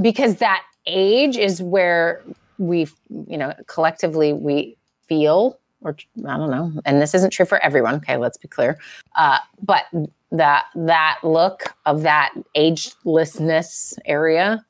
because 0.00 0.36
that 0.36 0.64
age 0.86 1.36
is 1.36 1.62
where 1.62 2.22
we, 2.58 2.88
you 3.28 3.36
know, 3.36 3.54
collectively 3.66 4.32
we 4.32 4.76
feel, 5.06 5.58
or 5.82 5.96
I 6.26 6.36
don't 6.36 6.50
know, 6.50 6.72
and 6.84 7.00
this 7.00 7.14
isn't 7.14 7.30
true 7.30 7.46
for 7.46 7.58
everyone. 7.58 7.96
Okay, 7.96 8.16
let's 8.16 8.38
be 8.38 8.48
clear. 8.48 8.78
Uh, 9.16 9.38
but 9.62 9.84
that 10.32 10.66
that 10.74 11.18
look 11.22 11.74
of 11.84 12.02
that 12.02 12.34
agelessness 12.56 13.98
area, 14.06 14.64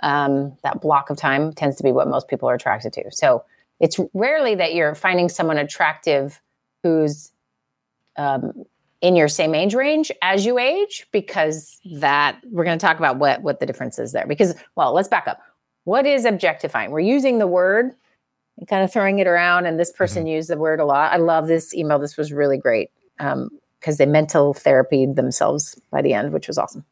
um, 0.00 0.56
that 0.62 0.80
block 0.80 1.10
of 1.10 1.16
time 1.16 1.52
tends 1.52 1.76
to 1.76 1.82
be 1.82 1.92
what 1.92 2.08
most 2.08 2.28
people 2.28 2.50
are 2.50 2.54
attracted 2.54 2.92
to. 2.94 3.04
So 3.10 3.44
it's 3.82 3.98
rarely 4.14 4.54
that 4.54 4.74
you're 4.74 4.94
finding 4.94 5.28
someone 5.28 5.58
attractive 5.58 6.40
who's 6.82 7.32
um, 8.16 8.64
in 9.00 9.16
your 9.16 9.28
same 9.28 9.54
age 9.54 9.74
range 9.74 10.10
as 10.22 10.46
you 10.46 10.58
age, 10.58 11.06
because 11.12 11.80
that 11.96 12.40
we're 12.50 12.64
going 12.64 12.78
to 12.78 12.86
talk 12.86 12.96
about 12.98 13.18
what 13.18 13.42
what 13.42 13.60
the 13.60 13.66
difference 13.66 13.98
is 13.98 14.12
there. 14.12 14.26
Because 14.26 14.54
well, 14.76 14.94
let's 14.94 15.08
back 15.08 15.26
up. 15.26 15.40
What 15.84 16.06
is 16.06 16.24
objectifying? 16.24 16.92
We're 16.92 17.00
using 17.00 17.38
the 17.38 17.48
word 17.48 17.90
and 18.56 18.68
kind 18.68 18.84
of 18.84 18.92
throwing 18.92 19.18
it 19.18 19.26
around, 19.26 19.66
and 19.66 19.78
this 19.78 19.90
person 19.90 20.26
used 20.28 20.48
the 20.48 20.56
word 20.56 20.78
a 20.78 20.84
lot. 20.84 21.12
I 21.12 21.16
love 21.16 21.48
this 21.48 21.74
email. 21.74 21.98
This 21.98 22.16
was 22.16 22.32
really 22.32 22.56
great. 22.56 22.90
Um, 23.18 23.50
because 23.80 23.98
they 23.98 24.06
mental 24.06 24.54
therapy 24.54 25.06
themselves 25.06 25.76
by 25.90 26.00
the 26.00 26.14
end, 26.14 26.32
which 26.32 26.46
was 26.46 26.56
awesome. 26.56 26.84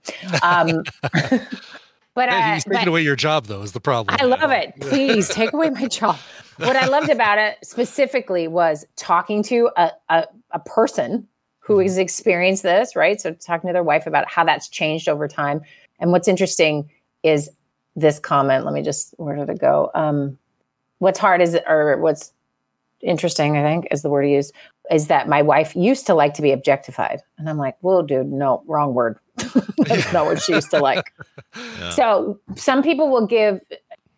Um, 0.43 0.83
but 2.21 2.29
uh, 2.29 2.53
he's 2.53 2.65
taking 2.65 2.81
but- 2.81 2.89
away 2.89 3.01
your 3.01 3.17
job, 3.17 3.47
though, 3.47 3.63
is 3.63 3.73
the 3.73 3.81
problem. 3.81 4.15
I 4.21 4.27
love 4.27 4.51
it. 4.51 4.75
Please 4.81 5.29
take 5.31 5.55
away 5.55 5.71
my 5.71 5.87
job. 5.87 6.19
What 6.59 6.77
I 6.77 6.89
loved 6.89 7.09
about 7.09 7.39
it 7.39 7.57
specifically 7.63 8.47
was 8.47 8.85
talking 8.97 9.43
to 9.45 9.71
a, 9.79 9.93
a, 10.11 10.27
a 10.51 10.59
person 10.59 11.27
who 11.61 11.79
has 11.79 11.97
experienced 11.97 12.63
this, 12.63 12.95
right? 12.95 13.19
So 13.19 13.33
talking 13.33 13.69
to 13.69 13.73
their 13.73 13.83
wife 13.83 14.07
about 14.07 14.29
how 14.29 14.45
that's 14.45 14.69
changed 14.69 15.09
over 15.09 15.27
time. 15.27 15.63
And 16.01 16.13
what's 16.13 16.29
interesting 16.29 16.91
is 17.23 17.49
this 17.97 18.19
comment. 18.19 18.67
Let 18.67 18.75
me 18.75 18.83
just, 18.83 19.15
where 19.17 19.37
did 19.37 19.49
it 19.49 19.59
go? 19.59 19.91
Um, 19.95 20.37
what's 20.99 21.19
hard 21.19 21.41
is, 21.41 21.57
or 21.67 21.97
what's 21.97 22.31
interesting, 23.01 23.57
I 23.57 23.63
think 23.63 23.89
is 23.91 24.03
the 24.03 24.11
word 24.11 24.27
he 24.27 24.35
used, 24.35 24.53
is 24.91 25.07
that 25.07 25.29
my 25.29 25.41
wife 25.41 25.75
used 25.75 26.07
to 26.09 26.15
like 26.15 26.35
to 26.35 26.43
be 26.43 26.53
objectified. 26.53 27.23
And 27.39 27.49
I'm 27.49 27.57
like, 27.57 27.79
well, 27.81 28.03
dude, 28.03 28.27
no, 28.27 28.63
wrong 28.67 28.93
word. 28.93 29.19
That's 29.87 30.13
not 30.13 30.27
what 30.27 30.43
she 30.43 30.53
used 30.55 30.71
to 30.71 30.79
like. 30.79 31.13
So 31.95 32.39
some 32.57 32.83
people 32.83 33.11
will 33.11 33.27
give 33.27 33.61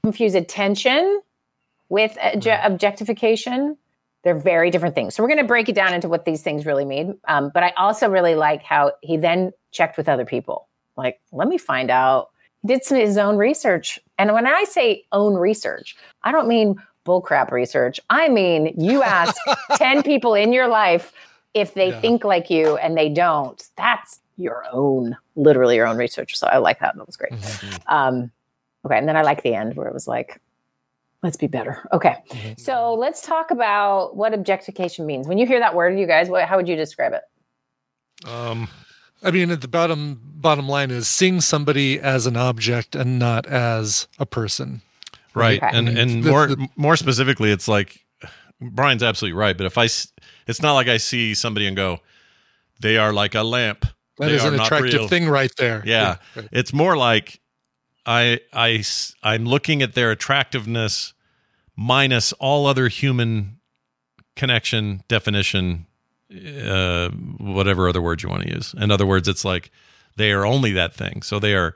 confuse 0.03 0.35
attention 0.35 1.21
with 1.89 2.13
obje- 2.23 2.65
objectification. 2.67 3.77
They're 4.25 4.39
very 4.39 4.71
different 4.71 4.95
things. 4.95 5.15
So 5.15 5.23
we're 5.23 5.29
going 5.29 5.39
to 5.41 5.45
break 5.47 5.69
it 5.69 5.75
down 5.75 5.93
into 5.95 6.09
what 6.09 6.25
these 6.25 6.43
things 6.43 6.65
really 6.67 6.85
mean. 6.85 7.19
Um, 7.27 7.51
but 7.53 7.63
I 7.63 7.71
also 7.77 8.09
really 8.09 8.35
like 8.35 8.63
how 8.63 8.93
he 9.03 9.17
then 9.17 9.53
checked 9.73 9.97
with 9.97 10.09
other 10.09 10.25
people. 10.25 10.69
Like, 10.97 11.21
let 11.33 11.49
me 11.49 11.59
find 11.59 11.91
out. 11.91 12.29
He 12.63 12.69
Did 12.69 12.85
some 12.85 12.99
of 12.99 13.05
his 13.07 13.19
own 13.19 13.37
research. 13.37 13.99
And 14.19 14.33
when 14.33 14.47
I 14.47 14.65
say 14.65 15.05
own 15.11 15.35
research, 15.35 15.97
I 16.23 16.31
don't 16.31 16.47
mean 16.47 16.77
bullcrap 17.05 17.51
research. 17.51 17.99
I 18.11 18.29
mean 18.29 18.75
you 18.79 19.03
ask 19.03 19.35
10 19.77 20.05
people 20.05 20.35
in 20.35 20.53
your 20.53 20.69
life 20.69 21.13
if 21.55 21.75
they 21.75 21.89
Yeah. 21.91 22.01
think 22.01 22.23
like 22.25 22.49
you 22.49 22.77
and 22.77 22.97
they 22.97 23.09
don't. 23.09 23.61
That's 23.77 24.21
your 24.37 24.65
own, 24.73 25.17
literally 25.37 25.77
your 25.77 25.87
own 25.87 25.97
research. 25.97 26.37
So 26.37 26.47
I 26.47 26.59
like 26.59 26.81
that. 26.81 26.97
That 26.97 27.07
was 27.07 27.17
great. 27.17 27.33
Um, 27.87 28.31
okay. 28.87 28.99
And 28.99 29.09
then 29.09 29.17
I 29.17 29.23
like 29.23 29.43
the 29.43 29.55
end 29.55 29.75
where 29.77 29.87
it 29.87 29.95
was 29.95 30.07
like, 30.09 30.41
let's 31.23 31.37
be 31.37 31.47
better. 31.47 31.87
Okay. 31.93 32.17
So 32.59 32.95
let's 32.95 33.23
talk 33.23 33.51
about 33.51 34.17
what 34.17 34.35
objectification 34.35 35.07
means. 35.07 35.29
When 35.29 35.39
you 35.39 35.47
hear 35.47 35.61
that 35.61 35.75
word, 35.75 35.99
you 35.99 36.07
guys, 36.07 36.29
what, 36.29 36.45
how 36.49 36.57
would 36.57 36.69
you 36.69 36.77
describe 36.77 37.13
it? 37.13 37.23
Um, 38.29 38.69
I 39.23 39.31
mean, 39.31 39.51
at 39.51 39.61
the 39.61 39.69
bottom 39.69 40.21
bottom 40.23 40.69
line 40.69 40.91
is 40.91 41.07
seeing 41.07 41.41
somebody 41.41 42.01
as 42.01 42.27
an 42.27 42.37
object 42.37 42.97
and 42.97 43.19
not 43.19 43.47
as 43.47 44.09
a 44.19 44.27
person. 44.27 44.83
right 45.35 45.63
Okay. 45.63 45.77
and 45.79 45.89
and 45.89 46.25
the- 46.25 46.31
more 46.31 46.47
the- 46.49 46.69
more 46.77 46.97
specifically 46.97 47.51
it's 47.53 47.69
like 47.69 48.05
brian's 48.61 49.03
absolutely 49.03 49.39
right 49.39 49.57
but 49.57 49.65
if 49.67 49.79
I, 49.79 49.85
it's 50.47 50.61
not 50.61 50.75
like 50.75 50.89
i 50.89 50.97
see 50.99 51.33
somebody 51.35 51.67
and 51.67 51.75
go 51.77 52.01
they 52.81 52.97
are 52.99 53.13
like 53.13 53.35
a 53.35 53.43
lamp 53.43 53.87
That 54.19 54.31
is 54.31 54.45
an 54.45 54.61
attractive 54.61 55.09
thing 55.09 55.29
right 55.29 55.51
there. 55.57 55.83
yeah. 55.87 56.17
Right. 56.37 56.49
it's 56.53 56.73
more 56.73 56.97
like 56.97 57.41
I 58.05 58.41
I 58.53 58.85
I'm 59.23 59.45
looking 59.47 59.83
at 59.83 59.95
their 59.95 60.11
attractiveness 60.11 61.15
minus 61.77 62.33
all 62.35 62.67
other 62.67 62.89
human 62.89 63.59
connection 64.37 65.03
definition 65.09 65.87
uh 66.31 67.09
whatever 67.39 67.89
other 67.89 68.01
word 68.03 68.23
you 68.23 68.29
want 68.29 68.43
to 68.43 68.53
use. 68.55 68.75
In 68.79 68.91
other 68.91 69.07
words 69.07 69.29
it's 69.29 69.45
like 69.45 69.71
they 70.17 70.33
are 70.33 70.45
only 70.45 70.73
that 70.73 70.95
thing. 70.95 71.23
So 71.23 71.39
they 71.39 71.55
are 71.55 71.75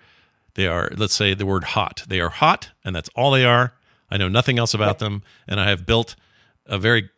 they 0.54 0.66
are 0.66 0.90
let's 0.96 1.14
say 1.14 1.34
the 1.34 1.46
word 1.46 1.64
hot. 1.64 2.04
They 2.08 2.20
are 2.20 2.30
hot 2.30 2.70
and 2.84 2.94
that's 2.94 3.10
all 3.14 3.30
they 3.30 3.44
are. 3.44 3.72
I 4.10 4.16
know 4.18 4.28
nothing 4.28 4.58
else 4.58 4.72
about 4.74 4.98
them 5.00 5.22
and 5.48 5.58
i 5.58 5.68
have 5.68 5.84
built 5.84 6.14
a 6.66 6.78
very 6.78 7.10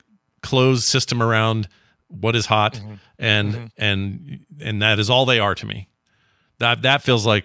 closed 0.42 0.84
system 0.84 1.22
around 1.22 1.68
what 2.08 2.34
is 2.34 2.46
hot 2.46 2.74
mm-hmm. 2.74 2.94
and 3.18 3.52
mm-hmm. 3.52 3.66
and 3.76 4.46
and 4.60 4.82
that 4.82 4.98
is 4.98 5.10
all 5.10 5.26
they 5.26 5.38
are 5.38 5.54
to 5.54 5.66
me 5.66 5.88
that 6.58 6.82
that 6.82 7.02
feels 7.02 7.26
like 7.26 7.44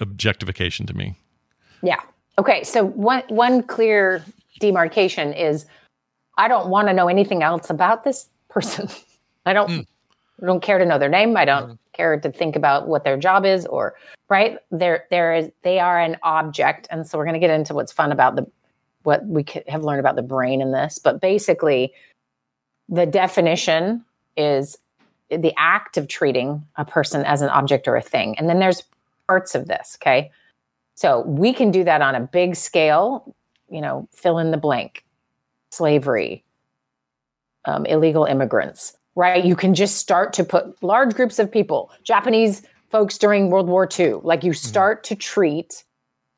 objectification 0.00 0.86
to 0.86 0.94
me 0.94 1.16
Yeah. 1.84 2.00
Okay. 2.38 2.64
So 2.64 2.84
one 2.84 3.22
one 3.28 3.62
clear 3.62 4.24
demarcation 4.58 5.32
is 5.32 5.66
I 6.36 6.48
don't 6.48 6.68
want 6.68 6.88
to 6.88 6.94
know 6.94 7.08
anything 7.08 7.42
else 7.42 7.70
about 7.70 8.02
this 8.02 8.28
person. 8.48 8.88
I 9.46 9.52
don't 9.52 9.70
hmm. 9.70 9.80
I 10.42 10.46
don't 10.46 10.62
care 10.62 10.78
to 10.78 10.86
know 10.86 10.98
their 10.98 11.08
name. 11.08 11.36
I 11.36 11.44
don't 11.44 11.64
mm-hmm. 11.64 11.74
care 11.92 12.18
to 12.18 12.32
think 12.32 12.56
about 12.56 12.88
what 12.88 13.04
their 13.04 13.16
job 13.16 13.44
is 13.44 13.66
or 13.66 13.94
right. 14.28 14.58
There 14.70 15.04
there 15.10 15.34
is 15.34 15.50
they 15.62 15.78
are 15.78 16.00
an 16.00 16.16
object. 16.22 16.88
And 16.90 17.06
so 17.06 17.18
we're 17.18 17.26
gonna 17.26 17.38
get 17.38 17.50
into 17.50 17.74
what's 17.74 17.92
fun 17.92 18.10
about 18.10 18.34
the 18.34 18.46
what 19.04 19.24
we 19.26 19.44
could 19.44 19.68
have 19.68 19.84
learned 19.84 20.00
about 20.00 20.16
the 20.16 20.22
brain 20.22 20.62
in 20.62 20.72
this. 20.72 20.98
But 20.98 21.20
basically 21.20 21.92
the 22.88 23.06
definition 23.06 24.04
is 24.36 24.76
the 25.30 25.52
act 25.56 25.96
of 25.96 26.08
treating 26.08 26.66
a 26.76 26.84
person 26.84 27.24
as 27.24 27.42
an 27.42 27.48
object 27.48 27.88
or 27.88 27.96
a 27.96 28.02
thing. 28.02 28.36
And 28.38 28.48
then 28.48 28.58
there's 28.58 28.82
parts 29.26 29.54
of 29.54 29.66
this, 29.68 29.96
okay? 30.00 30.30
So 30.94 31.22
we 31.22 31.52
can 31.52 31.70
do 31.70 31.82
that 31.84 32.02
on 32.02 32.14
a 32.14 32.20
big 32.20 32.56
scale, 32.56 33.34
you 33.70 33.80
know, 33.80 34.08
fill 34.12 34.38
in 34.38 34.50
the 34.50 34.56
blank, 34.56 35.04
slavery, 35.70 36.44
um, 37.64 37.86
illegal 37.86 38.24
immigrants, 38.24 38.96
right? 39.14 39.44
You 39.44 39.56
can 39.56 39.74
just 39.74 39.96
start 39.96 40.32
to 40.34 40.44
put 40.44 40.82
large 40.82 41.14
groups 41.14 41.38
of 41.38 41.50
people, 41.50 41.90
Japanese 42.02 42.62
folks 42.90 43.18
during 43.18 43.50
World 43.50 43.66
War 43.66 43.88
II, 43.98 44.14
like 44.22 44.44
you 44.44 44.52
start 44.52 45.02
to 45.04 45.16
treat 45.16 45.84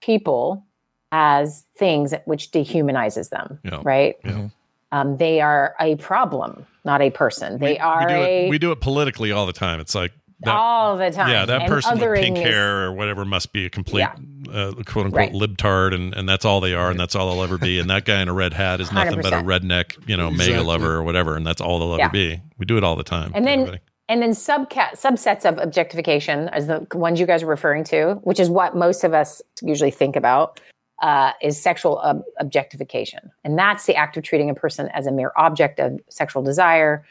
people 0.00 0.64
as 1.12 1.64
things 1.76 2.14
which 2.24 2.50
dehumanizes 2.50 3.28
them, 3.30 3.58
Yeah. 3.64 3.80
right? 3.82 4.16
Yeah. 4.24 4.48
Um, 4.96 5.16
they 5.16 5.40
are 5.40 5.74
a 5.80 5.96
problem, 5.96 6.66
not 6.84 7.00
a 7.02 7.10
person. 7.10 7.58
They 7.58 7.78
are 7.78 8.00
we 8.00 8.06
do 8.06 8.14
a 8.14 8.46
it 8.46 8.50
we 8.50 8.58
do 8.58 8.72
it 8.72 8.80
politically 8.80 9.32
all 9.32 9.46
the 9.46 9.52
time 9.52 9.80
it's 9.80 9.94
like 9.94 10.12
that, 10.40 10.54
all 10.54 10.96
the 10.96 11.10
time. 11.10 11.30
yeah 11.30 11.44
that 11.46 11.62
And 11.62 11.68
person 11.70 11.98
with 11.98 12.20
pink 12.20 12.36
othering 12.36 12.42
is- 12.42 12.48
hair 12.50 12.84
or 12.84 12.92
whatever 12.92 13.24
must 13.24 13.52
be 13.52 13.64
a 13.66 13.70
complete 13.70 14.02
uh, 14.04 14.72
quote 14.84 15.06
unquote 15.06 15.12
Right. 15.12 15.32
libtard 15.32 15.94
and, 15.94 16.14
and 16.14 16.28
that's 16.28 16.44
all 16.44 16.60
they 16.60 16.74
are 16.74 16.90
and 16.90 17.00
that's 17.00 17.14
all 17.14 17.32
they'll 17.32 17.42
ever 17.42 17.56
be 17.58 17.78
and 17.78 17.88
that 17.90 18.04
guy 18.04 18.20
in 18.20 18.28
a 18.28 18.34
red 18.34 18.52
hat 18.52 18.80
is 18.80 18.92
nothing 18.92 19.20
but 19.22 19.32
a 19.32 19.36
redneck 19.38 19.96
you 20.08 20.16
know 20.16 20.30
MAGA 20.30 20.62
lover 20.62 20.94
or 20.94 21.02
whatever 21.02 21.36
and 21.36 21.46
that's 21.46 21.60
all 21.60 21.78
they'll 21.78 21.94
ever 21.94 22.02
Yeah. 22.02 22.08
be 22.10 22.40
we 22.58 22.66
do 22.66 22.76
it 22.76 22.84
all 22.84 22.96
the 22.96 23.02
time 23.04 23.32
and 23.34 23.46
then 23.46 23.60
everybody. 23.60 23.80
and 24.10 24.20
then 24.22 24.30
subcat 24.30 24.92
subsets 24.92 25.44
of 25.48 25.58
objectification 25.58 26.48
as 26.50 26.66
the 26.66 26.86
ones 26.94 27.18
you 27.18 27.26
guys 27.26 27.42
are 27.42 27.46
referring 27.46 27.84
to 27.84 28.14
which 28.22 28.38
is 28.38 28.48
what 28.50 28.76
most 28.76 29.04
of 29.04 29.14
us 29.14 29.40
usually 29.62 29.90
think 29.90 30.16
about 30.16 30.60
uh, 31.00 31.32
is 31.42 31.60
sexual 31.60 31.98
ob- 31.98 32.22
objectification 32.40 33.30
and 33.44 33.58
that's 33.58 33.86
the 33.86 33.94
act 33.94 34.16
of 34.16 34.22
treating 34.22 34.48
a 34.50 34.54
person 34.54 34.88
as 34.94 35.06
a 35.06 35.12
mere 35.12 35.32
object 35.36 35.78
of 35.78 36.00
sexual 36.08 36.42
desire 36.42 37.04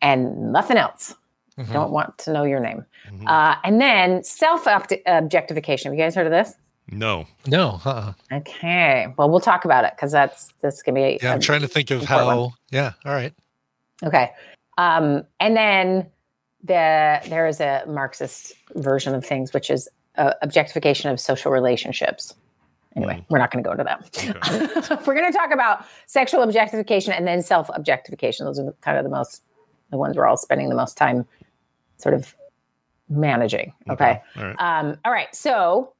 and 0.00 0.52
nothing 0.52 0.76
else 0.76 1.14
Mhm. 1.58 1.72
don't 1.72 1.90
want 1.90 2.16
to 2.18 2.32
know 2.32 2.44
your 2.44 2.60
name 2.60 2.84
Mhm. 3.10 3.28
uh, 3.28 3.56
and 3.64 3.80
then 3.80 4.22
self 4.24 4.66
objectification 5.06 5.90
have 5.92 5.98
you 5.98 6.02
guys 6.04 6.14
heard 6.14 6.26
of 6.26 6.32
this 6.32 6.54
no 6.90 7.26
No, 7.46 7.80
uh-uh. 7.84 8.12
okay 8.32 9.08
well 9.18 9.28
we'll 9.28 9.40
talk 9.40 9.64
about 9.66 9.84
it 9.84 9.92
because 9.94 10.10
that's 10.12 10.52
this 10.62 10.80
can 10.82 10.94
be 10.94 11.18
Yeah, 11.22 11.32
I'm 11.32 11.38
a- 11.38 11.42
trying 11.42 11.60
to 11.60 11.68
think 11.68 11.90
of 11.90 12.02
how. 12.04 12.26
one. 12.44 12.52
Yeah, 12.70 12.92
all 13.04 13.12
right. 13.12 13.34
Okay. 14.02 14.30
Um, 14.78 15.24
and 15.40 15.54
then 15.56 16.06
the 16.62 17.20
there 17.28 17.46
is 17.46 17.60
a 17.60 17.82
Marxist 17.86 18.54
version 18.74 19.14
of 19.14 19.24
things, 19.26 19.52
which 19.52 19.68
is 19.70 19.88
uh, 20.16 20.32
objectification 20.42 21.10
of 21.10 21.20
social 21.20 21.52
relationships. 21.52 22.34
Anyway, 22.98 23.24
we're 23.28 23.38
not 23.38 23.50
going 23.50 23.62
to 23.62 23.66
go 23.66 23.72
into 23.72 23.84
that. 23.84 25.02
we're 25.06 25.14
going 25.14 25.30
to 25.30 25.36
talk 25.36 25.52
about 25.52 25.86
sexual 26.06 26.42
objectification 26.42 27.12
and 27.12 27.26
then 27.26 27.42
self 27.42 27.70
objectification. 27.74 28.44
Those 28.44 28.58
are 28.58 28.74
kind 28.80 28.98
of 28.98 29.04
the 29.04 29.10
most 29.10 29.42
the 29.90 29.96
ones 29.96 30.16
we're 30.16 30.26
all 30.26 30.36
spending 30.36 30.68
the 30.68 30.74
most 30.74 30.96
time 30.96 31.24
sort 31.96 32.14
of 32.14 32.34
managing. 33.08 33.72
Okay. 33.88 34.20
all 34.36 34.44
right 34.44 34.56
Um, 34.58 34.96
all 35.04 35.12
right. 35.12 35.34
So 35.34 35.92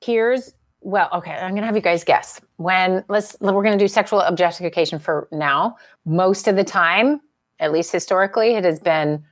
here's 0.00 0.52
well, 0.80 1.08
okay. 1.12 1.32
I'm 1.32 1.54
gonna 1.54 1.66
have 1.66 1.76
you 1.76 1.82
guys 1.82 2.02
guess 2.02 2.40
when 2.56 3.04
let's 3.08 3.36
we're 3.40 3.62
gonna 3.62 3.78
do 3.78 3.88
sexual 3.88 4.20
objectification 4.20 4.98
for 4.98 5.28
now. 5.30 5.76
Most 6.04 6.48
of 6.48 6.56
the 6.56 6.64
time, 6.64 7.20
at 7.60 7.70
least 7.70 7.92
historically, 7.92 8.54
it 8.54 8.64
has 8.64 8.80
been 8.80 9.24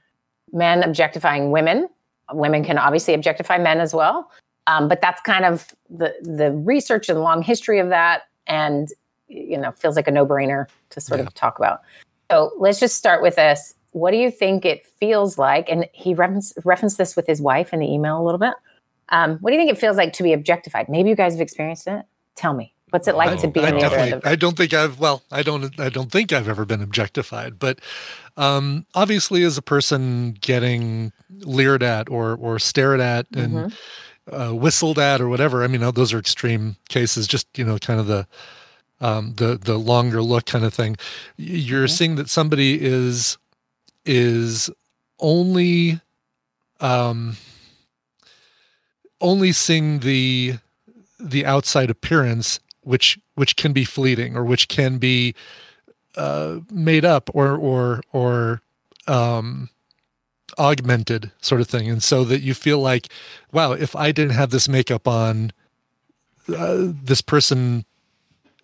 men 0.52 0.84
objectifying 0.84 1.50
women. 1.50 1.88
Women 2.32 2.62
can 2.62 2.78
obviously 2.78 3.14
objectify 3.14 3.58
men 3.58 3.80
as 3.80 3.92
well, 3.92 4.30
um, 4.70 4.88
but 4.88 5.00
that's 5.00 5.20
kind 5.22 5.44
of 5.44 5.68
the 5.88 6.14
the 6.22 6.52
research 6.52 7.08
and 7.08 7.20
long 7.20 7.42
history 7.42 7.78
of 7.78 7.88
that, 7.88 8.22
and 8.46 8.88
you 9.26 9.58
know 9.58 9.72
feels 9.72 9.96
like 9.96 10.06
a 10.06 10.10
no 10.10 10.24
brainer 10.24 10.66
to 10.90 11.00
sort 11.00 11.20
of 11.20 11.32
talk 11.34 11.58
about. 11.58 11.80
So 12.30 12.52
let's 12.58 12.78
just 12.78 12.96
start 12.96 13.22
with 13.22 13.36
this. 13.36 13.74
What 13.92 14.12
do 14.12 14.16
you 14.16 14.30
think 14.30 14.64
it 14.64 14.86
feels 14.86 15.36
like? 15.36 15.68
And 15.68 15.88
he 15.92 16.14
referenced, 16.14 16.56
referenced 16.64 16.96
this 16.96 17.16
with 17.16 17.26
his 17.26 17.42
wife 17.42 17.72
in 17.72 17.80
the 17.80 17.92
email 17.92 18.20
a 18.20 18.24
little 18.24 18.38
bit. 18.38 18.54
Um, 19.08 19.38
what 19.38 19.50
do 19.50 19.56
you 19.56 19.60
think 19.60 19.72
it 19.72 19.80
feels 19.80 19.96
like 19.96 20.12
to 20.12 20.22
be 20.22 20.32
objectified? 20.32 20.88
Maybe 20.88 21.08
you 21.08 21.16
guys 21.16 21.32
have 21.32 21.40
experienced 21.40 21.88
it. 21.88 22.04
Tell 22.36 22.54
me, 22.54 22.72
what's 22.90 23.08
it 23.08 23.16
like 23.16 23.40
to 23.40 23.48
be 23.48 23.60
I 23.60 23.68
on 23.68 23.74
the 23.74 23.80
definitely, 23.80 24.12
of? 24.12 24.22
I 24.24 24.36
don't 24.36 24.56
think 24.56 24.72
I've. 24.72 25.00
Well, 25.00 25.24
I 25.32 25.42
don't. 25.42 25.78
I 25.80 25.88
don't 25.88 26.12
think 26.12 26.32
I've 26.32 26.48
ever 26.48 26.64
been 26.64 26.80
objectified. 26.80 27.58
But 27.58 27.80
um, 28.36 28.86
obviously, 28.94 29.42
as 29.42 29.58
a 29.58 29.62
person 29.62 30.36
getting 30.40 31.12
leered 31.40 31.82
at 31.82 32.08
or 32.08 32.36
or 32.36 32.60
stared 32.60 33.00
at 33.00 33.26
and 33.34 33.54
Mm-hmm. 33.54 33.74
Uh, 34.30 34.54
whistled 34.54 34.98
at 34.98 35.20
or 35.20 35.28
whatever. 35.28 35.62
I 35.64 35.66
mean, 35.66 35.80
those 35.92 36.12
are 36.12 36.18
extreme 36.18 36.76
cases. 36.88 37.26
Just 37.26 37.46
you 37.58 37.64
know, 37.64 37.78
kind 37.78 38.00
of 38.00 38.06
the 38.06 38.26
um, 39.00 39.34
the 39.36 39.56
the 39.56 39.78
longer 39.78 40.22
look 40.22 40.46
kind 40.46 40.64
of 40.64 40.74
thing. 40.74 40.96
You're 41.36 41.86
Mm-hmm. 41.86 41.86
seeing 41.86 42.16
that 42.16 42.28
somebody 42.28 42.80
is 42.80 43.38
is 44.04 44.70
only 45.18 46.00
um 46.80 47.36
only 49.20 49.52
seeing 49.52 50.00
the 50.00 50.54
the 51.18 51.44
outside 51.44 51.90
appearance 51.90 52.60
which 52.82 53.18
which 53.34 53.56
can 53.56 53.72
be 53.72 53.84
fleeting 53.84 54.36
or 54.36 54.44
which 54.44 54.68
can 54.68 54.98
be 54.98 55.34
uh 56.16 56.60
made 56.70 57.04
up 57.04 57.28
or 57.34 57.54
or 57.56 58.00
or 58.12 58.62
um 59.06 59.68
augmented 60.58 61.30
sort 61.40 61.60
of 61.60 61.66
thing 61.68 61.88
and 61.90 62.02
so 62.02 62.24
that 62.24 62.40
you 62.40 62.54
feel 62.54 62.78
like 62.78 63.08
wow 63.52 63.72
if 63.72 63.94
i 63.96 64.10
didn't 64.12 64.34
have 64.34 64.50
this 64.50 64.68
makeup 64.68 65.06
on 65.08 65.52
uh, 66.56 66.78
this 67.02 67.20
person 67.22 67.84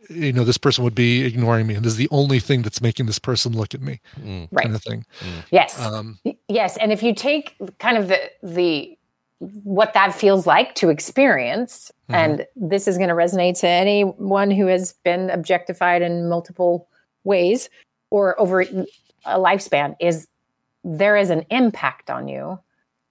you 0.08 0.32
know 0.32 0.44
this 0.44 0.58
person 0.58 0.84
would 0.84 0.94
be 0.94 1.22
ignoring 1.24 1.66
me 1.66 1.74
and 1.74 1.84
this 1.84 1.92
is 1.92 1.98
the 1.98 2.08
only 2.10 2.38
thing 2.38 2.62
that's 2.62 2.80
making 2.80 3.06
this 3.06 3.18
person 3.18 3.52
look 3.52 3.74
at 3.74 3.80
me 3.80 4.00
Right. 4.16 4.62
kind 4.64 4.74
of 4.74 4.82
thing 4.82 5.04
Yes. 5.50 5.80
um 5.80 6.18
Yes, 6.48 6.76
and 6.76 6.92
if 6.92 7.02
you 7.02 7.14
take 7.14 7.56
kind 7.78 7.96
of 7.98 8.08
the 8.08 8.18
the 8.42 8.96
what 9.40 9.92
that 9.94 10.14
feels 10.14 10.46
like 10.46 10.74
to 10.76 10.88
experience, 10.88 11.92
Mhm. 12.08 12.14
and 12.14 12.46
this 12.56 12.88
is 12.88 12.96
going 12.96 13.10
to 13.10 13.14
resonate 13.14 13.58
to 13.60 13.68
anyone 13.68 14.50
who 14.50 14.66
has 14.66 14.94
been 15.04 15.28
objectified 15.28 16.00
in 16.00 16.26
multiple 16.28 16.88
ways 17.24 17.68
or 18.10 18.40
over 18.40 18.62
a 18.62 19.38
lifespan 19.38 19.94
is 20.00 20.26
there 20.88 21.16
is 21.16 21.30
an 21.30 21.44
impact 21.50 22.10
on 22.10 22.28
you 22.28 22.58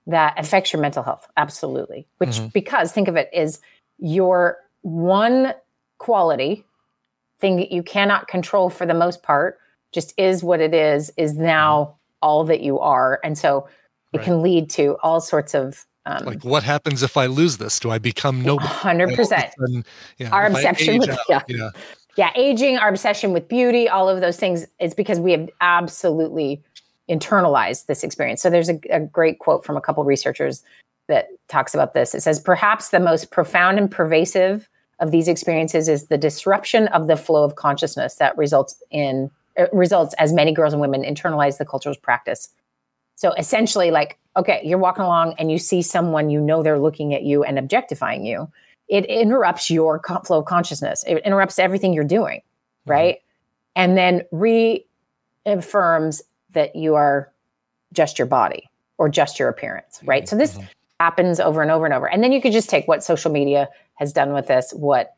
that 0.07 0.34
affects 0.39 0.71
your 0.71 0.82
mental 0.82 1.03
health 1.03 1.28
absolutely 1.36 2.07
which 2.19 2.30
Mm-hmm. 2.30 2.45
Mhm. 2.45 2.53
because 2.53 2.91
think 2.93 3.07
of 3.09 3.15
it 3.17 3.30
is 3.34 3.59
your 3.97 4.57
one 4.82 5.53
quality 5.97 6.63
thing 7.39 7.57
that 7.57 7.71
you 7.71 7.84
cannot 7.84 8.28
control 8.28 8.69
for 8.69 8.86
the 8.86 8.93
most 8.93 9.23
part 9.23 9.59
just 9.93 10.13
is 10.17 10.43
what 10.43 10.61
it 10.61 10.73
is 10.73 11.11
is 11.17 11.34
now 11.36 11.95
all 12.21 12.43
that 12.45 12.61
you 12.61 12.80
are 12.80 13.19
and 13.23 13.38
so 13.38 13.67
it 14.13 14.17
Right. 14.19 14.26
can 14.26 14.41
lead 14.41 14.69
to 14.71 14.95
all 15.03 15.19
sorts 15.19 15.53
of 15.53 15.86
um, 16.05 16.23
Like, 16.23 16.43
what 16.45 16.61
happens 16.63 17.01
if 17.01 17.17
I 17.17 17.26
lose 17.26 17.57
this? 17.57 17.80
Do 17.80 17.89
I 17.89 17.97
become 17.97 18.43
nobody? 18.43 18.69
100%. 18.69 19.51
And, 19.57 19.84
yeah, 20.19 20.30
Our 20.30 20.45
obsession 20.45 20.99
with- 20.99 21.09
out, 21.09 21.17
yeah. 21.28 21.41
yeah. 21.47 21.69
yeah, 22.15 22.30
aging, 22.36 22.78
our 22.78 22.89
obsession 22.89 23.34
with 23.34 23.47
beauty, 23.47 23.89
all 23.89 24.07
of 24.07 24.21
those 24.21 24.38
things 24.38 24.67
is 24.80 24.93
because 24.93 25.19
we 25.19 25.32
have 25.32 25.49
absolutely 25.61 26.61
internalized 27.09 27.85
this 27.85 28.03
experience. 28.03 28.41
So 28.41 28.49
there's 28.49 28.69
a, 28.69 28.79
a 28.89 28.99
great 28.99 29.39
quote 29.39 29.63
from 29.65 29.77
a 29.77 29.81
couple 29.81 30.03
researchers 30.03 30.63
that 31.07 31.27
talks 31.47 31.73
about 31.73 31.93
this. 31.93 32.15
It 32.15 32.21
says, 32.21 32.39
perhaps 32.39 32.89
the 32.89 32.99
most 32.99 33.31
profound 33.31 33.77
and 33.77 33.91
pervasive 33.91 34.67
of 34.99 35.11
these 35.11 35.27
experiences 35.27 35.87
is 35.87 36.07
the 36.07 36.17
disruption 36.17 36.87
of 36.89 37.07
the 37.07 37.17
flow 37.17 37.43
of 37.43 37.55
consciousness 37.55 38.15
that 38.15 38.37
results 38.37 38.81
in 38.91 39.29
uh, 39.59 39.65
results 39.71 40.15
as 40.17 40.33
many 40.33 40.51
girls 40.53 40.73
and 40.73 40.81
women 40.81 41.03
internalize 41.03 41.57
the 41.57 41.65
culture's 41.65 41.97
practice. 41.97 42.49
So 43.15 43.33
essentially, 43.33 43.91
like, 43.91 44.17
okay, 44.35 44.61
you're 44.63 44.77
walking 44.77 45.03
along 45.03 45.35
and 45.37 45.51
you 45.51 45.57
see 45.57 45.81
someone, 45.81 46.29
you 46.29 46.41
know, 46.41 46.63
they're 46.63 46.79
looking 46.79 47.13
at 47.13 47.23
you 47.23 47.43
and 47.43 47.57
objectifying 47.57 48.25
you. 48.25 48.49
It 48.87 49.05
interrupts 49.05 49.69
your 49.69 49.99
co- 49.99 50.19
flow 50.19 50.39
of 50.39 50.45
consciousness. 50.45 51.03
It 51.07 51.21
interrupts 51.25 51.57
everything 51.57 51.93
you're 51.93 52.03
doing, 52.03 52.41
right? 52.86 53.19
And 53.75 53.97
then 53.97 54.23
reaffirms 54.32 56.21
that 56.55 56.75
you 56.75 56.95
are 56.95 57.32
just 57.93 58.19
your 58.19 58.25
body 58.25 58.69
or 58.97 59.07
just 59.09 59.39
your 59.39 59.49
appearance, 59.49 59.99
right? 60.03 60.27
So 60.27 60.36
this 60.36 60.57
uh-huh. 60.57 60.67
happens 60.99 61.39
over 61.39 61.61
and 61.61 61.71
over 61.71 61.86
and 61.86 61.93
over. 61.93 62.09
And 62.09 62.23
then 62.23 62.32
you 62.32 62.41
could 62.41 62.53
just 62.53 62.69
take 62.69 62.87
what 62.87 63.03
social 63.03 63.32
media 63.32 63.69
has 63.95 64.11
done 64.11 64.33
with 64.33 64.47
this, 64.47 64.73
what 64.75 65.15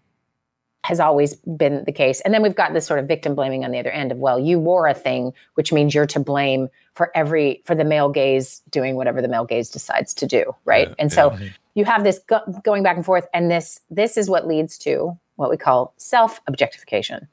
has 0.83 0.99
always 0.99 1.35
been 1.35 1.83
the 1.85 1.91
case. 1.91 2.21
And 2.21 2.33
then 2.33 2.41
we've 2.41 2.55
got 2.55 2.73
this 2.73 2.85
sort 2.85 2.99
of 2.99 3.07
victim 3.07 3.35
blaming 3.35 3.65
on 3.65 3.71
the 3.71 3.79
other 3.79 3.91
end 3.91 4.11
of, 4.11 4.19
well, 4.19 4.39
you 4.39 4.57
wore 4.59 4.87
a 4.87 4.93
thing, 4.93 5.33
which 5.55 5.73
means 5.73 5.93
you're 5.93 6.05
to 6.07 6.19
blame 6.19 6.69
for 6.95 7.11
every, 7.13 7.61
for 7.65 7.75
the 7.75 7.83
male 7.83 8.09
gaze 8.09 8.61
doing 8.69 8.95
whatever 8.95 9.21
the 9.21 9.27
male 9.27 9.45
gaze 9.45 9.69
decides 9.69 10.13
to 10.13 10.25
do. 10.25 10.55
Right. 10.65 10.93
and 10.97 11.11
so 11.11 11.37
you 11.73 11.85
have 11.85 12.03
this 12.03 12.19
go- 12.19 12.61
going 12.63 12.83
back 12.83 12.95
and 12.95 13.05
forth. 13.05 13.27
And 13.33 13.51
this, 13.51 13.81
this 13.89 14.17
is 14.17 14.29
what 14.29 14.47
leads 14.47 14.77
to 14.79 15.17
what 15.35 15.49
we 15.49 15.57
call 15.57 15.93
self 15.97 16.41
objectification. 16.47 17.27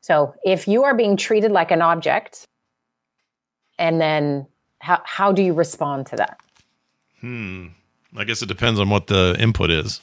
So 0.00 0.34
if 0.44 0.66
you 0.66 0.82
are 0.82 0.94
being 0.94 1.16
treated 1.16 1.52
like 1.52 1.70
an 1.70 1.80
object, 1.80 2.46
and 3.78 4.00
then 4.00 4.46
how, 4.80 5.00
how 5.04 5.32
do 5.32 5.42
you 5.42 5.52
respond 5.52 6.06
to 6.08 6.16
that? 6.16 6.40
Hmm. 7.20 7.68
I 8.16 8.24
guess 8.24 8.42
it 8.42 8.46
depends 8.46 8.78
on 8.80 8.90
what 8.90 9.06
the 9.06 9.36
input 9.38 9.70
is. 9.70 10.00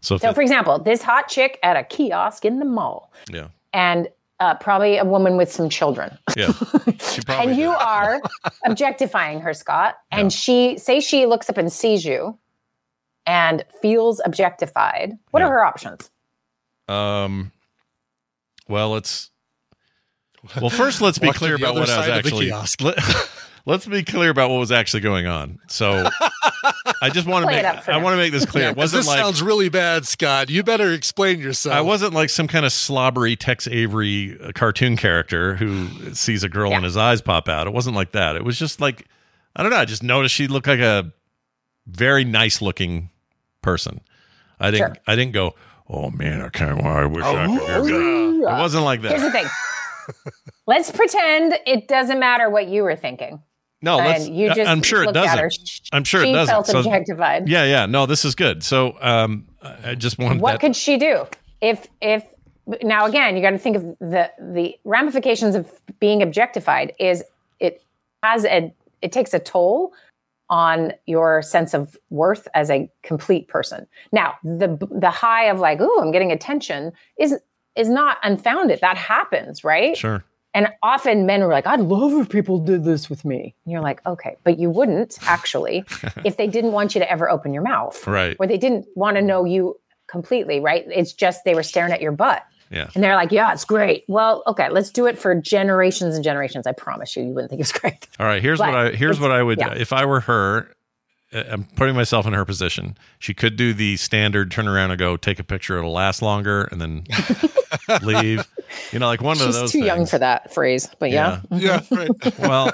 So, 0.00 0.18
So, 0.18 0.30
it- 0.30 0.34
for 0.34 0.42
example, 0.42 0.78
this 0.78 1.02
hot 1.02 1.28
chick 1.28 1.58
at 1.62 1.76
a 1.76 1.84
kiosk 1.84 2.44
in 2.44 2.58
the 2.58 2.64
mall, 2.64 3.12
yeah, 3.30 3.48
and 3.72 4.08
uh, 4.40 4.54
probably 4.54 4.96
a 4.96 5.04
woman 5.04 5.36
with 5.36 5.52
some 5.52 5.68
children. 5.68 6.16
yeah, 6.36 6.52
and 7.28 7.54
you 7.56 7.68
are 7.70 8.20
objectifying 8.66 9.40
her, 9.40 9.52
Scott. 9.54 9.96
And 10.10 10.32
she 10.32 10.78
say 10.78 11.00
she 11.00 11.26
looks 11.26 11.48
up 11.50 11.56
and 11.58 11.70
sees 11.72 12.04
you 12.04 12.38
and 13.26 13.64
feels 13.82 14.20
objectified. 14.24 15.18
What 15.30 15.42
are 15.42 15.50
her 15.50 15.62
options? 15.64 16.10
Um, 16.88 17.52
well, 18.68 18.90
let's. 18.90 19.30
Well, 20.60 20.70
first, 20.70 21.00
let's 21.00 21.18
be 21.18 21.32
clear 21.32 21.54
about 21.54 21.74
what 21.74 21.88
I 21.90 21.96
was 21.98 22.06
side 22.06 22.24
of 22.24 22.30
the 22.30 22.50
actually. 22.52 22.84
Let, 22.86 23.30
let's 23.66 23.86
be 23.86 24.02
clear 24.02 24.30
about 24.30 24.50
what 24.50 24.58
was 24.58 24.72
actually 24.72 25.00
going 25.00 25.26
on. 25.26 25.58
So, 25.68 26.08
I 27.02 27.10
just 27.10 27.26
want 27.26 27.44
to 27.44 27.50
make. 27.50 27.64
I 27.88 27.96
want 27.98 28.14
to 28.14 28.16
make 28.16 28.32
this 28.32 28.46
clear. 28.46 28.64
Yeah, 28.64 28.70
it 28.70 28.74
'cause 28.74 28.78
wasn't 28.78 29.00
this 29.00 29.06
like 29.08 29.18
sounds 29.18 29.42
really 29.42 29.68
bad, 29.68 30.06
Scott. 30.06 30.48
You 30.50 30.62
better 30.62 30.92
explain 30.92 31.40
yourself. 31.40 31.74
I 31.74 31.82
wasn't 31.82 32.14
like 32.14 32.30
some 32.30 32.48
kind 32.48 32.64
of 32.64 32.72
slobbery 32.72 33.36
Tex 33.36 33.66
Avery 33.68 34.38
uh, 34.42 34.52
cartoon 34.54 34.96
character 34.96 35.56
who 35.56 36.14
sees 36.14 36.42
a 36.42 36.48
girl 36.48 36.72
and 36.72 36.84
his 36.84 36.96
eyes 36.96 37.20
pop 37.20 37.48
out. 37.48 37.66
It 37.66 37.72
wasn't 37.74 37.96
like 37.96 38.12
that. 38.12 38.36
It 38.36 38.44
was 38.44 38.58
just 38.58 38.80
like 38.80 39.06
I 39.56 39.62
don't 39.62 39.70
know. 39.70 39.78
I 39.78 39.84
just 39.84 40.02
noticed 40.02 40.34
she 40.34 40.46
looked 40.46 40.66
like 40.68 40.80
a 40.80 41.12
very 41.86 42.24
nice 42.24 42.62
looking 42.62 43.10
person. 43.62 44.00
I 44.58 44.70
didn't. 44.70 44.94
Sure. 44.94 45.02
I 45.06 45.16
didn't 45.16 45.32
go. 45.32 45.54
Oh 45.88 46.10
man, 46.10 46.40
I 46.40 46.48
kind 46.48 46.78
of. 46.78 46.86
I 46.86 47.04
wish 47.06 47.24
I 47.24 47.46
could. 47.46 47.86
do 47.86 48.40
that." 48.42 48.56
It 48.58 48.60
wasn't 48.60 48.84
like 48.84 49.02
that. 49.02 49.10
Here's 49.10 49.22
the 49.22 49.30
thing. 49.30 49.46
Let's 50.66 50.90
pretend 50.90 51.54
it 51.66 51.88
doesn't 51.88 52.18
matter 52.18 52.48
what 52.50 52.68
you 52.68 52.82
were 52.82 52.96
thinking. 52.96 53.42
No, 53.82 53.98
you 54.16 54.52
just 54.54 54.70
I'm 54.70 54.82
sure 54.82 55.02
it 55.02 55.06
looked 55.06 55.16
at 55.16 55.38
her. 55.38 55.48
doesn't. 55.48 55.80
I'm 55.92 56.04
sure 56.04 56.22
she 56.22 56.30
it 56.30 56.34
doesn't. 56.34 56.52
felt 56.52 56.66
So- 56.66 56.78
objectified. 56.80 57.48
yeah, 57.48 57.64
yeah. 57.64 57.86
No, 57.86 58.04
this 58.04 58.24
is 58.26 58.34
good. 58.34 58.62
So, 58.62 58.96
um, 59.00 59.46
I 59.62 59.90
I 59.90 59.94
just 59.94 60.18
wanted 60.18 60.42
what 60.42 60.52
that. 60.52 60.60
could 60.60 60.76
she 60.76 60.98
do 60.98 61.26
if 61.62 61.86
if 62.02 62.22
now 62.82 63.06
again 63.06 63.36
you 63.36 63.42
got 63.42 63.50
to 63.50 63.58
think 63.58 63.76
of 63.76 63.82
the 63.98 64.30
the 64.38 64.76
ramifications 64.84 65.54
of 65.54 65.70
being 65.98 66.22
objectified 66.22 66.92
is 66.98 67.24
it 67.58 67.82
has 68.22 68.44
a 68.44 68.72
it 69.02 69.12
takes 69.12 69.32
a 69.32 69.38
toll 69.38 69.92
on 70.50 70.92
your 71.06 71.40
sense 71.42 71.72
of 71.74 71.96
worth 72.10 72.48
as 72.54 72.70
a 72.70 72.90
complete 73.02 73.48
person 73.48 73.86
now 74.12 74.34
the 74.44 74.76
the 74.90 75.10
high 75.10 75.44
of 75.44 75.58
like 75.58 75.78
oh 75.80 76.00
i'm 76.02 76.10
getting 76.12 76.32
attention 76.32 76.92
is 77.18 77.34
is 77.76 77.88
not 77.88 78.18
unfounded 78.22 78.80
that 78.80 78.96
happens 78.96 79.62
right 79.64 79.96
Sure. 79.96 80.24
and 80.54 80.68
often 80.82 81.26
men 81.26 81.42
are 81.42 81.48
like, 81.48 81.66
I'd 81.66 81.80
love 81.80 82.12
if 82.20 82.28
people 82.28 82.58
did 82.58 82.84
this 82.84 83.08
with 83.08 83.24
me. 83.24 83.54
And 83.64 83.72
you're 83.72 83.80
like, 83.82 84.04
okay, 84.06 84.36
but 84.44 84.58
you 84.58 84.68
wouldn't 84.70 85.18
actually 85.22 85.84
if 86.24 86.36
they 86.36 86.46
didn't 86.48 86.72
want 86.72 86.94
you 86.94 87.00
to 87.00 87.10
ever 87.10 87.30
open 87.30 87.52
your 87.54 87.62
mouth. 87.62 88.06
Right. 88.06 88.36
Or 88.40 88.46
they 88.46 88.58
didn't 88.58 88.86
want 88.96 89.16
to 89.16 89.22
know 89.22 89.44
you 89.44 89.76
completely, 90.08 90.58
right? 90.60 90.84
It's 90.88 91.12
just 91.12 91.44
they 91.44 91.54
were 91.54 91.62
staring 91.62 91.92
at 91.92 92.00
your 92.00 92.12
butt. 92.12 92.42
Yeah. 92.70 92.88
And 92.94 93.02
they're 93.02 93.16
like, 93.16 93.32
yeah, 93.32 93.52
it's 93.52 93.64
great. 93.64 94.04
Well, 94.08 94.42
okay, 94.46 94.68
let's 94.70 94.90
do 94.90 95.06
it 95.06 95.18
for 95.18 95.34
generations 95.34 96.14
and 96.14 96.22
generations. 96.24 96.66
I 96.68 96.72
promise 96.72 97.16
you, 97.16 97.24
you 97.24 97.30
wouldn't 97.32 97.50
think 97.50 97.60
it's 97.60 97.72
great. 97.80 98.08
All 98.18 98.26
right. 98.26 98.42
Here's 98.42 98.58
But 98.58 98.68
what 98.72 98.78
I 98.78 98.90
here's 98.92 99.18
what 99.20 99.30
I 99.32 99.42
would 99.42 99.58
yeah. 99.58 99.74
if 99.74 99.92
I 99.92 100.04
were 100.04 100.20
her. 100.20 100.72
Uh, 101.32 101.44
I'm 101.50 101.64
putting 101.76 101.94
myself 101.94 102.26
in 102.26 102.32
her 102.32 102.44
position. 102.44 102.96
She 103.18 103.34
could 103.34 103.56
do 103.56 103.72
the 103.72 103.96
standard 103.96 104.50
turn 104.50 104.66
around 104.68 104.90
and 104.90 104.98
go 104.98 105.16
take 105.16 105.38
a 105.38 105.44
picture. 105.44 105.78
It'll 105.78 105.92
last 105.92 106.22
longer, 106.22 106.64
and 106.72 106.80
then 106.80 107.04
leave. 108.02 108.46
You 108.92 108.98
know, 108.98 109.06
like 109.06 109.20
one 109.22 109.36
of 109.36 109.42
She's 109.42 109.54
those. 109.54 109.72
too 109.72 109.84
young 109.84 110.06
for 110.06 110.18
that 110.18 110.52
phrase, 110.52 110.88
but 110.98 111.10
yeah. 111.10 111.40
Yeah, 111.50 111.80
right. 111.90 112.10
well, 112.38 112.72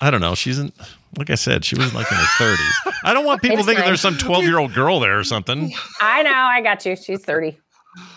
I 0.00 0.10
don't 0.10 0.20
know. 0.20 0.34
She's 0.34 0.58
in, 0.58 0.72
like 1.18 1.30
I 1.30 1.34
said, 1.36 1.64
she 1.64 1.76
was 1.76 1.92
like 1.94 2.10
in 2.10 2.16
her 2.18 2.24
30s. 2.56 2.92
I 3.04 3.14
don't 3.14 3.24
want 3.24 3.42
people 3.42 3.58
It's 3.58 3.66
thinking 3.66 3.82
fine. 3.82 3.88
there's 3.90 4.00
some 4.00 4.16
12 4.16 4.44
year 4.44 4.58
old 4.58 4.74
girl 4.74 5.00
there 5.00 5.18
or 5.18 5.24
something. 5.24 5.72
I 6.00 6.22
know, 6.22 6.30
I 6.32 6.60
got 6.60 6.84
you. 6.86 6.96
She's 6.96 7.24
30. 7.24 7.58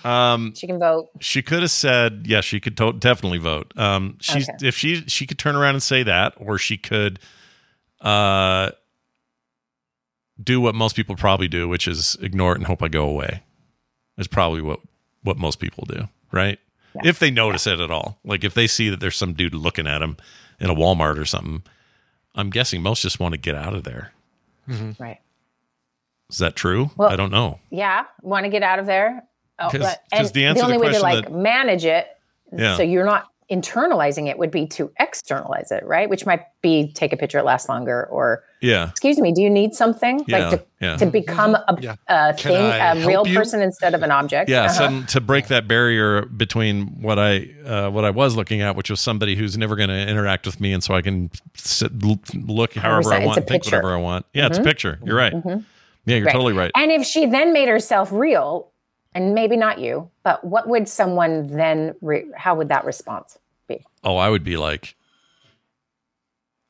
Um, 0.04 0.54
She 0.56 0.66
can 0.66 0.80
vote. 0.80 1.10
she 1.20 1.42
could 1.44 1.62
have 1.62 1.70
said, 1.72 2.24
yes, 2.28 2.44
she 2.46 2.60
could 2.60 2.76
to- 2.78 2.94
definitely 2.94 3.38
vote. 3.38 3.72
Um, 3.78 4.18
she's 4.20 4.50
Okay. 4.50 4.68
if 4.68 4.76
she 4.76 5.02
she 5.08 5.28
could 5.28 5.38
turn 5.38 5.56
around 5.56 5.76
and 5.76 5.84
say 5.84 6.02
that, 6.04 6.34
or 6.38 6.58
she 6.58 6.78
could, 6.78 7.20
uh, 8.02 8.72
do 10.42 10.62
what 10.62 10.76
most 10.76 10.96
people 10.96 11.16
probably 11.16 11.48
do, 11.48 11.68
which 11.68 11.88
is 11.88 12.18
ignore 12.22 12.54
it 12.54 12.58
and 12.58 12.68
hope 12.68 12.84
I 12.84 12.88
go 12.88 13.08
away. 13.08 13.44
Is 14.18 14.28
probably 14.28 14.62
what 14.62 14.80
what 15.24 15.38
most 15.38 15.60
people 15.60 15.86
do, 15.88 16.08
right? 16.32 16.60
If 17.04 17.20
they 17.20 17.30
notice 17.30 17.68
it 17.68 17.80
at 17.80 17.92
all, 17.92 18.18
like 18.24 18.44
if 18.44 18.56
they 18.56 18.66
see 18.66 18.90
that 18.90 19.00
there's 19.00 19.16
some 19.16 19.34
dude 19.34 19.54
looking 19.54 19.86
at 19.86 20.00
them 20.00 20.18
in 20.60 20.72
a 20.72 20.76
Walmart 20.76 21.20
or 21.20 21.26
something, 21.26 21.62
I'm 22.34 22.50
guessing 22.50 22.82
most 22.82 23.04
just 23.04 23.20
want 23.20 23.34
to 23.34 23.38
get 23.40 23.54
out 23.54 23.76
of 23.76 23.84
there. 23.84 24.14
Mm-hmm. 24.68 25.02
Right. 25.02 25.20
Is 26.32 26.40
that 26.40 26.56
true? 26.56 26.90
Well- 26.98 27.10
I 27.12 27.16
don't 27.16 27.32
know. 27.32 27.60
Yeah. 27.70 28.06
Want 28.24 28.46
to 28.46 28.50
get 28.50 28.64
out 28.64 28.80
of 28.80 28.88
there? 28.88 29.24
Oh, 29.60 29.70
'Cause- 29.70 29.82
but 29.82 30.04
'cause 30.12 30.28
and 30.28 30.30
the 30.30 30.46
answer 30.46 30.62
to 30.62 30.66
only 30.66 30.78
the 30.78 30.82
way 30.82 30.94
to 30.94 31.00
question 31.00 31.20
like 31.22 31.26
that- 31.26 31.34
manage 31.34 31.86
it 31.86 32.08
Yeah. 32.52 32.76
so 32.78 32.82
you're 32.84 33.06
not 33.06 33.28
internalizing 33.52 34.28
it 34.28 34.38
would 34.40 34.52
be 34.52 34.66
to 34.68 34.92
externalize 35.00 35.72
it, 35.72 35.86
right? 35.86 36.10
Which 36.10 36.26
might 36.26 36.42
be 36.64 36.92
take 36.94 37.14
a 37.14 37.18
picture, 37.18 37.38
it 37.38 37.46
lasts 37.46 37.70
longer, 37.70 38.06
or 38.08 38.44
Yeah. 38.60 38.90
excuse 38.90 39.20
me, 39.20 39.32
do 39.32 39.42
you 39.42 39.50
need 39.52 39.76
something 39.76 40.24
Yeah, 40.28 40.38
like 40.50 40.60
to, 40.60 40.66
yeah. 40.82 40.98
to 40.98 41.06
become 41.06 41.54
a, 41.56 41.98
a 42.08 42.34
thing, 42.34 42.56
I 42.58 42.96
a 42.96 43.06
real 43.06 43.28
you? 43.28 43.38
person 43.38 43.62
instead 43.62 43.94
of 43.94 44.02
an 44.02 44.10
object? 44.12 44.50
Yes, 44.50 44.80
Uh-huh. 44.80 44.88
and 44.90 45.10
to 45.10 45.22
break 45.22 45.48
that 45.48 45.68
barrier 45.68 46.24
between 46.26 47.02
what 47.02 47.20
I 47.20 47.50
uh, 47.66 47.90
what 47.92 48.04
I 48.06 48.10
was 48.10 48.36
looking 48.36 48.62
at, 48.62 48.76
which 48.76 48.90
was 48.90 49.00
somebody 49.00 49.36
who's 49.36 49.58
never 49.58 49.76
going 49.76 49.90
to 49.90 50.08
interact 50.10 50.46
with 50.48 50.60
me, 50.60 50.74
and 50.74 50.84
so 50.84 50.96
I 50.96 51.02
can 51.04 51.30
sit, 51.56 51.92
look 52.02 52.74
however 52.74 53.14
I 53.14 53.24
want, 53.26 53.36
think 53.36 53.48
picture. 53.48 53.78
whatever 53.78 53.94
I 53.96 54.00
want. 54.02 54.26
Yeah, 54.34 54.48
it's 54.48 54.58
a 54.58 54.62
Mhm. 54.62 54.66
picture. 54.66 55.00
You're 55.04 55.16
right. 55.18 55.34
Mhm. 55.34 55.64
Yeah, 56.06 56.16
you're 56.16 56.26
Right. 56.26 56.32
totally 56.32 56.54
right. 56.54 56.72
And 56.76 56.92
if 56.92 57.06
she 57.06 57.26
then 57.28 57.54
made 57.54 57.68
herself 57.70 58.12
real, 58.12 58.72
and 59.14 59.36
maybe 59.36 59.56
not 59.58 59.78
you, 59.80 60.10
but 60.24 60.44
what 60.44 60.68
would 60.68 60.88
someone 60.90 61.56
then? 61.56 61.94
Re- 62.02 62.26
how 62.36 62.56
would 62.56 62.70
that 62.70 62.86
response 62.86 63.38
be? 63.68 63.84
Oh, 64.04 64.18
I 64.18 64.30
would 64.30 64.44
be 64.44 64.58
like, 64.58 64.96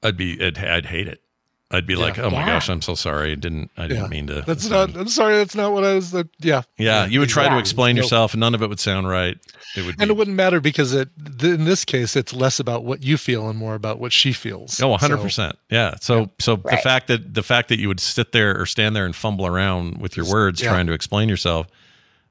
I'd 0.04 0.18
be, 0.18 0.44
I'd, 0.44 0.58
I'd 0.58 0.86
hate 0.88 1.08
it. 1.08 1.22
I'd 1.70 1.86
be 1.86 1.96
like, 1.96 2.18
"Oh 2.18 2.30
my 2.30 2.40
Yeah. 2.40 2.46
gosh, 2.46 2.70
I'm 2.70 2.82
so 2.82 2.96
sorry. 2.96 3.34
I 3.34 3.36
didn't 3.36 3.72
I 3.78 3.88
didn't 3.88 4.04
Yeah. 4.04 4.08
mean 4.10 4.28
to." 4.28 4.42
That's 4.48 4.70
not. 4.70 4.96
I'm 4.96 5.10
sorry. 5.10 5.36
That's 5.36 5.54
not 5.56 5.74
what 5.74 5.84
I 5.84 5.96
was. 5.96 6.14
Uh, 6.14 6.24
yeah. 6.40 6.62
yeah, 6.78 7.06
you 7.06 7.20
would 7.20 7.28
try 7.30 7.50
to 7.50 7.58
explain 7.58 7.96
Nope. 7.98 8.04
yourself, 8.04 8.34
and 8.34 8.40
none 8.40 8.56
of 8.56 8.62
it 8.62 8.70
would 8.70 8.80
sound 8.80 9.10
right. 9.10 9.38
It 9.76 9.86
would. 9.86 9.98
Be, 9.98 10.02
And 10.04 10.10
it 10.10 10.16
wouldn't 10.16 10.38
matter 10.38 10.62
because 10.62 10.94
it 10.94 11.10
in 11.44 11.66
this 11.66 11.84
case 11.84 12.16
it's 12.16 12.34
less 12.34 12.60
about 12.62 12.86
what 12.86 13.04
you 13.04 13.18
feel 13.18 13.50
and 13.50 13.60
more 13.60 13.76
about 13.76 14.00
what 14.00 14.14
she 14.14 14.32
feels. 14.32 14.80
Oh, 14.82 14.98
So- 14.98 15.08
100%. 15.08 15.58
yeah. 15.70 15.96
So 16.00 16.32
so 16.40 16.56
the 16.56 16.78
fact 16.78 17.08
that 17.08 17.34
the 17.34 17.44
fact 17.44 17.68
that 17.70 17.80
you 17.80 17.90
would 17.90 18.00
sit 18.00 18.32
there 18.32 18.58
or 18.60 18.66
stand 18.66 18.96
there 18.96 19.06
and 19.06 19.16
fumble 19.16 19.46
around 19.46 19.98
with 19.98 20.16
your 20.16 20.26
words 20.26 20.62
yeah. 20.62 20.70
trying 20.70 20.88
to 20.88 20.94
explain 20.94 21.28
yourself 21.28 21.68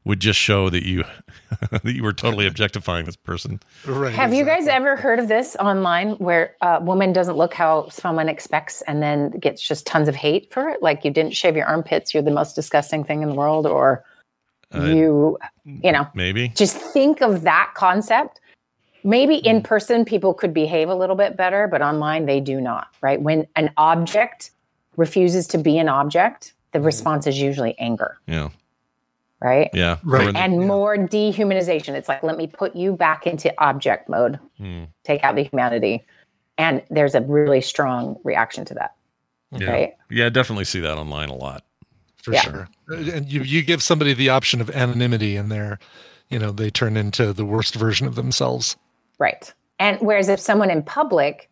would 0.07 0.21
just 0.21 0.39
show 0.39 0.71
that 0.71 0.87
you 0.87 1.05
that 1.71 1.85
you 1.85 2.03
were 2.03 2.13
totally 2.13 2.47
objectifying 2.47 3.05
this 3.05 3.17
person. 3.17 3.61
Right. 3.85 4.15
Have 4.15 4.33
you 4.33 4.45
guys 4.45 4.69
ever 4.69 4.95
heard 4.97 5.19
of 5.19 5.27
this 5.29 5.57
online 5.57 6.13
where 6.13 6.55
a 6.63 6.81
woman 6.81 7.13
doesn't 7.13 7.37
look 7.37 7.53
how 7.53 7.89
someone 7.89 8.29
expects 8.29 8.83
and 8.83 9.03
then 9.03 9.31
gets 9.33 9.61
just 9.61 9.85
tons 9.85 10.09
of 10.09 10.15
hate 10.15 10.53
for 10.53 10.69
it? 10.69 10.81
Like 10.81 11.05
you 11.05 11.11
didn't 11.11 11.35
shave 11.35 11.57
your 11.57 11.67
armpits, 11.67 12.15
you're 12.15 12.23
the 12.23 12.31
most 12.31 12.55
disgusting 12.55 13.03
thing 13.05 13.23
in 13.23 13.29
the 13.29 13.35
world, 13.35 13.67
or 13.67 14.05
Uh, 14.75 14.83
you, 14.85 15.39
you 15.65 15.93
know, 15.93 16.07
Maybe. 16.15 16.49
just 16.49 16.77
think 16.77 17.21
of 17.21 17.43
that 17.43 17.73
concept. 17.75 18.41
Maybe 19.05 19.37
in 19.37 19.63
person 19.63 20.05
people 20.05 20.35
could 20.35 20.53
behave 20.53 20.89
a 20.89 20.95
little 20.95 21.15
bit 21.17 21.37
better, 21.37 21.69
but 21.69 21.83
online 21.83 22.27
they 22.27 22.41
do 22.41 22.61
not, 22.61 22.89
right? 23.01 23.21
When 23.21 23.47
an 23.55 23.71
object 23.77 24.51
refuses 24.97 25.47
to 25.49 25.59
be 25.59 25.79
an 25.79 25.89
object, 25.89 26.53
the 26.73 26.81
response 26.81 27.27
is 27.27 27.41
usually 27.41 27.79
anger, 27.79 28.19
Yeah. 28.27 28.49
Right? 29.41 29.71
Yeah. 29.73 29.99
Right. 30.05 30.35
Or- 30.35 30.39
And 30.39 30.67
more 30.67 30.97
dehumanization. 30.97 31.95
It's 31.95 32.09
like, 32.09 32.23
let 32.23 32.37
me 32.37 32.47
put 32.47 32.75
you 32.77 32.95
back 32.97 33.27
into 33.27 33.53
object 33.63 34.09
mode, 34.09 34.39
Hmm. 34.59 34.85
take 35.05 35.23
out 35.25 35.35
the 35.37 35.45
humanity. 35.45 36.05
And 36.59 36.83
there's 36.91 37.15
a 37.15 37.21
really 37.21 37.61
strong 37.61 38.17
reaction 38.25 38.65
to 38.67 38.75
that. 38.75 38.95
yeah. 39.53 39.71
Right. 39.71 39.95
Yeah, 40.11 40.27
I 40.27 40.29
definitely 40.31 40.65
see 40.65 40.81
that 40.81 40.97
online 40.99 41.29
a 41.29 41.35
lot. 41.37 41.63
for 42.23 42.33
Yeah. 42.33 42.41
sure. 42.41 42.69
And 42.89 43.31
you 43.31 43.43
you 43.43 43.63
give 43.63 43.81
somebody 43.81 44.13
the 44.13 44.31
option 44.31 44.61
of 44.61 44.69
anonymity, 44.71 45.37
and 45.37 45.49
they're, 45.53 45.79
you 46.29 46.41
know, 46.41 46.51
they 46.51 46.71
turn 46.71 46.97
into 46.97 47.33
the 47.33 47.45
worst 47.45 47.77
version 47.77 48.09
of 48.09 48.17
themselves. 48.17 48.77
Right. 49.21 49.55
And 49.79 49.99
whereas 50.01 50.29
if 50.29 50.41
someone 50.41 50.69
in 50.69 50.83
public 50.83 51.49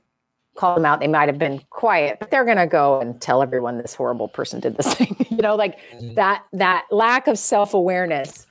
called 0.55 0.79
them 0.79 0.85
out, 0.85 1.01
they 1.01 1.09
might 1.09 1.29
have 1.29 1.39
been 1.39 1.61
quiet, 1.71 2.19
but 2.21 2.31
they're 2.31 2.45
going 2.45 2.57
to 2.57 2.67
go 2.67 3.01
and 3.01 3.21
tell 3.21 3.43
everyone 3.43 3.79
this 3.79 3.95
horrible 3.95 4.29
person 4.29 4.61
did 4.61 4.77
this 4.77 4.95
thing. 4.95 5.17
you 5.31 5.39
know, 5.39 5.57
like 5.57 5.79
that 6.15 6.45
that 6.53 6.87
lack 6.91 7.27
of 7.27 7.39
self-awareness, 7.39 8.47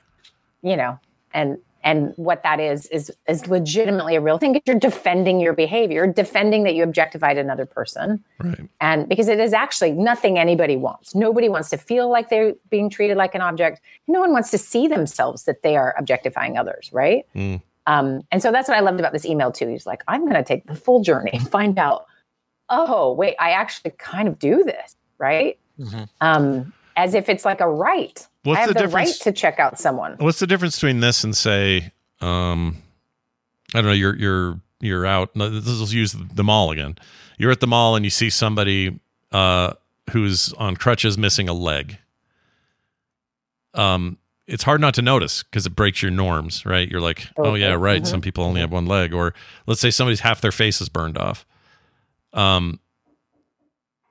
you 0.62 0.76
know, 0.76 0.98
and 1.32 1.58
and 1.84 2.14
what 2.16 2.42
that 2.42 2.58
is 2.60 2.86
is 2.86 3.12
is 3.28 3.46
legitimately 3.46 4.16
a 4.16 4.20
real 4.20 4.38
thing. 4.38 4.60
You're 4.64 4.78
defending 4.78 5.38
your 5.38 5.52
behavior, 5.52 6.06
defending 6.06 6.64
that 6.64 6.74
you 6.74 6.82
objectified 6.82 7.36
another 7.36 7.66
person. 7.66 8.24
Right. 8.38 8.68
And 8.80 9.08
because 9.08 9.28
it 9.28 9.38
is 9.38 9.52
actually 9.52 9.92
nothing 9.92 10.38
anybody 10.38 10.76
wants. 10.76 11.14
Nobody 11.14 11.48
wants 11.48 11.70
to 11.70 11.76
feel 11.76 12.10
like 12.10 12.30
they're 12.30 12.54
being 12.70 12.88
treated 12.88 13.16
like 13.16 13.34
an 13.34 13.42
object. 13.42 13.82
No 14.08 14.18
one 14.18 14.32
wants 14.32 14.50
to 14.52 14.58
see 14.58 14.88
themselves 14.88 15.44
that 15.44 15.62
they 15.62 15.76
are 15.76 15.94
objectifying 15.98 16.56
others, 16.56 16.90
right? 16.92 17.26
Mm. 17.34 17.60
Um, 17.86 18.22
and 18.32 18.42
so 18.42 18.50
that's 18.50 18.68
what 18.68 18.76
I 18.76 18.80
loved 18.80 18.98
about 18.98 19.12
this 19.12 19.26
email 19.26 19.52
too. 19.52 19.68
He's 19.68 19.86
like, 19.86 20.02
I'm 20.08 20.22
going 20.22 20.34
to 20.34 20.44
take 20.44 20.66
the 20.66 20.74
full 20.74 21.02
journey 21.02 21.32
and 21.34 21.48
find 21.50 21.78
out, 21.78 22.06
oh, 22.70 23.12
wait, 23.12 23.36
I 23.38 23.50
actually 23.50 23.92
kind 23.92 24.26
of 24.28 24.38
do 24.38 24.64
this, 24.64 24.96
right? 25.18 25.58
Um, 26.20 26.72
as 26.96 27.14
if 27.14 27.28
it's 27.28 27.44
like 27.44 27.60
a 27.60 27.68
right. 27.68 28.26
What's 28.44 28.58
I 28.58 28.60
have 28.62 28.74
the 28.74 28.82
the, 28.82 28.88
right 28.88 29.14
to 29.22 29.32
check 29.32 29.58
out 29.58 29.78
someone. 29.78 30.16
What's 30.18 30.38
the 30.38 30.46
difference 30.46 30.76
between 30.76 31.00
this 31.00 31.24
and 31.24 31.36
say, 31.36 31.92
um, 32.20 32.76
I 33.74 33.78
don't 33.78 33.86
know, 33.86 33.92
you're 33.92 34.16
you're 34.16 34.60
you're 34.80 35.06
out. 35.06 35.34
no, 35.34 35.48
This 35.48 35.78
will 35.78 35.88
use 35.88 36.12
the 36.12 36.44
mall 36.44 36.70
again. 36.70 36.96
You're 37.38 37.50
at 37.50 37.60
the 37.60 37.66
mall 37.66 37.96
and 37.96 38.04
you 38.04 38.10
see 38.10 38.30
somebody 38.30 39.00
uh, 39.32 39.72
who's 40.10 40.52
on 40.54 40.76
crutches, 40.76 41.18
missing 41.18 41.48
a 41.48 41.52
leg. 41.52 41.98
Um, 43.72 44.18
it's 44.46 44.62
hard 44.62 44.80
not 44.80 44.94
to 44.94 45.02
notice 45.02 45.42
because 45.42 45.66
it 45.66 45.74
breaks 45.74 46.02
your 46.02 46.10
norms, 46.10 46.66
right? 46.66 46.88
You're 46.88 47.00
like, 47.00 47.28
oh 47.38 47.54
yeah, 47.54 47.74
right. 47.74 48.06
Some 48.06 48.20
people 48.20 48.44
only 48.44 48.60
have 48.60 48.72
one 48.72 48.86
leg, 48.86 49.14
or 49.14 49.34
let's 49.66 49.80
say 49.80 49.90
somebody's 49.90 50.20
half 50.20 50.40
their 50.40 50.52
face 50.52 50.80
is 50.80 50.88
burned 50.88 51.16
off. 51.16 51.46
Um, 52.32 52.80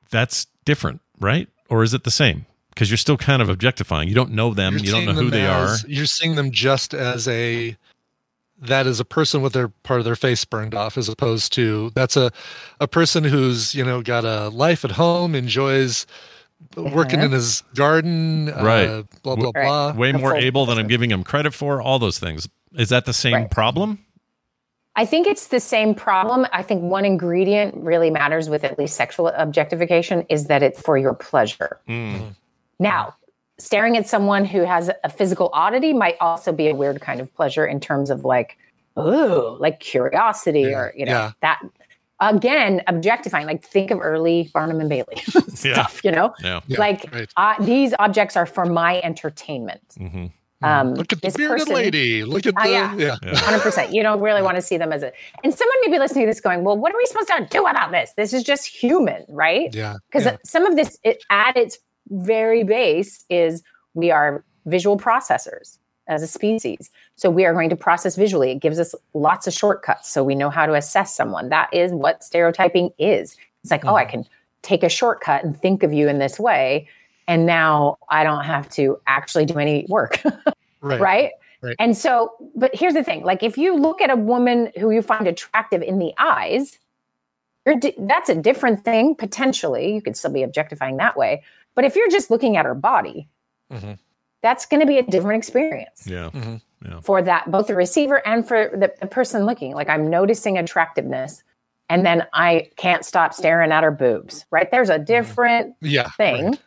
that's 0.10 0.48
different, 0.66 1.02
right? 1.20 1.48
Or 1.70 1.84
is 1.84 1.94
it 1.94 2.04
the 2.04 2.12
same? 2.12 2.46
Because 2.70 2.90
you're 2.90 2.98
still 2.98 3.18
kind 3.18 3.42
of 3.42 3.50
objectifying. 3.50 4.08
You 4.08 4.16
don't 4.16 4.32
know 4.32 4.54
them. 4.54 4.74
You're 4.74 4.84
you 4.84 4.92
don't 4.92 5.06
know 5.06 5.14
who 5.14 5.30
they 5.30 5.46
are. 5.46 5.76
You're 5.88 6.06
seeing 6.06 6.36
them 6.36 6.52
just 6.52 6.94
as 6.94 7.28
a 7.28 7.78
that 8.60 8.88
is 8.88 9.00
a 9.00 9.06
person 9.06 9.42
with 9.42 9.54
their 9.54 9.68
part 9.68 10.00
of 10.00 10.06
their 10.06 10.16
face 10.16 10.46
burned 10.46 10.74
off, 10.74 10.98
as 10.98 11.10
opposed 11.10 11.54
to 11.54 11.92
that's 11.92 12.18
a 12.18 12.32
a 12.80 12.88
person 12.88 13.24
who's 13.24 13.76
you 13.76 13.84
know 13.86 14.02
got 14.02 14.26
a 14.26 14.50
life 14.50 14.84
at 14.84 14.92
home, 14.92 15.36
enjoys 15.36 16.08
working 16.76 17.20
Uh-huh. 17.20 17.26
in 17.28 17.32
his 17.32 17.62
garden, 17.76 18.48
Right. 18.48 18.88
Uh, 18.88 19.04
blah 19.24 19.36
blah 19.36 19.52
Right. 19.56 19.66
blah. 19.66 19.94
way 19.94 20.12
The 20.12 20.18
more 20.20 20.32
full 20.32 20.40
able 20.40 20.66
than 20.66 20.78
I'm 20.78 20.88
giving 20.88 21.12
him 21.12 21.24
credit 21.24 21.54
for. 21.54 21.82
All 21.82 22.00
those 22.00 22.20
things. 22.20 22.48
Is 22.76 22.90
that 22.90 23.06
the 23.06 23.14
same 23.14 23.34
Right. 23.34 23.52
problem? 23.52 24.00
I 24.96 25.06
think 25.06 25.26
it's 25.26 25.48
the 25.48 25.60
same 25.60 25.96
problem. 25.96 26.46
I 26.54 26.62
think 26.62 26.84
one 26.84 27.04
ingredient 27.06 27.76
really 27.78 28.12
matters 28.12 28.48
with 28.50 28.64
at 28.64 28.78
least 28.78 28.96
sexual 28.96 29.28
objectification 29.30 30.24
is 30.30 30.46
that 30.48 30.62
it's 30.62 30.80
for 30.80 30.98
your 30.98 31.14
pleasure. 31.16 31.80
Now, 32.80 33.16
staring 33.58 33.98
at 33.98 34.08
someone 34.08 34.46
who 34.46 34.62
has 34.66 34.92
a 35.04 35.10
physical 35.10 35.50
oddity 35.54 35.94
might 35.94 36.18
also 36.22 36.52
be 36.52 36.68
a 36.68 36.76
weird 36.76 37.02
kind 37.02 37.20
of 37.22 37.34
pleasure 37.36 37.66
in 37.66 37.80
terms 37.80 38.10
of 38.12 38.24
like, 38.24 38.58
oh, 38.96 39.58
like 39.60 39.80
curiosity 39.80 40.66
or, 40.74 40.94
you 40.96 41.06
know, 41.06 41.12
yeah. 41.12 41.32
that 41.42 41.60
again, 42.32 42.82
objectifying. 42.88 43.46
Like, 43.48 43.64
think 43.64 43.92
of 43.92 44.00
early 44.02 44.50
Barnum 44.54 44.80
and 44.80 44.90
Bailey 44.90 45.16
stuff, 45.54 46.02
you 46.04 46.12
know? 46.12 46.34
Yeah. 46.44 46.62
Yeah, 46.68 46.80
like, 46.80 47.10
right. 47.14 47.30
uh, 47.38 47.56
these 47.64 47.94
objects 48.00 48.36
are 48.38 48.46
for 48.46 48.66
my 48.66 49.02
entertainment. 49.02 49.82
hmm 49.98 50.26
Um, 50.62 50.94
Look 50.94 51.12
at 51.12 51.20
the 51.22 51.28
this 51.28 51.36
bearded 51.38 51.60
person- 51.68 51.76
lady. 51.76 52.24
Look 52.24 52.46
at 52.46 52.54
Oh, 52.58 52.64
the 52.64 52.70
yeah. 52.72 52.96
yeah. 52.96 53.18
Hundred 53.36 53.62
percent. 53.62 53.94
You 53.94 54.02
don't 54.02 54.22
really 54.22 54.42
want 54.42 54.56
to 54.56 54.62
see 54.62 54.78
them 54.78 54.94
as 54.94 55.04
a. 55.04 55.12
And 55.44 55.54
someone 55.54 55.76
may 55.84 55.90
be 55.92 56.00
listening 56.00 56.24
to 56.26 56.30
this, 56.30 56.40
going, 56.40 56.64
"Well, 56.64 56.78
what 56.78 56.94
are 56.94 56.98
we 56.98 57.06
supposed 57.06 57.28
to 57.28 57.46
do 57.50 57.66
about 57.68 57.92
this? 57.92 58.14
This 58.16 58.32
is 58.34 58.44
just 58.44 58.66
human, 58.68 59.26
right?" 59.28 59.70
Yeah, 59.76 59.96
Because 60.10 60.26
yeah. 60.26 60.38
some 60.46 60.66
of 60.66 60.78
this, 60.78 60.98
it, 61.04 61.22
at 61.30 61.58
its 61.58 61.80
very 62.10 62.64
base, 62.64 63.26
is 63.30 63.62
we 63.94 64.10
are 64.12 64.46
visual 64.66 64.98
processors 64.98 65.78
as 66.08 66.22
a 66.22 66.28
species. 66.28 66.92
So 67.16 67.30
we 67.30 67.46
are 67.46 67.54
going 67.54 67.70
to 67.70 67.76
process 67.76 68.16
visually. 68.16 68.52
It 68.52 68.60
gives 68.60 68.80
us 68.80 68.94
lots 69.14 69.48
of 69.48 69.54
shortcuts, 69.54 70.10
so 70.10 70.24
we 70.24 70.36
know 70.36 70.50
how 70.50 70.66
to 70.66 70.74
assess 70.74 71.16
someone. 71.16 71.50
That 71.50 71.74
is 71.74 71.92
what 71.92 72.24
stereotyping 72.24 72.92
is. 72.98 73.38
It's 73.64 73.72
like, 73.72 73.86
oh, 73.86 73.96
I 73.96 74.06
can 74.06 74.26
take 74.62 74.84
a 74.84 74.90
shortcut 74.90 75.44
and 75.44 75.60
think 75.60 75.84
of 75.84 75.94
you 75.94 76.08
in 76.10 76.20
this 76.20 76.40
way, 76.40 76.88
and 77.28 77.46
now 77.46 77.98
I 78.10 78.24
don't 78.24 78.44
have 78.44 78.70
to 78.72 79.00
actually 79.08 79.46
do 79.46 79.58
any 79.60 79.86
work. 79.90 80.22
Right. 80.86 81.00
right? 81.00 81.32
Right. 81.62 81.76
And 81.80 81.96
so, 81.96 82.34
but 82.58 82.76
here's 82.76 82.94
the 82.94 83.06
thing: 83.06 83.24
like, 83.24 83.42
if 83.42 83.58
you 83.58 83.74
look 83.78 84.02
at 84.02 84.10
a 84.10 84.18
woman 84.18 84.70
who 84.78 84.92
you 84.92 85.02
find 85.02 85.28
attractive 85.28 85.82
in 85.82 85.98
the 85.98 86.12
eyes, 86.20 86.78
di- 87.80 87.96
that's 87.98 88.28
a 88.28 88.36
different 88.36 88.84
thing. 88.84 89.16
Potentially, 89.16 89.94
you 89.96 90.02
could 90.02 90.18
still 90.18 90.32
be 90.32 90.44
objectifying 90.44 90.98
that 90.98 91.16
way. 91.16 91.42
But 91.74 91.86
if 91.86 91.96
you're 91.96 92.10
just 92.10 92.30
looking 92.30 92.58
at 92.58 92.66
her 92.66 92.76
body, 92.76 93.30
Mhm. 93.72 93.98
That's 94.44 94.66
going 94.68 94.82
to 94.82 94.86
be 94.86 95.00
a 95.00 95.04
different 95.04 95.38
experience 95.40 96.06
Yeah. 96.06 96.30
Mhm. 96.32 96.62
Yeah. 96.86 97.00
for 97.00 97.22
that, 97.22 97.50
both 97.50 97.68
the 97.68 97.76
receiver 97.76 98.22
and 98.28 98.46
for 98.48 98.70
the, 98.74 98.94
the 99.00 99.08
person 99.08 99.46
looking. 99.46 99.74
Like, 99.74 99.88
I'm 99.90 100.10
noticing 100.10 100.58
attractiveness, 100.58 101.42
and 101.90 102.06
then 102.06 102.28
I 102.34 102.68
can't 102.76 103.06
stop 103.06 103.34
staring 103.34 103.72
at 103.72 103.84
her 103.84 103.92
boobs. 103.92 104.46
Right? 104.52 104.70
There's 104.70 104.90
a 104.90 105.00
different 105.00 105.76
Yeah. 105.82 106.10
thing 106.18 106.46
right. 106.48 106.60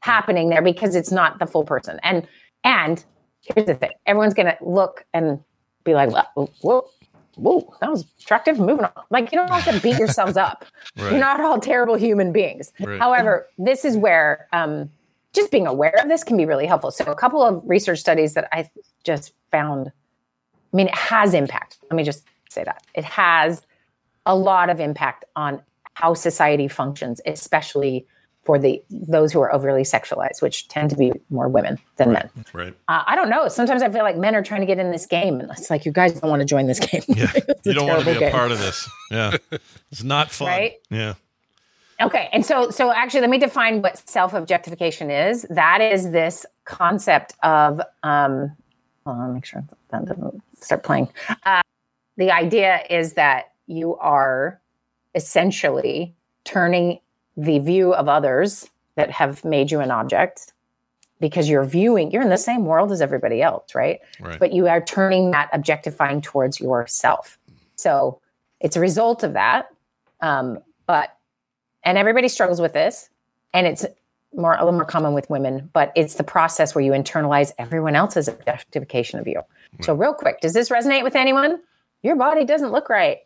happening 0.00 0.50
there 0.50 0.62
because 0.62 0.94
it's 0.94 1.10
not 1.10 1.38
the 1.38 1.46
full 1.46 1.64
person. 1.64 1.98
And 2.02 2.28
and 2.64 3.02
here's 3.40 3.66
the 3.66 3.74
thing: 3.74 3.92
everyone's 4.06 4.34
gonna 4.34 4.56
look 4.60 5.04
and 5.14 5.40
be 5.84 5.94
like, 5.94 6.10
"Whoa, 6.10 6.50
whoa, 6.60 6.88
whoa 7.36 7.74
that 7.80 7.90
was 7.90 8.04
attractive." 8.20 8.58
Moving 8.58 8.84
on. 8.84 8.92
Like 9.10 9.32
you 9.32 9.38
don't 9.38 9.50
have 9.50 9.64
to 9.74 9.80
beat 9.80 9.98
yourselves 9.98 10.36
up. 10.36 10.64
Right. 10.98 11.12
You're 11.12 11.20
not 11.20 11.40
all 11.40 11.58
terrible 11.58 11.94
human 11.94 12.32
beings. 12.32 12.70
Right. 12.78 13.00
However, 13.00 13.48
this 13.56 13.84
is 13.86 13.96
where 13.96 14.46
um, 14.52 14.90
just 15.34 15.50
being 15.50 15.66
aware 15.66 15.94
of 15.98 16.08
this 16.08 16.24
can 16.24 16.36
be 16.36 16.44
really 16.44 16.66
helpful. 16.66 16.90
So, 16.90 17.04
a 17.04 17.14
couple 17.14 17.42
of 17.42 17.62
research 17.64 17.98
studies 17.98 18.34
that 18.34 18.48
I 18.52 18.68
just 19.04 19.32
found. 19.50 19.92
I 20.72 20.76
mean, 20.76 20.88
it 20.88 20.94
has 20.94 21.34
impact. 21.34 21.78
Let 21.90 21.96
me 21.96 22.02
just 22.02 22.24
say 22.48 22.64
that 22.64 22.82
it 22.94 23.04
has 23.04 23.62
a 24.26 24.34
lot 24.34 24.70
of 24.70 24.80
impact 24.80 25.24
on 25.36 25.62
how 25.94 26.14
society 26.14 26.68
functions, 26.68 27.20
especially 27.26 28.06
for 28.42 28.58
the 28.58 28.82
those 28.90 29.32
who 29.32 29.40
are 29.40 29.52
overly 29.54 29.82
sexualized, 29.82 30.42
which 30.42 30.66
tend 30.68 30.90
to 30.90 30.96
be 30.96 31.12
more 31.30 31.48
women 31.48 31.78
than 31.96 32.12
men. 32.12 32.28
Right. 32.52 32.74
Uh, 32.88 33.02
I 33.06 33.14
don't 33.14 33.30
know. 33.30 33.48
Sometimes 33.48 33.82
I 33.82 33.88
feel 33.88 34.02
like 34.02 34.16
men 34.16 34.34
are 34.34 34.42
trying 34.42 34.60
to 34.60 34.66
get 34.66 34.78
in 34.78 34.90
this 34.90 35.06
game, 35.06 35.40
and 35.40 35.50
it's 35.50 35.70
like 35.70 35.84
you 35.84 35.92
guys 35.92 36.18
don't 36.18 36.28
want 36.28 36.40
to 36.40 36.46
join 36.46 36.66
this 36.66 36.80
game. 36.80 37.02
Yeah. 37.08 37.32
You 37.64 37.74
don't 37.74 37.86
want 37.86 38.00
to 38.00 38.06
be 38.06 38.16
a 38.16 38.18
game. 38.18 38.32
part 38.32 38.50
of 38.50 38.58
this. 38.58 38.90
Yeah. 39.08 39.36
It's 39.92 40.02
not 40.02 40.32
fun. 40.32 40.48
Right? 40.48 40.72
Yeah. 40.90 41.14
Okay, 42.02 42.28
and 42.32 42.44
so 42.44 42.70
so 42.70 42.90
actually, 42.92 43.20
let 43.20 43.30
me 43.30 43.38
define 43.38 43.80
what 43.82 43.96
self 44.08 44.34
objectification 44.34 45.10
is. 45.10 45.46
That 45.50 45.80
is 45.80 46.10
this 46.10 46.44
concept 46.64 47.34
of 47.42 47.80
um, 48.02 48.56
hold 49.04 49.18
on, 49.18 49.34
make 49.34 49.44
sure 49.44 49.64
that 49.90 50.04
doesn't 50.06 50.42
start 50.60 50.82
playing. 50.82 51.08
Uh, 51.44 51.60
the 52.16 52.30
idea 52.30 52.82
is 52.90 53.14
that 53.14 53.52
you 53.66 53.96
are 53.96 54.60
essentially 55.14 56.14
turning 56.44 56.98
the 57.36 57.58
view 57.58 57.94
of 57.94 58.08
others 58.08 58.68
that 58.96 59.10
have 59.10 59.44
made 59.44 59.70
you 59.70 59.80
an 59.80 59.90
object 59.90 60.52
because 61.20 61.48
you're 61.48 61.64
viewing 61.64 62.10
you're 62.10 62.22
in 62.22 62.28
the 62.30 62.36
same 62.36 62.64
world 62.66 62.90
as 62.92 63.00
everybody 63.00 63.40
else 63.40 63.74
right, 63.74 64.00
Right. 64.20 64.38
but 64.38 64.52
you 64.52 64.66
are 64.68 64.80
turning 64.82 65.30
that 65.30 65.48
objectifying 65.52 66.20
towards 66.20 66.60
yourself 66.60 67.38
so 67.76 68.20
it's 68.60 68.76
a 68.76 68.80
result 68.80 69.22
of 69.22 69.32
that 69.34 69.68
um, 70.20 70.58
but 70.86 71.16
and 71.84 71.98
everybody 71.98 72.28
struggles 72.28 72.60
with 72.60 72.72
this 72.72 73.08
and 73.54 73.66
it's 73.66 73.84
more 74.34 74.54
a 74.54 74.58
little 74.64 74.72
more 74.72 74.84
common 74.84 75.12
with 75.14 75.28
women 75.28 75.68
but 75.72 75.92
it's 75.94 76.14
the 76.14 76.24
process 76.24 76.74
where 76.74 76.82
you 76.84 76.92
internalize 76.92 77.52
everyone 77.58 77.94
else's 77.94 78.28
objectification 78.28 79.18
of 79.20 79.26
you 79.28 79.40
so 79.82 79.94
real 79.94 80.14
quick 80.14 80.40
does 80.40 80.52
this 80.54 80.68
resonate 80.70 81.02
with 81.02 81.14
anyone 81.16 81.58
your 82.02 82.16
body 82.16 82.44
doesn't 82.44 82.72
look 82.72 82.88
right 82.88 83.18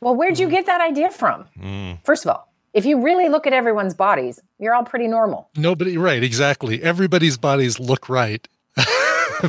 well 0.00 0.14
where'd 0.16 0.38
you 0.38 0.48
get 0.48 0.66
that 0.66 0.80
idea 0.80 1.10
from 1.10 1.44
Mm. 1.60 1.98
first 2.04 2.24
of 2.24 2.30
all 2.30 2.52
if 2.72 2.84
you 2.84 3.00
really 3.00 3.28
look 3.28 3.46
at 3.46 3.52
everyone's 3.52 3.94
bodies 3.94 4.40
you're 4.58 4.74
all 4.74 4.84
pretty 4.84 5.06
normal 5.06 5.48
Nobody, 5.56 5.96
right? 5.96 6.22
Exactly. 6.22 6.82
Everybody's 6.82 7.36
bodies 7.38 7.78
look 7.78 8.08
right. 8.08 8.46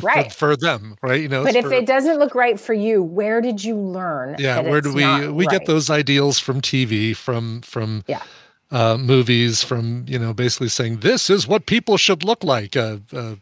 for- 0.00 0.06
Right. 0.06 0.32
for, 0.32 0.56
them, 0.56 0.96
right? 1.02 1.20
You 1.20 1.28
know, 1.28 1.44
but 1.44 1.54
if 1.56 1.64
for- 1.66 1.72
it 1.72 1.86
doesn't 1.86 2.18
look 2.18 2.34
right 2.34 2.58
for 2.58 2.74
you 2.74 3.02
where 3.02 3.40
did 3.40 3.62
you 3.64 3.76
learn 3.76 4.36
yeah, 4.38 4.56
that 4.56 4.64
where 4.64 4.78
it's 4.78 4.86
do 4.88 4.94
we 4.94 5.28
we 5.28 5.44
right? 5.46 5.50
get 5.58 5.66
those 5.66 5.90
ideals 5.90 6.38
from 6.38 6.60
TV, 6.60 7.14
from 7.16 7.60
from 7.62 8.04
Yeah. 8.06 8.22
uh, 8.70 8.96
movies, 8.98 9.62
from 9.62 10.04
you 10.08 10.18
know, 10.18 10.32
basically 10.34 10.68
saying 10.68 10.98
this 11.00 11.30
is 11.30 11.46
what 11.46 11.66
people 11.66 11.96
should 11.96 12.24
look 12.24 12.42
like. 12.42 12.76
Uh, 12.76 12.98
uh, 13.12 13.34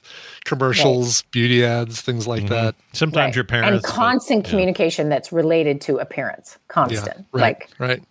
commercials, 0.45 1.23
beauty 1.31 1.65
ads, 1.65 2.01
things 2.01 2.27
like 2.27 2.49
that. 2.49 2.75
Sometimes 2.93 3.29
Right. 3.29 3.35
your 3.37 3.45
parents 3.45 3.73
and 3.73 3.83
constant 3.85 4.45
communication 4.45 5.09
that's 5.09 5.33
related 5.33 5.81
to 5.83 5.97
appearance 5.99 6.59
constant 6.69 7.17
Yeah, 7.19 7.23
right, 7.33 7.41
like 7.41 7.69
right. 7.79 8.03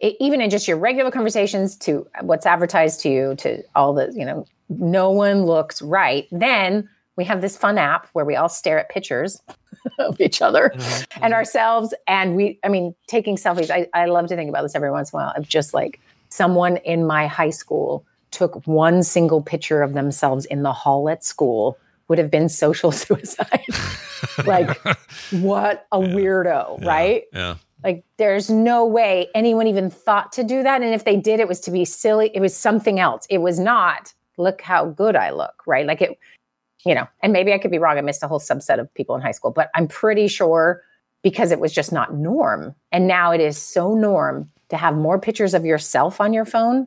it, 0.00 0.16
even 0.20 0.40
in 0.40 0.50
just 0.50 0.66
your 0.66 0.76
regular 0.76 1.10
conversations 1.10 1.76
to 1.76 2.06
what's 2.22 2.46
advertised 2.46 3.00
to 3.02 3.08
you 3.08 3.34
to 3.36 3.62
all 3.74 3.94
the 3.94 4.10
you 4.14 4.24
know 4.24 4.44
no 4.68 5.10
one 5.10 5.44
looks 5.44 5.80
right 5.82 6.26
then 6.32 6.88
we 7.16 7.24
have 7.24 7.40
this 7.40 7.56
fun 7.56 7.76
app 7.78 8.06
where 8.12 8.24
we 8.24 8.36
all 8.36 8.48
stare 8.48 8.78
at 8.78 8.88
pictures 8.88 9.40
of 9.98 10.20
each 10.20 10.40
other 10.42 10.72
Mm-hmm. 10.74 11.24
and 11.24 11.34
ourselves 11.34 11.94
and 12.06 12.36
we 12.36 12.58
i 12.64 12.68
mean 12.68 12.94
taking 13.06 13.36
selfies 13.36 13.70
I, 13.70 13.88
I 13.94 14.06
love 14.06 14.28
to 14.28 14.36
think 14.36 14.48
about 14.48 14.62
this 14.62 14.74
every 14.74 14.90
once 14.90 15.12
in 15.12 15.18
a 15.18 15.22
while 15.22 15.32
of 15.36 15.48
just 15.48 15.72
like 15.74 16.00
someone 16.28 16.76
in 16.78 17.06
my 17.06 17.26
high 17.26 17.50
school 17.50 18.04
took 18.30 18.64
one 18.66 19.02
single 19.02 19.42
picture 19.42 19.82
of 19.82 19.92
themselves 19.94 20.44
in 20.46 20.62
the 20.62 20.72
hall 20.72 21.08
at 21.08 21.24
school 21.24 21.76
would 22.08 22.18
have 22.18 22.30
been 22.30 22.48
social 22.48 22.92
suicide 23.04 23.64
like 24.46 24.78
what 25.32 25.86
a 25.92 25.98
weirdo 25.98 26.84
right 26.84 27.24
Yeah. 27.32 27.56
like 27.84 28.04
there's 28.18 28.50
no 28.50 28.84
way 28.86 29.28
anyone 29.34 29.66
even 29.66 29.90
thought 29.90 30.32
to 30.32 30.44
do 30.44 30.62
that. 30.62 30.82
And 30.82 30.92
if 30.94 31.04
they 31.04 31.16
did, 31.16 31.40
it 31.40 31.48
was 31.48 31.60
to 31.60 31.70
be 31.70 31.84
silly. 31.86 32.30
It 32.34 32.40
was 32.40 32.54
something 32.54 33.00
else. 33.00 33.26
It 33.30 33.38
was 33.38 33.58
not, 33.58 34.12
look 34.36 34.60
how 34.60 34.84
good 34.86 35.16
I 35.16 35.30
look, 35.30 35.62
right? 35.66 35.86
Like 35.86 36.02
it, 36.02 36.18
you 36.84 36.94
know, 36.94 37.06
and 37.22 37.32
maybe 37.32 37.52
I 37.52 37.58
could 37.58 37.70
be 37.70 37.78
wrong. 37.78 37.98
I 37.98 38.00
missed 38.00 38.22
a 38.22 38.28
whole 38.28 38.40
subset 38.40 38.78
of 38.78 38.92
people 38.94 39.14
in 39.14 39.22
high 39.22 39.32
school, 39.32 39.50
but 39.50 39.70
I'm 39.74 39.86
pretty 39.86 40.28
sure 40.28 40.82
because 41.22 41.52
it 41.52 41.60
was 41.60 41.72
just 41.72 41.92
not 41.92 42.14
norm. 42.14 42.74
And 42.92 43.06
now 43.06 43.32
it 43.32 43.40
is 43.40 43.60
so 43.60 43.94
norm 43.94 44.50
to 44.70 44.76
have 44.76 44.96
more 44.96 45.18
pictures 45.18 45.52
of 45.52 45.64
yourself 45.64 46.20
on 46.20 46.32
your 46.32 46.44
phone 46.44 46.86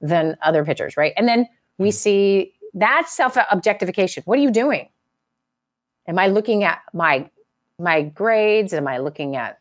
than 0.00 0.36
other 0.42 0.64
pictures, 0.64 0.96
right? 0.96 1.12
And 1.16 1.28
then 1.28 1.46
we 1.78 1.88
hmm. 1.88 1.92
see 1.92 2.52
that 2.74 3.08
self 3.08 3.36
objectification. 3.50 4.22
What 4.26 4.38
are 4.38 4.42
you 4.42 4.50
doing? 4.50 4.88
Am 6.06 6.18
I 6.18 6.28
looking 6.28 6.64
at 6.64 6.80
my 6.92 7.30
my 7.78 8.02
grades? 8.02 8.72
Am 8.72 8.88
I 8.88 8.98
looking 8.98 9.36
at 9.36 9.58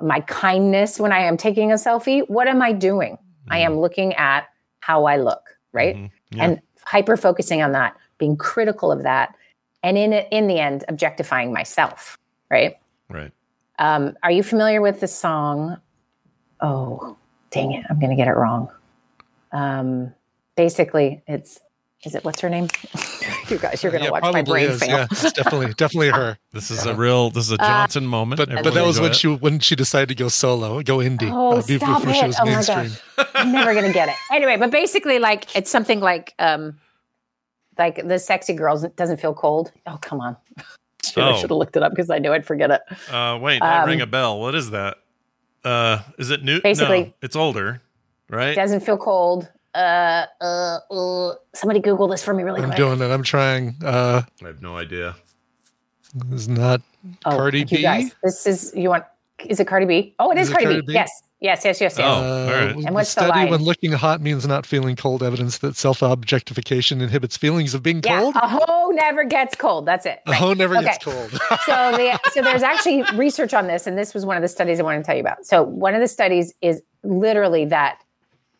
my 0.00 0.20
kindness 0.20 1.00
when 1.00 1.12
I 1.12 1.20
am 1.20 1.36
taking 1.36 1.72
a 1.72 1.76
selfie? 1.76 2.28
What 2.28 2.48
am 2.48 2.60
I 2.60 2.72
doing? 2.72 3.18
I 3.48 3.60
am 3.60 3.74
hmm. 3.74 3.78
looking 3.78 4.14
at 4.14 4.48
how 4.80 5.04
I 5.04 5.16
look, 5.16 5.56
right? 5.72 5.96
Mm-hmm. 5.96 6.36
Yeah. 6.36 6.44
And 6.44 6.60
hyper 6.84 7.16
focusing 7.16 7.62
on 7.62 7.72
that, 7.72 7.96
being 8.18 8.36
critical 8.36 8.90
of 8.92 9.02
that, 9.02 9.34
and 9.82 9.96
in 9.98 10.12
in 10.12 10.46
the 10.46 10.58
end, 10.58 10.84
objectifying 10.88 11.52
myself, 11.52 12.16
right? 12.50 12.76
Right. 13.08 13.32
Um, 13.78 14.16
are 14.22 14.30
you 14.30 14.42
familiar 14.42 14.80
with 14.80 15.00
the 15.00 15.08
song? 15.08 15.78
Oh, 16.60 17.16
dang 17.50 17.72
it! 17.72 17.84
I'm 17.90 17.98
going 18.00 18.10
to 18.10 18.16
get 18.16 18.28
it 18.28 18.32
wrong. 18.36 18.70
Um, 19.52 20.14
basically, 20.56 21.22
it's 21.26 21.60
is 22.04 22.14
it 22.14 22.24
what's 22.24 22.40
her 22.40 22.48
name? 22.48 22.68
you 23.48 23.58
guys, 23.58 23.82
you're 23.82 23.90
going 23.92 24.02
to 24.02 24.06
Yeah, 24.06 24.10
watch 24.10 24.32
my 24.32 24.42
brain 24.42 24.70
is. 24.70 24.80
fail. 24.80 24.90
Yeah, 24.90 25.06
it's 25.10 25.32
definitely 25.32 25.74
definitely 25.76 26.10
her. 26.10 26.38
This 26.52 26.70
is 26.70 26.86
a 26.86 26.94
real. 26.94 27.30
This 27.30 27.44
is 27.46 27.52
a 27.52 27.58
Johnson 27.58 28.06
moment. 28.06 28.38
But 28.38 28.48
but 28.62 28.74
that 28.74 28.84
was 28.84 29.00
when 29.00 29.10
it. 29.10 29.16
she 29.16 29.28
when 29.28 29.58
she 29.60 29.76
decided 29.76 30.08
to 30.08 30.14
go 30.14 30.28
solo, 30.28 30.82
go 30.82 30.98
indie. 30.98 31.30
Oh, 31.32 31.58
uh, 31.58 31.60
stop 31.62 32.00
before 32.00 32.14
she 32.14 32.20
it. 32.20 32.26
was 32.28 32.36
Oh 32.40 32.46
my 32.46 32.62
gosh. 32.62 33.02
I'm 33.34 33.52
never 33.52 33.74
gonna 33.74 33.92
get 33.92 34.08
it. 34.08 34.14
Anyway, 34.32 34.56
but 34.56 34.70
basically 34.70 35.18
like 35.18 35.54
it's 35.56 35.70
something 35.70 36.00
like 36.00 36.34
um 36.38 36.78
like 37.78 38.06
the 38.06 38.18
sexy 38.18 38.52
girls 38.54 38.86
doesn't 38.96 39.18
feel 39.18 39.34
cold. 39.34 39.72
Oh 39.86 39.98
come 40.00 40.20
on. 40.20 40.36
Shit, 41.04 41.18
I 41.22 41.30
Oh. 41.30 41.34
should 41.36 41.50
have 41.50 41.58
looked 41.58 41.76
it 41.76 41.82
up 41.82 41.92
because 41.92 42.10
I 42.10 42.18
knew 42.18 42.32
I'd 42.32 42.44
forget 42.44 42.70
it. 42.70 42.82
Uh, 43.10 43.38
wait, 43.40 43.60
that 43.60 43.82
Um, 43.82 43.88
ring 43.88 44.00
a 44.00 44.06
bell. 44.06 44.40
What 44.40 44.54
is 44.54 44.70
that? 44.70 44.96
Uh, 45.64 45.98
is 46.18 46.30
it 46.30 46.42
new? 46.42 46.60
Basically- 46.60 47.04
no, 47.04 47.12
it's 47.22 47.36
older, 47.36 47.80
right? 48.28 48.54
Doesn't 48.56 48.80
feel 48.80 48.96
cold. 48.98 49.48
Uh, 49.74 50.24
uh, 50.40 50.78
uh, 50.90 51.34
somebody 51.54 51.80
Google 51.80 52.08
this 52.08 52.22
for 52.24 52.32
me 52.34 52.42
really 52.42 52.60
I'm 52.60 52.68
quick. 52.68 52.76
doing 52.78 53.00
it. 53.00 53.10
I'm 53.12 53.22
trying. 53.22 53.74
Uh, 53.84 54.22
I 54.42 54.46
have 54.46 54.62
no 54.62 54.76
idea. 54.76 55.14
this 56.14 56.40
is 56.42 56.48
not 56.48 56.80
Oh, 57.24 57.30
Cardi 57.36 57.64
B. 57.64 57.82
guys. 57.82 58.14
This 58.22 58.46
is 58.46 58.72
you 58.74 58.88
want 58.88 59.04
is 59.44 59.60
it 59.60 59.66
Cardi 59.66 59.84
B? 59.86 60.14
Oh, 60.18 60.30
it 60.32 60.38
is, 60.38 60.48
Is 60.48 60.50
it 60.50 60.52
Cardi, 60.54 60.64
Cardi 60.66 60.80
B. 60.80 60.86
B? 60.88 60.92
Yes. 60.94 61.22
Yes, 61.40 61.64
yes, 61.66 61.80
yes, 61.82 61.98
yes. 61.98 62.00
Uh, 62.00 62.72
And 62.86 62.94
what's 62.94 63.14
the 63.14 63.20
study 63.22 63.40
line? 63.40 63.50
when 63.50 63.62
looking 63.62 63.92
hot 63.92 64.22
means 64.22 64.46
not 64.46 64.64
feeling 64.64 64.96
cold 64.96 65.22
evidence 65.22 65.58
that 65.58 65.76
self-objectification 65.76 67.02
inhibits 67.02 67.36
feelings 67.36 67.74
of 67.74 67.82
being 67.82 68.00
Yeah, 68.02 68.20
cold 68.20 68.36
a 68.36 68.48
hoe 68.48 68.90
never 68.92 69.22
gets 69.24 69.54
cold. 69.54 69.84
That's 69.86 70.06
it. 70.06 70.20
a 70.26 70.32
hoe 70.32 70.54
never 70.54 70.76
Okay. 70.76 70.86
gets 70.86 71.04
cold 71.04 71.30
so 71.66 71.92
the, 71.92 72.18
so 72.32 72.42
there's 72.42 72.62
actually 72.62 73.02
research 73.16 73.52
on 73.52 73.66
this, 73.66 73.86
and 73.86 73.98
this 73.98 74.14
was 74.14 74.24
one 74.24 74.36
of 74.36 74.42
the 74.42 74.48
studies 74.48 74.80
I 74.80 74.82
want 74.82 75.02
to 75.02 75.06
tell 75.06 75.14
you 75.14 75.20
about. 75.20 75.44
So 75.44 75.62
one 75.62 75.94
of 75.94 76.00
the 76.00 76.08
studies 76.08 76.54
is 76.62 76.82
literally 77.04 77.66
that 77.66 77.98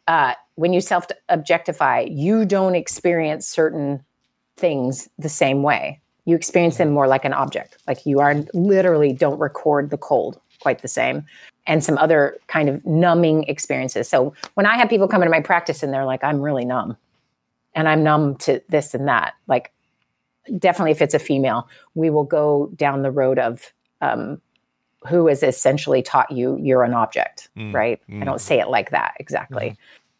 uh, 0.06 0.34
when 0.56 0.72
you 0.74 0.80
self 0.82 1.06
objectify, 1.30 2.06
you 2.10 2.44
don't 2.44 2.74
experience 2.74 3.48
certain 3.48 4.04
things 4.58 5.08
the 5.18 5.28
same 5.30 5.62
way. 5.62 6.00
You 6.26 6.36
experience 6.36 6.76
them 6.76 6.90
more 6.90 7.06
like 7.08 7.24
an 7.24 7.32
object, 7.32 7.78
like 7.88 8.04
you 8.04 8.20
are 8.20 8.34
literally 8.52 9.12
don't 9.14 9.38
record 9.38 9.90
the 9.90 9.96
cold 9.98 10.38
quite 10.60 10.82
the 10.82 10.88
same, 10.88 11.24
and 11.66 11.82
some 11.82 11.98
other 11.98 12.38
kind 12.46 12.68
of 12.68 12.84
numbing 12.86 13.44
experiences. 13.44 14.08
So 14.08 14.34
when 14.54 14.66
I 14.66 14.76
have 14.76 14.88
people 14.88 15.08
come 15.08 15.22
into 15.22 15.30
my 15.30 15.40
practice 15.40 15.82
and 15.82 15.92
they're 15.92 16.04
like, 16.04 16.22
"I'm 16.24 16.40
really 16.40 16.64
numb," 16.64 16.96
and 17.74 17.88
I'm 17.88 18.02
numb 18.02 18.36
to 18.36 18.62
this 18.68 18.94
and 18.94 19.08
that, 19.08 19.34
like 19.46 19.72
definitely 20.58 20.92
if 20.92 21.02
it's 21.02 21.14
a 21.14 21.18
female, 21.18 21.68
we 21.94 22.10
will 22.10 22.24
go 22.24 22.70
down 22.76 23.02
the 23.02 23.10
road 23.10 23.38
of 23.38 23.72
um, 24.00 24.40
who 25.08 25.26
has 25.26 25.42
essentially 25.42 26.02
taught 26.02 26.30
you 26.30 26.58
you're 26.60 26.84
an 26.84 26.94
object, 26.94 27.48
Mm, 27.56 27.74
right? 27.74 28.00
I 28.08 28.12
mm. 28.12 28.24
don't 28.24 28.40
say 28.40 28.60
it 28.60 28.68
like 28.68 28.90
that 28.90 29.14
exactly. 29.18 29.76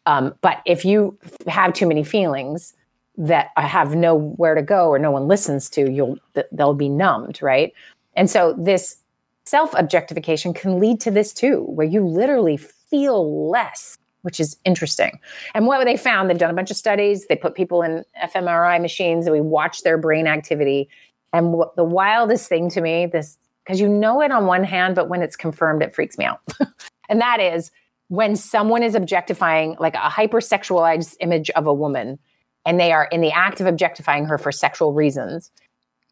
Um, 0.06 0.35
but 0.40 0.62
if 0.64 0.85
you 0.85 1.18
have 1.48 1.73
too 1.73 1.86
many 1.86 2.05
feelings 2.05 2.74
that 3.18 3.51
I 3.56 3.62
have 3.62 3.97
nowhere 3.97 4.55
to 4.55 4.62
go 4.62 4.89
or 4.89 4.98
no 4.98 5.10
one 5.10 5.27
listens 5.27 5.68
to, 5.70 5.90
you'll 5.90 6.18
they'll 6.52 6.74
be 6.74 6.89
numbed, 6.89 7.43
right? 7.43 7.73
And 8.14 8.31
so 8.31 8.55
this 8.59 8.98
self 9.47 9.74
objectification 9.74 10.52
can 10.52 10.78
lead 10.78 11.01
to 11.01 11.10
this 11.10 11.32
too, 11.32 11.62
where 11.68 11.86
you 11.86 12.06
literally 12.06 12.56
feel 12.56 13.48
less, 13.51 13.98
which 14.23 14.40
is 14.40 14.56
interesting. 14.64 15.18
And 15.55 15.66
what 15.66 15.85
they 15.85 15.97
found, 15.97 16.28
they've 16.28 16.39
done 16.39 16.51
a 16.51 16.55
bunch 16.55 16.70
of 16.70 16.77
studies. 16.77 17.27
They 17.27 17.36
put 17.36 17.55
people 17.55 17.82
in 17.82 18.05
fMRI 18.23 18.81
machines 18.81 19.27
and 19.27 19.32
we 19.32 19.40
watch 19.40 19.82
their 19.82 19.98
brain 19.98 20.27
activity. 20.27 20.89
And 21.32 21.52
what 21.52 21.77
the 21.77 21.85
wildest 21.85 22.48
thing 22.48 22.70
to 22.70 22.81
me, 22.81 23.06
this 23.06 23.39
because 23.64 23.81
you 23.81 23.89
know 23.89 24.20
it 24.20 24.31
on 24.31 24.47
one 24.47 24.62
hand, 24.62 24.94
but 24.94 25.09
when 25.09 25.23
it's 25.23 25.35
confirmed, 25.35 25.82
it 25.82 25.93
freaks 25.93 26.16
me 26.18 26.24
out. 26.24 26.40
and 27.09 27.20
that 27.20 27.40
is 27.40 27.73
when 28.09 28.36
someone 28.36 28.85
is 28.85 28.94
objectifying 28.94 29.77
like 29.81 29.97
a 29.97 30.09
hypersexualized 30.09 31.16
image 31.20 31.51
of 31.51 31.66
a 31.66 31.74
woman 31.74 32.18
and 32.64 32.78
they 32.78 32.93
are 32.93 33.06
in 33.06 33.20
the 33.20 33.32
act 33.32 33.60
of 33.60 33.66
objectifying 33.66 34.24
her 34.27 34.39
for 34.39 34.52
sexual 34.52 34.93
reasons, 34.93 35.51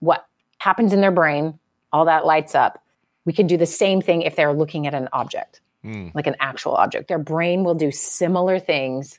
what 0.01 0.27
happens 0.59 0.93
in 0.93 1.01
their 1.01 1.13
brain, 1.13 1.59
all 1.93 2.05
that 2.05 2.27
lights 2.27 2.55
up. 2.55 2.83
We 3.25 3.33
can 3.33 3.47
do 3.47 3.57
the 3.57 3.67
same 3.67 4.01
thing 4.01 4.23
if 4.23 4.37
they're 4.37 4.53
looking 4.53 4.87
at 4.87 4.95
an 4.95 5.09
object, 5.13 5.61
Hmm. 5.83 6.09
like 6.15 6.27
an 6.27 6.37
actual 6.41 6.75
object. 6.75 7.09
Their 7.09 7.19
brain 7.19 7.65
will 7.65 7.75
do 7.75 7.91
similar 7.91 8.59
things, 8.59 9.19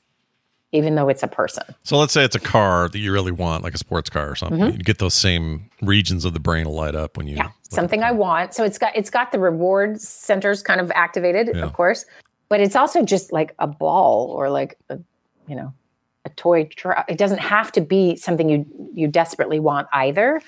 even 0.72 0.96
though 0.96 1.10
it's 1.10 1.24
a 1.24 1.28
person. 1.28 1.64
So 1.84 1.98
let's 1.98 2.14
say 2.14 2.24
it's 2.24 2.36
a 2.36 2.40
car 2.40 2.90
that 2.90 2.98
you 3.00 3.12
really 3.12 3.32
want, 3.32 3.64
like 3.64 3.74
a 3.74 3.78
sports 3.78 4.10
car 4.10 4.30
or 4.30 4.36
something. 4.36 4.60
Mhm. 4.60 4.78
You 4.78 4.84
get 4.84 5.00
those 5.00 5.14
same 5.14 5.70
regions 5.82 6.26
of 6.26 6.34
the 6.34 6.40
brain 6.40 6.66
light 6.66 6.96
up 6.96 7.18
when 7.18 7.28
you. 7.28 7.38
yeah 7.38 7.50
something 7.70 8.04
I 8.04 8.12
want. 8.12 8.54
So 8.54 8.64
it's 8.64 8.78
got 8.78 8.96
it's 8.96 9.10
got 9.10 9.32
the 9.32 9.40
reward 9.40 10.00
centers 10.00 10.62
kind 10.62 10.80
of 10.80 10.92
activated, 10.96 11.52
Yeah. 11.56 11.64
of 11.64 11.74
course, 11.74 12.06
but 12.48 12.62
it's 12.62 12.76
also 12.76 13.04
just 13.04 13.34
like 13.34 13.54
a 13.60 13.68
ball 13.68 14.28
or 14.30 14.50
like 14.50 14.78
a, 14.90 15.00
you 15.48 15.56
know 15.56 15.74
a 16.26 16.30
toy 16.30 16.66
truck. 16.76 17.06
It 17.10 17.18
doesn't 17.18 17.40
have 17.40 17.72
to 17.74 17.82
be 17.82 18.16
something 18.16 18.50
you 18.50 18.66
you 18.94 19.08
desperately 19.08 19.60
want 19.60 19.88
either. 19.94 20.42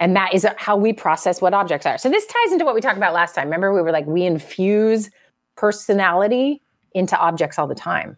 And 0.00 0.16
that 0.16 0.32
is 0.32 0.46
how 0.56 0.76
we 0.76 0.94
process 0.94 1.42
what 1.42 1.52
objects 1.52 1.86
are. 1.86 1.98
So 1.98 2.08
this 2.08 2.26
ties 2.26 2.52
into 2.52 2.64
what 2.64 2.74
we 2.74 2.80
talked 2.80 2.96
about 2.96 3.12
last 3.12 3.34
time. 3.34 3.44
Remember, 3.44 3.72
we 3.72 3.82
were 3.82 3.92
like 3.92 4.06
we 4.06 4.24
infuse 4.24 5.10
personality 5.56 6.62
into 6.92 7.16
objects 7.18 7.58
all 7.58 7.66
the 7.66 7.74
time, 7.74 8.16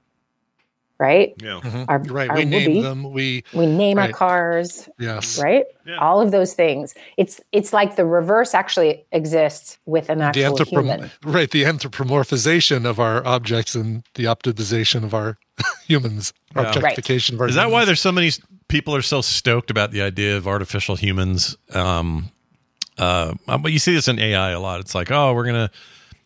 right? 1.03 1.35
Yeah. 1.43 1.61
Mhm. 1.63 1.85
Our- 1.89 1.99
right. 2.05 2.31
our 2.31 2.37
we 2.37 2.45
name 2.45 2.71
Whoopi. 2.71 2.83
them. 2.83 3.13
We 3.13 3.45
We 3.53 3.67
name 3.67 3.99
our 3.99 4.09
cars, 4.13 4.89
Yes. 4.99 5.39
right? 5.43 5.65
All 5.99 6.21
of 6.23 6.31
those 6.31 6.55
things. 6.55 6.95
It's 7.17 7.41
it's 7.51 7.73
like 7.73 7.97
the 7.97 8.07
reverse 8.07 8.55
actually 8.55 9.05
exists 9.11 9.79
with 9.85 10.09
an 10.09 10.19
The 10.19 10.25
actual 10.27 10.45
anthropom- 10.59 10.69
human. 10.71 11.11
right, 11.25 11.51
the 11.51 11.65
anthropomorphization 11.65 12.85
of 12.87 13.01
our 13.01 13.27
objects 13.27 13.75
and 13.75 14.05
the 14.15 14.25
optimization 14.25 15.03
of 15.05 15.13
our 15.13 15.39
humans, 15.89 16.33
Yeah. 16.55 16.63
objectification 16.63 17.35
of 17.35 17.41
our 17.41 17.49
Is 17.49 17.57
that 17.57 17.71
why 17.71 17.85
there's 17.85 18.01
so 18.01 18.13
many 18.13 18.31
people 18.69 18.95
are 18.95 19.03
so 19.03 19.21
stoked 19.21 19.71
about 19.71 19.91
the 19.91 20.03
idea 20.03 20.37
of 20.37 20.47
artificial 20.47 20.97
humans? 20.97 21.57
Um, 21.75 22.31
uh, 22.99 23.35
but 23.47 23.73
you 23.73 23.79
see 23.79 23.93
this 23.95 24.07
in 24.09 24.19
AI 24.19 24.51
a 24.51 24.61
lot. 24.61 24.79
It's 24.81 24.95
like, 24.95 25.11
oh, 25.11 25.35
we're 25.35 25.47
gonna 25.47 25.71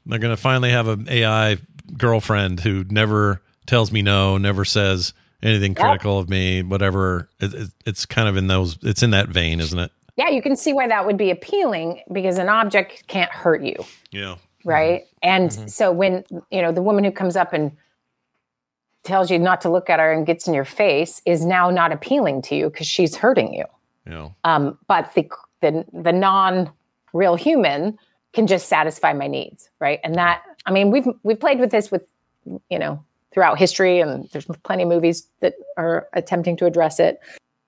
they're 0.04 0.18
gonna 0.20 0.36
finally 0.36 0.70
have 0.70 0.86
an 0.88 1.06
AI 1.10 1.56
girlfriend 1.96 2.60
who 2.60 2.84
never 2.90 3.40
tells 3.66 3.92
me 3.92 4.02
no, 4.02 4.38
never 4.38 4.64
says 4.64 5.12
anything 5.42 5.74
critical 5.74 6.18
of 6.18 6.28
me, 6.28 6.62
whatever. 6.62 7.28
It, 7.40 7.54
it, 7.54 7.68
it's 7.84 8.06
kind 8.06 8.28
of 8.28 8.36
in 8.36 8.46
those. 8.46 8.78
It's 8.82 9.02
in 9.02 9.10
that 9.10 9.28
vein, 9.28 9.60
isn't 9.60 9.78
it? 9.78 9.90
Yeah, 10.16 10.30
you 10.30 10.40
can 10.40 10.56
see 10.56 10.72
why 10.72 10.88
that 10.88 11.04
would 11.04 11.18
be 11.18 11.30
appealing 11.30 12.00
because 12.10 12.38
an 12.38 12.48
object 12.48 13.06
can't 13.06 13.30
hurt 13.30 13.62
you. 13.62 13.76
Yeah. 14.10 14.36
right 14.64 15.04
and 15.22 15.52
so 15.70 15.92
when 15.92 16.24
you 16.50 16.62
know 16.62 16.72
the 16.72 16.82
woman 16.82 17.04
who 17.04 17.12
comes 17.12 17.36
up 17.36 17.52
and 17.52 17.70
tells 19.04 19.30
you 19.30 19.38
not 19.38 19.60
to 19.60 19.70
look 19.70 19.88
at 19.90 20.00
her 20.00 20.10
and 20.12 20.26
gets 20.26 20.48
in 20.48 20.54
your 20.54 20.64
face 20.64 21.22
is 21.26 21.44
now 21.44 21.70
not 21.70 21.92
appealing 21.92 22.42
to 22.42 22.56
you 22.56 22.70
because 22.70 22.86
she's 22.86 23.14
hurting 23.14 23.54
you 23.54 23.64
Yeah. 24.06 24.30
um, 24.44 24.78
but 24.88 25.12
the 25.14 25.28
the, 25.60 25.84
the 25.92 26.12
non 26.12 26.70
real 27.12 27.36
human 27.36 27.98
can 28.32 28.46
just 28.46 28.68
satisfy 28.68 29.12
my 29.12 29.26
needs 29.28 29.70
right 29.80 30.00
and 30.02 30.14
that 30.16 30.42
i 30.66 30.70
mean 30.72 30.90
we've 30.90 31.06
we've 31.22 31.38
played 31.40 31.60
with 31.60 31.70
this 31.70 31.90
with 31.90 32.04
you 32.70 32.78
know 32.78 33.04
throughout 33.32 33.58
history 33.58 34.00
and 34.00 34.28
there's 34.30 34.46
plenty 34.62 34.82
of 34.82 34.88
movies 34.88 35.26
that 35.40 35.54
are 35.76 36.08
attempting 36.12 36.56
to 36.56 36.66
address 36.66 36.98
it 36.98 37.20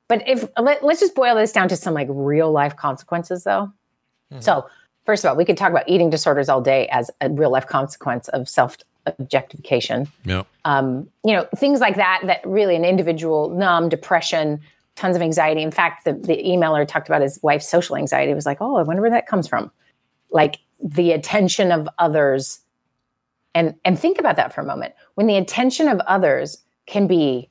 but 0.09 0.27
if 0.27 0.49
let, 0.59 0.83
let's 0.83 1.01
just 1.01 1.15
boil 1.15 1.35
this 1.35 1.53
down 1.53 1.69
to 1.69 1.77
some 1.77 1.95
like 1.95 2.09
real 2.11 2.51
life 2.51 2.77
consequences 2.77 3.45
though 3.45 3.71
so, 4.41 4.69
first 5.05 5.25
of 5.25 5.31
all, 5.31 5.37
we 5.37 5.45
could 5.45 5.57
talk 5.57 5.71
about 5.71 5.89
eating 5.89 6.11
disorders 6.11 6.49
all 6.49 6.61
day 6.61 6.89
as 6.89 7.11
a 7.21 7.31
real 7.31 7.51
life 7.51 7.67
consequence 7.67 8.29
of 8.29 8.49
self 8.49 8.77
objectification. 9.07 10.09
Yeah. 10.25 10.43
Um, 10.65 11.09
you 11.25 11.33
know, 11.33 11.47
things 11.57 11.81
like 11.81 11.97
that, 11.97 12.23
that 12.25 12.47
really 12.47 12.77
an 12.77 12.85
individual, 12.85 13.51
numb, 13.51 13.89
depression, 13.89 14.61
tons 14.97 15.17
of 15.17 15.23
anxiety. 15.23 15.63
In 15.63 15.71
fact, 15.71 16.05
the, 16.05 16.13
the 16.13 16.37
emailer 16.37 16.87
talked 16.87 17.09
about 17.09 17.23
his 17.23 17.39
wife's 17.43 17.69
social 17.69 17.97
anxiety. 17.97 18.33
It 18.33 18.35
was 18.35 18.47
like, 18.47 18.59
oh, 18.61 18.77
I 18.77 18.83
wonder 18.83 19.01
where 19.01 19.11
that 19.11 19.27
comes 19.27 19.49
from. 19.49 19.71
Like 20.31 20.59
the 20.83 21.13
attention 21.13 21.73
of 21.73 21.89
others. 21.99 22.61
And, 23.55 23.75
and 23.85 23.99
think 23.99 24.19
about 24.19 24.37
that 24.37 24.55
for 24.55 24.61
a 24.61 24.65
moment. 24.65 24.95
When 25.19 25.27
the 25.27 25.37
attention 25.37 25.89
of 25.89 25.99
others 26.01 26.59
can 26.87 27.07
be 27.07 27.51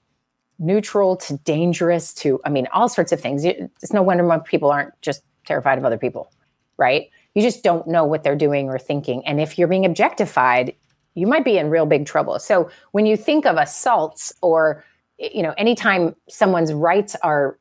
neutral 0.58 1.18
to 1.18 1.38
dangerous 1.40 2.14
to, 2.16 2.40
I 2.46 2.50
mean, 2.50 2.68
all 2.74 2.90
sorts 2.90 3.12
of 3.12 3.20
things. 3.20 3.46
It's 3.46 3.94
no 3.94 4.02
wonder 4.02 4.40
people 4.40 4.72
aren't 4.72 5.00
just 5.02 5.22
terrified 5.46 5.78
of 5.78 5.86
other 5.86 5.98
people 5.98 6.32
right? 6.78 7.10
You 7.34 7.42
just 7.42 7.64
don't 7.64 7.88
know 7.88 8.06
what 8.06 8.24
they're 8.24 8.36
doing 8.36 8.70
or 8.70 8.80
thinking. 8.80 9.26
And 9.26 9.42
if 9.42 9.58
you're 9.58 9.68
being 9.68 9.86
objectified, 9.86 10.74
you 11.16 11.28
might 11.28 11.44
be 11.44 11.58
in 11.58 11.70
real 11.70 11.86
big 11.86 12.06
trouble. 12.06 12.40
So 12.40 12.70
when 12.92 13.06
you 13.06 13.18
think 13.18 13.46
of 13.46 13.58
assaults 13.58 14.34
or 14.42 14.84
you 15.20 15.42
know, 15.42 15.56
anytime 15.58 16.16
someone's 16.30 16.72
rights 16.72 17.16
are 17.24 17.58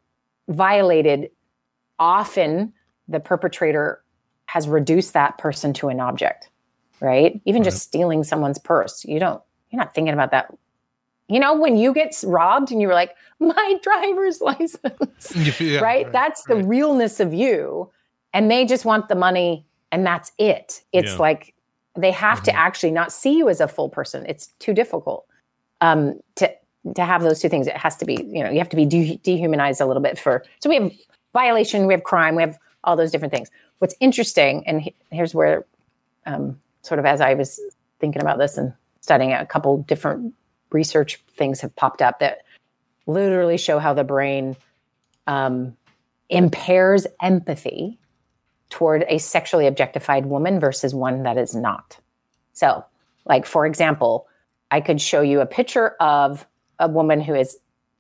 violated, 0.49 1.31
often 1.99 2.75
the 3.09 3.19
perpetrator 3.19 4.03
has 4.45 4.69
reduced 4.69 5.15
that 5.15 5.39
person 5.39 5.73
to 5.73 5.89
an 5.89 5.99
object, 5.99 6.51
right? 7.01 7.41
Even 7.47 7.63
just 7.63 7.81
stealing 7.81 8.25
someone's 8.25 8.59
purse. 8.59 9.07
You 9.07 9.19
don't 9.19 9.43
you're 9.71 9.79
not 9.79 9.95
thinking 9.95 10.15
about 10.15 10.31
that. 10.31 10.53
You 11.29 11.41
know, 11.41 11.55
when 11.55 11.77
you 11.77 11.93
get 11.93 12.15
robbed 12.25 12.71
and 12.71 12.81
you 12.81 12.87
were 12.89 12.95
like, 12.95 13.15
my 13.41 13.75
driver's 13.83 14.41
license 14.41 14.81
Yeah, 15.61 15.81
right? 15.81 16.11
That's 16.13 16.45
the 16.45 16.57
realness 16.57 17.21
of 17.21 17.35
you. 17.35 17.91
And 18.33 18.51
they 18.51 18.65
just 18.65 18.85
want 18.85 19.09
the 19.09 19.15
money 19.15 19.67
and 19.93 20.07
that's 20.07 20.33
it. 20.39 20.83
It's 20.93 21.13
Yeah. 21.13 21.19
like 21.19 21.55
they 21.97 22.11
have 22.11 22.43
to 22.45 22.55
actually 22.55 22.91
not 22.93 23.11
see 23.13 23.37
you 23.37 23.49
as 23.49 23.61
a 23.61 23.69
full 23.69 23.89
person. 23.89 24.25
It's 24.29 24.49
too 24.59 24.73
difficult 24.75 25.27
um, 25.81 26.21
to 26.37 26.51
to 26.95 27.05
have 27.05 27.23
those 27.23 27.41
two 27.41 27.49
things. 27.49 27.67
It 27.67 27.77
has 27.77 27.97
to 27.97 28.05
be, 28.05 28.15
you 28.15 28.45
know, 28.45 28.51
you 28.51 28.59
have 28.59 28.69
to 28.69 28.77
be 28.77 28.87
de- 28.87 29.17
dehumanized 29.25 29.81
a 29.81 29.87
little 29.87 30.03
bit 30.03 30.17
for. 30.21 30.45
So 30.61 30.69
we 30.71 30.77
have 30.77 30.93
violation, 31.33 31.87
we 31.89 31.93
have 31.95 32.05
crime, 32.05 32.37
we 32.37 32.43
have 32.43 32.57
all 32.85 32.95
those 32.95 33.11
different 33.11 33.33
things. 33.35 33.51
What's 33.81 33.97
interesting, 33.99 34.63
and 34.69 34.81
he- 34.83 34.95
here's 35.11 35.35
where, 35.35 35.65
um, 36.27 36.61
sort 36.83 37.01
of 37.01 37.05
as 37.07 37.21
I 37.21 37.35
was 37.35 37.59
thinking 37.99 38.23
about 38.23 38.39
this 38.39 38.57
and 38.57 38.73
studying 39.07 39.31
it, 39.31 39.41
a 39.41 39.47
couple 39.47 39.79
different 39.83 40.35
research 40.71 41.23
things 41.37 41.61
have 41.61 41.75
popped 41.77 42.03
up 42.03 42.19
that 42.19 42.39
literally 43.07 43.57
show 43.57 43.79
how 43.79 43.95
the 43.95 44.03
brain 44.03 44.57
um, 45.29 45.77
impairs 46.29 47.07
empathy 47.23 47.97
toward 48.69 49.05
a 49.09 49.19
sexually 49.19 49.69
objectified 49.69 50.27
woman 50.27 50.59
versus 50.59 50.93
one 50.93 51.23
that 51.23 51.39
is 51.39 51.55
not. 51.55 51.97
So, 52.53 52.85
like 53.27 53.47
for 53.47 53.65
example, 53.65 54.27
I 54.73 54.81
could 54.81 55.01
show 55.01 55.21
you 55.21 55.41
a 55.41 55.47
picture 55.47 55.91
of 56.01 56.45
a 56.81 56.89
woman 56.89 57.21
who 57.21 57.37
is 57.37 57.57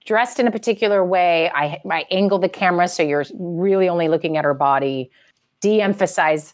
dressed 0.06 0.40
in 0.40 0.48
a 0.48 0.50
particular 0.50 1.04
way. 1.04 1.52
I, 1.54 1.80
I 1.88 2.04
angle 2.10 2.40
the 2.40 2.48
camera 2.48 2.88
so 2.88 3.04
you're 3.04 3.26
really 3.38 3.88
only 3.88 4.08
looking 4.08 4.36
at 4.36 4.44
her 4.44 4.54
body, 4.54 5.08
de 5.60 5.80
emphasize 5.80 6.52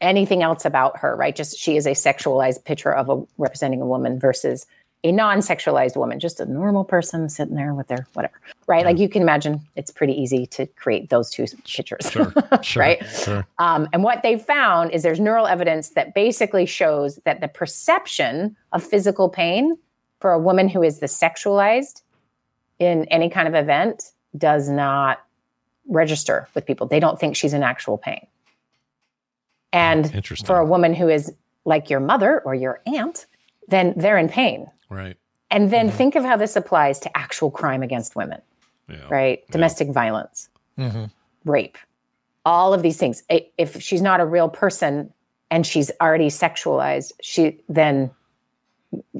anything 0.00 0.42
else 0.42 0.64
about 0.64 0.98
her, 0.98 1.16
right? 1.16 1.34
Just 1.34 1.58
she 1.58 1.76
is 1.76 1.86
a 1.86 1.90
sexualized 1.92 2.64
picture 2.64 2.92
of 2.94 3.08
a 3.08 3.22
representing 3.36 3.80
a 3.82 3.86
woman 3.86 4.18
versus 4.18 4.66
a 5.04 5.12
non-sexualized 5.12 5.96
woman, 5.96 6.18
just 6.18 6.40
a 6.40 6.44
normal 6.44 6.84
person 6.84 7.28
sitting 7.28 7.54
there 7.54 7.72
with 7.72 7.86
their 7.86 8.06
whatever, 8.14 8.34
right? 8.66 8.84
Like 8.84 8.98
you 8.98 9.08
can 9.08 9.22
imagine, 9.22 9.60
it's 9.76 9.92
pretty 9.92 10.12
easy 10.12 10.44
to 10.46 10.66
create 10.66 11.08
those 11.08 11.30
two 11.30 11.46
pictures, 11.64 12.10
Sure. 12.10 12.32
Sure. 12.62 12.80
right? 12.80 13.06
Sure. 13.06 13.46
Um, 13.58 13.88
and 13.92 14.02
what 14.02 14.22
they 14.22 14.38
found 14.38 14.90
is 14.90 15.04
there's 15.04 15.20
neural 15.20 15.46
evidence 15.46 15.90
that 15.90 16.14
basically 16.14 16.66
shows 16.66 17.16
that 17.24 17.40
the 17.40 17.46
perception 17.46 18.56
of 18.72 18.82
physical 18.82 19.28
pain 19.28 19.78
for 20.20 20.32
a 20.32 20.38
woman 20.38 20.68
who 20.68 20.82
is 20.82 20.98
the 20.98 21.06
sexualized 21.06 22.02
in 22.80 23.04
any 23.04 23.30
kind 23.30 23.46
of 23.46 23.54
event 23.54 24.10
does 24.36 24.68
not 24.68 25.24
register 25.86 26.48
with 26.54 26.66
people. 26.66 26.88
They 26.88 27.00
don't 27.00 27.20
think 27.20 27.36
she's 27.36 27.54
in 27.54 27.62
actual 27.62 27.98
pain. 27.98 28.26
And 29.72 30.24
for 30.44 30.58
a 30.58 30.64
woman 30.64 30.94
who 30.94 31.08
is 31.08 31.32
like 31.64 31.90
your 31.90 32.00
mother 32.00 32.40
or 32.44 32.54
your 32.54 32.80
aunt, 32.86 33.26
then 33.68 33.92
they're 33.96 34.18
in 34.18 34.28
pain. 34.28 34.66
Right. 34.88 35.16
And 35.50 35.70
then 35.70 35.90
think 35.90 36.14
of 36.14 36.24
how 36.24 36.36
this 36.36 36.56
applies 36.56 36.98
to 37.00 37.16
actual 37.16 37.50
crime 37.50 37.82
against 37.82 38.16
women, 38.16 38.40
Yeah. 38.88 39.06
right? 39.08 39.48
Domestic 39.50 39.88
violence, 39.90 40.48
Mm-hmm. 40.78 41.04
rape, 41.44 41.76
all 42.44 42.72
of 42.72 42.82
these 42.82 42.96
things. 42.96 43.22
If 43.28 43.82
she's 43.82 44.00
not 44.02 44.20
a 44.20 44.26
real 44.26 44.48
person 44.48 45.12
and 45.50 45.66
she's 45.66 45.90
already 46.00 46.28
sexualized, 46.28 47.12
she 47.20 47.58
then, 47.68 48.10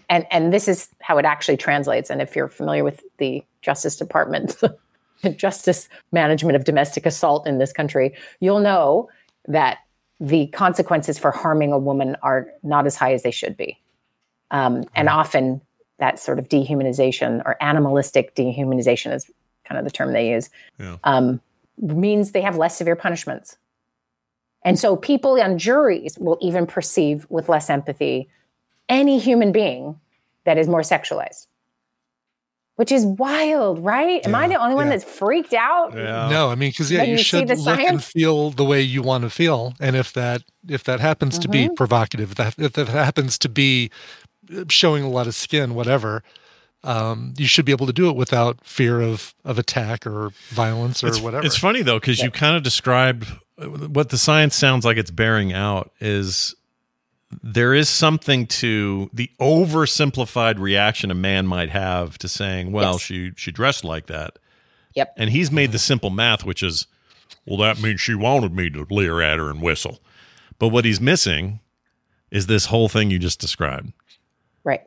and 0.08 0.26
and 0.30 0.52
this 0.52 0.68
is 0.68 0.88
how 1.00 1.18
it 1.18 1.24
actually 1.24 1.56
translates. 1.56 2.08
And 2.10 2.22
if 2.22 2.34
you're 2.36 2.48
familiar 2.48 2.84
with 2.84 3.02
the 3.18 3.42
Justice 3.60 3.96
Department, 3.96 4.56
Justice 5.36 5.88
Management 6.12 6.56
of 6.56 6.64
Domestic 6.64 7.04
Assault 7.06 7.46
in 7.46 7.58
this 7.58 7.72
country, 7.72 8.14
you'll 8.40 8.60
know 8.60 9.08
that 9.46 9.78
the 10.20 10.46
consequences 10.48 11.18
for 11.18 11.30
harming 11.30 11.72
a 11.72 11.78
woman 11.78 12.16
are 12.22 12.48
not 12.62 12.86
as 12.86 12.96
high 12.96 13.12
as 13.12 13.22
they 13.22 13.30
should 13.30 13.56
be. 13.56 13.78
Um, 14.50 14.84
and 14.94 15.08
often 15.08 15.60
that 15.98 16.18
sort 16.18 16.38
of 16.38 16.48
dehumanization 16.48 17.42
or 17.44 17.56
animalistic 17.60 18.34
dehumanization 18.34 19.12
is 19.14 19.30
kind 19.64 19.78
of 19.78 19.84
the 19.84 19.90
term 19.90 20.12
they 20.12 20.30
use 20.30 20.48
Yeah. 20.78 20.96
um, 21.04 21.40
means 21.76 22.32
they 22.32 22.40
have 22.40 22.56
less 22.56 22.76
severe 22.76 22.96
punishments. 22.96 23.56
And 24.64 24.78
so 24.78 24.96
people 24.96 25.40
on 25.40 25.58
juries 25.58 26.18
will 26.18 26.38
even 26.40 26.66
perceive 26.66 27.26
with 27.28 27.48
less 27.48 27.70
empathy 27.70 28.28
any 28.88 29.18
human 29.18 29.52
being 29.52 30.00
that 30.44 30.58
is 30.58 30.66
more 30.66 30.80
sexualized, 30.80 31.46
which 32.78 32.92
is 32.92 33.04
wild, 33.04 33.80
right? 33.80 34.24
Am 34.24 34.36
I 34.36 34.46
the 34.46 34.54
only 34.54 34.76
one 34.76 34.88
that's 34.88 35.02
freaked 35.02 35.52
out? 35.52 35.92
No, 35.96 36.48
I 36.48 36.54
mean, 36.54 36.70
because 36.70 36.92
yeah, 36.92 37.02
you, 37.02 37.12
you 37.12 37.18
should 37.18 37.48
the 37.48 37.56
look 37.56 37.80
and 37.80 38.02
feel 38.02 38.50
the 38.50 38.64
way 38.64 38.80
you 38.80 39.02
want 39.02 39.24
to 39.24 39.30
feel, 39.30 39.74
and 39.80 39.96
if 39.96 40.12
that 40.12 40.44
if 40.68 40.84
that 40.84 41.00
happens 41.00 41.40
to 41.40 41.48
be 41.48 41.68
Mhm. 41.68 41.74
provocative, 41.74 42.36
that 42.36 42.54
if 42.56 42.74
that 42.74 42.86
happens 42.86 43.36
to 43.38 43.48
be 43.48 43.90
uh, 44.56 44.62
showing 44.68 45.02
a 45.02 45.08
lot 45.08 45.26
of 45.26 45.34
skin, 45.34 45.74
whatever, 45.74 46.22
um, 46.84 47.34
you 47.36 47.48
should 47.48 47.64
be 47.64 47.72
able 47.72 47.86
to 47.88 47.92
do 47.92 48.08
it 48.10 48.14
without 48.14 48.64
fear 48.64 49.00
of 49.00 49.34
of 49.44 49.58
attack 49.58 50.06
or 50.06 50.30
violence 50.50 51.02
or 51.02 51.08
it's, 51.08 51.20
whatever. 51.20 51.44
It's 51.44 51.56
funny 51.58 51.82
though 51.82 51.98
because 51.98 52.22
you 52.22 52.30
kind 52.30 52.56
of 52.56 52.62
described 52.62 53.26
uh, 53.60 53.66
what 53.66 54.10
the 54.10 54.18
science 54.18 54.54
sounds 54.54 54.84
like 54.84 54.96
it's 54.96 55.10
bearing 55.10 55.52
out 55.52 55.90
is 55.98 56.54
there 57.42 57.74
is 57.74 57.88
something 57.88 58.46
to 58.46 59.10
the 59.12 59.30
oversimplified 59.40 60.58
reaction 60.58 61.10
a 61.10 61.14
man 61.14 61.46
might 61.46 61.70
have 61.70 62.18
to 62.18 62.28
saying, 62.28 62.72
"Well, 62.72 62.92
Yes. 62.92 63.02
she 63.02 63.32
she 63.36 63.52
dressed 63.52 63.84
like 63.84 64.06
that." 64.06 64.38
Yep. 64.94 65.14
And 65.16 65.30
he's 65.30 65.52
made 65.52 65.72
the 65.72 65.78
simple 65.78 66.10
math, 66.10 66.44
which 66.44 66.62
is, 66.62 66.86
well, 67.46 67.58
that 67.58 67.80
means 67.80 68.00
she 68.00 68.14
wanted 68.14 68.52
me 68.52 68.70
to 68.70 68.86
leer 68.90 69.20
at 69.20 69.38
her 69.38 69.50
and 69.50 69.62
whistle. 69.62 70.00
But 70.58 70.68
what 70.68 70.84
he's 70.84 71.00
missing 71.00 71.60
is 72.30 72.46
this 72.46 72.66
whole 72.66 72.88
thing 72.88 73.10
you 73.10 73.18
just 73.18 73.40
described. 73.40 73.92
Right. 74.64 74.82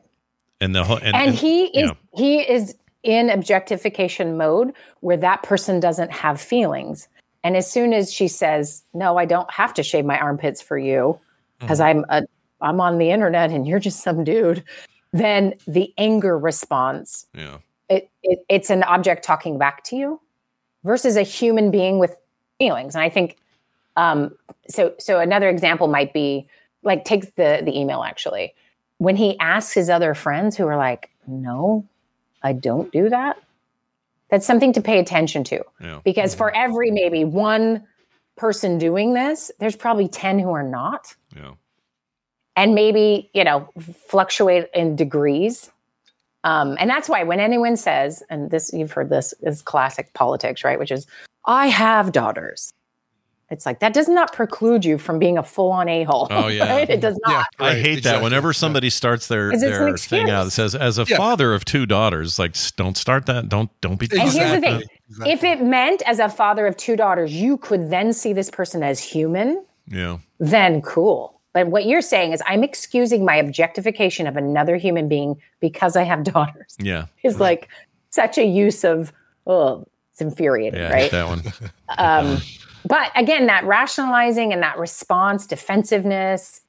and 0.60 0.74
the 0.74 0.84
whole 0.84 0.98
and, 0.98 1.16
and, 1.16 1.34
he 1.34 1.64
is 1.66 1.88
know, 1.88 1.96
he 2.14 2.40
is 2.40 2.76
in 3.02 3.30
objectification 3.30 4.36
mode 4.36 4.72
where 5.00 5.16
that 5.16 5.42
person 5.42 5.80
doesn't 5.80 6.12
have 6.12 6.40
feelings 6.40 7.08
and 7.42 7.56
as 7.56 7.68
soon 7.68 7.92
as 7.92 8.12
she 8.12 8.28
says 8.28 8.84
no 8.94 9.16
i 9.16 9.24
don't 9.24 9.50
have 9.50 9.74
to 9.74 9.82
shave 9.82 10.04
my 10.04 10.16
armpits 10.16 10.62
for 10.62 10.78
you 10.78 11.18
because 11.58 11.80
mm-hmm. 11.80 11.98
i'm 12.10 12.22
a 12.22 12.22
i'm 12.62 12.80
on 12.80 12.98
the 12.98 13.10
internet 13.10 13.50
and 13.50 13.66
you're 13.66 13.78
just 13.78 14.02
some 14.02 14.24
dude 14.24 14.64
then 15.12 15.52
the 15.66 15.92
anger 15.98 16.38
response 16.38 17.26
yeah. 17.34 17.58
it, 17.88 18.10
it 18.22 18.44
it's 18.48 18.70
an 18.70 18.82
object 18.84 19.24
talking 19.24 19.58
back 19.58 19.84
to 19.84 19.96
you 19.96 20.20
versus 20.84 21.16
a 21.16 21.22
human 21.22 21.70
being 21.70 21.98
with 21.98 22.16
feelings. 22.58 22.94
And 22.94 23.02
i 23.02 23.08
think 23.08 23.36
um 23.96 24.34
so 24.68 24.94
so 24.98 25.20
another 25.20 25.48
example 25.48 25.88
might 25.88 26.12
be 26.12 26.46
like 26.82 27.04
take 27.04 27.34
the 27.34 27.60
the 27.64 27.78
email 27.78 28.02
actually. 28.02 28.54
When 28.98 29.16
he 29.16 29.36
asks 29.40 29.72
his 29.72 29.90
other 29.90 30.14
friends 30.14 30.56
who 30.56 30.66
are 30.66 30.76
like 30.76 31.10
no 31.26 31.84
i 32.42 32.52
don't 32.52 32.92
do 32.92 33.08
that 33.08 33.36
that's 34.28 34.46
something 34.46 34.72
to 34.72 34.80
pay 34.80 34.98
attention 34.98 35.44
to. 35.44 35.62
Yeah. 35.80 36.00
because 36.04 36.34
for 36.34 36.54
every 36.54 36.90
maybe 36.90 37.24
one 37.24 37.86
person 38.36 38.78
doing 38.78 39.12
this 39.12 39.50
there's 39.58 39.76
probably 39.76 40.08
10 40.08 40.38
who 40.38 40.52
are 40.52 40.62
not. 40.62 41.14
Yeah. 41.36 41.52
And 42.56 42.74
maybe 42.74 43.30
you 43.34 43.44
know 43.44 43.68
fluctuate 44.08 44.68
in 44.74 44.96
degrees. 44.96 45.70
Um, 46.44 46.76
and 46.80 46.90
that's 46.90 47.08
why 47.08 47.22
when 47.22 47.38
anyone 47.38 47.76
says 47.76 48.22
and 48.28 48.50
this 48.50 48.72
you've 48.72 48.90
heard 48.92 49.10
this 49.10 49.32
is 49.42 49.62
classic 49.62 50.12
politics 50.12 50.64
right 50.64 50.76
which 50.78 50.90
is 50.90 51.06
i 51.46 51.68
have 51.68 52.12
daughters. 52.12 52.72
It's 53.50 53.66
like 53.66 53.80
that 53.80 53.92
does 53.92 54.08
not 54.08 54.32
preclude 54.32 54.82
you 54.82 54.96
from 54.96 55.18
being 55.18 55.36
a 55.36 55.42
full-on 55.42 55.86
a-hole 55.88 56.26
Oh, 56.30 56.48
yeah. 56.48 56.68
right? 56.74 56.88
it 56.88 57.00
does 57.00 57.18
not. 57.26 57.44
I 57.60 57.74
hate 57.74 58.02
that. 58.04 58.22
whenever 58.22 58.52
somebody 58.54 58.88
starts 58.88 59.26
their 59.28 59.50
'Cause 59.50 59.62
it's 59.62 59.76
an 59.76 59.84
their 59.84 59.96
thing 59.98 60.30
out 60.30 60.44
that 60.44 60.52
says 60.52 60.74
as 60.74 60.98
a 60.98 61.04
Yeah. 61.06 61.18
father 61.18 61.52
of 61.52 61.64
two 61.66 61.84
daughters 61.84 62.38
like 62.38 62.56
don't 62.76 62.96
start 62.96 63.26
that. 63.26 63.50
Don't 63.50 63.70
don't 63.82 63.98
be 63.98 64.08
and 64.10 64.22
here's 64.22 64.52
the 64.52 64.60
thing. 64.60 64.82
If 65.26 65.44
it 65.44 65.60
meant 65.62 66.02
as 66.06 66.18
a 66.18 66.30
father 66.30 66.66
of 66.66 66.76
two 66.78 66.96
daughters 66.96 67.32
you 67.34 67.58
could 67.58 67.90
then 67.90 68.12
see 68.14 68.32
this 68.32 68.50
person 68.50 68.82
as 68.82 68.98
human 69.00 69.62
yeah. 69.86 70.16
then 70.40 70.80
cool 70.80 71.38
but 71.52 71.68
what 71.68 71.86
you're 71.86 72.02
saying 72.02 72.32
is 72.32 72.42
i'm 72.46 72.62
excusing 72.64 73.24
my 73.24 73.36
objectification 73.36 74.26
of 74.26 74.36
another 74.36 74.76
human 74.76 75.08
being 75.08 75.40
because 75.60 75.96
i 75.96 76.02
have 76.02 76.24
daughters. 76.34 76.76
Yeah. 76.78 77.06
Is 77.22 77.40
like 77.40 77.68
such 78.10 78.38
a 78.38 78.44
use 78.44 78.84
of 78.84 79.12
oh 79.46 79.86
it's 80.10 80.20
infuriating 80.20 80.80
yeah 80.80 80.92
right? 80.92 81.10
that 81.10 81.26
one. 81.26 81.42
Um, 81.98 82.40
but 82.86 83.12
again 83.14 83.46
that 83.46 83.64
rationalizing 83.64 84.52
and 84.52 84.62
that 84.62 84.78
response 84.78 85.46
defensiveness 85.46 86.62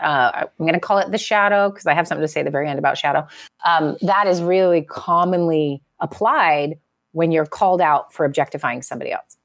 uh, 0.00 0.30
i'm 0.34 0.48
going 0.58 0.74
to 0.74 0.80
call 0.80 0.98
it 0.98 1.10
the 1.10 1.18
shadow 1.18 1.68
because 1.68 1.86
i 1.86 1.94
have 1.94 2.06
something 2.06 2.22
to 2.22 2.28
say 2.28 2.40
at 2.40 2.44
the 2.44 2.50
very 2.50 2.68
end 2.68 2.78
about 2.78 2.96
shadow. 2.96 3.26
Um, 3.66 3.96
that 4.02 4.28
is 4.28 4.40
really 4.40 4.82
commonly 4.82 5.82
applied 6.00 6.78
when 7.12 7.32
you're 7.32 7.46
called 7.46 7.80
out 7.80 8.12
for 8.12 8.24
objectifying 8.24 8.82
somebody 8.82 9.12
else. 9.12 9.36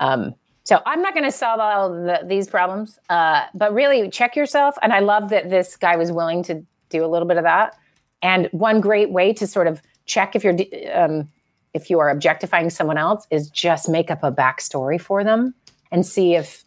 Um, 0.00 0.34
so 0.66 0.82
i'm 0.84 1.00
not 1.00 1.14
going 1.14 1.24
to 1.24 1.32
solve 1.32 1.60
all 1.60 1.88
the, 1.90 2.20
these 2.26 2.48
problems 2.48 2.98
uh, 3.08 3.46
but 3.54 3.72
really 3.72 4.10
check 4.10 4.36
yourself. 4.36 4.76
And 4.82 4.92
i 4.92 5.00
love 5.00 5.30
that 5.30 5.48
this 5.48 5.76
guy 5.76 5.96
was 5.96 6.12
willing 6.12 6.42
to 6.44 6.66
do 6.88 7.04
a 7.04 7.08
little 7.08 7.28
bit 7.28 7.36
of 7.36 7.44
that. 7.44 7.78
And 8.22 8.48
one 8.52 8.80
great 8.80 9.10
way 9.10 9.32
to 9.34 9.46
sort 9.46 9.66
of 9.66 9.82
check 10.06 10.34
if 10.34 10.44
you're 10.44 10.56
um, 10.92 11.30
if 11.74 11.90
you 11.90 11.98
are 11.98 12.08
objectifying 12.08 12.70
someone 12.70 12.98
else 12.98 13.26
is 13.30 13.50
just 13.50 13.88
make 13.88 14.10
up 14.10 14.22
a 14.22 14.32
backstory 14.32 15.00
for 15.00 15.22
them 15.22 15.54
and 15.90 16.06
see 16.06 16.34
if 16.34 16.64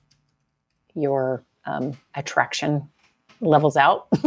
your 0.94 1.44
um, 1.66 1.98
attraction 2.16 2.88
levels 3.42 3.78
out. 3.78 4.08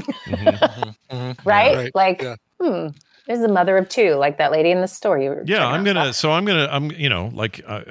Right? 1.45 1.77
right, 1.77 1.91
like 1.95 2.23
yeah. 2.23 2.37
hmm 2.61 2.89
there's 3.27 3.41
a 3.41 3.49
mother 3.49 3.77
of 3.77 3.89
two 3.89 4.15
like 4.15 4.39
that 4.39 4.51
lady 4.51 4.71
in 4.71 4.81
the 4.81 4.89
story 4.89 5.29
yeah 5.45 5.67
i'm 5.67 5.85
gonna 5.85 6.13
so 6.13 6.33
i'm 6.33 6.47
gonna 6.47 6.69
i'm 6.73 6.91
you 6.93 7.09
know 7.09 7.31
like 7.35 7.63
uh, 7.67 7.83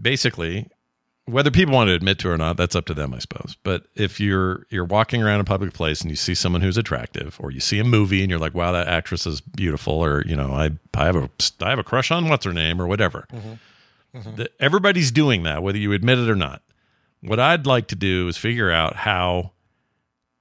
basically 0.00 0.66
whether 1.26 1.50
people 1.50 1.74
want 1.74 1.88
to 1.88 1.94
admit 1.94 2.18
to 2.18 2.30
it 2.30 2.34
or 2.34 2.38
not 2.38 2.56
that's 2.56 2.74
up 2.74 2.84
to 2.86 2.94
them 2.94 3.14
i 3.14 3.18
suppose. 3.18 3.56
But 3.62 3.86
if 3.94 4.20
you're 4.20 4.66
you're 4.70 4.84
walking 4.84 5.22
around 5.22 5.40
a 5.40 5.44
public 5.44 5.72
place 5.72 6.00
and 6.00 6.10
you 6.10 6.16
see 6.16 6.34
someone 6.34 6.62
who's 6.62 6.76
attractive 6.76 7.36
or 7.40 7.50
you 7.50 7.60
see 7.60 7.78
a 7.78 7.84
movie 7.84 8.22
and 8.22 8.30
you're 8.30 8.40
like 8.40 8.54
wow 8.54 8.72
that 8.72 8.88
actress 8.88 9.26
is 9.26 9.40
beautiful 9.40 9.94
or 9.94 10.24
you 10.26 10.36
know 10.36 10.52
i 10.52 10.70
i 10.94 11.06
have 11.06 11.16
a 11.16 11.30
i 11.60 11.70
have 11.70 11.78
a 11.78 11.84
crush 11.84 12.10
on 12.10 12.28
what's 12.28 12.44
her 12.44 12.52
name 12.52 12.80
or 12.80 12.86
whatever 12.86 13.26
mm-hmm. 13.32 14.18
Mm-hmm. 14.18 14.36
The- 14.36 14.50
everybody's 14.60 15.10
doing 15.10 15.42
that 15.44 15.62
whether 15.62 15.78
you 15.78 15.92
admit 15.92 16.18
it 16.18 16.28
or 16.28 16.36
not. 16.36 16.62
What 17.20 17.38
i'd 17.38 17.66
like 17.66 17.88
to 17.88 17.96
do 17.96 18.28
is 18.28 18.36
figure 18.36 18.70
out 18.70 18.96
how 18.96 19.52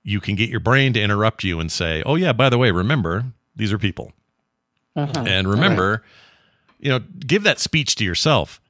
you 0.03 0.19
can 0.19 0.35
get 0.35 0.49
your 0.49 0.59
brain 0.59 0.93
to 0.93 1.01
interrupt 1.01 1.43
you 1.43 1.59
and 1.59 1.71
say 1.71 2.01
oh 2.05 2.15
yeah 2.15 2.33
by 2.33 2.49
the 2.49 2.57
way 2.57 2.71
remember 2.71 3.25
these 3.55 3.73
are 3.73 3.77
people. 3.77 4.13
Uh-huh. 4.95 5.23
And 5.25 5.47
remember, 5.47 6.03
you 6.79 6.89
know, 6.89 6.99
give 6.99 7.43
that 7.43 7.59
speech 7.59 7.95
to 7.95 8.03
yourself. 8.03 8.60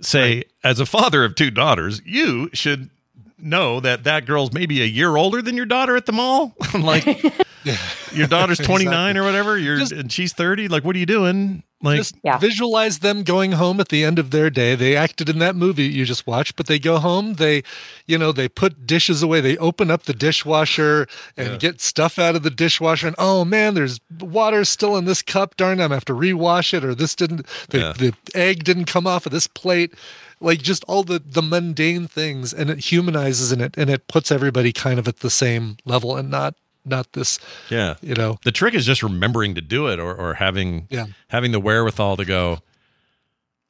Say, 0.00 0.44
as 0.62 0.80
a 0.80 0.86
father 0.86 1.24
of 1.24 1.34
two 1.34 1.50
daughters, 1.50 2.02
you 2.04 2.50
should 2.52 2.90
know 3.38 3.80
that 3.80 4.04
that 4.04 4.26
girl's 4.26 4.52
maybe 4.52 4.80
a 4.82 4.86
year 4.86 5.16
older 5.16 5.42
than 5.42 5.56
your 5.56 5.66
daughter 5.66 5.96
at 5.96 6.06
the 6.06 6.12
mall. 6.12 6.54
like, 6.78 7.04
your 8.12 8.26
daughter's 8.26 8.58
29 8.60 9.16
or 9.16 9.22
whatever, 9.24 9.58
you're 9.58 9.78
and 9.80 10.10
she's 10.12 10.32
30. 10.32 10.68
Like, 10.68 10.84
what 10.84 10.96
are 10.96 10.98
you 10.98 11.06
doing? 11.06 11.62
Like, 11.82 11.98
just 11.98 12.16
visualize 12.40 13.00
them 13.00 13.24
going 13.24 13.52
home 13.52 13.78
at 13.78 13.88
the 13.90 14.04
end 14.04 14.18
of 14.18 14.30
their 14.30 14.48
day. 14.48 14.74
They 14.74 14.96
acted 14.96 15.28
in 15.28 15.38
that 15.40 15.54
movie 15.54 15.84
you 15.84 16.06
just 16.06 16.26
watched, 16.26 16.56
but 16.56 16.66
they 16.66 16.78
go 16.78 16.98
home. 16.98 17.34
They, 17.34 17.62
you 18.06 18.16
know, 18.16 18.32
they 18.32 18.48
put 18.48 18.86
dishes 18.86 19.22
away. 19.22 19.42
They 19.42 19.58
open 19.58 19.90
up 19.90 20.04
the 20.04 20.14
dishwasher 20.14 21.06
and 21.36 21.60
get 21.60 21.82
stuff 21.82 22.18
out 22.18 22.36
of 22.36 22.42
the 22.42 22.48
dishwasher. 22.50 23.08
And 23.08 23.16
oh 23.18 23.44
man, 23.44 23.74
there's 23.74 24.00
water 24.18 24.64
still 24.64 24.96
in 24.96 25.04
this 25.04 25.20
cup. 25.20 25.56
Darn, 25.58 25.72
I'm 25.72 25.88
gonna 25.88 25.94
have 25.96 26.06
to 26.06 26.14
rewash 26.14 26.72
it. 26.72 26.84
Or 26.86 26.94
this 26.94 27.14
didn't. 27.14 27.46
The, 27.68 27.78
Yeah. 27.78 27.92
the 27.92 28.14
egg 28.34 28.64
didn't 28.64 28.86
come 28.86 29.06
off 29.06 29.26
of 29.26 29.32
this 29.32 29.46
plate. 29.46 29.92
Like 30.44 30.62
just 30.62 30.84
all 30.84 31.02
the 31.02 31.18
the 31.18 31.42
mundane 31.42 32.06
things, 32.06 32.52
and 32.52 32.70
it 32.70 32.78
humanizes 32.92 33.50
in 33.52 33.60
it, 33.60 33.76
and 33.76 33.88
it 33.90 34.06
puts 34.08 34.30
everybody 34.30 34.72
kind 34.72 34.98
of 34.98 35.08
at 35.08 35.20
the 35.20 35.30
same 35.30 35.76
level, 35.84 36.16
and 36.16 36.30
not 36.30 36.54
not 36.84 37.12
this. 37.14 37.38
yeah. 37.70 37.94
You 38.02 38.14
know, 38.14 38.38
The 38.44 38.52
trick 38.52 38.74
is 38.74 38.84
just 38.84 39.02
remembering 39.02 39.54
to 39.54 39.62
do 39.62 39.86
it 39.88 39.98
or, 39.98 40.14
or 40.14 40.34
having, 40.34 40.86
Yeah. 40.90 41.06
having 41.28 41.52
the 41.52 41.58
wherewithal 41.60 42.18
to 42.18 42.26
go, 42.26 42.58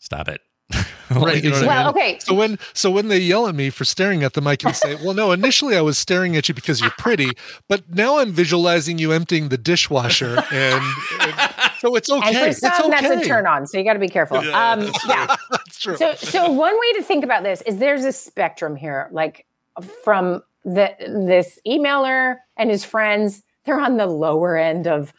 stop 0.01 0.29
it. 0.29 0.41
right 1.11 1.43
You 1.43 1.51
know 1.51 1.57
what 1.57 1.65
I 1.65 1.67
well 1.67 1.85
mean? 1.95 1.95
okay 1.95 2.19
So 2.21 2.35
when 2.35 2.59
so 2.73 2.91
when 2.91 3.09
they 3.09 3.19
yell 3.19 3.47
at 3.47 3.55
me 3.55 3.71
for 3.71 3.85
staring 3.85 4.23
at 4.23 4.33
them, 4.35 4.47
I 4.47 4.57
can 4.57 4.73
say, 4.75 4.95
"Well, 4.97 5.15
no. 5.15 5.33
Initially, 5.33 5.77
I 5.77 5.81
was 5.81 5.99
staring 5.99 6.37
at 6.37 6.49
you 6.49 6.55
because 6.55 6.81
you're 6.81 6.91
pretty, 6.99 7.31
but 7.69 7.89
now 7.95 8.19
I'm 8.19 8.33
visualizing 8.33 8.99
you 8.99 9.13
emptying 9.13 9.49
the 9.49 9.59
dishwasher, 9.59 10.43
and, 10.53 10.85
and 11.21 11.35
so 11.81 11.95
it's 11.97 12.11
okay. 12.11 12.29
and 12.29 12.37
for 12.39 12.45
it's 12.47 12.61
some 12.61 12.93
okay. 12.93 13.09
that's 13.09 13.25
a 13.25 13.29
turn 13.29 13.47
on 13.47 13.67
so 13.67 13.77
you 13.79 13.85
got 13.85 13.93
to 13.95 13.99
be 13.99 14.09
careful 14.09 14.39
um 14.39 14.91
yeah 15.09 15.37
That's 15.51 15.79
true. 15.79 15.97
so 15.97 16.15
so 16.15 16.51
one 16.51 16.75
way 16.75 16.93
to 16.95 17.03
think 17.03 17.25
about 17.25 17.43
this 17.43 17.61
is 17.63 17.77
there's 17.79 18.05
a 18.05 18.13
spectrum 18.13 18.75
here 18.77 19.09
like 19.13 19.45
from 20.03 20.43
the 20.65 20.95
this 21.01 21.59
emailer 21.67 22.37
and 22.57 22.71
his 22.71 22.85
friends 22.85 23.43
they're 23.65 23.81
on 23.81 23.97
the 23.99 24.07
lower 24.07 24.57
end 24.57 24.87
of 24.87 25.13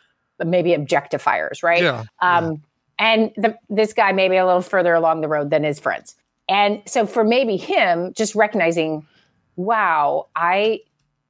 maybe 0.44 0.72
objectifiers 0.72 1.62
right 1.62 1.84
Yeah, 1.84 2.04
um 2.22 2.62
and 2.98 3.32
the, 3.36 3.58
this 3.70 3.94
guy 3.94 4.12
may 4.12 4.30
be 4.30 4.38
a 4.38 4.46
little 4.46 4.62
further 4.62 4.94
along 4.94 5.22
the 5.22 5.28
road 5.28 5.50
than 5.50 5.64
his 5.64 5.80
friends. 5.80 6.16
And 6.48 6.82
so 6.86 7.06
for 7.06 7.24
maybe 7.24 7.58
him 7.58 8.14
just 8.14 8.36
recognizing 8.36 9.06
wow 9.58 10.28
i 10.36 10.80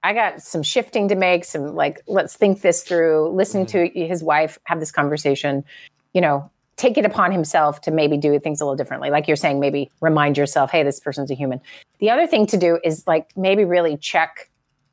i 0.04 0.14
got 0.14 0.42
some 0.42 0.64
shifting 0.64 1.08
to 1.08 1.16
make 1.16 1.46
some 1.46 1.76
like 1.76 2.02
let's 2.08 2.36
think 2.36 2.62
this 2.62 2.84
through 2.84 3.30
listening 3.30 3.66
to 3.66 3.88
his 3.94 4.24
wife 4.24 4.58
have 4.64 4.80
this 4.80 4.92
conversation 4.92 5.64
you 6.14 6.22
know 6.22 6.50
take 6.76 6.98
it 6.98 7.06
upon 7.06 7.32
himself 7.32 7.82
to 7.82 7.92
maybe 7.92 8.18
do 8.18 8.38
things 8.38 8.60
a 8.60 8.66
little 8.66 8.76
differently. 8.76 9.10
Like 9.10 9.30
you're 9.30 9.38
saying 9.38 9.62
maybe 9.62 9.90
remind 10.02 10.38
yourself 10.38 10.72
hey 10.72 10.84
this 10.84 11.00
person's 11.00 11.32
a 11.32 11.36
human. 11.36 11.62
The 12.00 12.10
other 12.10 12.28
thing 12.28 12.46
to 12.48 12.58
do 12.58 12.80
is 12.84 13.06
like 13.08 13.30
maybe 13.38 13.64
really 13.64 13.98
check 13.98 14.50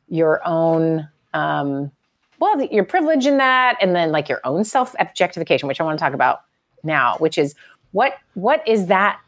your 0.09 0.47
own 0.47 1.09
um 1.35 1.90
well 2.39 2.62
your 2.62 2.85
privilege 2.85 3.27
in 3.27 3.39
that 3.39 3.78
and 3.81 3.97
then 3.97 4.12
like 4.12 4.28
your 4.28 4.40
own 4.44 4.62
self 4.62 4.94
objectification 4.99 5.66
which 5.66 5.81
i 5.81 5.85
want 5.85 5.99
to 5.99 6.05
talk 6.05 6.12
about 6.12 6.43
now 6.83 7.17
which 7.19 7.39
is 7.39 7.55
what 7.93 8.15
what 8.35 8.67
is 8.67 8.87
that? 8.87 9.21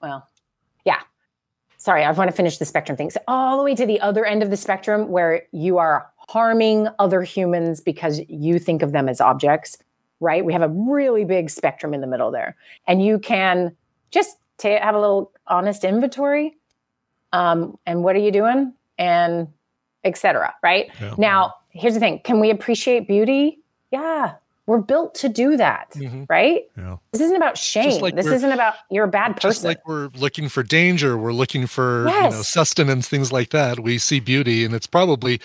Well 0.00 0.28
yeah. 0.84 1.00
Sorry 1.76 2.04
i 2.04 2.10
want 2.12 2.30
to 2.30 2.36
finish 2.36 2.58
the 2.58 2.64
spectrum 2.64 2.96
thing. 2.96 3.10
So 3.10 3.20
all 3.28 3.56
the 3.56 3.64
way 3.64 3.74
to 3.74 3.86
the 3.86 4.00
other 4.00 4.24
end 4.24 4.42
of 4.42 4.50
the 4.50 4.56
spectrum 4.56 5.08
where 5.08 5.42
you 5.52 5.78
are 5.78 6.08
harming 6.28 6.88
other 6.98 7.22
humans 7.22 7.80
because 7.80 8.20
you 8.28 8.58
think 8.58 8.82
of 8.82 8.92
them 8.92 9.08
as 9.08 9.20
objects 9.20 9.78
right? 10.22 10.44
We 10.44 10.52
have 10.52 10.62
a 10.62 10.68
really 10.68 11.24
big 11.24 11.50
spectrum 11.50 11.92
in 11.92 12.00
the 12.00 12.06
middle 12.06 12.30
there. 12.30 12.56
And 12.86 13.04
you 13.04 13.18
can 13.18 13.76
just 14.12 14.36
ta- 14.56 14.78
have 14.80 14.94
a 14.94 15.00
little 15.00 15.32
honest 15.48 15.82
inventory 15.82 16.56
um, 17.32 17.76
and 17.86 18.04
what 18.04 18.14
are 18.14 18.20
you 18.20 18.30
doing? 18.30 18.72
And 18.98 19.48
etc 20.04 20.54
right? 20.62 20.90
Yeah. 21.00 21.14
now 21.18 21.54
here's 21.70 21.94
the 21.94 22.00
thing. 22.00 22.20
Can 22.24 22.40
we 22.40 22.50
appreciate 22.50 23.08
beauty? 23.08 23.58
Yeah 23.90 24.34
We're 24.72 24.78
built 24.78 25.14
to 25.16 25.28
do 25.28 25.58
that, 25.58 25.90
mm-hmm. 25.90 26.24
right? 26.30 26.62
Yeah. 26.78 26.96
This 27.12 27.20
isn't 27.20 27.36
about 27.36 27.58
shame. 27.58 28.00
like 28.00 28.16
this 28.16 28.24
isn't 28.24 28.52
about 28.52 28.76
you're 28.90 29.04
a 29.04 29.08
bad 29.08 29.34
person. 29.34 29.50
Just 29.50 29.64
like 29.64 29.86
we're 29.86 30.08
looking 30.16 30.48
for 30.48 30.62
danger, 30.62 31.18
we're 31.18 31.34
looking 31.34 31.66
for 31.66 32.08
you 32.08 32.20
know 32.22 32.30
sustenance, 32.30 33.06
things 33.06 33.30
like 33.30 33.50
that. 33.50 33.80
We 33.80 33.98
see 33.98 34.18
beauty, 34.18 34.64
and 34.64 34.74
it's 34.74 34.86
probably 34.86 35.42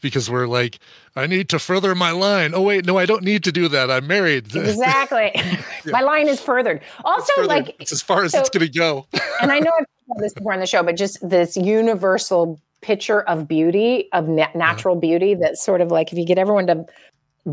because 0.00 0.30
we're 0.30 0.46
like, 0.46 0.78
I 1.14 1.26
need 1.26 1.50
to 1.50 1.58
further 1.58 1.94
my 1.94 2.12
line. 2.12 2.54
Oh 2.54 2.62
wait, 2.62 2.86
no, 2.86 2.96
I 2.96 3.04
don't 3.04 3.22
need 3.22 3.44
to 3.44 3.52
do 3.52 3.68
that. 3.68 3.90
I'm 3.90 4.06
married. 4.06 4.46
exactly. 4.56 5.30
My 5.84 6.00
line 6.00 6.28
is 6.28 6.40
furthered. 6.40 6.80
Also, 7.04 7.34
Further- 7.36 7.48
like 7.48 7.76
it's 7.80 7.92
as 7.92 8.00
far 8.00 8.24
as 8.24 8.32
so- 8.32 8.40
it's 8.40 8.48
going 8.48 8.66
to 8.66 8.72
go. 8.72 9.06
and 9.42 9.52
I 9.52 9.58
know 9.58 9.70
I've 9.78 9.84
talked 9.84 10.06
about 10.06 10.20
this 10.20 10.32
before 10.32 10.54
on 10.54 10.60
the 10.60 10.66
show, 10.66 10.82
but 10.82 10.96
just 10.96 11.18
this 11.28 11.54
universal 11.54 12.58
picture 12.80 13.20
of 13.22 13.46
beauty, 13.46 14.08
of 14.12 14.28
na- 14.28 14.48
natural 14.54 14.96
beauty, 14.96 15.34
that's 15.34 15.62
sort 15.62 15.80
of 15.80 15.90
like 15.90 16.12
if 16.12 16.18
you 16.18 16.24
get 16.24 16.38
everyone 16.38 16.66
to 16.66 16.86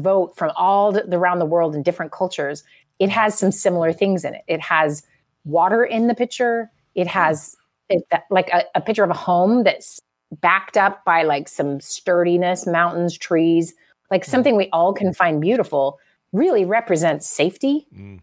vote 0.02 0.36
from 0.36 0.52
all 0.56 0.92
the, 0.92 1.16
around 1.16 1.40
the 1.40 1.46
world 1.46 1.76
in 1.76 1.84
different 1.84 2.12
cultures, 2.12 2.64
it 3.00 3.10
has 3.10 3.38
some 3.38 3.52
similar 3.52 3.94
things 3.94 4.26
in 4.26 4.34
it. 4.36 4.44
It 4.48 4.62
has 4.62 5.04
water 5.46 5.84
in 5.84 6.08
the 6.08 6.16
picture. 6.16 6.72
It 6.96 7.06
hmm. 7.06 7.20
has 7.20 7.56
it, 7.90 8.04
like 8.30 8.50
a, 8.50 8.64
a 8.76 8.82
picture 8.82 9.04
of 9.04 9.10
a 9.10 9.16
home 9.16 9.64
that's 9.64 10.00
backed 10.42 10.78
up 10.78 11.06
by 11.06 11.24
like 11.24 11.48
some 11.48 11.80
sturdiness, 11.80 12.68
mountains, 12.68 13.18
trees, 13.18 13.74
like 14.12 14.26
hmm. 14.26 14.32
something 14.32 14.56
we 14.56 14.70
all 14.72 14.94
can 14.94 15.14
find 15.14 15.42
beautiful. 15.42 16.00
Really 16.34 16.66
represents 16.66 17.26
safety, 17.26 17.88
mm. 17.96 18.20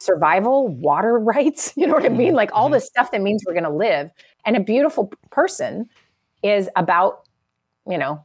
survival, 0.00 0.68
water 0.68 1.18
rights. 1.18 1.74
You 1.76 1.86
know 1.86 1.92
what 1.92 2.04
I 2.04 2.08
mm-hmm. 2.08 2.16
mean? 2.16 2.34
Like 2.34 2.50
all 2.54 2.66
mm-hmm. 2.66 2.74
the 2.74 2.80
stuff 2.80 3.10
that 3.10 3.20
means 3.20 3.44
we're 3.46 3.52
going 3.52 3.64
to 3.64 3.70
live. 3.70 4.10
And 4.46 4.56
a 4.56 4.60
beautiful 4.60 5.12
person 5.30 5.90
is 6.42 6.70
about, 6.74 7.28
you 7.86 7.98
know, 7.98 8.24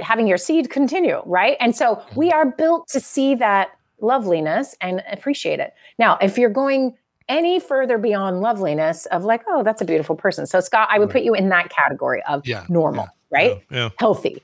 having 0.00 0.26
your 0.26 0.38
seed 0.38 0.70
continue, 0.70 1.22
right? 1.26 1.56
And 1.60 1.74
so 1.74 1.96
mm-hmm. 1.96 2.18
we 2.18 2.32
are 2.32 2.46
built 2.46 2.88
to 2.88 3.00
see 3.00 3.34
that 3.36 3.70
loveliness 4.00 4.74
and 4.80 5.02
appreciate 5.10 5.60
it. 5.60 5.74
Now, 5.98 6.18
if 6.20 6.38
you're 6.38 6.50
going 6.50 6.96
any 7.28 7.60
further 7.60 7.96
beyond 7.96 8.40
loveliness 8.40 9.06
of 9.06 9.24
like, 9.24 9.42
oh, 9.48 9.62
that's 9.62 9.80
a 9.80 9.84
beautiful 9.84 10.16
person. 10.16 10.46
So 10.46 10.60
Scott, 10.60 10.88
I 10.90 10.98
would 10.98 11.10
put 11.10 11.22
you 11.22 11.34
in 11.34 11.48
that 11.50 11.70
category 11.70 12.22
of 12.28 12.46
Yeah, 12.46 12.66
normal, 12.68 13.08
right? 13.30 13.62
Yeah. 13.70 13.90
Healthy. 13.98 14.42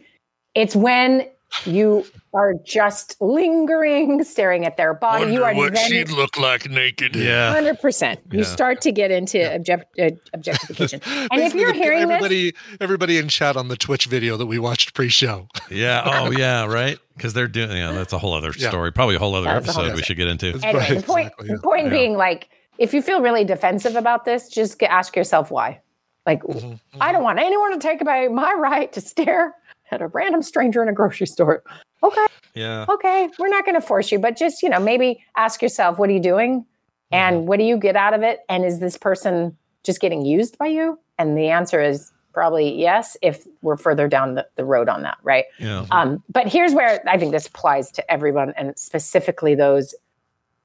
It's 0.55 0.77
when 0.77 1.29
you 1.65 2.05
are 2.35 2.55
just 2.65 3.17
lingering, 3.21 4.23
staring 4.25 4.65
at 4.67 4.77
their 4.77 4.93
body. 4.95 5.33
you 5.33 5.43
are 5.45 5.55
what 5.55 5.73
then 5.75 5.89
she'd 5.89 6.11
look 6.11 6.37
like 6.37 6.69
naked. 6.69 7.17
Yeah. 7.17 7.53
Hundred 7.53 7.81
percent. 7.81 8.21
You 8.31 8.41
Yeah. 8.41 8.45
start 8.45 8.81
to 8.83 8.93
get 8.93 9.11
into 9.11 9.55
object, 9.55 9.99
uh, 9.99 10.11
objectification, 10.35 11.01
and 11.07 11.41
if 11.41 11.55
you're 11.55 11.73
the- 11.73 11.79
hearing 11.79 12.01
this, 12.09 12.17
everybody, 12.17 12.55
everybody 12.81 13.19
in 13.19 13.29
chat 13.29 13.57
on 13.57 13.69
the 13.69 13.77
Twitch 13.77 14.07
video 14.07 14.37
that 14.37 14.47
we 14.47 14.59
watched 14.59 14.95
pre-show. 14.95 15.49
Yeah. 15.71 16.03
Oh, 16.27 16.31
yeah. 16.31 16.65
Right. 16.67 16.99
Because 17.17 17.33
they're 17.35 17.49
doing. 17.49 17.71
Yeah. 17.77 17.93
That's 17.93 18.13
a 18.13 18.19
whole 18.19 18.35
other 18.35 18.53
Yeah. 18.57 18.69
story. 18.69 18.93
Probably 18.93 19.17
a 19.17 19.19
whole 19.19 19.35
other 19.35 19.47
That's 19.47 19.69
a 19.69 19.73
whole 19.73 19.83
episode 19.85 19.93
other- 19.93 19.97
we 19.97 20.03
should 20.03 20.17
get 20.17 20.29
into. 20.29 20.59
anyway, 20.67 20.95
the 20.97 21.03
point, 21.03 21.27
exactly, 21.29 21.49
the 21.49 21.59
point 21.63 21.85
Yeah. 21.87 21.91
being, 21.91 22.17
like, 22.17 22.49
if 22.79 22.93
you 22.93 23.01
feel 23.03 23.21
really 23.23 23.45
defensive 23.45 23.97
about 23.97 24.25
this, 24.25 24.49
just 24.49 24.83
ask 24.83 25.17
yourself 25.17 25.51
why. 25.51 25.81
Like, 26.27 26.43
Mm-hmm, 26.43 27.01
I 27.01 27.13
don't 27.13 27.23
want 27.23 27.39
anyone 27.39 27.73
to 27.73 27.79
take 27.79 28.01
away 28.03 28.29
my 28.29 28.53
right 28.55 28.93
to 28.95 29.01
stare 29.01 29.55
at 29.91 30.03
a 30.03 30.09
random 30.09 30.43
stranger 30.43 30.83
in 30.83 30.89
a 30.89 30.93
grocery 30.93 31.27
store. 31.27 31.63
Okay, 32.03 32.27
Yeah. 32.55 32.85
okay, 32.89 33.29
we're 33.39 33.49
not 33.49 33.65
going 33.65 33.75
to 33.75 33.81
force 33.81 34.13
you, 34.13 34.19
but 34.19 34.37
just 34.37 34.63
you 34.63 34.69
know, 34.69 34.79
maybe 34.81 35.25
ask 35.37 35.63
yourself, 35.63 35.99
what 35.99 36.09
are 36.11 36.13
you 36.13 36.21
doing, 36.21 36.65
Mm-hmm. 37.13 37.15
and 37.15 37.47
what 37.47 37.61
do 37.61 37.65
you 37.65 37.77
get 37.77 37.95
out 37.95 38.15
of 38.15 38.23
it, 38.25 38.41
and 38.49 38.65
is 38.65 38.81
this 38.81 38.97
person 38.99 39.57
just 39.85 40.01
getting 40.01 40.25
used 40.25 40.59
by 40.59 40.67
you? 40.67 40.99
And 41.19 41.39
the 41.39 41.49
answer 41.51 41.81
is 41.81 42.11
probably 42.33 42.75
yes, 42.79 43.17
if 43.23 43.47
we're 43.63 43.77
further 43.77 44.09
down 44.09 44.35
the, 44.35 44.45
the 44.57 44.65
road 44.65 44.89
on 44.89 45.03
that, 45.03 45.17
right? 45.23 45.45
Yeah. 45.61 45.87
Um, 45.93 46.23
but 46.29 46.49
here's 46.49 46.75
where 46.75 47.01
I 47.09 47.17
think 47.17 47.31
this 47.31 47.47
applies 47.47 47.93
to 47.93 48.11
everyone, 48.11 48.53
and 48.57 48.77
specifically 48.77 49.55
those 49.55 49.95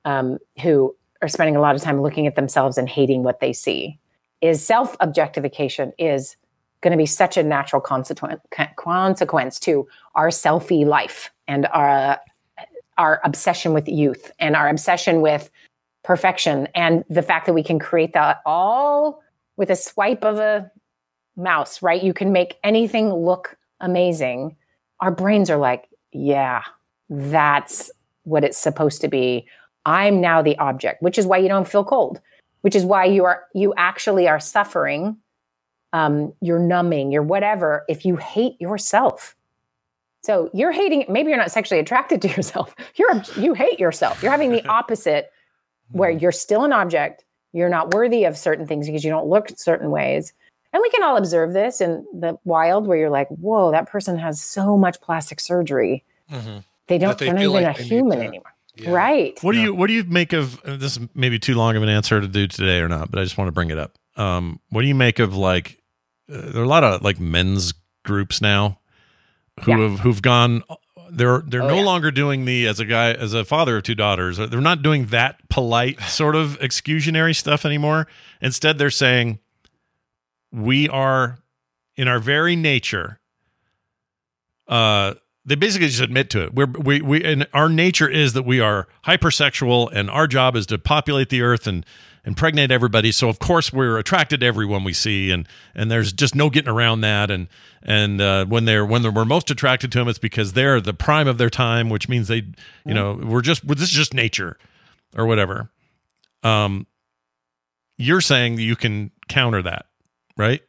um, 0.03 0.39
who 0.63 0.95
are 1.21 1.27
spending 1.27 1.55
a 1.55 1.61
lot 1.61 1.75
of 1.75 1.81
time 1.83 2.01
looking 2.01 2.25
at 2.25 2.35
themselves 2.35 2.75
and 2.77 2.89
hating 2.89 3.21
what 3.21 3.39
they 3.39 3.53
see. 3.53 3.99
Is 4.41 4.65
self 4.65 4.97
objectification 4.99 5.93
is 5.99 6.35
going 6.81 6.91
to 6.91 6.97
be 6.97 7.05
such 7.05 7.37
a 7.37 7.43
natural 7.43 7.81
consequence 7.81 9.59
to 9.59 9.87
our 10.15 10.29
selfie 10.29 10.85
life 10.85 11.31
and 11.47 11.67
our 11.67 12.19
our 12.97 13.21
obsession 13.23 13.73
with 13.73 13.87
youth 13.87 14.31
and 14.39 14.55
our 14.55 14.69
obsession 14.69 15.21
with 15.21 15.49
perfection 16.03 16.67
and 16.75 17.03
the 17.09 17.21
fact 17.21 17.45
that 17.45 17.53
we 17.53 17.63
can 17.63 17.79
create 17.79 18.13
that 18.13 18.41
all 18.45 19.21
with 19.57 19.69
a 19.69 19.75
swipe 19.75 20.23
of 20.23 20.37
a 20.37 20.69
mouse, 21.37 21.81
right? 21.81 22.03
You 22.03 22.13
can 22.13 22.31
make 22.31 22.57
anything 22.63 23.13
look 23.13 23.57
amazing. 23.79 24.55
Our 24.99 25.11
brains 25.11 25.49
are 25.49 25.57
like, 25.57 25.87
yeah, 26.11 26.63
that's 27.09 27.91
what 28.23 28.43
it's 28.43 28.57
supposed 28.57 29.01
to 29.01 29.07
be. 29.07 29.47
I'm 29.85 30.21
now 30.21 30.41
the 30.41 30.57
object, 30.57 31.01
which 31.01 31.17
is 31.17 31.25
why 31.25 31.37
you 31.37 31.47
don't 31.47 31.67
feel 31.67 31.83
cold, 31.83 32.21
which 32.61 32.75
is 32.75 32.85
why 32.85 33.05
you 33.05 33.25
are 33.25 33.43
you 33.53 33.73
actually 33.77 34.27
are 34.27 34.39
suffering. 34.39 35.17
Um, 35.93 36.33
you're 36.41 36.59
numbing, 36.59 37.11
you're 37.11 37.23
whatever 37.23 37.83
if 37.89 38.05
you 38.05 38.15
hate 38.15 38.59
yourself. 38.61 39.35
So 40.23 40.49
you're 40.53 40.71
hating. 40.71 41.05
Maybe 41.09 41.29
you're 41.29 41.37
not 41.37 41.51
sexually 41.51 41.79
attracted 41.79 42.21
to 42.21 42.27
yourself. 42.35 42.75
You're 42.95 43.21
you 43.37 43.53
hate 43.53 43.79
yourself. 43.79 44.21
You're 44.21 44.31
having 44.31 44.51
the 44.51 44.65
opposite, 44.67 45.31
where 45.91 46.09
you're 46.09 46.31
still 46.31 46.63
an 46.63 46.71
object. 46.73 47.25
You're 47.53 47.69
not 47.69 47.93
worthy 47.93 48.23
of 48.23 48.37
certain 48.37 48.65
things 48.65 48.85
because 48.87 49.03
you 49.03 49.09
don't 49.09 49.27
look 49.27 49.49
certain 49.57 49.91
ways. 49.91 50.31
And 50.73 50.79
we 50.81 50.89
can 50.89 51.03
all 51.03 51.17
observe 51.17 51.51
this 51.51 51.81
in 51.81 52.05
the 52.13 52.37
wild, 52.45 52.87
where 52.87 52.97
you're 52.97 53.09
like, 53.09 53.27
"Whoa, 53.29 53.71
that 53.71 53.89
person 53.89 54.17
has 54.17 54.39
so 54.41 54.77
much 54.77 55.01
plastic 55.01 55.41
surgery. 55.41 56.05
They 56.29 56.97
don't. 56.97 57.09
That 57.09 57.17
they 57.17 57.25
they 57.25 57.31
are 57.31 57.33
not 57.33 57.41
even 57.41 57.51
like 57.63 57.79
a 57.79 57.81
human 57.81 58.19
to- 58.19 58.25
anymore." 58.25 58.53
Right. 58.87 59.37
What 59.41 59.51
do 59.51 59.59
you 59.59 59.73
What 59.73 59.87
do 59.87 59.93
you 59.93 60.05
make 60.05 60.31
of 60.31 60.61
this? 60.63 60.97
Maybe 61.13 61.39
too 61.39 61.55
long 61.55 61.75
of 61.75 61.83
an 61.83 61.89
answer 61.89 62.21
to 62.21 62.27
do 62.27 62.47
today 62.47 62.79
or 62.79 62.87
not, 62.87 63.11
but 63.11 63.19
I 63.19 63.23
just 63.23 63.37
want 63.37 63.49
to 63.49 63.51
bring 63.51 63.69
it 63.69 63.77
up. 63.77 63.97
Um, 64.15 64.59
what 64.69 64.81
do 64.81 64.87
you 64.87 64.95
make 64.95 65.19
of 65.19 65.35
like? 65.35 65.80
Uh, 66.31 66.51
there 66.51 66.61
are 66.61 66.65
a 66.65 66.67
lot 66.67 66.83
of 66.83 67.01
like 67.01 67.19
men's 67.19 67.73
groups 68.03 68.41
now 68.41 68.79
who 69.63 69.71
Yeah. 69.71 69.89
have 69.89 69.99
who've 69.99 70.21
gone. 70.21 70.63
They're 71.11 71.43
they're 71.45 71.63
Oh, 71.63 71.67
no 71.67 71.75
yeah. 71.75 71.83
longer 71.83 72.09
doing 72.11 72.45
the 72.45 72.67
as 72.67 72.79
a 72.79 72.85
guy 72.85 73.11
as 73.11 73.33
a 73.33 73.43
father 73.43 73.77
of 73.77 73.83
two 73.83 73.95
daughters. 73.95 74.37
They're 74.37 74.61
not 74.61 74.81
doing 74.81 75.07
that 75.07 75.47
polite 75.49 75.99
sort 76.07 76.35
of 76.35 76.57
exclusionary 76.59 77.35
stuff 77.35 77.65
anymore. 77.65 78.07
Instead, 78.41 78.77
they're 78.77 78.89
saying 78.89 79.39
we 80.53 80.87
are 80.89 81.39
in 81.95 82.07
our 82.07 82.19
very 82.19 82.55
nature 82.55 83.19
uh 84.67 85.13
they 85.45 85.55
basically 85.55 85.87
just 85.87 86.01
admit 86.01 86.29
to 86.29 86.43
it 86.43 86.53
we're 86.53 86.65
we 86.67 87.01
we 87.01 87.23
and 87.23 87.47
our 87.53 87.67
nature 87.67 88.07
is 88.07 88.33
that 88.33 88.43
we 88.43 88.59
are 88.59 88.87
hypersexual 89.05 89.89
and 89.91 90.09
our 90.09 90.27
job 90.27 90.55
is 90.55 90.65
to 90.65 90.77
populate 90.77 91.29
the 91.29 91.41
earth 91.41 91.67
and 91.67 91.85
impregnate 92.25 92.71
everybody. 92.71 93.11
So 93.11 93.29
of 93.29 93.39
course 93.39 93.73
we're 93.73 93.97
attracted 93.97 94.41
to 94.41 94.45
everyone 94.45 94.83
we 94.83 94.93
see 94.93 95.31
and 95.31 95.47
and 95.75 95.89
there's 95.89 96.13
just 96.13 96.35
no 96.35 96.49
getting 96.49 96.69
around 96.69 97.01
that. 97.01 97.31
And 97.31 97.47
and 97.81 98.21
uh, 98.21 98.45
when 98.45 98.65
they're 98.65 98.85
when 98.85 99.01
they're, 99.01 99.11
we're 99.11 99.25
most 99.25 99.49
attracted 99.49 99.91
to 99.93 99.99
them 99.99 100.07
it's 100.07 100.19
because 100.19 100.53
they're 100.53 100.79
the 100.79 100.93
prime 100.93 101.27
of 101.27 101.37
their 101.37 101.49
time 101.49 101.89
which 101.89 102.07
means 102.07 102.27
they 102.27 102.43
you 102.85 102.93
know 102.93 103.13
we're 103.13 103.41
just 103.41 103.67
this 103.67 103.81
is 103.81 103.89
just 103.89 104.13
nature 104.13 104.57
or 105.15 105.25
whatever. 105.25 105.69
Um 106.43 106.87
you're 107.97 108.21
saying 108.21 108.55
that 108.55 108.63
you 108.63 108.75
can 108.75 109.11
counter 109.27 109.61
that 109.61 109.85
right? 110.37 110.61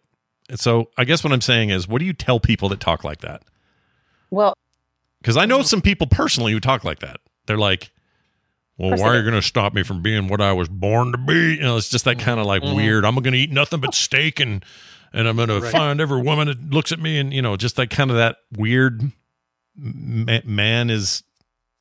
And 0.49 0.59
so 0.59 0.91
i 0.99 1.05
guess 1.05 1.25
what 1.25 1.33
i'm 1.33 1.41
saying 1.41 1.71
is 1.71 1.89
what 1.89 1.99
do 2.01 2.05
you 2.05 2.13
tell 2.13 2.41
people 2.41 2.69
that 2.71 2.81
talk 2.81 3.05
like 3.05 3.21
that? 3.21 3.43
Well, 4.31 4.55
because 5.23 5.37
I 5.37 5.45
know 5.45 5.63
some 5.63 5.81
people 5.81 6.09
personally 6.09 6.53
who 6.53 6.59
talk 6.59 6.85
like 6.85 6.99
that. 6.99 7.21
They're 7.47 7.59
like, 7.59 7.93
"Well, 8.91 8.99
why 8.99 9.09
are 9.15 9.17
you 9.17 9.23
going 9.23 9.41
to 9.41 9.47
stop 9.47 9.73
me 9.73 9.83
from 9.83 10.03
being 10.03 10.29
what 10.29 10.41
I 10.41 10.53
was 10.53 10.69
born 10.69 11.13
to 11.13 11.19
be?" 11.19 11.55
You 11.55 11.61
know, 11.63 11.77
it's 11.77 11.89
just 11.89 12.05
that 12.05 12.19
kind 12.19 12.41
of 12.41 12.47
like 12.47 12.63
weird. 12.63 13.05
I'm 13.05 13.15
going 13.15 13.33
to 13.33 13.39
eat 13.39 13.51
nothing 13.53 13.81
but 13.81 13.95
steak 13.95 14.41
and 14.41 14.65
and 15.13 15.29
I'm 15.29 15.37
going 15.37 15.49
to 15.49 15.61
find 15.61 16.01
every 16.01 16.23
woman 16.23 16.49
that 16.49 16.71
looks 16.71 16.93
at 16.93 16.99
me 16.99 17.19
and 17.19 17.33
you 17.33 17.43
know, 17.43 17.57
just 17.57 17.77
that 17.77 17.91
kind 17.91 18.11
of 18.11 18.17
that 18.17 18.37
weird 18.57 19.13
ma- 19.77 20.41
man 20.45 20.91
is 20.91 21.23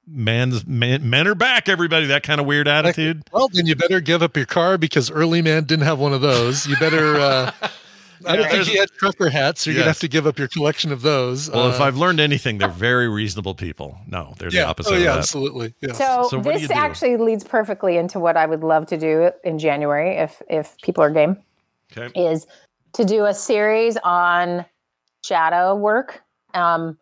man's 0.07 0.65
man, 0.65 1.09
men 1.09 1.27
are 1.27 1.35
back. 1.35 1.69
Everybody, 1.69 2.07
that 2.07 2.23
kind 2.23 2.39
of 2.39 2.47
weird 2.47 2.67
attitude. 2.67 3.23
Well, 3.31 3.47
then 3.51 3.65
you 3.65 3.75
better 3.75 3.99
give 4.01 4.21
up 4.21 4.35
your 4.35 4.45
car 4.45 4.77
because 4.77 5.09
early 5.09 5.41
man 5.41 5.63
didn't 5.63 5.85
have 5.85 5.99
one 5.99 6.13
of 6.13 6.21
those. 6.21 6.67
You 6.67 6.77
better. 6.77 7.15
Uh, 7.17 7.51
I 8.25 8.35
don't 8.35 8.49
think 8.49 8.65
he 8.65 8.77
had 8.77 8.89
trucker 8.91 9.29
hats, 9.29 9.61
so 9.61 9.69
you're 9.69 9.79
gonna 9.79 9.89
have 9.89 9.99
to 9.99 10.07
give 10.07 10.25
up 10.27 10.37
your 10.39 10.47
collection 10.47 10.91
of 10.91 11.01
those. 11.01 11.49
Well, 11.49 11.69
if 11.69 11.79
Uh, 11.79 11.85
I've 11.85 11.97
learned 11.97 12.19
anything, 12.19 12.57
they're 12.57 12.67
very 12.69 13.07
reasonable 13.09 13.55
people. 13.55 13.97
No, 14.07 14.33
they're 14.37 14.49
the 14.49 14.61
opposite. 14.63 14.91
oh 14.91 14.95
of 14.95 15.01
yeah, 15.01 15.11
that. 15.11 15.17
absolutely. 15.19 15.73
Yeah. 15.81 15.93
So, 15.93 16.27
So 16.29 16.37
what 16.37 16.53
do 16.55 16.59
this 16.59 16.67
do? 16.67 16.73
actually 16.73 17.17
leads 17.17 17.43
perfectly 17.43 17.97
into 17.97 18.19
what 18.19 18.37
I 18.37 18.45
would 18.45 18.63
love 18.63 18.85
to 18.87 18.97
do 18.97 19.31
in 19.43 19.57
January 19.59 20.17
if 20.17 20.41
if 20.49 20.75
people 20.81 21.03
are 21.03 21.09
game. 21.09 21.37
Okay. 21.95 22.11
Is 22.19 22.45
to 22.93 23.05
do 23.05 23.25
a 23.25 23.33
series 23.33 23.97
on 24.03 24.65
shadow 25.23 25.75
work, 25.75 26.21
um, 26.53 26.97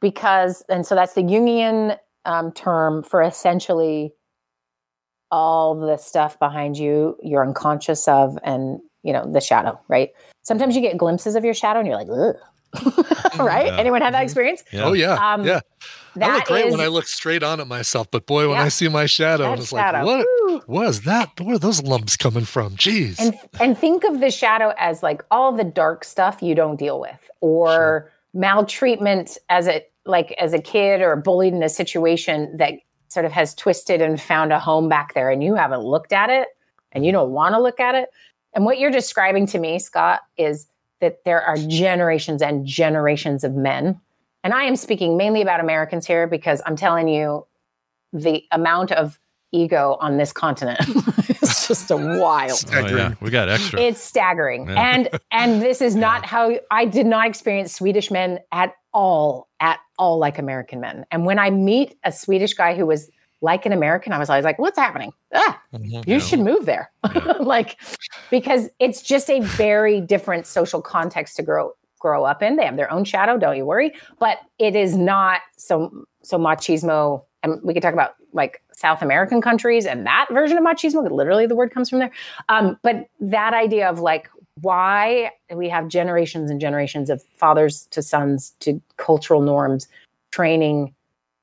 because 0.00 0.62
and 0.68 0.86
so 0.86 0.94
that's 0.94 1.14
the 1.14 1.22
Jungian 1.22 1.98
um, 2.24 2.52
term 2.52 3.02
for 3.02 3.22
essentially 3.22 4.12
all 5.30 5.74
the 5.78 5.96
stuff 5.98 6.38
behind 6.38 6.78
you 6.78 7.14
you're 7.22 7.44
unconscious 7.46 8.08
of 8.08 8.38
and 8.44 8.80
you 9.02 9.12
know 9.12 9.30
the 9.30 9.40
shadow 9.42 9.78
right 9.88 10.10
sometimes 10.48 10.74
you 10.74 10.82
get 10.82 10.96
glimpses 10.98 11.36
of 11.36 11.44
your 11.44 11.54
shadow 11.54 11.78
and 11.80 11.86
you're 11.86 11.96
like 11.96 12.08
Ugh. 12.10 12.36
right? 13.38 13.66
Yeah. 13.66 13.76
Anyone 13.78 14.02
have 14.02 14.12
that 14.12 14.22
experience? 14.24 14.62
Oh 14.74 14.92
yeah, 14.92 15.14
Um, 15.34 15.44
yeah. 15.46 15.60
I 16.16 16.18
that 16.20 16.34
look 16.34 16.44
great 16.46 16.66
is- 16.66 16.72
when 16.72 16.80
I 16.80 16.88
look 16.88 17.06
straight 17.06 17.42
on 17.42 17.60
at 17.60 17.66
myself, 17.68 18.10
but 18.10 18.26
boy, 18.26 18.48
when 18.48 18.58
Yeah. 18.58 18.64
I 18.64 18.68
see 18.68 18.88
my 18.88 19.06
shadow, 19.06 19.44
That 19.44 19.52
and 19.52 19.60
it's 19.60 19.70
shadow. 19.70 20.04
like, 20.04 20.26
Woo. 20.46 20.54
what 20.66 20.86
was 20.86 21.02
that? 21.02 21.40
Where 21.40 21.54
are 21.54 21.58
those 21.58 21.82
lumps 21.82 22.16
coming 22.16 22.44
from? 22.44 22.76
Jeez. 22.76 23.18
and 23.20 23.34
and 23.60 23.78
think 23.78 24.04
of 24.04 24.20
the 24.20 24.30
shadow 24.30 24.74
as 24.78 25.02
like 25.02 25.22
all 25.30 25.52
the 25.52 25.64
dark 25.64 26.04
stuff 26.04 26.42
you 26.42 26.54
don't 26.54 26.76
deal 26.78 26.98
with 27.00 27.30
or 27.40 28.10
maltreatment 28.34 29.38
as 29.48 29.68
a 29.68 29.84
like 30.04 30.32
as 30.32 30.52
a 30.52 30.58
kid 30.58 31.00
or 31.00 31.14
bullied 31.16 31.52
in 31.54 31.62
a 31.62 31.68
situation 31.68 32.56
that 32.56 32.74
sort 33.08 33.24
of 33.26 33.32
has 33.32 33.54
twisted 33.54 34.02
and 34.02 34.20
found 34.20 34.52
a 34.52 34.58
home 34.58 34.88
back 34.88 35.14
there 35.14 35.30
and 35.30 35.42
you 35.44 35.54
haven't 35.54 35.80
looked 35.82 36.12
at 36.12 36.28
it 36.30 36.48
and 36.92 37.04
you 37.06 37.12
don't 37.12 37.30
want 37.30 37.54
to 37.54 37.60
look 37.60 37.78
at 37.80 37.94
it 37.94 38.08
and 38.58 38.64
what 38.64 38.80
you're 38.80 38.90
describing 38.90 39.46
to 39.46 39.58
me 39.58 39.78
scott 39.78 40.22
is 40.36 40.66
that 41.00 41.24
there 41.24 41.40
are 41.40 41.56
generations 41.56 42.42
and 42.42 42.66
generations 42.66 43.44
of 43.44 43.54
men 43.54 44.00
and 44.42 44.52
i 44.52 44.64
am 44.64 44.74
speaking 44.74 45.16
mainly 45.16 45.40
about 45.42 45.60
americans 45.60 46.04
here 46.06 46.26
because 46.26 46.60
i'm 46.66 46.74
telling 46.74 47.06
you 47.06 47.46
the 48.12 48.42
amount 48.50 48.90
of 48.90 49.20
ego 49.52 49.96
on 50.00 50.16
this 50.16 50.32
continent 50.32 50.80
is 51.42 51.68
just 51.68 51.90
a 51.90 51.96
wild 51.96 52.58
Oh, 52.72 52.86
yeah. 52.86 53.14
We 53.20 53.30
got 53.30 53.48
extra. 53.48 53.80
it's 53.80 54.00
staggering. 54.02 54.68
Yeah. 54.68 54.94
And 54.94 55.08
and 55.30 55.62
this 55.62 55.80
is 55.80 55.94
not 56.06 56.26
how 56.26 56.58
I 56.70 56.84
did 56.84 57.06
not 57.06 57.26
experience 57.26 57.74
Swedish 57.74 58.10
men 58.10 58.40
at 58.52 58.74
all, 58.92 59.48
at 59.60 59.78
all 59.98 60.18
like 60.18 60.38
American 60.38 60.80
men. 60.80 61.06
And 61.10 61.24
when 61.24 61.38
I 61.38 61.50
meet 61.50 61.96
a 62.04 62.12
Swedish 62.12 62.54
guy 62.54 62.74
who 62.74 62.84
was 62.86 63.10
like 63.40 63.66
an 63.66 63.72
American, 63.72 64.12
I 64.12 64.18
was 64.18 64.28
always 64.28 64.44
like, 64.44 64.58
what's 64.58 64.78
happening? 64.78 65.12
Ah, 65.34 65.60
you 66.06 66.20
should 66.20 66.40
move 66.40 66.66
there. 66.66 66.90
like 67.40 67.80
because 68.30 68.68
it's 68.78 69.02
just 69.02 69.30
a 69.30 69.40
very 69.40 70.00
different 70.00 70.46
social 70.46 70.82
context 70.82 71.36
to 71.36 71.42
grow 71.42 71.72
grow 71.98 72.24
up 72.24 72.42
in. 72.42 72.56
They 72.56 72.64
have 72.64 72.76
their 72.76 72.90
own 72.92 73.04
shadow, 73.04 73.38
don't 73.38 73.56
you 73.56 73.66
worry. 73.66 73.92
But 74.18 74.38
it 74.58 74.74
is 74.74 74.96
not 74.96 75.40
so 75.56 76.06
so 76.22 76.38
machismo. 76.38 77.24
And 77.42 77.60
we 77.62 77.74
could 77.74 77.82
talk 77.82 77.94
about 77.94 78.14
like 78.32 78.62
South 78.74 79.02
American 79.02 79.40
countries 79.40 79.86
and 79.86 80.06
that 80.06 80.26
version 80.30 80.58
of 80.58 80.64
machismo. 80.64 81.08
Literally, 81.10 81.46
the 81.46 81.56
word 81.56 81.72
comes 81.72 81.90
from 81.90 82.00
there. 82.00 82.12
Um, 82.48 82.78
but 82.82 83.08
that 83.20 83.54
idea 83.54 83.88
of 83.88 84.00
like 84.00 84.28
why 84.60 85.30
we 85.54 85.68
have 85.68 85.88
generations 85.88 86.50
and 86.50 86.60
generations 86.60 87.10
of 87.10 87.22
fathers 87.36 87.86
to 87.90 88.02
sons 88.02 88.54
to 88.60 88.80
cultural 88.96 89.40
norms 89.40 89.86
training 90.30 90.94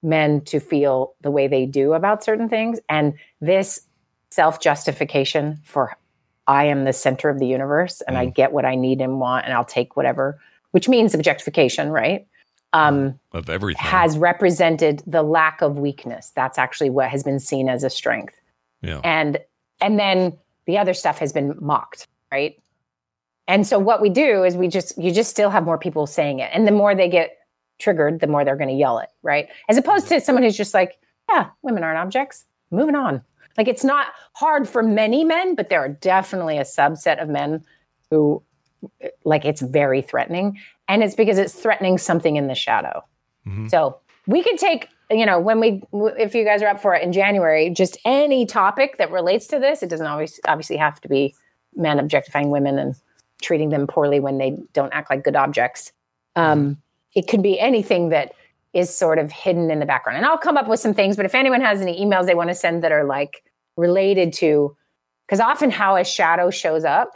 men 0.06 0.42
to 0.46 0.60
feel 0.60 1.16
the 1.22 1.32
way 1.32 1.48
they 1.48 1.66
do 1.66 1.94
about 1.94 2.24
certain 2.24 2.48
things, 2.48 2.80
and 2.88 3.14
this 3.42 3.82
self 4.30 4.62
justification 4.62 5.60
for 5.64 5.98
I 6.48 6.66
am 6.66 6.84
the 6.84 6.94
center 6.94 7.30
of 7.30 7.40
the 7.40 7.48
universe 7.48 8.02
and 8.02 8.18
I 8.18 8.28
get 8.28 8.52
what 8.52 8.66
I 8.66 8.76
need 8.76 9.02
and 9.02 9.20
want, 9.20 9.46
and 9.46 9.54
I'll 9.54 9.66
take 9.66 9.96
whatever, 9.98 10.40
which 10.72 10.88
means 10.88 11.16
objectification, 11.16 11.90
right? 11.90 12.28
Um, 12.72 13.20
of 13.32 13.50
everything. 13.50 13.84
has 13.84 14.18
represented 14.18 15.02
the 15.08 15.24
lack 15.24 15.62
of 15.62 15.80
weakness. 15.80 16.32
That's 16.36 16.58
actually 16.58 16.90
what 16.90 17.10
has 17.10 17.24
been 17.24 17.40
seen 17.40 17.70
as 17.70 17.84
a 17.84 17.90
strength. 17.90 18.36
Yeah. 18.82 19.00
And 19.04 19.40
and 19.82 19.98
then 19.98 20.38
the 20.68 20.78
other 20.78 20.94
stuff 20.94 21.20
has 21.20 21.32
been 21.32 21.56
mocked, 21.60 22.08
right? 22.32 22.62
And 23.48 23.66
so 23.66 23.80
what 23.80 24.02
we 24.02 24.10
do 24.10 24.44
is 24.44 24.56
we 24.58 24.68
just 24.68 24.98
you 24.98 25.12
just 25.12 25.30
still 25.30 25.50
have 25.50 25.64
more 25.64 25.78
people 25.78 26.06
saying 26.06 26.40
it. 26.40 26.52
And 26.54 26.68
the 26.68 26.72
more 26.72 26.94
they 26.94 27.10
get 27.10 27.38
triggered, 27.80 28.20
the 28.20 28.28
more 28.28 28.46
they're 28.46 28.56
going 28.56 28.70
to 28.70 28.76
yell 28.76 29.00
it, 29.00 29.10
right? 29.24 29.48
As 29.70 29.78
opposed 29.78 30.08
to 30.10 30.22
someone 30.22 30.44
who's 30.44 30.58
just 30.58 30.74
like, 30.74 31.00
yeah, 31.30 31.50
women 31.62 31.84
aren't 31.84 32.00
objects. 32.00 32.46
Moving 32.72 32.96
on. 32.96 33.22
Like 33.58 33.68
it's 33.68 33.84
not 33.84 34.08
hard 34.34 34.68
for 34.68 34.84
many 34.84 35.24
men, 35.24 35.56
but 35.56 35.70
there 35.70 35.80
are 35.80 35.90
definitely 35.90 36.58
a 36.58 36.64
subset 36.64 37.22
of 37.22 37.30
men 37.30 37.64
who 38.12 38.44
like 39.24 39.46
it's 39.46 39.62
very 39.62 40.02
threatening 40.02 40.60
and 40.88 41.04
it's 41.04 41.16
because 41.16 41.38
it's 41.38 41.54
threatening 41.54 41.98
something 41.98 42.36
in 42.36 42.48
the 42.48 42.56
shadow. 42.56 43.04
So 43.70 44.00
we 44.28 44.44
could 44.44 44.58
take, 44.58 44.90
you 45.10 45.26
know, 45.26 45.40
when 45.40 45.60
we, 45.60 45.84
if 45.94 46.36
you 46.36 46.44
guys 46.44 46.62
are 46.62 46.68
up 46.68 46.82
for 46.82 46.96
it 46.96 47.04
in 47.04 47.14
January, 47.14 47.70
just 47.70 47.98
any 48.06 48.46
topic 48.46 48.98
that 48.98 49.12
relates 49.12 49.48
to 49.48 49.60
this. 49.60 49.84
It 49.84 49.90
doesn't 49.90 50.06
always 50.06 50.40
obviously 50.48 50.78
have 50.78 51.00
to 51.02 51.08
be 51.08 51.36
men 51.76 52.00
objectifying 52.00 52.50
women 52.50 52.78
and 52.80 52.96
treating 53.42 53.70
them 53.70 53.88
poorly 53.88 54.20
when 54.20 54.38
they 54.38 54.58
don't 54.74 54.94
act 54.94 55.10
like 55.10 55.24
good 55.24 55.36
objects. 55.36 55.92
Um, 56.36 56.78
it 57.16 57.28
could 57.28 57.42
be 57.42 57.60
anything 57.60 58.10
that 58.10 58.34
is 58.74 58.96
sort 58.96 59.18
of 59.18 59.32
hidden 59.32 59.72
in 59.72 59.80
the 59.80 59.86
background. 59.86 60.18
And 60.18 60.26
I'll 60.26 60.38
come 60.38 60.58
up 60.58 60.68
with 60.68 60.80
some 60.80 60.94
things, 60.94 61.16
but 61.16 61.26
if 61.26 61.34
anyone 61.34 61.62
has 61.62 61.82
any 61.82 62.04
emails 62.04 62.26
they 62.26 62.36
want 62.36 62.50
to 62.50 62.56
send 62.56 62.84
that 62.84 62.92
are 62.92 63.06
like 63.06 63.44
related 63.78 64.34
to, 64.34 64.76
because 65.26 65.40
often 65.40 65.72
how 65.72 65.96
a 65.96 66.04
shadow 66.04 66.52
shows 66.52 66.84
up 66.84 67.14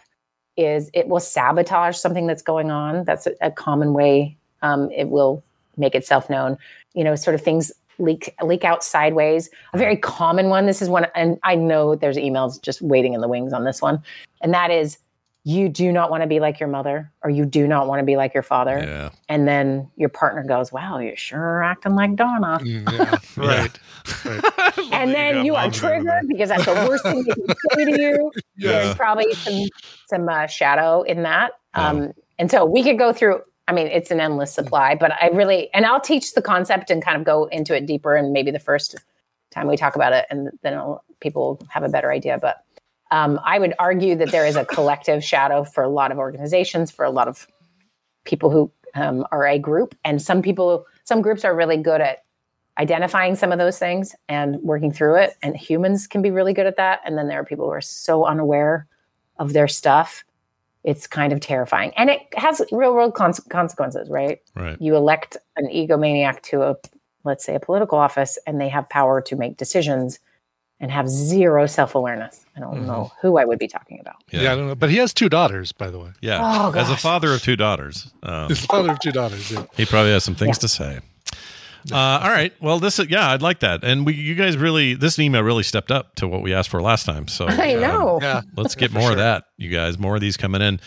is 0.56 0.90
it 0.94 1.08
will 1.08 1.20
sabotage 1.20 1.98
something 1.98 2.28
that's 2.28 2.42
going 2.42 2.72
on. 2.72 3.04
That's 3.04 3.28
a, 3.28 3.34
a 3.42 3.52
common 3.52 3.94
way 3.94 4.38
um, 4.62 4.90
it 4.92 5.10
will 5.10 5.44
make 5.78 5.96
itself 5.96 6.30
known. 6.30 6.58
You 6.94 7.04
know, 7.04 7.16
sort 7.16 7.36
of 7.36 7.42
things 7.42 7.72
leak 7.98 8.34
leak 8.42 8.64
out 8.64 8.84
sideways. 8.84 9.50
A 9.74 9.78
very 9.78 9.98
common 9.98 10.50
one. 10.50 10.66
This 10.66 10.82
is 10.82 10.90
one, 10.90 11.08
and 11.16 11.38
I 11.44 11.56
know 11.56 11.96
there's 11.96 12.18
emails 12.18 12.62
just 12.62 12.82
waiting 12.82 13.14
in 13.14 13.22
the 13.22 13.28
wings 13.28 13.54
on 13.54 13.64
this 13.64 13.82
one, 13.82 14.02
and 14.42 14.54
that 14.54 14.72
is 14.72 14.98
you 15.44 15.70
do 15.70 15.92
not 15.92 16.12
want 16.12 16.22
to 16.22 16.28
be 16.28 16.40
like 16.40 16.60
your 16.60 16.68
mother 16.70 17.12
or 17.24 17.30
you 17.30 17.46
do 17.46 17.68
not 17.68 17.88
want 17.88 18.00
to 18.00 18.06
be 18.06 18.18
like 18.18 18.34
your 18.34 18.44
father. 18.44 18.80
Yeah. 18.80 19.10
And 19.30 19.48
then 19.48 19.90
your 19.96 20.10
partner 20.10 20.44
goes, 20.44 20.72
"Wow, 20.72 21.00
you're 21.00 21.16
sure 21.16 21.64
acting 21.64 21.96
like 21.96 22.16
Donna." 22.16 22.60
yeah, 22.64 23.18
right. 23.38 23.80
and 24.92 25.12
then 25.14 25.46
you 25.46 25.56
are 25.56 25.72
triggered 25.72 26.28
because 26.28 26.50
that's 26.50 26.66
the 26.66 26.74
worst 26.74 27.04
thing 27.04 27.24
they 27.24 27.34
can 27.34 27.56
say 27.76 27.86
to 27.86 28.02
you. 28.02 28.32
Yeah. 28.58 28.72
There's 28.72 28.96
probably 28.96 29.34
some 29.36 29.70
some 30.08 30.28
uh, 30.28 30.46
shadow 30.48 31.04
in 31.04 31.24
that, 31.24 31.54
um, 31.76 32.12
and 32.38 32.52
so 32.52 32.66
we 32.66 32.84
could 32.84 32.98
go 32.98 33.14
through. 33.14 33.42
I 33.70 33.72
mean, 33.72 33.88
it's 33.88 34.12
an 34.12 34.20
endless 34.20 34.54
supply, 34.54 34.96
but 34.96 35.14
I 35.14 35.30
really 35.30 35.74
and 35.74 35.86
I'll 35.86 36.02
teach 36.02 36.34
the 36.34 36.42
concept 36.42 36.92
and 36.92 37.02
kind 37.02 37.16
of 37.16 37.24
go 37.24 37.46
into 37.46 37.74
it 37.74 37.86
deeper, 37.86 38.18
and 38.18 38.34
maybe 38.34 38.52
the 38.52 38.60
first 38.60 38.98
time 39.52 39.68
we 39.68 39.78
talk 39.78 39.96
about 39.96 40.12
it, 40.12 40.26
and 40.30 40.50
then 40.62 40.74
it'll, 40.74 41.06
people 41.22 41.62
have 41.70 41.84
a 41.84 41.90
better 41.90 42.12
idea. 42.12 42.38
But 42.38 42.58
um, 43.12 43.40
I 43.44 43.60
would 43.60 43.74
argue 43.80 44.16
that 44.16 44.32
there 44.32 44.46
is 44.46 44.56
a 44.56 44.66
collective 44.66 45.24
shadow 45.24 45.64
for 45.64 45.84
a 45.84 45.90
lot 45.90 46.12
of 46.12 46.18
organizations, 46.18 46.92
for 46.92 47.06
a 47.06 47.10
lot 47.12 47.28
of 47.28 47.48
people 48.24 48.50
who 48.50 48.72
um, 48.96 49.26
are 49.32 49.48
a 49.48 49.60
group, 49.60 49.96
and 50.04 50.22
some 50.22 50.42
people, 50.42 50.86
some 51.04 51.22
groups 51.22 51.44
are 51.44 51.56
really 51.56 51.78
good 51.78 52.02
at 52.02 52.24
identifying 52.80 53.36
some 53.36 53.52
of 53.52 53.60
those 53.60 53.78
things 53.78 54.16
and 54.30 54.56
working 54.62 54.92
through 54.92 55.16
it. 55.16 55.36
And 55.44 55.56
humans 55.56 56.08
can 56.08 56.22
be 56.22 56.32
really 56.32 56.54
good 56.54 56.66
at 56.66 56.78
that. 56.78 57.02
And 57.06 57.18
then 57.18 57.28
there 57.28 57.40
are 57.40 57.46
people 57.46 57.66
who 57.66 57.72
are 57.72 57.82
so 57.82 58.26
unaware 58.26 58.88
of 59.38 59.54
their 59.54 59.68
stuff. 59.68 60.24
It's 60.86 61.06
kind 61.06 61.34
of 61.34 61.42
terrifying. 61.42 61.92
And 61.98 62.10
it 62.10 62.22
has 62.36 62.62
real 62.72 62.94
world 62.94 63.16
cons- 63.16 63.42
consequences, 63.50 64.10
right? 64.10 64.40
Right. 64.56 64.82
You 64.82 64.96
elect 64.96 65.36
an 65.58 65.68
egomaniac 65.68 66.42
to 66.44 66.62
a, 66.62 66.78
let's 67.26 67.46
say, 67.46 67.54
a 67.54 67.60
political 67.60 67.98
office, 67.98 68.40
and 68.48 68.62
they 68.62 68.70
have 68.70 68.88
power 68.88 69.22
to 69.22 69.36
make 69.36 69.58
decisions 69.58 70.20
and 70.80 70.90
have 70.90 71.10
zero 71.10 71.66
self 71.68 71.96
awareness. 71.96 72.46
I 72.60 72.76
don't 72.76 72.86
know 72.86 73.12
who 73.22 73.38
I 73.38 73.46
would 73.46 73.60
be 73.60 73.68
talking 73.68 74.00
about. 74.00 74.16
Yeah. 74.32 74.52
I 74.52 74.56
don't 74.56 74.68
know. 74.68 74.76
But 74.76 74.90
he 74.90 74.98
has 74.98 75.14
two 75.14 75.30
daughters, 75.30 75.72
by 75.72 75.90
the 75.90 76.00
way. 76.00 76.12
Yeah. 76.22 76.40
Oh, 76.42 76.72
As 76.78 76.90
a 76.90 76.98
father 76.98 77.34
of 77.34 77.42
two 77.42 77.56
daughters, 77.56 78.12
um, 78.24 78.48
He's 78.50 78.62
the 78.62 78.68
father 78.68 78.92
of 78.92 79.00
two 79.00 79.12
daughters. 79.12 79.52
Yeah. 79.52 79.66
he 79.78 79.86
probably 79.86 80.12
has 80.12 80.24
some 80.24 80.36
things 80.36 80.58
Yeah. 80.58 80.62
to 80.62 80.68
say. 80.68 81.00
Uh, 81.92 81.96
all 82.22 82.30
right. 82.30 82.54
Well, 82.62 82.80
this 82.80 83.00
yeah, 83.10 83.32
I'd 83.32 83.42
like 83.42 83.60
that. 83.62 83.84
And 83.84 84.06
we, 84.06 84.14
you 84.14 84.36
guys 84.36 84.58
really, 84.58 84.96
this 84.96 85.18
email 85.18 85.42
really 85.44 85.64
stepped 85.64 85.92
up 85.92 86.16
to 86.16 86.28
what 86.28 86.42
we 86.42 86.54
asked 86.54 86.70
for 86.70 86.82
last 86.82 87.06
time. 87.06 87.28
So 87.28 87.46
I 87.50 87.76
um, 87.76 87.82
know. 87.82 88.20
Yeah. 88.22 88.42
let's 88.58 88.76
get 88.76 88.92
more 89.00 89.12
of 89.12 89.18
that, 89.18 89.46
you 89.58 89.70
guys. 89.70 89.98
More 89.98 90.16
of 90.16 90.22
these 90.22 90.36
coming 90.38 90.62
in. 90.62 90.80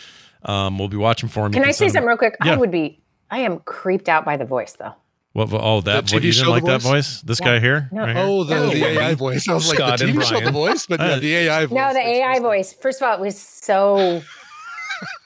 Um, 0.43 0.77
we'll 0.77 0.89
be 0.89 0.97
watching 0.97 1.29
for 1.29 1.43
them. 1.43 1.53
You 1.53 1.61
Can 1.61 1.67
I 1.67 1.71
say 1.71 1.87
something 1.89 2.07
real 2.07 2.17
quick? 2.17 2.35
Yeah. 2.45 2.53
I 2.53 2.57
would 2.57 2.71
be, 2.71 3.01
I 3.31 3.39
am 3.39 3.59
creeped 3.59 4.07
out 4.09 4.25
by 4.25 4.37
the 4.37 4.45
voice 4.45 4.73
though. 4.73 4.93
What? 5.33 5.49
Oh, 5.51 5.81
that. 5.81 6.05
The 6.07 6.15
What, 6.15 6.23
you 6.23 6.31
show 6.31 6.43
didn't 6.43 6.45
The 6.45 6.51
like 6.51 6.65
that 6.65 6.81
Voice? 6.81 6.91
voice? 6.91 7.21
This 7.21 7.39
Yeah. 7.39 7.45
guy 7.47 7.59
here? 7.59 7.89
No. 7.91 8.01
Right 8.01 8.15
here? 8.15 8.25
Oh, 8.25 8.43
the, 8.43 8.55
No. 8.55 8.69
the 8.69 8.85
AI 8.85 9.15
voice. 9.15 9.47
I 9.49 9.53
was 9.55 9.65
Scott 9.67 9.79
like, 9.89 9.99
the 9.99 10.05
and 10.05 10.13
TV 10.19 10.23
show, 10.23 10.39
The 10.39 10.51
Voice, 10.51 10.85
but 10.85 10.99
yeah, 10.99 11.05
Uh, 11.07 11.19
the 11.19 11.35
AI 11.35 11.65
voice. 11.65 11.75
No, 11.75 11.93
the 11.93 11.99
AI 12.07 12.39
voice. 12.39 12.73
First 12.73 13.01
of 13.01 13.07
all, 13.07 13.15
it 13.15 13.19
was 13.19 13.37
so 13.39 14.21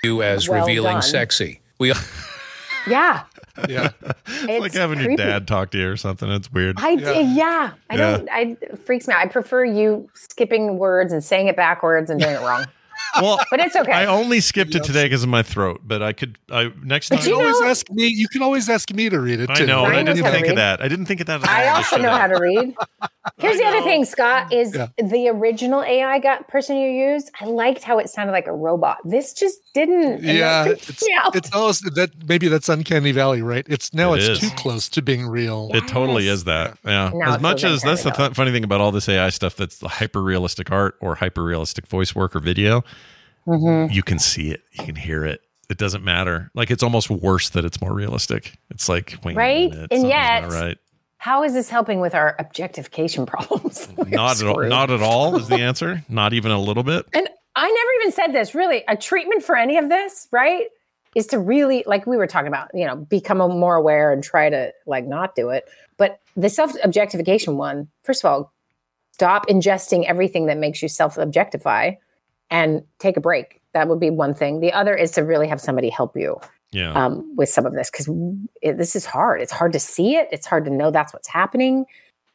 You 0.03 0.23
as 0.23 0.47
Well 0.47 0.61
revealing 0.61 0.93
done. 0.93 1.01
sexy. 1.01 1.59
We 1.77 1.91
yeah. 2.87 3.23
Yeah. 3.67 3.89
It's 4.27 4.61
like 4.61 4.73
having 4.73 4.99
creepy. 4.99 5.21
your 5.21 5.29
dad 5.31 5.47
talk 5.47 5.71
to 5.71 5.77
you 5.77 5.89
or 5.91 5.97
something. 5.97 6.29
It's 6.31 6.49
weird. 6.53 6.77
I 6.79 6.91
yeah. 6.91 7.19
yeah. 7.19 7.71
I 7.89 7.95
Yeah. 7.95 7.97
don't. 8.17 8.29
I 8.29 8.39
it 8.61 8.79
freaks 8.85 9.07
me 9.07 9.13
out. 9.13 9.19
I 9.19 9.25
prefer 9.27 9.65
you 9.65 10.09
skipping 10.13 10.77
words 10.77 11.11
and 11.11 11.21
saying 11.23 11.47
it 11.47 11.55
backwards 11.57 12.09
and 12.09 12.19
doing 12.21 12.35
it 12.35 12.41
wrong. 12.41 12.65
Well, 13.21 13.39
But 13.51 13.59
it's 13.59 13.75
okay. 13.75 13.91
I 13.91 14.05
only 14.05 14.39
skipped 14.39 14.75
it 14.75 14.83
today 14.83 15.05
because 15.05 15.23
of 15.23 15.29
my 15.29 15.43
throat, 15.43 15.81
but 15.83 16.01
I 16.03 16.13
could. 16.13 16.37
I 16.51 16.71
next 16.83 17.09
But 17.09 17.21
time. 17.21 17.25
You 17.27 17.31
you 17.31 17.37
can 17.37 17.45
always 17.45 17.61
know- 17.61 17.67
ask 17.67 17.89
me. 17.91 18.07
You 18.07 18.27
can 18.27 18.41
always 18.41 18.69
ask 18.69 18.91
me 18.93 19.09
to 19.09 19.19
read 19.19 19.39
it 19.39 19.49
I 19.49 19.65
know, 19.65 19.85
and 19.85 19.95
I 19.95 20.03
didn't 20.03 20.23
how 20.23 20.31
to 20.31 20.35
think 20.35 20.47
of 20.47 20.55
that. 20.57 20.81
I 20.81 20.87
didn't 20.87 21.05
think 21.05 21.21
of 21.21 21.27
that. 21.27 21.43
at 21.43 21.49
I 21.49 21.67
all 21.69 21.77
also 21.77 21.97
know 21.97 22.11
how 22.11 22.27
to 22.27 22.39
read. 22.39 22.75
Here's 23.39 23.57
the 23.57 23.65
other 23.65 23.81
thing, 23.81 24.05
Scott, 24.05 24.53
is 24.53 24.73
Yeah. 24.75 24.87
the 24.97 25.27
original 25.29 25.83
AI 25.83 26.17
got 26.19 26.47
person 26.47 26.77
you 26.77 26.89
used. 26.89 27.29
I 27.41 27.45
liked 27.45 27.83
how 27.83 27.99
it 27.99 28.09
sounded 28.09 28.31
like 28.31 28.47
a 28.47 28.53
robot. 28.53 28.97
This 29.03 29.33
just 29.33 29.59
didn't. 29.73 30.23
and 30.25 30.37
Yeah, 30.37 30.65
it's, 30.65 31.01
me 31.03 31.13
it's 31.35 31.53
almost 31.53 31.83
that 31.95 32.11
maybe 32.27 32.47
that's 32.47 32.69
uncanny 32.69 33.11
valley, 33.11 33.41
right? 33.41 33.65
It's 33.69 33.93
now 33.93 34.13
It 34.13 34.19
it's 34.23 34.41
is. 34.41 34.49
too 34.49 34.55
close 34.55 34.87
to 34.89 35.01
being 35.01 35.27
real. 35.27 35.69
It 35.73 35.87
totally 35.87 36.27
is 36.29 36.45
that. 36.45 36.77
Yeah. 36.85 37.11
Now 37.13 37.35
as 37.35 37.41
much 37.41 37.63
as 37.63 37.81
that's 37.81 38.03
the 38.03 38.11
th- 38.11 38.33
funny 38.33 38.51
thing 38.51 38.63
about 38.63 38.79
all 38.81 38.91
this 38.91 39.07
AI 39.09 39.29
stuff 39.29 39.55
that's 39.55 39.77
the 39.79 39.87
hyper 39.89 40.23
realistic 40.23 40.71
art 40.71 40.95
or 41.01 41.15
hyper 41.15 41.43
realistic 41.43 41.85
voice 41.87 42.15
work 42.15 42.35
or 42.35 42.39
video, 42.39 42.83
Mhm. 43.47 43.93
you 43.93 44.03
can 44.03 44.19
see 44.19 44.51
it, 44.51 44.61
you 44.73 44.83
can 44.85 44.95
hear 44.95 45.23
it. 45.25 45.41
it 45.69 45.77
doesn't 45.77 46.03
matter. 46.03 46.49
Like 46.53 46.71
it's 46.71 46.81
almost 46.83 47.09
worse 47.09 47.49
that 47.49 47.65
it's 47.65 47.81
more 47.81 47.93
realistic. 47.93 48.53
It's 48.69 48.87
like 48.87 49.17
wait, 49.25 49.35
Right? 49.35 49.69
minute, 49.69 49.87
And 49.91 50.07
yet- 50.07 50.49
right. 50.49 50.77
How 51.17 51.43
is 51.43 51.53
this 51.53 51.69
helping 51.69 51.99
with 51.99 52.13
our 52.15 52.35
objectification 52.39 53.25
problems? 53.33 53.89
Not 54.07 54.39
at 54.41 54.47
all. 54.47 54.63
Not 54.63 54.91
at 54.91 55.01
all 55.01 55.35
is 55.35 55.47
the 55.49 55.55
answer. 55.61 56.05
Not 56.07 56.31
even 56.33 56.51
a 56.51 56.59
little 56.59 56.83
bit. 56.83 57.05
And 57.13 57.27
I 57.55 57.65
never 57.67 57.89
even 58.01 58.11
said 58.13 58.27
this. 58.33 58.53
Really, 58.55 58.83
a 58.87 58.95
treatment 58.95 59.43
for 59.43 59.55
any 59.57 59.77
of 59.77 59.89
this, 59.89 60.27
right, 60.31 60.67
is 61.15 61.27
to 61.27 61.39
really, 61.39 61.83
like 61.87 62.05
we 62.07 62.15
were 62.17 62.27
talking 62.27 62.47
about, 62.47 62.69
you 62.73 62.85
know, 62.85 62.95
become 62.95 63.39
more 63.39 63.75
aware 63.75 64.11
and 64.13 64.23
try 64.23 64.49
to 64.49 64.71
like 64.85 65.05
not 65.05 65.35
do 65.35 65.49
it. 65.49 65.65
But 65.97 66.19
the 66.37 66.49
self 66.49 66.71
objectification 66.83 67.57
one, 67.57 67.89
first 68.03 68.23
of 68.23 68.31
all, 68.31 68.53
stop 69.11 69.47
ingesting 69.47 70.05
everything 70.05 70.45
that 70.45 70.57
makes 70.57 70.81
you 70.81 70.87
self 70.87 71.17
objectify 71.17 71.93
and 72.49 72.83
take 72.99 73.17
a 73.17 73.21
break. 73.21 73.61
That 73.73 73.87
would 73.87 73.99
be 73.99 74.09
one 74.09 74.33
thing. 74.33 74.59
The 74.59 74.73
other 74.73 74.95
is 74.95 75.11
to 75.11 75.21
really 75.21 75.47
have 75.47 75.59
somebody 75.61 75.89
help 75.89 76.15
you 76.15 76.37
Yeah. 76.71 76.93
um, 76.93 77.35
with 77.35 77.49
some 77.49 77.65
of 77.65 77.73
this 77.73 77.89
because 77.91 78.09
this 78.61 78.95
is 78.95 79.05
hard. 79.05 79.41
It's 79.41 79.51
hard 79.51 79.73
to 79.73 79.79
see 79.79 80.15
it. 80.15 80.27
It's 80.31 80.47
hard 80.47 80.65
to 80.65 80.71
know 80.71 80.89
that's 80.91 81.13
what's 81.13 81.27
happening. 81.27 81.85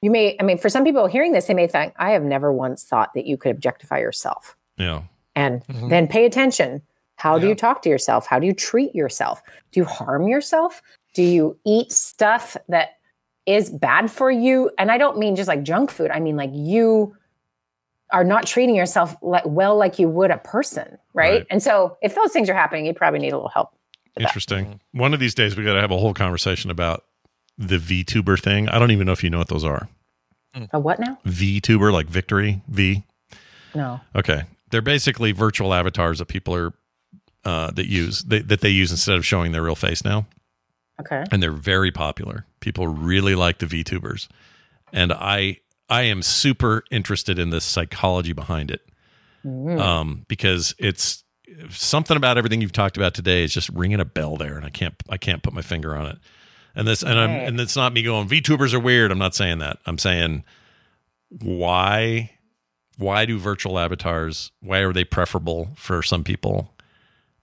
You 0.02 0.10
may, 0.10 0.36
I 0.40 0.42
mean, 0.42 0.58
for 0.58 0.68
some 0.68 0.84
people 0.84 1.06
hearing 1.06 1.32
this, 1.32 1.46
they 1.46 1.54
may 1.54 1.66
think, 1.66 1.94
I 1.96 2.10
have 2.10 2.22
never 2.24 2.52
once 2.52 2.84
thought 2.84 3.14
that 3.14 3.24
you 3.26 3.36
could 3.36 3.50
objectify 3.52 3.98
yourself. 4.00 4.56
yeah. 4.76 5.02
And 5.34 5.64
Mm-hmm. 5.66 5.88
then 5.88 6.08
pay 6.08 6.26
attention. 6.26 6.82
How 7.16 7.38
do 7.38 7.48
you 7.48 7.54
talk 7.54 7.80
to 7.82 7.88
yourself? 7.88 8.26
How 8.26 8.38
do 8.38 8.46
you 8.46 8.52
treat 8.52 8.94
yourself? 8.94 9.40
Do 9.70 9.80
you 9.80 9.84
harm 9.86 10.28
yourself? 10.28 10.82
Do 11.14 11.22
you 11.22 11.56
eat 11.64 11.90
stuff 11.92 12.56
that 12.68 12.96
is 13.46 13.70
bad 13.70 14.10
for 14.10 14.30
you? 14.30 14.70
And 14.76 14.90
I 14.90 14.98
don't 14.98 15.16
mean 15.18 15.34
just 15.36 15.48
like 15.48 15.62
junk 15.62 15.90
food. 15.90 16.10
I 16.10 16.20
mean 16.20 16.36
like 16.36 16.50
you 16.52 17.16
are 18.12 18.24
not 18.24 18.46
treating 18.46 18.74
yourself 18.74 19.16
like 19.22 19.44
well 19.46 19.76
like 19.76 19.98
you 19.98 20.08
would 20.08 20.30
a 20.30 20.38
person, 20.38 20.98
right? 21.14 21.32
Right. 21.32 21.46
And 21.50 21.62
so 21.62 21.96
if 22.02 22.14
those 22.14 22.32
things 22.32 22.48
are 22.48 22.54
happening, 22.54 22.86
you 22.86 22.94
probably 22.94 23.20
need 23.20 23.32
a 23.32 23.36
little 23.36 23.48
help. 23.48 23.70
Interesting. 24.18 24.80
One 24.92 25.14
of 25.14 25.20
these 25.20 25.34
days, 25.34 25.56
we 25.56 25.64
got 25.64 25.74
to 25.74 25.80
have 25.80 25.90
a 25.90 25.98
whole 25.98 26.14
conversation 26.14 26.70
about 26.70 27.04
the 27.56 27.78
VTuber 27.78 28.38
thing. 28.40 28.68
I 28.68 28.78
don't 28.78 28.90
even 28.90 29.06
know 29.06 29.12
if 29.12 29.24
you 29.24 29.30
know 29.30 29.38
what 29.38 29.48
those 29.48 29.64
are. 29.64 29.88
A 30.72 30.78
what 30.78 31.00
now? 31.00 31.18
VTuber, 31.26 31.90
like 31.92 32.08
victory, 32.08 32.60
V. 32.68 33.04
No. 33.74 34.00
Okay. 34.14 34.42
They're 34.70 34.82
basically 34.82 35.32
virtual 35.32 35.72
avatars 35.72 36.18
that 36.18 36.28
people 36.28 36.54
are, 36.54 36.74
uh, 37.44 37.70
that 37.70 37.86
use, 37.86 38.22
they, 38.22 38.40
that 38.40 38.60
they 38.60 38.68
use 38.68 38.90
instead 38.90 39.16
of 39.16 39.24
showing 39.24 39.52
their 39.52 39.62
real 39.62 39.74
face 39.74 40.04
now. 40.04 40.26
Okay. 41.00 41.24
And 41.30 41.42
they're 41.42 41.52
very 41.52 41.90
popular. 41.90 42.44
People 42.60 42.86
really 42.86 43.34
like 43.34 43.58
the 43.58 43.66
VTubers. 43.66 44.28
And 44.92 45.10
I, 45.10 45.60
I 45.92 46.02
am 46.02 46.22
super 46.22 46.84
interested 46.90 47.38
in 47.38 47.50
the 47.50 47.60
psychology 47.60 48.32
behind 48.32 48.70
it. 48.70 48.80
Mm. 49.44 49.80
um, 49.80 50.24
because 50.28 50.72
it's 50.78 51.24
something 51.70 52.16
about 52.16 52.38
everything 52.38 52.60
you've 52.60 52.70
talked 52.70 52.96
about 52.96 53.12
today 53.12 53.42
is 53.42 53.52
just 53.52 53.68
ringing 53.70 53.98
a 53.98 54.04
bell 54.04 54.36
there, 54.36 54.56
and 54.56 54.64
I 54.64 54.70
can't 54.70 54.94
I 55.08 55.16
can't 55.16 55.42
put 55.42 55.52
my 55.52 55.62
finger 55.62 55.96
on 55.96 56.06
it. 56.06 56.18
And 56.76 56.86
this 56.86 57.02
and 57.02 57.18
I'm 57.18 57.30
Right. 57.30 57.48
and 57.48 57.60
it's 57.60 57.74
not 57.74 57.92
me 57.92 58.02
going 58.02 58.28
VTubers 58.28 58.72
are 58.72 58.78
weird. 58.80 59.10
I'm 59.10 59.18
not 59.18 59.34
saying 59.34 59.58
that. 59.58 59.78
I'm 59.84 59.98
saying 59.98 60.44
why 61.40 62.30
why 62.98 63.24
do 63.24 63.38
virtual 63.38 63.78
avatars 63.78 64.52
why 64.60 64.78
are 64.78 64.92
they 64.92 65.04
preferable 65.04 65.70
for 65.76 66.02
some 66.02 66.22
people 66.22 66.72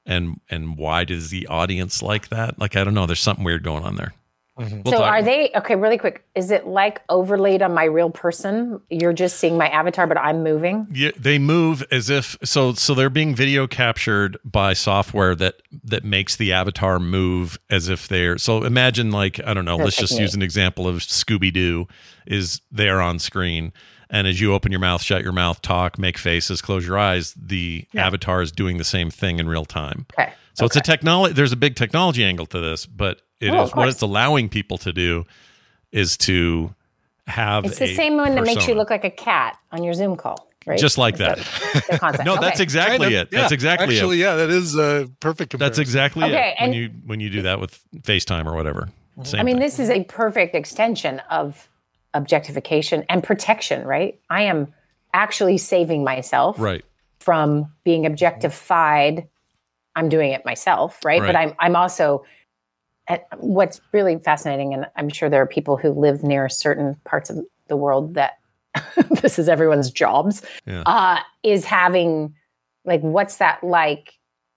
and 0.05 0.39
and 0.49 0.77
why 0.77 1.03
does 1.03 1.31
the 1.31 1.47
audience 1.47 2.01
like 2.01 2.29
that 2.29 2.57
like 2.59 2.75
i 2.75 2.83
don't 2.83 2.93
know 2.93 3.05
there's 3.05 3.19
something 3.19 3.43
weird 3.43 3.63
going 3.63 3.83
on 3.83 3.95
there 3.95 4.13
Mm-hmm. 4.59 4.81
We'll 4.83 4.93
so 4.93 4.99
talk- 4.99 5.11
are 5.11 5.21
they 5.21 5.51
okay? 5.55 5.75
Really 5.75 5.97
quick, 5.97 6.25
is 6.35 6.51
it 6.51 6.67
like 6.67 7.01
overlaid 7.09 7.61
on 7.61 7.73
my 7.73 7.85
real 7.85 8.09
person? 8.09 8.81
You're 8.89 9.13
just 9.13 9.37
seeing 9.37 9.57
my 9.57 9.69
avatar, 9.69 10.05
but 10.05 10.17
I'm 10.17 10.43
moving. 10.43 10.87
Yeah, 10.91 11.11
they 11.17 11.39
move 11.39 11.83
as 11.91 12.09
if 12.09 12.37
so. 12.43 12.73
So 12.73 12.93
they're 12.93 13.09
being 13.09 13.35
video 13.35 13.67
captured 13.67 14.37
by 14.43 14.73
software 14.73 15.33
that 15.35 15.61
that 15.85 16.03
makes 16.03 16.35
the 16.35 16.51
avatar 16.51 16.99
move 16.99 17.57
as 17.69 17.87
if 17.87 18.07
they're. 18.07 18.37
So 18.37 18.63
imagine 18.63 19.11
like 19.11 19.39
I 19.45 19.53
don't 19.53 19.65
know. 19.65 19.77
let's 19.77 19.97
That's 19.97 20.09
just 20.09 20.19
use 20.19 20.35
an 20.35 20.41
example 20.41 20.87
of 20.87 20.97
Scooby 20.97 21.53
Doo 21.53 21.87
is 22.27 22.61
there 22.71 23.01
on 23.01 23.17
screen, 23.19 23.71
and 24.09 24.27
as 24.27 24.41
you 24.41 24.53
open 24.53 24.71
your 24.71 24.81
mouth, 24.81 25.01
shut 25.01 25.23
your 25.23 25.31
mouth, 25.31 25.61
talk, 25.61 25.97
make 25.97 26.17
faces, 26.17 26.61
close 26.61 26.85
your 26.85 26.97
eyes, 26.97 27.33
the 27.33 27.85
avatar 27.95 28.41
is 28.41 28.51
doing 28.51 28.77
the 28.77 28.83
same 28.83 29.09
thing 29.09 29.39
in 29.39 29.47
real 29.47 29.65
time. 29.65 30.05
Okay. 30.13 30.33
So 30.53 30.65
it's 30.65 30.75
a 30.75 30.81
technology. 30.81 31.33
There's 31.33 31.53
a 31.53 31.57
big 31.57 31.75
technology 31.75 32.23
angle 32.25 32.45
to 32.47 32.59
this, 32.59 32.85
but 32.85 33.21
it 33.39 33.47
is 33.47 33.53
Oh, 33.53 33.63
of 33.63 33.71
what 33.75 33.87
it's 33.87 34.01
allowing 34.01 34.49
people 34.49 34.77
to 34.79 34.91
do 34.93 35.25
is 35.91 36.17
to 36.17 36.73
have. 37.27 37.65
It's 37.65 37.79
the 37.79 37.85
a 37.85 37.95
same 37.95 38.17
one 38.17 38.35
that 38.35 38.43
makes 38.43 38.67
you 38.67 38.75
look 38.75 38.89
like 38.89 39.03
a 39.03 39.09
cat 39.09 39.57
on 39.71 39.83
your 39.83 39.93
Zoom 39.93 40.15
call, 40.17 40.47
right? 40.65 40.79
Just 40.79 40.97
like 40.97 41.15
Is 41.15 41.19
that. 41.19 41.37
the 41.89 41.97
concept? 41.99 42.25
No, 42.25 42.37
that's 42.37 42.59
exactly 42.59 42.97
Kind 42.97 43.15
of, 43.15 43.21
it. 43.21 43.31
That's 43.31 43.51
exactly 43.51 43.95
Actually, 43.95 44.17
it. 44.17 44.23
yeah, 44.23 44.35
that 44.35 44.49
is 44.49 44.75
a 44.75 45.09
perfect 45.19 45.51
comparison. 45.51 45.71
That's 45.71 45.79
exactly 45.79 46.23
Okay, 46.25 46.55
it. 46.59 46.61
When 46.61 46.73
you 46.73 46.89
when 47.05 47.19
you 47.19 47.29
do 47.29 47.41
that 47.43 47.59
with 47.59 47.79
FaceTime 47.97 48.45
or 48.45 48.55
whatever. 48.55 48.89
Mm-hmm. 49.19 49.23
Same 49.23 49.39
I 49.39 49.43
mean, 49.43 49.55
thing. 49.55 49.61
this 49.61 49.79
is 49.79 49.89
a 49.89 50.03
perfect 50.05 50.55
extension 50.55 51.19
of 51.29 51.69
objectification 52.13 53.05
and 53.09 53.23
protection, 53.23 53.85
right? 53.85 54.19
I 54.29 54.43
am 54.43 54.73
actually 55.13 55.57
saving 55.57 56.03
myself 56.03 56.59
right. 56.59 56.83
from 57.19 57.71
being 57.83 58.05
objectified. 58.05 59.27
I'm 59.95 60.09
doing 60.09 60.31
it 60.31 60.45
myself, 60.45 61.03
right? 61.03 61.21
But 61.21 61.35
I'm 61.35 61.53
I'm 61.59 61.75
also 61.75 62.23
at, 62.23 62.29
what's 63.37 63.81
really 63.91 64.17
fascinating, 64.19 64.73
and 64.73 64.85
I'm 64.95 65.09
sure 65.09 65.29
there 65.29 65.41
are 65.41 65.47
people 65.47 65.77
who 65.77 65.89
live 65.89 66.23
near 66.23 66.49
certain 66.49 66.95
parts 67.05 67.29
of 67.29 67.39
the 67.67 67.75
world 67.75 68.13
that 68.15 68.39
this 69.21 69.39
is 69.39 69.49
everyone's 69.49 69.91
jobs. 69.91 70.41
Yeah. 70.65 70.83
Uh, 70.85 71.19
is 71.43 71.65
having 71.65 72.35
like 72.85 73.01
what's 73.01 73.37
that 73.37 73.63
like 73.63 74.13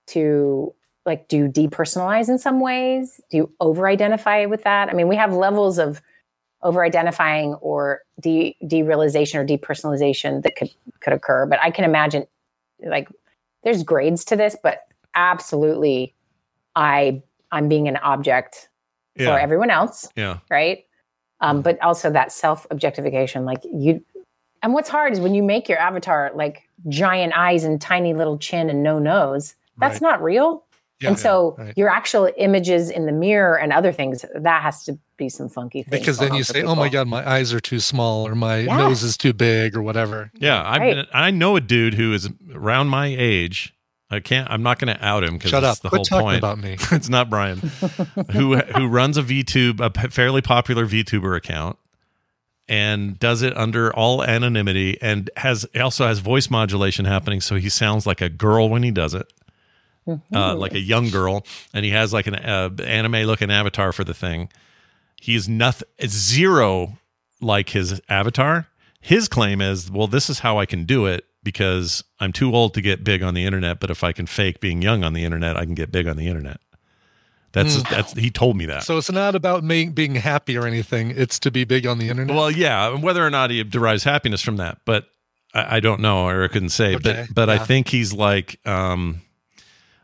to 0.08 0.74
like 1.04 1.28
do 1.28 1.36
you 1.36 1.48
depersonalize 1.48 2.28
in 2.28 2.38
some 2.38 2.60
ways? 2.60 3.20
Do 3.30 3.36
you 3.38 3.52
over 3.60 3.88
identify 3.88 4.44
with 4.46 4.64
that? 4.64 4.88
I 4.88 4.92
mean, 4.92 5.08
we 5.08 5.16
have 5.16 5.32
levels 5.32 5.78
of 5.78 6.00
over 6.62 6.84
identifying 6.84 7.54
or 7.54 8.02
de 8.20 8.56
derealization 8.62 9.36
or 9.36 9.46
depersonalization 9.46 10.42
that 10.42 10.56
could 10.56 10.70
could 11.00 11.12
occur, 11.12 11.46
but 11.46 11.58
I 11.60 11.70
can 11.70 11.84
imagine 11.84 12.26
like 12.84 13.08
there's 13.64 13.82
grades 13.82 14.24
to 14.26 14.36
this, 14.36 14.56
but 14.62 14.80
absolutely 15.14 16.14
I 16.74 17.22
I'm 17.52 17.68
being 17.68 17.86
an 17.86 17.98
object 17.98 18.68
Yeah. 19.16 19.26
for 19.26 19.38
everyone 19.38 19.70
else, 19.70 20.08
Yeah. 20.16 20.38
right? 20.50 20.84
Um, 21.40 21.60
but 21.62 21.80
also 21.82 22.10
that 22.10 22.32
self 22.32 22.66
objectification, 22.70 23.44
like 23.44 23.60
you. 23.64 24.02
And 24.62 24.72
what's 24.74 24.88
hard 24.88 25.12
is 25.12 25.20
when 25.20 25.34
you 25.34 25.42
make 25.42 25.68
your 25.68 25.78
avatar 25.78 26.30
like 26.34 26.62
giant 26.88 27.32
eyes 27.36 27.64
and 27.64 27.80
tiny 27.80 28.14
little 28.14 28.38
chin 28.38 28.70
and 28.70 28.82
no 28.82 28.98
nose. 28.98 29.54
That's 29.78 29.94
Right. 29.94 30.02
not 30.02 30.22
real. 30.22 30.64
Yeah, 31.00 31.08
and 31.08 31.18
so 31.18 31.56
yeah, 31.58 31.64
right. 31.64 31.74
your 31.76 31.88
actual 31.88 32.30
images 32.36 32.88
in 32.88 33.06
the 33.06 33.12
mirror 33.12 33.58
and 33.58 33.72
other 33.72 33.90
things 33.90 34.24
that 34.36 34.62
has 34.62 34.84
to 34.84 34.96
be 35.16 35.28
some 35.28 35.48
funky 35.48 35.82
things. 35.82 35.98
because 36.00 36.18
then 36.18 36.32
you 36.34 36.44
for 36.44 36.52
say, 36.52 36.62
"Oh 36.62 36.76
my 36.76 36.88
god, 36.88 37.08
my 37.08 37.28
eyes 37.28 37.52
are 37.52 37.58
too 37.58 37.80
small, 37.80 38.24
or 38.28 38.36
my 38.36 38.58
Yeah. 38.58 38.76
nose 38.76 39.02
is 39.02 39.16
too 39.16 39.32
big, 39.32 39.74
or 39.76 39.82
whatever." 39.82 40.30
Yeah, 40.38 40.62
I've 40.64 40.80
Right. 40.80 40.94
been, 40.94 41.06
I 41.12 41.32
know 41.32 41.56
a 41.56 41.60
dude 41.60 41.94
who 41.94 42.12
is 42.12 42.28
around 42.54 42.86
my 42.88 43.06
age. 43.18 43.74
I 44.12 44.20
can't. 44.20 44.48
I'm 44.51 44.62
not 44.62 44.78
going 44.78 44.94
to 44.94 45.05
out 45.05 45.24
him 45.24 45.34
because 45.39 45.51
Shut 45.51 45.62
that's 45.62 45.78
up. 45.78 45.82
the 45.82 45.89
Quit 45.89 45.98
whole 46.01 46.05
talking 46.05 46.24
point. 46.26 46.39
about 46.39 46.59
me. 46.59 46.76
it's 46.93 47.09
not 47.09 47.30
Brian, 47.30 47.59
who 48.32 48.56
who 48.56 48.86
runs 48.86 49.16
a 49.16 49.22
VTube, 49.22 49.80
a 49.80 50.10
fairly 50.10 50.43
popular 50.43 50.86
VTuber 50.86 51.36
account, 51.36 51.78
and 52.68 53.18
does 53.18 53.40
it 53.43 53.56
under 53.56 53.90
all 53.94 54.22
anonymity, 54.22 54.98
and 55.01 55.30
has 55.36 55.64
also 55.80 56.06
has 56.06 56.18
voice 56.18 56.51
modulation 56.51 57.06
happening, 57.06 57.40
so 57.40 57.56
he 57.56 57.68
sounds 57.70 58.06
like 58.06 58.20
a 58.20 58.28
girl 58.28 58.68
when 58.68 58.82
he 58.82 58.90
does 58.90 59.14
it. 59.14 59.32
uh, 60.34 60.55
like 60.56 60.74
a 60.74 60.80
young 60.80 61.09
girl, 61.10 61.47
and 61.72 61.84
he 61.84 61.93
has 61.93 62.12
like 62.12 62.26
an 62.26 62.34
uh, 62.34 62.68
anime 62.84 63.22
looking 63.24 63.51
avatar 63.51 63.93
for 63.93 64.05
the 64.05 64.14
thing. 64.14 64.51
He 65.20 65.34
is 65.34 65.48
nothing 65.48 65.89
zero 66.06 66.98
like 67.40 67.70
his 67.70 68.01
avatar. 68.09 68.66
His 69.01 69.28
claim 69.28 69.60
is, 69.60 69.90
well, 69.90 70.06
this 70.09 70.28
is 70.28 70.40
how 70.40 70.59
I 70.59 70.66
can 70.66 70.84
do 70.84 71.06
it 71.06 71.24
because 71.43 72.05
I'm 72.20 72.32
too 72.32 72.55
old 72.55 72.74
to 72.74 72.81
get 72.81 73.05
big 73.05 73.23
on 73.23 73.35
the 73.35 73.44
internet, 73.44 73.81
but 73.81 73.90
if 73.90 74.05
I 74.05 74.12
can 74.12 74.27
fake 74.27 74.60
being 74.60 74.82
young 74.82 75.02
on 75.05 75.12
the 75.12 75.24
internet, 75.24 75.56
I 75.56 75.64
can 75.64 75.74
get 75.74 75.90
big 75.93 76.06
on 76.06 76.16
the 76.16 76.28
internet. 76.28 76.60
That's 77.52 77.77
Hmm. 77.77 77.82
that's 77.90 78.12
he 78.14 78.31
told 78.31 78.56
me 78.56 78.64
that. 78.66 78.85
So 78.85 78.97
it's 78.97 79.10
not 79.12 79.35
about 79.35 79.62
me 79.62 79.86
being 79.89 80.14
happy 80.14 80.56
or 80.56 80.66
anything. 80.66 81.10
It's 81.10 81.39
to 81.40 81.51
be 81.51 81.64
big 81.64 81.86
on 81.86 81.98
the 81.98 82.09
internet. 82.09 82.35
Well, 82.35 82.51
yeah, 82.51 82.90
whether 82.97 83.24
or 83.27 83.31
not 83.31 83.51
he 83.51 83.62
derives 83.64 84.05
happiness 84.05 84.40
from 84.40 84.56
that, 84.56 84.78
but 84.86 85.06
I, 85.52 85.77
I 85.77 85.81
don't 85.81 86.01
know, 86.01 86.27
or 86.27 86.44
I 86.44 86.48
couldn't 86.48 86.70
say. 86.70 86.94
Okay, 86.97 87.27
But 87.28 87.35
but 87.35 87.51
I 87.51 87.59
think 87.59 87.89
he's 87.89 88.14
like, 88.14 88.59
um, 88.66 89.20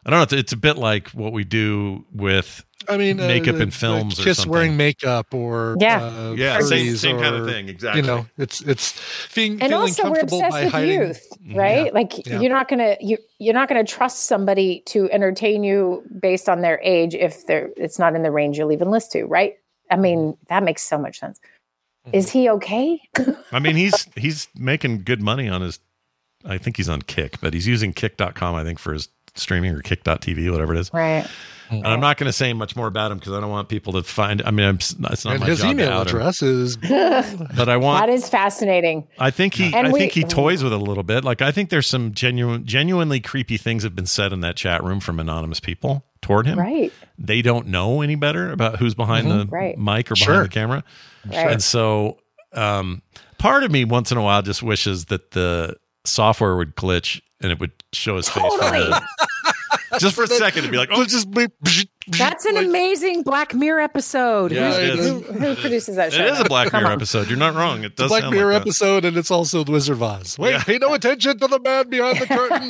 I 0.04 0.10
don't 0.10 0.18
know. 0.18 0.22
It's, 0.24 0.32
it's 0.34 0.52
a 0.52 0.58
bit 0.58 0.76
like 0.76 1.08
what 1.10 1.32
we 1.32 1.44
do 1.44 2.04
with 2.12 2.64
I 2.88 2.96
mean, 2.96 3.20
uh, 3.20 3.26
makeup 3.26 3.56
uh, 3.56 3.58
in 3.58 3.70
films 3.70 4.18
or 4.18 4.22
kiss 4.24 4.38
something. 4.38 4.52
wearing 4.52 4.76
makeup 4.76 5.32
or 5.34 5.76
Yeah. 5.80 6.02
uh, 6.02 6.34
Yeah, 6.36 6.60
same- 6.60 6.86
furries 6.86 6.96
same 6.98 7.18
kind 7.18 7.34
of 7.34 7.46
thing, 7.46 7.68
exactly. 7.68 8.00
You 8.02 8.06
know, 8.06 8.26
it's 8.38 8.60
it's 8.62 8.98
being 9.34 9.52
and 9.52 9.60
feeling 9.70 9.74
also 9.74 10.02
we're 10.10 10.16
comfortable 10.20 10.38
obsessed 10.38 10.52
by 10.52 10.64
with 10.64 10.72
hiding. 10.72 11.00
youth 11.00 11.26
right 11.54 11.86
Yeah. 11.86 11.92
like 11.92 12.26
Yeah. 12.26 12.40
you're 12.40 12.52
not 12.52 12.68
gonna 12.68 12.96
you 13.00 13.18
you're 13.38 13.54
not 13.54 13.68
gonna 13.68 13.84
trust 13.84 14.24
somebody 14.26 14.82
to 14.86 15.10
entertain 15.10 15.64
you 15.64 16.02
based 16.20 16.48
on 16.48 16.60
their 16.62 16.80
age 16.82 17.14
if 17.14 17.46
they're 17.46 17.70
it's 17.76 17.98
not 17.98 18.14
in 18.14 18.22
the 18.22 18.30
range 18.30 18.58
you'll 18.58 18.72
even 18.72 18.90
list 18.90 19.12
to 19.12 19.24
right 19.24 19.54
i 19.90 19.96
mean 19.96 20.36
that 20.48 20.62
makes 20.62 20.82
so 20.82 20.98
much 20.98 21.18
sense 21.20 21.38
Mm-hmm. 22.06 22.16
is 22.16 22.30
he 22.30 22.48
okay 22.48 23.00
I 23.52 23.58
mean, 23.58 23.76
he's 23.76 24.06
he's 24.16 24.48
making 24.54 25.02
good 25.02 25.20
money 25.20 25.48
on 25.48 25.60
his. 25.62 25.78
I 26.44 26.56
think 26.56 26.76
he's 26.76 26.88
on 26.88 27.02
Kick, 27.02 27.40
but 27.40 27.52
he's 27.52 27.66
using 27.66 27.92
Kick.com. 27.92 28.54
I 28.54 28.62
think 28.62 28.78
for 28.78 28.92
his 28.92 29.08
streaming 29.34 29.72
or 29.74 29.82
kick.tv, 29.82 30.50
whatever 30.52 30.72
it 30.74 30.78
is. 30.78 30.92
Right. 30.94 31.26
And 31.70 31.86
I'm 31.86 32.00
not 32.00 32.16
going 32.16 32.28
to 32.28 32.32
say 32.32 32.52
much 32.52 32.74
more 32.76 32.86
about 32.86 33.12
him 33.12 33.18
because 33.18 33.32
I 33.34 33.40
don't 33.40 33.50
want 33.50 33.68
people 33.68 33.92
to 33.94 34.02
find. 34.02 34.40
I 34.42 34.50
mean, 34.50 34.66
I'm, 34.66 34.76
it's 34.76 34.98
not 34.98 35.24
And 35.26 35.40
my 35.40 35.46
his 35.46 35.58
job 35.58 35.66
to 35.66 35.70
email 35.72 35.90
out 35.92 36.08
him. 36.10 36.16
address 36.16 36.42
is 36.42 36.76
But 37.56 37.68
I 37.68 37.76
want. 37.76 38.06
that 38.06 38.12
is 38.12 38.28
fascinating. 38.28 39.06
I 39.18 39.30
think 39.30 39.54
he. 39.54 39.74
And 39.74 39.86
I 39.86 39.90
we- 39.92 39.98
think 40.00 40.12
he 40.12 40.24
toys 40.24 40.62
with 40.64 40.72
it 40.72 40.80
a 40.80 40.82
little 40.82 41.02
bit. 41.02 41.24
Like 41.24 41.42
I 41.42 41.52
think 41.52 41.70
there's 41.70 41.86
some 41.86 42.12
genuine, 42.14 42.64
genuinely 42.64 43.20
creepy 43.20 43.56
things 43.56 43.82
have 43.82 43.94
been 43.94 44.06
said 44.06 44.32
in 44.32 44.40
that 44.40 44.56
chat 44.56 44.82
room 44.82 45.00
from 45.00 45.20
anonymous 45.20 45.60
people 45.60 46.04
toward 46.22 46.46
him. 46.46 46.58
Right. 46.58 46.92
They 47.18 47.42
don't 47.42 47.68
know 47.68 48.00
any 48.00 48.14
better 48.16 48.50
about 48.50 48.76
who's 48.78 48.94
behind 48.94 49.26
Mhm. 49.26 49.38
the 49.38 49.46
Right. 49.46 49.78
mic 49.78 50.10
or 50.10 50.14
behind 50.14 50.18
Sure. 50.24 50.42
the 50.44 50.48
camera. 50.48 50.84
Right. 51.26 51.52
And 51.52 51.62
so, 51.62 52.18
um, 52.54 53.02
part 53.38 53.62
of 53.62 53.70
me 53.70 53.84
once 53.84 54.10
in 54.10 54.18
a 54.18 54.22
while 54.22 54.42
just 54.42 54.62
wishes 54.62 55.06
that 55.06 55.32
the 55.32 55.76
software 56.04 56.56
would 56.56 56.74
glitch 56.76 57.20
and 57.40 57.52
it 57.52 57.60
would 57.60 57.72
show 57.92 58.16
his 58.16 58.28
face. 58.28 58.42
Totally. 58.42 58.92
the- 60.00 60.06
just 60.06 60.16
for 60.16 60.24
a 60.24 60.26
second 60.28 60.64
to 60.64 60.70
be 60.70 60.76
like, 60.76 60.88
oh, 60.92 61.04
just 61.04 61.30
be, 61.30 61.46
That's 62.08 62.44
an 62.44 62.56
amazing 62.56 63.22
Black 63.22 63.54
Mirror 63.54 63.80
episode. 63.80 64.52
Yeah, 64.52 64.72
Who's- 64.72 65.06
Who, 65.06 65.20
who 65.32 65.54
produces 65.56 65.96
that 65.96 66.08
it 66.08 66.16
show? 66.16 66.24
is 66.24 66.40
a 66.40 66.44
Black 66.44 66.72
Mirror 66.72 66.92
episode. 66.92 67.28
You're 67.28 67.38
not 67.38 67.54
wrong. 67.54 67.84
It 67.84 67.96
the 67.96 68.04
does 68.04 68.10
Black 68.10 68.22
sound 68.22 68.34
Mirror 68.34 68.52
like 68.52 68.62
episode, 68.62 69.04
and 69.04 69.16
it's 69.16 69.30
also 69.30 69.64
the 69.64 69.72
Wizard 69.72 69.96
of 69.96 70.02
Oz. 70.02 70.38
Wait, 70.38 70.52
Yeah. 70.52 70.62
pay 70.64 70.78
no 70.78 70.94
attention 70.94 71.38
to 71.38 71.46
the 71.46 71.60
man 71.60 71.88
behind 71.88 72.18
the 72.18 72.26
curtain. 72.26 72.68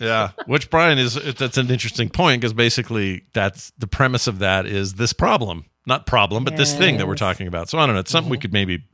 Yeah, 0.06 0.30
which 0.46 0.70
Brian 0.70 0.98
is 0.98 1.14
that's 1.34 1.58
an 1.58 1.70
interesting 1.70 2.08
point 2.08 2.40
because 2.40 2.52
basically 2.52 3.24
that's 3.32 3.72
the 3.78 3.86
premise 3.86 4.26
of 4.26 4.38
that 4.40 4.66
is 4.66 4.94
this 4.94 5.12
problem, 5.12 5.64
not 5.86 6.06
problem, 6.06 6.44
but 6.44 6.56
this 6.56 6.74
thing 6.74 6.98
that 6.98 7.06
we're 7.06 7.14
talking 7.14 7.46
about. 7.46 7.68
So 7.68 7.78
I 7.78 7.86
don't 7.86 7.94
know. 7.94 8.00
It's 8.00 8.10
something 8.10 8.30
we 8.30 8.36
mm-hmm. 8.36 8.42
could 8.42 8.52
maybe, 8.52 8.84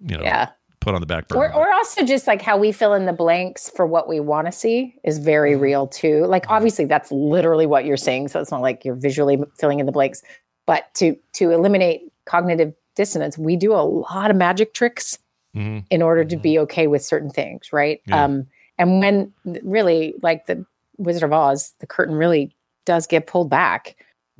you 0.00 0.16
know, 0.16 0.22
Yeah. 0.22 0.50
Put 0.84 0.94
on 0.94 1.00
the 1.00 1.06
back 1.06 1.28
burner. 1.28 1.52
Or, 1.52 1.66
or 1.66 1.72
also 1.72 2.04
just 2.04 2.26
like 2.26 2.42
how 2.42 2.56
we 2.56 2.70
fill 2.70 2.94
in 2.94 3.06
the 3.06 3.12
blanks 3.12 3.70
for 3.70 3.86
what 3.86 4.08
we 4.08 4.20
want 4.20 4.46
to 4.46 4.52
see 4.52 4.94
is 5.02 5.18
very 5.18 5.56
real 5.56 5.86
too. 5.86 6.26
Like 6.26 6.44
obviously 6.48 6.84
that's 6.84 7.10
literally 7.10 7.66
what 7.66 7.84
you're 7.84 7.96
saying, 7.96 8.28
so 8.28 8.40
it's 8.40 8.50
not 8.50 8.60
like 8.60 8.84
you're 8.84 8.94
visually 8.94 9.38
filling 9.58 9.80
in 9.80 9.86
the 9.86 9.92
blanks. 9.92 10.22
But 10.66 10.92
to 10.94 11.16
to 11.34 11.50
eliminate 11.50 12.02
cognitive 12.26 12.72
dissonance, 12.96 13.36
we 13.36 13.56
do 13.56 13.72
a 13.72 13.82
lot 13.82 14.30
of 14.30 14.36
magic 14.36 14.74
tricks 14.74 15.18
Mhm. 15.56 15.84
in 15.88 16.02
order 16.02 16.24
to 16.24 16.36
be 16.36 16.58
okay 16.58 16.86
with 16.88 17.04
certain 17.04 17.30
things, 17.30 17.72
right? 17.72 18.00
Yeah. 18.06 18.24
Um, 18.24 18.46
and 18.76 19.00
when 19.00 19.32
really 19.62 20.14
like 20.20 20.46
the 20.46 20.66
Wizard 20.98 21.22
of 21.22 21.32
Oz, 21.32 21.74
the 21.78 21.86
curtain 21.86 22.16
really 22.16 22.54
does 22.86 23.06
get 23.06 23.26
pulled 23.26 23.50
back. 23.50 23.94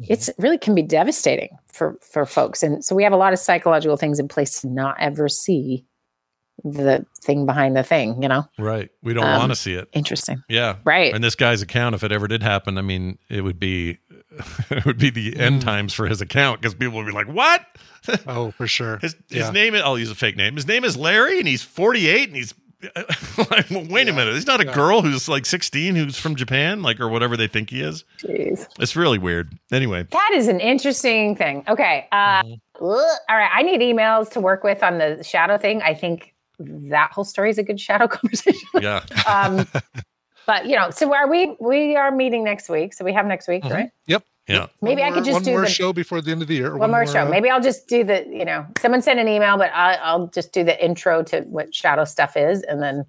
It's 0.09 0.29
it 0.29 0.35
really 0.39 0.59
can 0.59 0.75
be 0.75 0.83
devastating 0.83 1.57
for 1.73 1.97
for 2.01 2.27
folks, 2.27 2.65
and 2.65 2.85
so 2.85 2.97
we 2.97 3.05
have 3.05 3.12
a 3.12 3.16
lot 3.16 3.33
of 3.33 3.39
psychological 3.39 3.97
things 3.97 4.19
in 4.19 4.27
place 4.27 4.61
to 4.61 4.66
not 4.69 4.97
ever 4.99 5.29
see 5.29 5.85
the 6.65 7.05
thing 7.23 7.47
behind 7.47 7.77
the 7.77 7.82
thing. 7.82 8.23
You 8.23 8.28
know, 8.28 8.49
Right. 8.59 8.91
We 9.03 9.12
don't 9.15 9.24
Um, 9.24 9.39
want 9.39 9.53
to 9.53 9.57
see 9.57 9.74
it. 9.74 9.89
interesting. 9.93 10.43
Yeah. 10.49 10.77
Right. 10.85 11.15
And 11.15 11.23
this 11.23 11.35
guy's 11.35 11.62
account, 11.62 11.95
if 11.95 12.03
it 12.03 12.11
ever 12.12 12.27
did 12.27 12.43
happen, 12.43 12.78
I 12.78 12.82
mean, 12.82 13.19
it 13.28 13.43
would 13.43 13.61
be 13.61 13.99
it 14.70 14.85
would 14.85 14.99
be 14.99 15.11
the 15.11 15.36
end 15.39 15.62
times 15.62 15.95
for 15.95 16.07
his 16.07 16.20
account 16.20 16.61
because 16.61 16.74
people 16.74 16.97
would 16.97 17.07
be 17.07 17.12
like, 17.12 17.28
"What? 17.28 17.65
Oh, 18.27 18.51
for 18.51 18.66
sure. 18.66 18.99
His, 18.99 19.16
his 19.31 19.51
name 19.53 19.74
is 19.74 19.81
I'll 19.82 19.99
use 19.99 20.11
a 20.11 20.15
fake 20.15 20.36
name. 20.36 20.57
His 20.57 20.66
name 20.66 20.85
is 20.85 20.95
Larry 20.97 21.39
and 21.39 21.49
he's 21.49 21.62
48 21.62 22.28
and 22.28 22.36
he's 22.36 22.53
like, 23.51 23.70
well, 23.70 23.86
wait 23.89 24.09
a 24.09 24.12
minute. 24.12 24.35
He's 24.35 24.47
not 24.47 24.61
a 24.61 24.65
girl 24.66 25.01
who's 25.01 25.27
like 25.27 25.47
16 25.47 25.95
who's 25.97 26.19
from 26.19 26.36
Japan, 26.36 26.82
like 26.82 27.01
or 27.01 27.09
whatever 27.09 27.35
they 27.35 27.47
think 27.47 27.70
he 27.70 27.81
is. 27.81 28.05
Jeez. 28.23 28.66
It's 28.78 28.95
really 28.95 29.16
weird. 29.19 29.59
Anyway, 29.73 30.07
That 30.11 30.32
is 30.35 30.49
an 30.49 30.61
interesting 30.61 31.35
thing. 31.36 31.65
Okay. 31.69 32.07
Uh, 32.12 32.43
Mm-hmm. 32.43 32.85
all 32.85 32.97
right. 33.31 33.51
I 33.55 33.62
need 33.62 33.81
emails 33.81 34.28
to 34.32 34.41
work 34.41 34.65
with 34.65 34.82
on 34.82 34.99
the 34.99 35.23
shadow 35.24 35.57
thing. 35.57 35.81
I 35.81 35.95
think 35.95 36.34
that 36.59 37.12
whole 37.12 37.24
story 37.24 37.51
is 37.51 37.59
a 37.59 37.62
good 37.62 37.81
shadow 37.81 38.06
conversation. 38.16 38.68
yeah. 38.81 39.02
um, 39.26 39.66
but 40.47 40.66
you 40.66 40.76
know, 40.76 40.90
so 40.90 41.12
are 41.14 41.28
we? 41.28 41.56
We 41.60 41.97
are 41.97 42.10
meeting 42.10 42.44
next 42.44 42.68
week. 42.68 42.93
So 42.94 43.05
we 43.05 43.12
have 43.12 43.26
next 43.26 43.48
week, 43.48 43.64
right? 43.64 43.90
Yep. 44.06 44.24
Yeah. 44.47 44.66
Maybe 44.82 45.02
I 45.02 45.06
One 45.06 45.14
could 45.14 45.20
more- 45.20 45.24
just 45.24 45.35
one 45.36 45.43
do 45.44 45.51
more 45.52 45.60
the 45.62 45.66
show 45.68 45.93
before 45.94 46.20
the 46.20 46.31
end 46.31 46.43
of 46.43 46.48
the 46.48 46.55
year. 46.55 46.72
or 46.72 46.76
one 46.76 46.90
more 46.90 47.06
show. 47.06 47.24
uh, 47.26 47.28
Maybe 47.31 47.48
I'll 47.48 47.62
just 47.62 47.89
do 47.89 48.05
the. 48.05 48.26
You 48.31 48.44
know, 48.44 48.66
someone 48.78 49.01
sent 49.01 49.18
an 49.18 49.26
email, 49.26 49.56
but 49.56 49.70
I, 49.72 49.94
I'll 49.94 50.26
just 50.26 50.52
do 50.52 50.62
the 50.64 50.85
intro 50.85 51.22
to 51.24 51.40
what 51.43 51.74
shadow 51.74 52.05
stuff 52.05 52.36
is, 52.36 52.62
and 52.62 52.82
then 52.82 53.06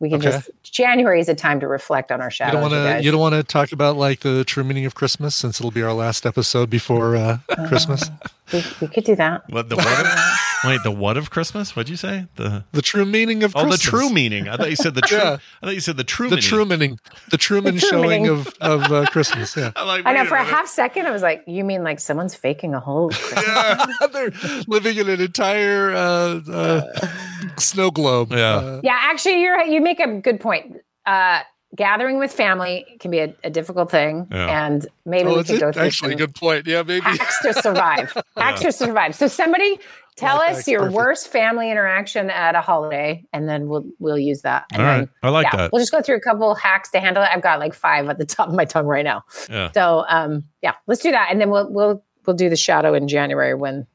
we 0.00 0.08
can 0.08 0.18
Okay. 0.20 0.30
just. 0.30 0.50
January 0.62 1.20
is 1.20 1.28
a 1.28 1.34
time 1.34 1.60
to 1.60 1.68
reflect 1.68 2.10
on 2.10 2.22
our 2.22 2.30
shadow. 2.30 2.52
You 2.56 2.62
don't 2.62 2.70
want 2.72 2.98
to. 3.00 3.04
You 3.04 3.10
don't 3.10 3.20
want 3.20 3.34
to 3.34 3.42
talk 3.42 3.72
about 3.72 3.96
like 3.98 4.20
the 4.20 4.44
true 4.44 4.64
meaning 4.64 4.86
of 4.86 4.94
Christmas, 4.94 5.36
since 5.36 5.60
it'll 5.60 5.70
be 5.70 5.82
our 5.82 5.92
last 5.92 6.24
episode 6.24 6.70
before 6.70 7.16
uh, 7.16 7.38
Christmas. 7.68 8.08
we, 8.50 8.64
we 8.80 8.88
could 8.88 9.04
do 9.04 9.14
that. 9.16 9.42
What 9.50 9.68
the 9.68 9.76
what 9.76 9.86
of, 10.06 10.38
wait, 10.64 10.80
the 10.82 10.90
what 10.90 11.16
of 11.16 11.30
Christmas? 11.30 11.74
What'd 11.76 11.88
you 11.88 11.96
say? 11.96 12.26
The 12.36 12.64
The 12.72 12.82
true 12.82 13.04
meaning 13.04 13.42
of 13.42 13.54
Oh, 13.56 13.60
Christmas. 13.62 13.82
the 13.84 13.90
true 13.90 14.10
meaning. 14.10 14.48
I 14.48 14.56
thought 14.56 14.70
you 14.70 14.76
said 14.76 14.94
the 14.94 15.00
true 15.12 15.18
Yeah. 15.18 15.38
I 15.62 15.66
thought 15.66 15.74
you 15.74 15.80
said 15.80 15.96
the 15.96 16.04
true 16.04 16.28
the 16.28 16.36
meaning. 16.36 16.48
true 16.48 16.64
meaning, 16.64 16.98
the 17.30 17.36
Truman 17.38 17.74
The 17.74 17.80
true 17.80 17.88
showing 17.90 18.22
meaning. 18.22 18.28
of 18.28 18.48
of 18.60 18.82
uh, 18.92 19.06
Christmas. 19.06 19.56
Yeah, 19.56 19.72
I'm 19.76 19.86
like, 19.86 20.06
I 20.06 20.12
know 20.12 20.24
for 20.24 20.36
a 20.36 20.38
minute. 20.40 20.54
half 20.54 20.68
second 20.68 21.06
I 21.06 21.10
was 21.10 21.22
like, 21.22 21.44
you 21.46 21.64
mean 21.64 21.82
like 21.84 22.00
someone's 22.00 22.34
faking 22.34 22.74
a 22.74 22.80
whole 22.80 23.10
Christmas? 23.12 24.12
they're 24.12 24.32
living 24.66 24.96
in 24.98 25.08
an 25.08 25.20
entire 25.20 25.92
uh, 25.92 26.40
uh, 26.50 27.08
snow 27.56 27.90
globe. 27.90 28.32
Yeah. 28.32 28.56
Uh, 28.56 28.80
Yeah, 28.82 28.96
actually, 29.00 29.40
you're 29.42 29.60
you 29.64 29.80
make 29.80 30.00
a 30.00 30.20
good 30.20 30.40
point. 30.40 30.76
Uh, 31.06 31.40
gathering 31.76 32.18
with 32.18 32.32
family 32.32 32.84
can 32.98 33.10
be 33.10 33.18
a, 33.18 33.34
a 33.44 33.50
difficult 33.50 33.90
thing, 33.90 34.26
Yeah. 34.30 34.66
and 34.66 34.86
maybe 35.04 35.28
oh, 35.28 35.36
we 35.36 35.44
could 35.44 35.60
go 35.60 35.70
through 35.72 35.82
actually 35.82 36.14
a 36.14 36.16
good 36.16 36.34
point. 36.34 36.66
Yeah, 36.66 36.82
maybe. 36.82 37.02
hacks 37.04 37.38
to 37.42 37.52
survive. 37.54 38.16
Hacks 38.36 38.60
to 38.62 38.72
survive. 38.72 39.14
So 39.14 39.26
somebody 39.28 39.78
tell 40.18 40.40
us 40.40 40.66
your 40.68 40.80
perfect. 40.80 40.96
worst 40.96 41.28
family 41.28 41.70
interaction 41.70 42.30
at 42.30 42.54
a 42.54 42.60
holiday, 42.60 43.24
and 43.32 43.48
then 43.48 43.68
we'll 43.68 43.84
we'll 43.98 44.18
use 44.18 44.42
that. 44.42 44.66
And 44.72 44.82
All 44.82 44.88
then, 44.88 44.98
right. 45.00 45.08
I 45.22 45.28
like 45.30 45.46
yeah, 45.52 45.56
that. 45.56 45.72
We'll 45.72 45.80
just 45.80 45.92
go 45.92 46.02
through 46.02 46.16
a 46.16 46.20
couple 46.20 46.54
hacks 46.54 46.90
to 46.90 47.00
handle 47.00 47.22
it. 47.22 47.30
I've 47.32 47.42
got 47.42 47.58
like 47.60 47.74
five 47.74 48.08
at 48.08 48.18
the 48.18 48.26
top 48.26 48.48
of 48.48 48.54
my 48.54 48.64
tongue 48.64 48.86
right 48.86 49.04
now. 49.04 49.24
Yeah. 49.48 49.70
So 49.72 50.04
um, 50.08 50.44
yeah, 50.62 50.74
let's 50.86 51.00
do 51.02 51.10
that, 51.12 51.28
and 51.30 51.40
then 51.40 51.50
we'll 51.50 51.72
we'll 51.72 52.04
we'll 52.26 52.36
do 52.36 52.48
the 52.50 52.56
shadow 52.56 52.94
in 52.94 53.08
January 53.08 53.54
when 53.54 53.86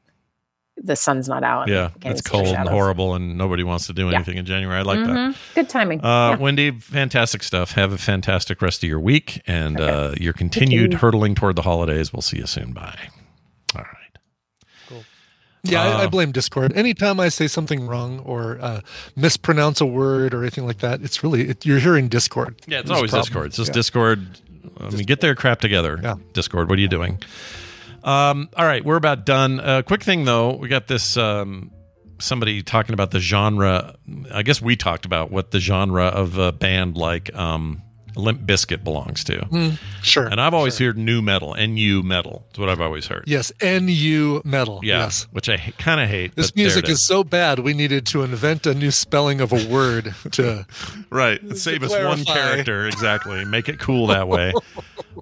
the 0.76 0.96
sun's 0.96 1.28
not 1.28 1.44
out. 1.44 1.68
Yeah, 1.68 1.90
it's 2.02 2.20
cold 2.20 2.48
and 2.48 2.68
horrible, 2.68 3.14
and 3.14 3.38
nobody 3.38 3.62
wants 3.62 3.86
to 3.86 3.92
do 3.92 4.08
Yeah. 4.08 4.16
anything 4.16 4.38
in 4.38 4.44
January. 4.44 4.78
I 4.80 4.82
like 4.82 4.98
Mhm. 4.98 5.36
Good 5.54 5.68
timing. 5.68 6.00
Uh, 6.04 6.30
Yeah. 6.30 6.36
Wendi, 6.38 6.82
fantastic 6.82 7.44
stuff. 7.44 7.72
Have 7.72 7.92
a 7.92 7.98
fantastic 7.98 8.60
rest 8.60 8.82
of 8.82 8.88
your 8.88 8.98
week 8.98 9.40
and 9.46 9.80
uh, 9.80 10.14
your 10.20 10.32
continued 10.32 10.94
hurtling 10.94 11.36
toward 11.36 11.54
the 11.54 11.62
holidays. 11.62 12.12
We'll 12.12 12.22
see 12.22 12.38
you 12.38 12.46
soon. 12.46 12.72
Bye. 12.72 12.98
Yeah, 15.64 15.82
I, 15.82 15.86
I 16.02 16.04
Uh, 16.04 16.08
blame 16.08 16.30
Discord. 16.32 16.72
Anytime 16.76 17.18
I 17.18 17.28
say 17.30 17.46
something 17.48 17.86
wrong 17.86 18.20
or 18.20 18.58
uh, 18.60 18.80
mispronounce 19.16 19.80
a 19.80 19.86
word 19.86 20.34
or 20.34 20.42
anything 20.42 20.66
like 20.66 20.78
that, 20.78 21.02
it's 21.02 21.22
really 21.24 21.48
it, 21.48 21.64
you're 21.66 21.78
hearing 21.80 22.08
Discord. 22.08 22.60
Yeah, 22.66 22.80
it's 22.80 22.90
always. 22.90 23.10
Discord. 23.10 23.46
It's 23.46 23.56
just 23.56 23.70
Yeah. 23.70 23.74
Discord. 23.74 24.26
I 24.78 24.90
mean, 24.90 25.04
get 25.04 25.20
their 25.20 25.34
crap 25.34 25.60
together. 25.60 25.98
Yeah. 26.02 26.16
Discord, 26.32 26.68
what 26.68 26.78
are 26.78 26.82
you 26.82 26.88
doing? 26.88 27.18
Um, 28.02 28.48
all 28.56 28.66
right, 28.66 28.84
we're 28.84 28.96
about 28.96 29.24
done. 29.24 29.60
Uh, 29.60 29.82
quick 29.82 30.02
thing 30.02 30.24
though, 30.24 30.56
we 30.56 30.68
got 30.68 30.86
this 30.88 31.16
um, 31.16 31.70
somebody 32.18 32.62
talking 32.62 32.92
about 32.92 33.10
the 33.12 33.20
genre. 33.20 33.94
I 34.32 34.42
guess 34.42 34.60
we 34.60 34.76
talked 34.76 35.06
about 35.06 35.30
what 35.30 35.50
the 35.52 35.60
genre 35.60 36.06
of 36.06 36.36
a 36.36 36.52
band 36.52 36.96
like 36.96 37.34
um, 37.34 37.82
Limp 38.16 38.42
Bizkit 38.42 38.84
belongs 38.84 39.24
to. 39.24 39.38
Mm, 39.46 39.78
sure. 40.02 40.26
And 40.26 40.40
I've 40.40 40.54
always 40.54 40.78
heard 40.78 40.96
new 40.96 41.20
metal, 41.22 41.54
NU 41.58 42.02
metal. 42.02 42.44
That's 42.48 42.58
what 42.58 42.68
I've 42.68 42.80
always 42.80 43.06
heard. 43.06 43.24
Yes, 43.26 43.52
NU 43.62 44.40
metal. 44.44 44.80
Yeah, 44.82 45.00
Yes. 45.04 45.26
which 45.32 45.48
I 45.48 45.56
kind 45.78 46.00
of 46.00 46.08
hate. 46.08 46.36
This 46.36 46.54
music 46.54 46.84
it 46.84 46.90
is 46.90 47.04
so 47.04 47.24
bad 47.24 47.58
we 47.60 47.74
needed 47.74 48.06
to 48.08 48.22
invent 48.22 48.66
a 48.66 48.74
new 48.74 48.90
spelling 48.90 49.40
of 49.40 49.52
a 49.52 49.66
word 49.68 50.14
to 50.32 50.66
right. 51.10 51.40
Save 51.56 51.82
us 51.82 51.90
one 51.92 52.24
character 52.24 52.86
exactly. 52.86 53.44
Make 53.44 53.68
it 53.68 53.78
cool 53.78 54.06
that 54.08 54.28
way. 54.28 54.52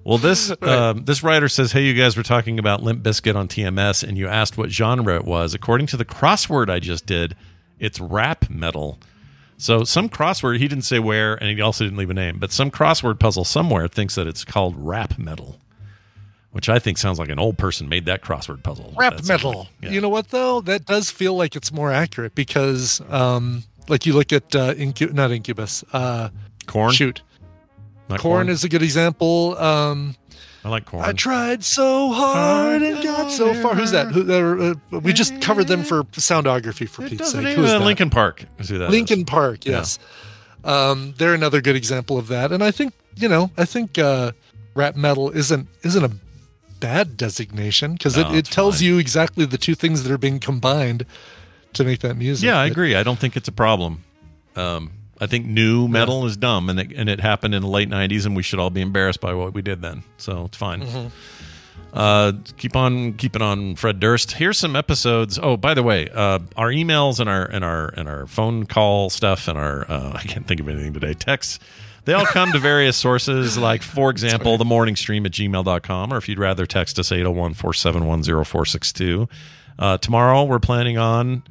Well, 0.05 0.17
this 0.17 0.51
um, 0.61 1.05
this 1.05 1.23
writer 1.23 1.47
says, 1.47 1.71
"Hey, 1.71 1.83
you 1.83 1.93
guys 1.93 2.17
were 2.17 2.23
talking 2.23 2.59
about 2.59 2.81
Limp 2.83 3.03
Bizkit 3.03 3.35
on 3.35 3.47
TMS, 3.47 4.03
and 4.05 4.17
you 4.17 4.27
asked 4.27 4.57
what 4.57 4.69
genre 4.69 5.15
it 5.15 5.23
was. 5.23 5.53
According 5.53 5.87
to 5.87 5.97
the 5.97 6.03
crossword 6.03 6.69
I 6.69 6.79
just 6.79 7.05
did, 7.05 7.35
it's 7.79 8.01
rap 8.01 8.49
metal. 8.49 8.99
So 9.57 9.83
some 9.83 10.09
crossword 10.09 10.57
he 10.59 10.67
didn't 10.67 10.83
say 10.83 10.99
where, 10.99 11.35
and 11.35 11.49
he 11.49 11.61
also 11.61 11.83
didn't 11.85 11.97
leave 11.97 12.09
a 12.09 12.13
name, 12.13 12.37
but 12.39 12.51
some 12.51 12.69
crossword 12.71 13.19
puzzle 13.19 13.45
somewhere 13.45 13.87
thinks 13.87 14.15
that 14.15 14.27
it's 14.27 14.43
called 14.43 14.75
rap 14.77 15.17
metal." 15.17 15.59
Which 16.51 16.69
I 16.69 16.77
think 16.77 16.99
sounds 16.99 17.17
like 17.17 17.29
an 17.29 17.39
old 17.39 17.57
person 17.57 17.89
made 17.89 18.05
that 18.05 18.21
crossword 18.21 18.61
puzzle. 18.61 18.93
rap 18.95 19.25
metal. 19.25 19.69
yeah. 19.81 19.89
You 19.89 20.01
know 20.01 20.09
what 20.09 20.29
though? 20.29 20.61
That 20.61 20.85
does 20.85 21.09
feel 21.09 21.35
like 21.35 21.55
it's 21.55 21.71
more 21.71 21.91
accurate 21.91 22.35
because 22.35 23.01
um 23.09 23.63
like 23.87 24.05
you 24.05 24.13
look 24.13 24.31
at 24.31 24.55
uh 24.55 24.75
Incu- 24.75 25.13
not 25.13 25.31
incubus, 25.31 25.83
uh 25.93 26.29
Korn? 26.67 26.93
Shoot. 26.93 27.23
Korn, 28.07 28.19
Korn? 28.19 28.49
is 28.49 28.63
a 28.63 28.69
good 28.69 28.83
example. 28.83 29.57
Um 29.57 30.15
I 30.65 30.69
like 30.69 30.85
Korn. 30.85 31.03
I 31.03 31.11
tried 31.11 31.63
so 31.63 32.11
hard 32.13 32.81
and 32.81 33.03
got 33.03 33.29
so 33.31 33.53
far. 33.55 33.75
Who's 33.75 33.91
that? 33.91 34.11
Who, 34.11 34.31
uh, 34.31 34.73
uh, 34.93 34.99
we 34.99 35.11
just 35.11 35.41
covered 35.41 35.67
them 35.67 35.83
for 35.83 36.03
soundography 36.13 36.87
for 36.87 37.07
Pete's 37.07 37.31
sake. 37.31 37.41
even- 37.41 37.55
Who's 37.55 37.71
that? 37.71 37.81
Linkin 37.81 38.09
Park 38.09 38.45
is 38.59 38.69
who 38.69 38.77
that 38.77 38.85
is. 38.85 38.91
Linkin 38.91 39.25
Park, 39.25 39.65
Yeah. 39.65 39.77
yes. 39.79 39.99
Um, 40.63 41.13
they're 41.17 41.33
another 41.33 41.59
good 41.59 41.75
example 41.75 42.17
of 42.17 42.27
that, 42.29 42.51
and 42.53 42.63
I 42.63 42.71
think 42.71 42.93
you 43.17 43.27
know, 43.27 43.51
I 43.57 43.65
think 43.65 43.97
uh, 43.99 44.31
rap 44.73 44.95
metal 44.95 45.29
isn't 45.31 45.67
isn't 45.83 46.03
a 46.03 46.11
bad 46.79 47.17
designation 47.17 47.93
because 47.93 48.15
No, 48.17 48.29
it, 48.29 48.33
it 48.33 48.37
it's 48.39 48.49
tells 48.49 48.81
you 48.81 48.97
exactly 48.97 49.45
the 49.45 49.57
two 49.57 49.75
things 49.75 50.03
that 50.03 50.11
are 50.11 50.17
being 50.17 50.39
combined 50.39 51.05
to 51.73 51.83
make 51.83 51.99
that 51.99 52.15
music. 52.17 52.45
Yeah, 52.47 52.57
I 52.57 52.65
agree. 52.67 52.95
I 52.95 53.03
don't 53.03 53.19
think 53.19 53.35
it's 53.35 53.47
a 53.49 53.51
problem. 53.53 54.03
Um, 54.55 54.91
I 55.21 55.27
think 55.27 55.45
new 55.45 55.87
metal 55.87 56.25
is 56.25 56.35
dumb, 56.37 56.69
and 56.69 56.79
it, 56.79 56.91
and 56.95 57.07
it 57.09 57.19
happened 57.19 57.53
in 57.55 57.61
the 57.61 57.67
late 57.67 57.89
'90s, 57.89 58.25
and 58.25 58.35
we 58.35 58.43
should 58.43 58.59
all 58.59 58.69
be 58.69 58.81
embarrassed 58.81 59.21
by 59.21 59.33
what 59.33 59.53
we 59.53 59.61
did 59.61 59.81
then. 59.81 60.03
So 60.17 60.45
it's 60.45 60.57
fine. 60.57 60.81
Mhm. 60.81 61.11
Uh, 61.93 62.31
keep 62.57 62.75
on 62.75 63.13
keeping 63.13 63.41
on, 63.43 63.75
Fred 63.75 63.99
Durst. 63.99 64.31
Here's 64.33 64.57
some 64.57 64.75
episodes. 64.75 65.37
Oh, 65.41 65.55
by 65.57 65.75
the 65.75 65.83
way, 65.83 66.09
uh, 66.09 66.39
our 66.57 66.69
emails 66.69 67.19
and 67.19 67.29
our 67.29 67.45
and 67.45 67.63
our 67.63 67.89
and 67.95 68.09
our 68.09 68.25
phone 68.25 68.65
call 68.65 69.11
stuff 69.11 69.47
and 69.47 69.57
our 69.59 69.85
uh, 69.89 70.11
I 70.15 70.23
can't 70.23 70.47
think 70.47 70.59
of 70.59 70.67
anything 70.67 70.93
today. 70.93 71.13
Texts. 71.13 71.59
They 72.05 72.13
all 72.13 72.25
come 72.25 72.51
to 72.51 72.59
various 72.73 72.97
sources, 72.97 73.57
like, 73.57 73.81
for 73.81 74.09
example, 74.09 74.57
the 74.57 74.65
morning 74.65 74.97
stream 74.97 75.25
at 75.25 75.31
gmail.com, 75.31 76.11
or 76.13 76.17
if 76.17 76.27
you'd 76.27 76.37
rather 76.39 76.65
text 76.65 76.99
us 76.99 77.13
801 77.13 77.53
471 77.53 78.23
0462. 78.23 79.29
Uh, 79.79 79.97
tomorrow, 79.99 80.43
we're 80.43 80.59
planning 80.59 80.97
on 80.97 81.43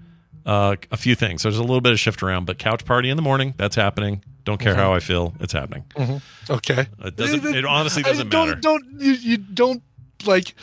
uh, 0.47 0.77
a 0.90 0.97
few 0.97 1.14
things. 1.14 1.43
There's 1.43 1.59
a 1.59 1.62
little 1.62 1.81
bit 1.81 1.93
of 1.93 2.01
shift 2.01 2.23
around, 2.23 2.44
but 2.47 2.59
couch 2.59 2.85
party 2.85 3.10
in 3.10 3.16
the 3.16 3.23
morning, 3.23 3.55
that's 3.56 3.77
happening. 3.77 4.23
Don't 4.44 4.59
care 4.59 4.74
Mhm. 4.74 4.78
how 4.78 4.93
I 4.93 4.98
feel, 5.01 5.35
it's 5.40 5.52
happening. 5.52 5.85
Mhm. 5.97 6.20
Okay. 6.51 6.86
It 7.05 7.16
doesn't. 7.16 7.44
It 7.55 7.64
honestly 7.64 8.02
doesn't 8.02 8.28
don't, 8.28 8.48
matter. 8.48 8.60
Don't 8.60 8.85
you, 9.01 9.12
you 9.12 9.36
don't 9.36 9.82
like? 10.27 10.55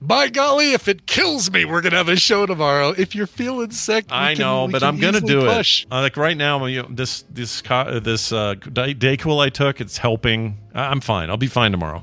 By 0.00 0.28
golly, 0.30 0.72
if 0.72 0.88
it 0.88 1.06
kills 1.06 1.50
me, 1.52 1.64
we're 1.64 1.80
gonna 1.80 1.96
have 1.96 2.08
a 2.08 2.16
show 2.16 2.44
tomorrow. 2.46 2.88
If 2.96 3.14
you're 3.14 3.28
feeling 3.28 3.70
sick, 3.70 4.06
I 4.10 4.34
can- 4.34 4.40
know, 4.40 4.66
but 4.68 4.82
I'm 4.82 4.98
gonna 4.98 5.20
do 5.20 5.42
push. 5.46 5.82
it. 5.84 5.92
Uh, 5.92 6.00
like 6.00 6.16
right 6.16 6.36
now, 6.36 6.64
you 6.66 6.82
know, 6.82 6.88
this 6.90 7.22
this 7.30 7.62
co- 7.62 7.76
uh, 7.76 8.00
this 8.00 8.32
uh, 8.32 8.54
day 8.54 8.94
Dayquil 8.94 9.38
I 9.40 9.48
took, 9.50 9.80
it's 9.80 9.98
helping. 9.98 10.58
I- 10.74 10.86
I'm 10.86 11.00
fine. 11.00 11.30
I'll 11.30 11.36
be 11.36 11.46
fine 11.46 11.70
tomorrow. 11.70 12.02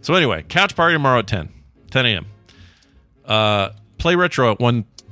So 0.00 0.14
anyway, 0.14 0.44
couch 0.48 0.74
party 0.74 0.94
tomorrow 0.94 1.18
at 1.18 1.26
10, 1.26 1.50
10 1.90 2.06
a.m. 2.06 2.26
Uh, 3.26 3.70
play 3.98 4.14
retro 4.14 4.52
at 4.52 4.58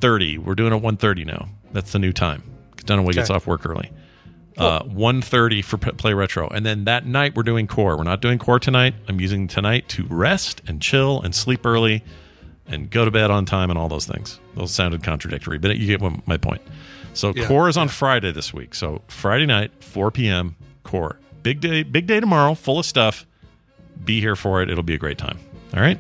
1.30. 0.03 0.39
We're 0.39 0.55
doing 0.55 0.73
it 0.73 0.83
1.30 0.83 1.27
now. 1.27 1.49
That's 1.73 1.93
the 1.93 1.99
new 1.99 2.13
time. 2.13 2.43
Because 2.71 2.85
Dunaway 2.85 3.13
gets 3.13 3.31
off 3.31 3.47
work 3.47 3.65
early. 3.67 3.91
Uh, 4.59 4.83
1.30 4.83 5.65
for 5.65 5.79
play 5.79 6.13
retro, 6.13 6.47
and 6.49 6.65
then 6.67 6.85
that 6.85 7.07
night 7.07 7.35
we're 7.35 7.43
doing 7.43 7.67
core. 7.67 7.97
We're 7.97 8.03
not 8.05 8.21
doing 8.21 8.39
core 8.39 8.59
tonight. 8.59 8.95
I'm 9.09 9.19
using 9.19 9.49
tonight 9.49 9.89
to 9.91 10.05
rest 10.11 10.61
and 10.67 10.81
chill 10.81 11.23
and 11.23 11.35
sleep 11.35 11.65
early 11.65 12.05
and 12.67 12.91
go 12.91 13.07
to 13.07 13.11
bed 13.11 13.31
on 13.31 13.47
time 13.47 13.71
and 13.71 13.79
all 13.79 13.89
those 13.89 14.05
things. 14.05 14.39
Those 14.55 14.71
sounded 14.71 15.03
contradictory, 15.03 15.59
but 15.59 15.79
you 15.79 15.87
get 15.87 16.27
my 16.27 16.37
point. 16.37 16.61
So 17.15 17.33
Yeah, 17.35 17.47
core 17.47 17.69
is 17.71 17.79
on 17.79 17.89
Friday 17.89 18.31
this 18.31 18.53
week. 18.53 18.75
So 18.75 19.01
Friday 19.09 19.47
night, 19.47 19.71
4 19.83 20.11
p.m. 20.11 20.55
core. 20.83 21.19
Big 21.43 21.61
day, 21.61 21.83
big 21.83 22.07
day 22.07 22.21
tomorrow, 22.21 22.55
full 22.55 22.79
of 22.79 22.85
stuff. 22.87 23.27
Be 24.05 24.21
here 24.21 24.37
for 24.37 24.63
it. 24.63 24.69
It'll 24.69 24.83
be 24.85 24.95
a 24.95 24.99
great 24.99 25.19
time. 25.19 25.39
All 25.75 25.81
right. 25.81 25.99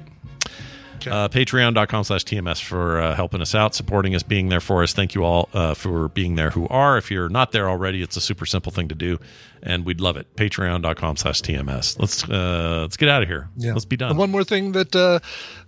Uh, 1.06 1.28
Patreon.com 1.28 2.04
slash 2.04 2.24
TMS 2.24 2.62
for 2.62 3.00
uh, 3.00 3.14
helping 3.14 3.40
us 3.40 3.54
out, 3.54 3.74
supporting 3.74 4.14
us, 4.14 4.22
being 4.22 4.48
there 4.48 4.60
for 4.60 4.82
us. 4.82 4.92
Thank 4.92 5.14
you 5.14 5.24
all 5.24 5.48
uh, 5.52 5.74
for 5.74 6.08
being 6.08 6.36
there 6.36 6.50
who 6.50 6.68
are. 6.68 6.96
If 6.98 7.10
you're 7.10 7.28
not 7.28 7.52
there 7.52 7.68
already, 7.68 8.02
it's 8.02 8.16
a 8.16 8.20
super 8.20 8.46
simple 8.46 8.72
thing 8.72 8.88
to 8.88 8.94
do, 8.94 9.18
and 9.62 9.84
we'd 9.84 10.00
love 10.00 10.16
it. 10.16 10.34
Patreon.com 10.36 11.16
slash 11.16 11.40
TMS. 11.42 11.98
Let's 11.98 12.28
uh, 12.28 12.80
let's 12.82 12.96
get 12.96 13.08
out 13.08 13.22
of 13.22 13.28
here. 13.28 13.48
Yeah. 13.56 13.72
Let's 13.72 13.84
be 13.84 13.96
done. 13.96 14.10
And 14.10 14.18
one 14.18 14.30
more 14.30 14.44
thing 14.44 14.72
that 14.72 14.94
uh, 14.94 15.20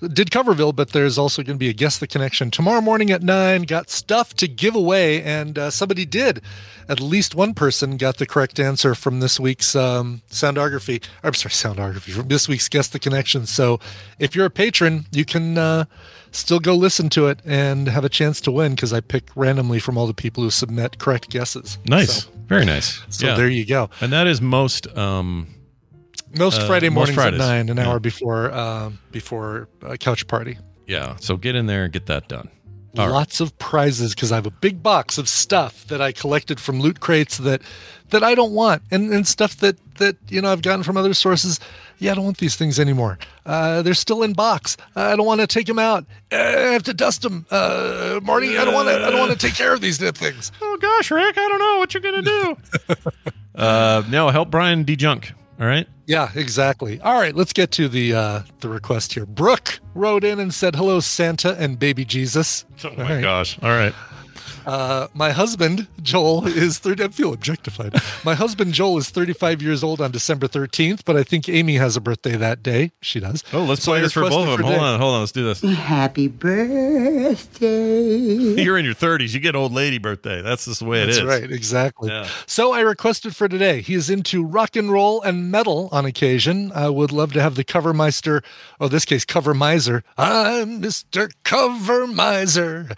did 0.09 0.31
Coverville, 0.31 0.75
but 0.75 0.91
there's 0.91 1.19
also 1.19 1.43
going 1.43 1.57
to 1.57 1.59
be 1.59 1.69
a 1.69 1.73
guest 1.73 2.01
the 2.01 2.07
connection 2.07 2.51
tomorrow 2.51 2.81
morning 2.81 3.11
at 3.11 3.23
nine. 3.23 3.63
Got 3.63 3.91
stuff 3.91 4.35
to 4.35 4.49
give 4.49 4.75
away, 4.75 5.23
and 5.23 5.59
uh, 5.59 5.71
somebody 5.71 6.05
did. 6.05 6.41
At 6.89 7.01
least 7.01 7.35
one 7.35 7.55
person 7.55 7.97
got 7.97 8.19
the 8.19 8.27
correct 8.27 8.61
answer 8.61 8.95
from 8.95 9.21
this 9.21 9.41
week's 9.41 9.75
um, 9.75 10.23
soundography. 10.31 11.03
I'm 11.23 11.35
sorry, 11.35 11.53
soundography 11.53 12.13
from 12.13 12.29
this 12.29 12.49
week's 12.49 12.69
guest 12.69 12.93
the 12.93 12.99
connection. 12.99 13.47
So 13.47 13.81
if 14.19 14.35
you're 14.35 14.47
a 14.47 14.51
patron, 14.51 15.07
you 15.11 15.25
can 15.25 15.57
uh, 15.57 15.85
still 16.31 16.61
go 16.61 16.75
listen 16.75 17.09
to 17.11 17.27
it 17.29 17.41
and 17.45 17.89
have 17.89 18.05
a 18.05 18.09
chance 18.09 18.41
to 18.43 18.51
win 18.51 18.75
because 18.75 18.93
I 18.93 19.01
pick 19.01 19.25
randomly 19.35 19.79
from 19.79 19.97
all 19.97 20.07
the 20.07 20.15
people 20.15 20.43
who 20.43 20.51
submit 20.51 20.99
correct 20.99 21.31
guesses. 21.31 21.79
Nice. 21.87 22.25
So, 22.25 22.31
Very 22.47 22.65
nice. 22.65 23.01
so 23.09 23.37
there 23.37 23.49
you 23.49 23.65
go. 23.67 23.91
And 24.01 24.13
that 24.13 24.27
is 24.27 24.41
most 24.41 24.87
um, 24.97 25.49
Most 26.37 26.61
uh, 26.61 26.67
Friday 26.67 26.89
most 26.89 27.15
mornings 27.17 27.35
at 27.35 27.35
nine, 27.39 27.69
an 27.69 27.77
Yeah. 27.77 27.89
hour 27.89 28.01
before 28.01 28.53
um, 28.53 28.99
before 29.13 29.69
uh, 29.83 29.97
couch 29.97 30.27
party. 30.27 30.59
Yeah. 30.87 31.17
So 31.21 31.37
get 31.37 31.55
in 31.55 31.67
there 31.67 31.85
and 31.85 31.93
get 31.93 32.07
that 32.07 32.29
done. 32.29 32.49
All 32.99 33.07
right. 33.07 33.13
Lots 33.13 33.41
of 33.41 33.57
prizes 33.59 34.15
because 34.15 34.31
I 34.31 34.37
have 34.37 34.47
a 34.47 34.51
big 34.53 34.83
box 34.83 35.19
of 35.19 35.29
stuff 35.29 35.87
that 35.89 36.01
I 36.01 36.13
collected 36.13 36.61
from 36.61 36.81
loot 36.81 37.01
crates 37.01 37.39
that 37.39 37.63
that 38.11 38.23
I 38.23 38.35
don't 38.35 38.53
want, 38.53 38.83
and, 38.91 39.13
and 39.13 39.27
stuff 39.27 39.57
that 39.57 39.77
that 39.99 40.17
you 40.29 40.41
know 40.41 40.53
I've 40.53 40.63
gotten 40.63 40.83
from 40.83 40.97
other 40.97 41.15
sources. 41.15 41.61
Yeah, 41.99 42.13
I 42.13 42.15
don't 42.17 42.25
want 42.25 42.39
these 42.39 42.57
things 42.57 42.81
anymore. 42.81 43.19
Uh, 43.47 43.83
they're 43.83 43.95
still 43.95 44.23
in 44.23 44.33
box. 44.33 44.77
I 44.97 45.17
don't 45.17 45.27
want 45.27 45.41
to 45.41 45.47
take 45.47 45.67
them 45.67 45.79
out. 45.79 46.05
Uh, 46.33 46.37
I 46.37 46.73
have 46.73 46.83
to 46.85 46.95
dust 46.95 47.23
them. 47.23 47.47
Uh, 47.51 48.21
Marty, 48.23 48.59
I 48.59 48.65
don't 48.65 48.75
want 48.75 48.89
to. 48.89 48.95
I 48.95 49.11
don't 49.11 49.21
want 49.21 49.33
to 49.33 49.39
take 49.39 49.55
care 49.55 49.73
of 49.73 49.81
these 49.81 49.99
things. 49.99 50.53
Oh 50.61 50.79
gosh, 50.81 51.11
Rick, 51.11 51.39
I 51.39 51.49
don't 51.49 51.59
know 51.59 51.79
what 51.79 51.95
you're 51.95 52.03
gonna 52.03 52.23
do. 52.23 52.57
uh, 53.55 54.03
no, 54.09 54.29
help 54.31 54.51
Brian 54.51 54.85
dejunk. 54.85 55.33
All 55.61 55.67
right. 55.67 55.87
Yeah, 56.07 56.31
exactly. 56.35 57.01
All 57.01 57.19
right, 57.19 57.35
let's 57.35 57.53
get 57.53 57.71
to 57.73 57.89
the 57.89 58.15
uh, 58.15 58.43
the 58.61 58.69
request 58.69 59.15
here. 59.15 59.25
Brooke 59.25 59.79
wrote 59.95 60.25
in 60.25 60.41
and 60.41 60.53
said, 60.53 60.77
"Hello, 60.77 61.01
Santa 61.01 61.57
and 61.59 61.79
baby 61.79 62.05
Jesus." 62.05 62.65
Oh 62.85 62.91
my 62.97 63.21
gosh. 63.21 63.59
All 63.63 63.71
right. 63.71 63.95
Uh, 64.67 65.09
my 65.15 65.31
husband 65.33 65.87
Joel 66.03 66.47
is 66.47 66.79
thirty. 66.79 67.05
I 67.05 67.09
feel 67.09 67.33
objectified. 67.33 67.95
My 68.25 68.35
husband 68.35 68.73
Joel 68.75 68.99
is 68.99 69.11
thirty-five 69.11 69.61
years 69.63 69.83
old 69.85 70.01
on 70.01 70.11
December 70.11 70.47
thirteenth, 70.49 71.05
but 71.05 71.17
I 71.17 71.23
think 71.23 71.49
Amy 71.49 71.75
has 71.77 71.97
a 71.97 72.01
birthday 72.01 72.37
that 72.37 72.63
day. 72.63 72.93
She 73.01 73.21
does. 73.21 73.43
Oh, 73.53 73.65
let's 73.65 73.83
So 73.83 73.93
I 73.93 73.97
play 73.97 74.03
this 74.03 74.13
for 74.13 74.23
both 74.23 74.33
of 74.33 74.57
them. 74.59 74.61
Hold 74.61 74.73
today- 74.75 74.79
on, 74.79 75.01
hold 75.01 75.15
on. 75.15 75.21
Let's 75.21 75.33
do 75.33 75.45
this. 75.45 75.61
Happy 75.63 76.29
birthday. 76.29 77.65
You're 78.63 78.79
in 78.79 78.85
your 78.85 78.95
30s. 78.95 79.35
You 79.35 79.41
get 79.41 79.55
old 79.57 79.73
lady 79.73 79.99
birthday. 79.99 80.43
That's 80.43 80.65
just 80.67 80.81
the 80.81 80.87
way 80.87 81.03
it 81.03 81.07
That's 81.07 81.19
is. 81.19 81.25
right, 81.25 81.51
exactly. 81.51 82.11
Yeah. 82.11 82.29
So 82.47 82.73
I 82.73 82.81
requested 82.81 83.35
for 83.37 83.49
today. 83.49 83.81
He 83.81 83.95
is 83.95 84.11
into 84.11 84.45
rock 84.45 84.77
and 84.77 84.91
roll 84.91 85.23
and 85.23 85.51
metal 85.51 85.89
on 85.93 86.05
occasion. 86.05 86.73
I 86.75 86.89
would 86.89 87.13
love 87.13 87.33
to 87.35 87.41
have 87.43 87.55
the 87.55 87.65
cover 87.65 87.93
meister, 87.93 88.43
or 88.81 88.89
this 88.89 89.05
case, 89.05 89.25
cover 89.25 89.55
miser. 89.55 90.03
I'm 90.17 90.81
Mr. 90.81 91.31
Cover 91.45 92.07
Miser. 92.07 92.89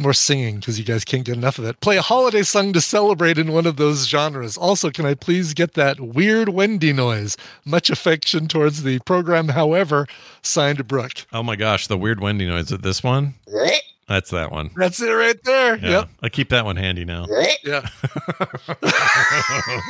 More 0.00 0.12
singing 0.12 0.60
because 0.60 0.78
you 0.78 0.84
guys 0.84 1.04
can't 1.04 1.24
get 1.24 1.36
enough 1.36 1.58
of 1.58 1.64
it. 1.64 1.80
Play 1.80 1.96
a 1.96 2.02
holiday 2.02 2.42
song 2.42 2.72
to 2.72 2.80
celebrate 2.80 3.36
in 3.36 3.52
one 3.52 3.66
of 3.66 3.76
those 3.76 4.06
genres. 4.06 4.56
Also, 4.56 4.90
can 4.90 5.04
I 5.04 5.14
please 5.14 5.54
get 5.54 5.74
that 5.74 5.98
weird 5.98 6.48
Wendi 6.48 6.94
noise? 6.94 7.36
Much 7.64 7.90
affection 7.90 8.46
towards 8.46 8.84
the 8.84 9.00
program, 9.00 9.48
however, 9.48 10.06
signed 10.40 10.86
Brooke. 10.86 11.26
Oh 11.32 11.42
my 11.42 11.56
gosh, 11.56 11.88
the 11.88 11.98
weird 11.98 12.20
Wendi 12.20 12.46
noise. 12.46 12.70
Is 12.70 12.78
this 12.78 13.02
one? 13.02 13.34
That's 14.08 14.30
that 14.30 14.50
one. 14.50 14.70
That's 14.74 15.02
it 15.02 15.10
right 15.10 15.36
there. 15.44 15.76
Yeah. 15.76 15.90
Yep. 15.90 16.08
I 16.22 16.28
keep 16.30 16.48
that 16.48 16.64
one 16.64 16.76
handy 16.76 17.04
now. 17.04 17.26
Yeah. 17.62 17.86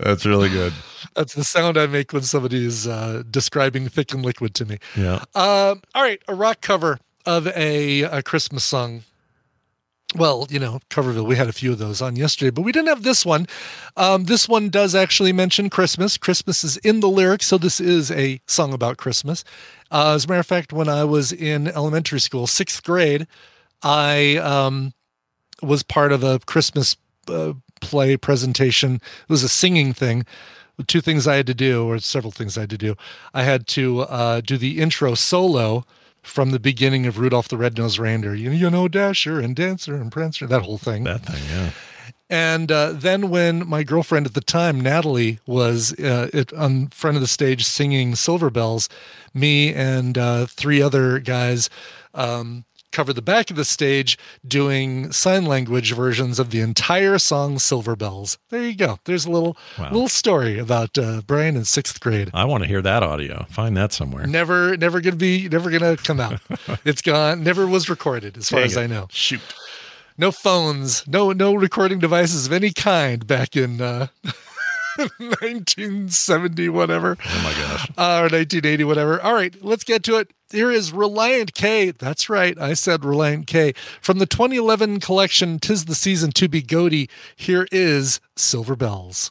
That's 0.00 0.24
really 0.24 0.48
good. 0.48 0.72
That's 1.16 1.34
the 1.34 1.42
sound 1.42 1.76
I 1.76 1.86
make 1.86 2.12
when 2.12 2.22
somebody 2.22 2.64
is 2.64 2.86
uh, 2.86 3.24
describing 3.28 3.88
thick 3.88 4.12
and 4.12 4.24
liquid 4.24 4.54
to 4.54 4.66
me. 4.66 4.78
Yeah. 4.96 5.24
Um, 5.34 5.82
all 5.94 6.02
right, 6.02 6.22
a 6.28 6.34
rock 6.34 6.60
cover 6.60 6.98
of 7.28 7.46
a, 7.48 8.02
a 8.04 8.22
Christmas 8.22 8.64
song. 8.64 9.02
Well, 10.16 10.46
you 10.48 10.58
know, 10.58 10.80
Coverville, 10.88 11.26
we 11.26 11.36
had 11.36 11.48
a 11.48 11.52
few 11.52 11.72
of 11.72 11.78
those 11.78 12.00
on 12.00 12.16
yesterday, 12.16 12.48
but 12.48 12.62
we 12.62 12.72
didn't 12.72 12.88
have 12.88 13.02
this 13.02 13.26
one. 13.26 13.46
Um, 13.98 14.24
this 14.24 14.48
one 14.48 14.70
does 14.70 14.94
actually 14.94 15.34
mention 15.34 15.68
Christmas. 15.68 16.16
Christmas 16.16 16.64
is 16.64 16.78
in 16.78 17.00
the 17.00 17.08
lyrics, 17.10 17.44
so 17.44 17.58
this 17.58 17.80
is 17.80 18.10
a 18.10 18.40
song 18.46 18.72
about 18.72 18.96
Christmas. 18.96 19.44
Uh, 19.90 20.14
as 20.14 20.24
a 20.24 20.28
matter 20.28 20.40
of 20.40 20.46
fact, 20.46 20.72
when 20.72 20.88
I 20.88 21.04
was 21.04 21.30
in 21.30 21.68
elementary 21.68 22.20
school, 22.20 22.46
sixth 22.46 22.82
grade, 22.82 23.26
I 23.82 24.38
um, 24.38 24.94
was 25.62 25.82
part 25.82 26.12
of 26.12 26.24
a 26.24 26.38
Christmas 26.38 26.96
uh, 27.28 27.52
play 27.82 28.16
presentation. 28.16 28.94
It 28.94 29.28
was 29.28 29.42
a 29.42 29.50
singing 29.50 29.92
thing. 29.92 30.24
Two 30.86 31.02
things 31.02 31.26
I 31.26 31.36
had 31.36 31.46
to 31.48 31.54
do, 31.54 31.86
or 31.86 31.98
several 31.98 32.30
things 32.30 32.56
I 32.56 32.62
had 32.62 32.70
to 32.70 32.78
do. 32.78 32.96
I 33.34 33.42
had 33.42 33.66
to 33.68 34.00
uh, 34.02 34.40
do 34.40 34.56
the 34.56 34.80
intro 34.80 35.14
solo 35.14 35.84
from 36.22 36.50
the 36.50 36.60
beginning 36.60 37.06
of 37.06 37.18
Rudolph 37.18 37.48
the 37.48 37.56
Red-Nosed 37.56 37.98
Reindeer. 37.98 38.34
You, 38.34 38.50
you 38.50 38.70
know, 38.70 38.88
Dasher 38.88 39.40
and 39.40 39.56
Dancer 39.56 39.94
and 39.94 40.12
Prancer, 40.12 40.46
that 40.46 40.62
whole 40.62 40.78
thing. 40.78 41.04
That 41.04 41.22
thing, 41.22 41.42
yeah. 41.50 41.70
And 42.30 42.70
uh, 42.70 42.92
then 42.92 43.30
when 43.30 43.66
my 43.66 43.82
girlfriend 43.82 44.26
at 44.26 44.34
the 44.34 44.42
time, 44.42 44.80
Natalie, 44.80 45.38
was 45.46 45.98
uh, 45.98 46.28
it, 46.34 46.52
on 46.52 46.88
front 46.88 47.16
of 47.16 47.22
the 47.22 47.26
stage 47.26 47.64
singing 47.64 48.14
Silver 48.14 48.50
Bells, 48.50 48.88
me 49.32 49.72
and 49.72 50.18
uh, 50.18 50.44
three 50.46 50.82
other 50.82 51.20
guys 51.20 51.70
um, 52.14 52.64
covered 52.90 53.14
the 53.14 53.22
back 53.22 53.50
of 53.50 53.56
the 53.56 53.64
stage 53.64 54.18
doing 54.46 55.12
sign 55.12 55.44
language 55.46 55.92
versions 55.94 56.38
of 56.38 56.50
the 56.50 56.60
entire 56.60 57.18
song 57.18 57.58
Silver 57.58 57.94
Bells. 57.96 58.38
There 58.50 58.62
you 58.64 58.74
go. 58.74 58.98
There's 59.04 59.26
a 59.26 59.30
little 59.30 59.56
Wow. 59.78 59.90
little 59.92 60.08
story 60.08 60.58
about 60.58 60.96
uh, 60.98 61.20
Brian 61.26 61.56
in 61.56 61.64
sixth 61.64 62.00
grade. 62.00 62.30
I 62.34 62.44
want 62.44 62.62
to 62.64 62.68
hear 62.68 62.82
that 62.82 63.02
audio. 63.02 63.46
Find 63.50 63.76
that 63.76 63.92
somewhere. 63.92 64.26
Never, 64.26 64.76
never 64.76 65.00
gonna 65.00 65.16
be, 65.16 65.48
never 65.48 65.70
gonna 65.70 65.96
come 65.96 66.18
out. 66.20 66.40
it's 66.84 67.02
gone. 67.02 67.42
Never 67.44 67.66
was 67.66 67.88
recorded, 67.88 68.36
as 68.36 68.48
far 68.50 68.60
Dang 68.60 68.66
as 68.70 68.76
it. 68.76 68.80
I 68.82 68.86
know. 68.86 69.06
Shoot. 69.10 69.40
No 70.20 70.32
phones, 70.32 71.06
no 71.06 71.30
no 71.32 71.54
recording 71.54 72.00
devices 72.00 72.46
of 72.46 72.52
any 72.52 72.72
kind 72.72 73.24
back 73.24 73.54
in 73.56 73.80
uh, 73.80 74.08
1970, 74.98 76.68
whatever. 76.68 77.16
Oh 77.24 77.42
my 77.42 77.52
gosh. 77.52 77.88
Uh, 77.96 78.18
or 78.18 78.28
1980, 78.28 78.84
whatever. 78.84 79.20
All 79.20 79.34
right, 79.34 79.54
let's 79.62 79.84
get 79.84 80.02
to 80.04 80.16
it. 80.16 80.32
Here 80.50 80.70
is 80.70 80.92
Relient 80.92 81.52
K. 81.52 81.90
That's 81.90 82.30
right. 82.30 82.58
I 82.58 82.74
said 82.74 83.02
Relient 83.02 83.46
K. 83.46 83.74
From 84.00 84.18
the 84.18 84.26
2011 84.26 85.00
collection, 85.00 85.58
Tis 85.58 85.84
the 85.84 85.94
Season 85.94 86.32
to 86.32 86.48
Be 86.48 86.62
Goaty. 86.62 87.08
Here 87.36 87.66
is 87.70 88.20
Silver 88.34 88.74
Bells. 88.74 89.30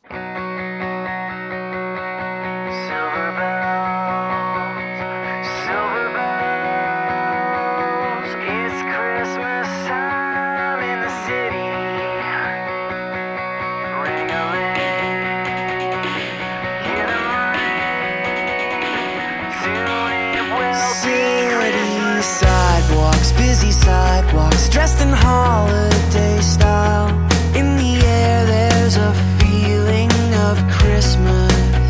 Busy 23.59 23.71
sidewalks, 23.71 24.69
dressed 24.69 25.01
in 25.01 25.09
holiday 25.09 26.39
style. 26.41 27.09
In 27.55 27.75
the 27.75 27.93
air, 28.05 28.45
there's 28.45 28.97
a 28.97 29.11
feeling 29.39 30.11
of 30.47 30.55
Christmas. 30.69 31.89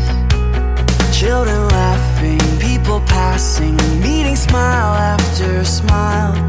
Children 1.12 1.60
laughing, 1.68 2.40
people 2.58 3.00
passing, 3.00 3.76
meeting 4.00 4.36
smile 4.36 4.94
after 4.94 5.62
smile. 5.62 6.47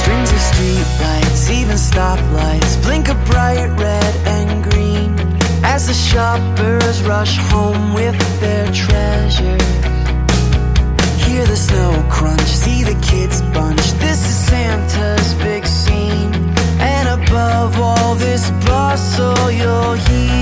Strings 0.00 0.30
of 0.32 0.42
streetlights, 0.50 1.50
even 1.50 1.76
stoplights, 1.76 2.82
blink 2.82 3.08
a 3.08 3.14
bright 3.30 3.68
red 3.78 4.14
and 4.26 4.64
green 4.70 5.14
as 5.64 5.86
the 5.86 5.94
shoppers 5.94 7.02
rush 7.02 7.38
home 7.50 7.94
with 7.94 8.18
their 8.40 8.66
treasures. 8.72 9.62
Hear 11.24 11.44
the 11.46 11.56
snow 11.56 11.92
crunch, 12.10 12.40
see 12.42 12.82
the 12.84 12.98
kids 13.00 13.40
bunch. 13.54 13.82
This 14.04 14.20
is 14.28 14.36
Santa's 14.48 15.34
big 15.34 15.66
scene, 15.66 16.34
and 16.78 17.22
above 17.22 17.78
all 17.78 18.14
this 18.14 18.50
bustle, 18.66 19.50
you'll 19.50 19.94
hear 19.94 20.41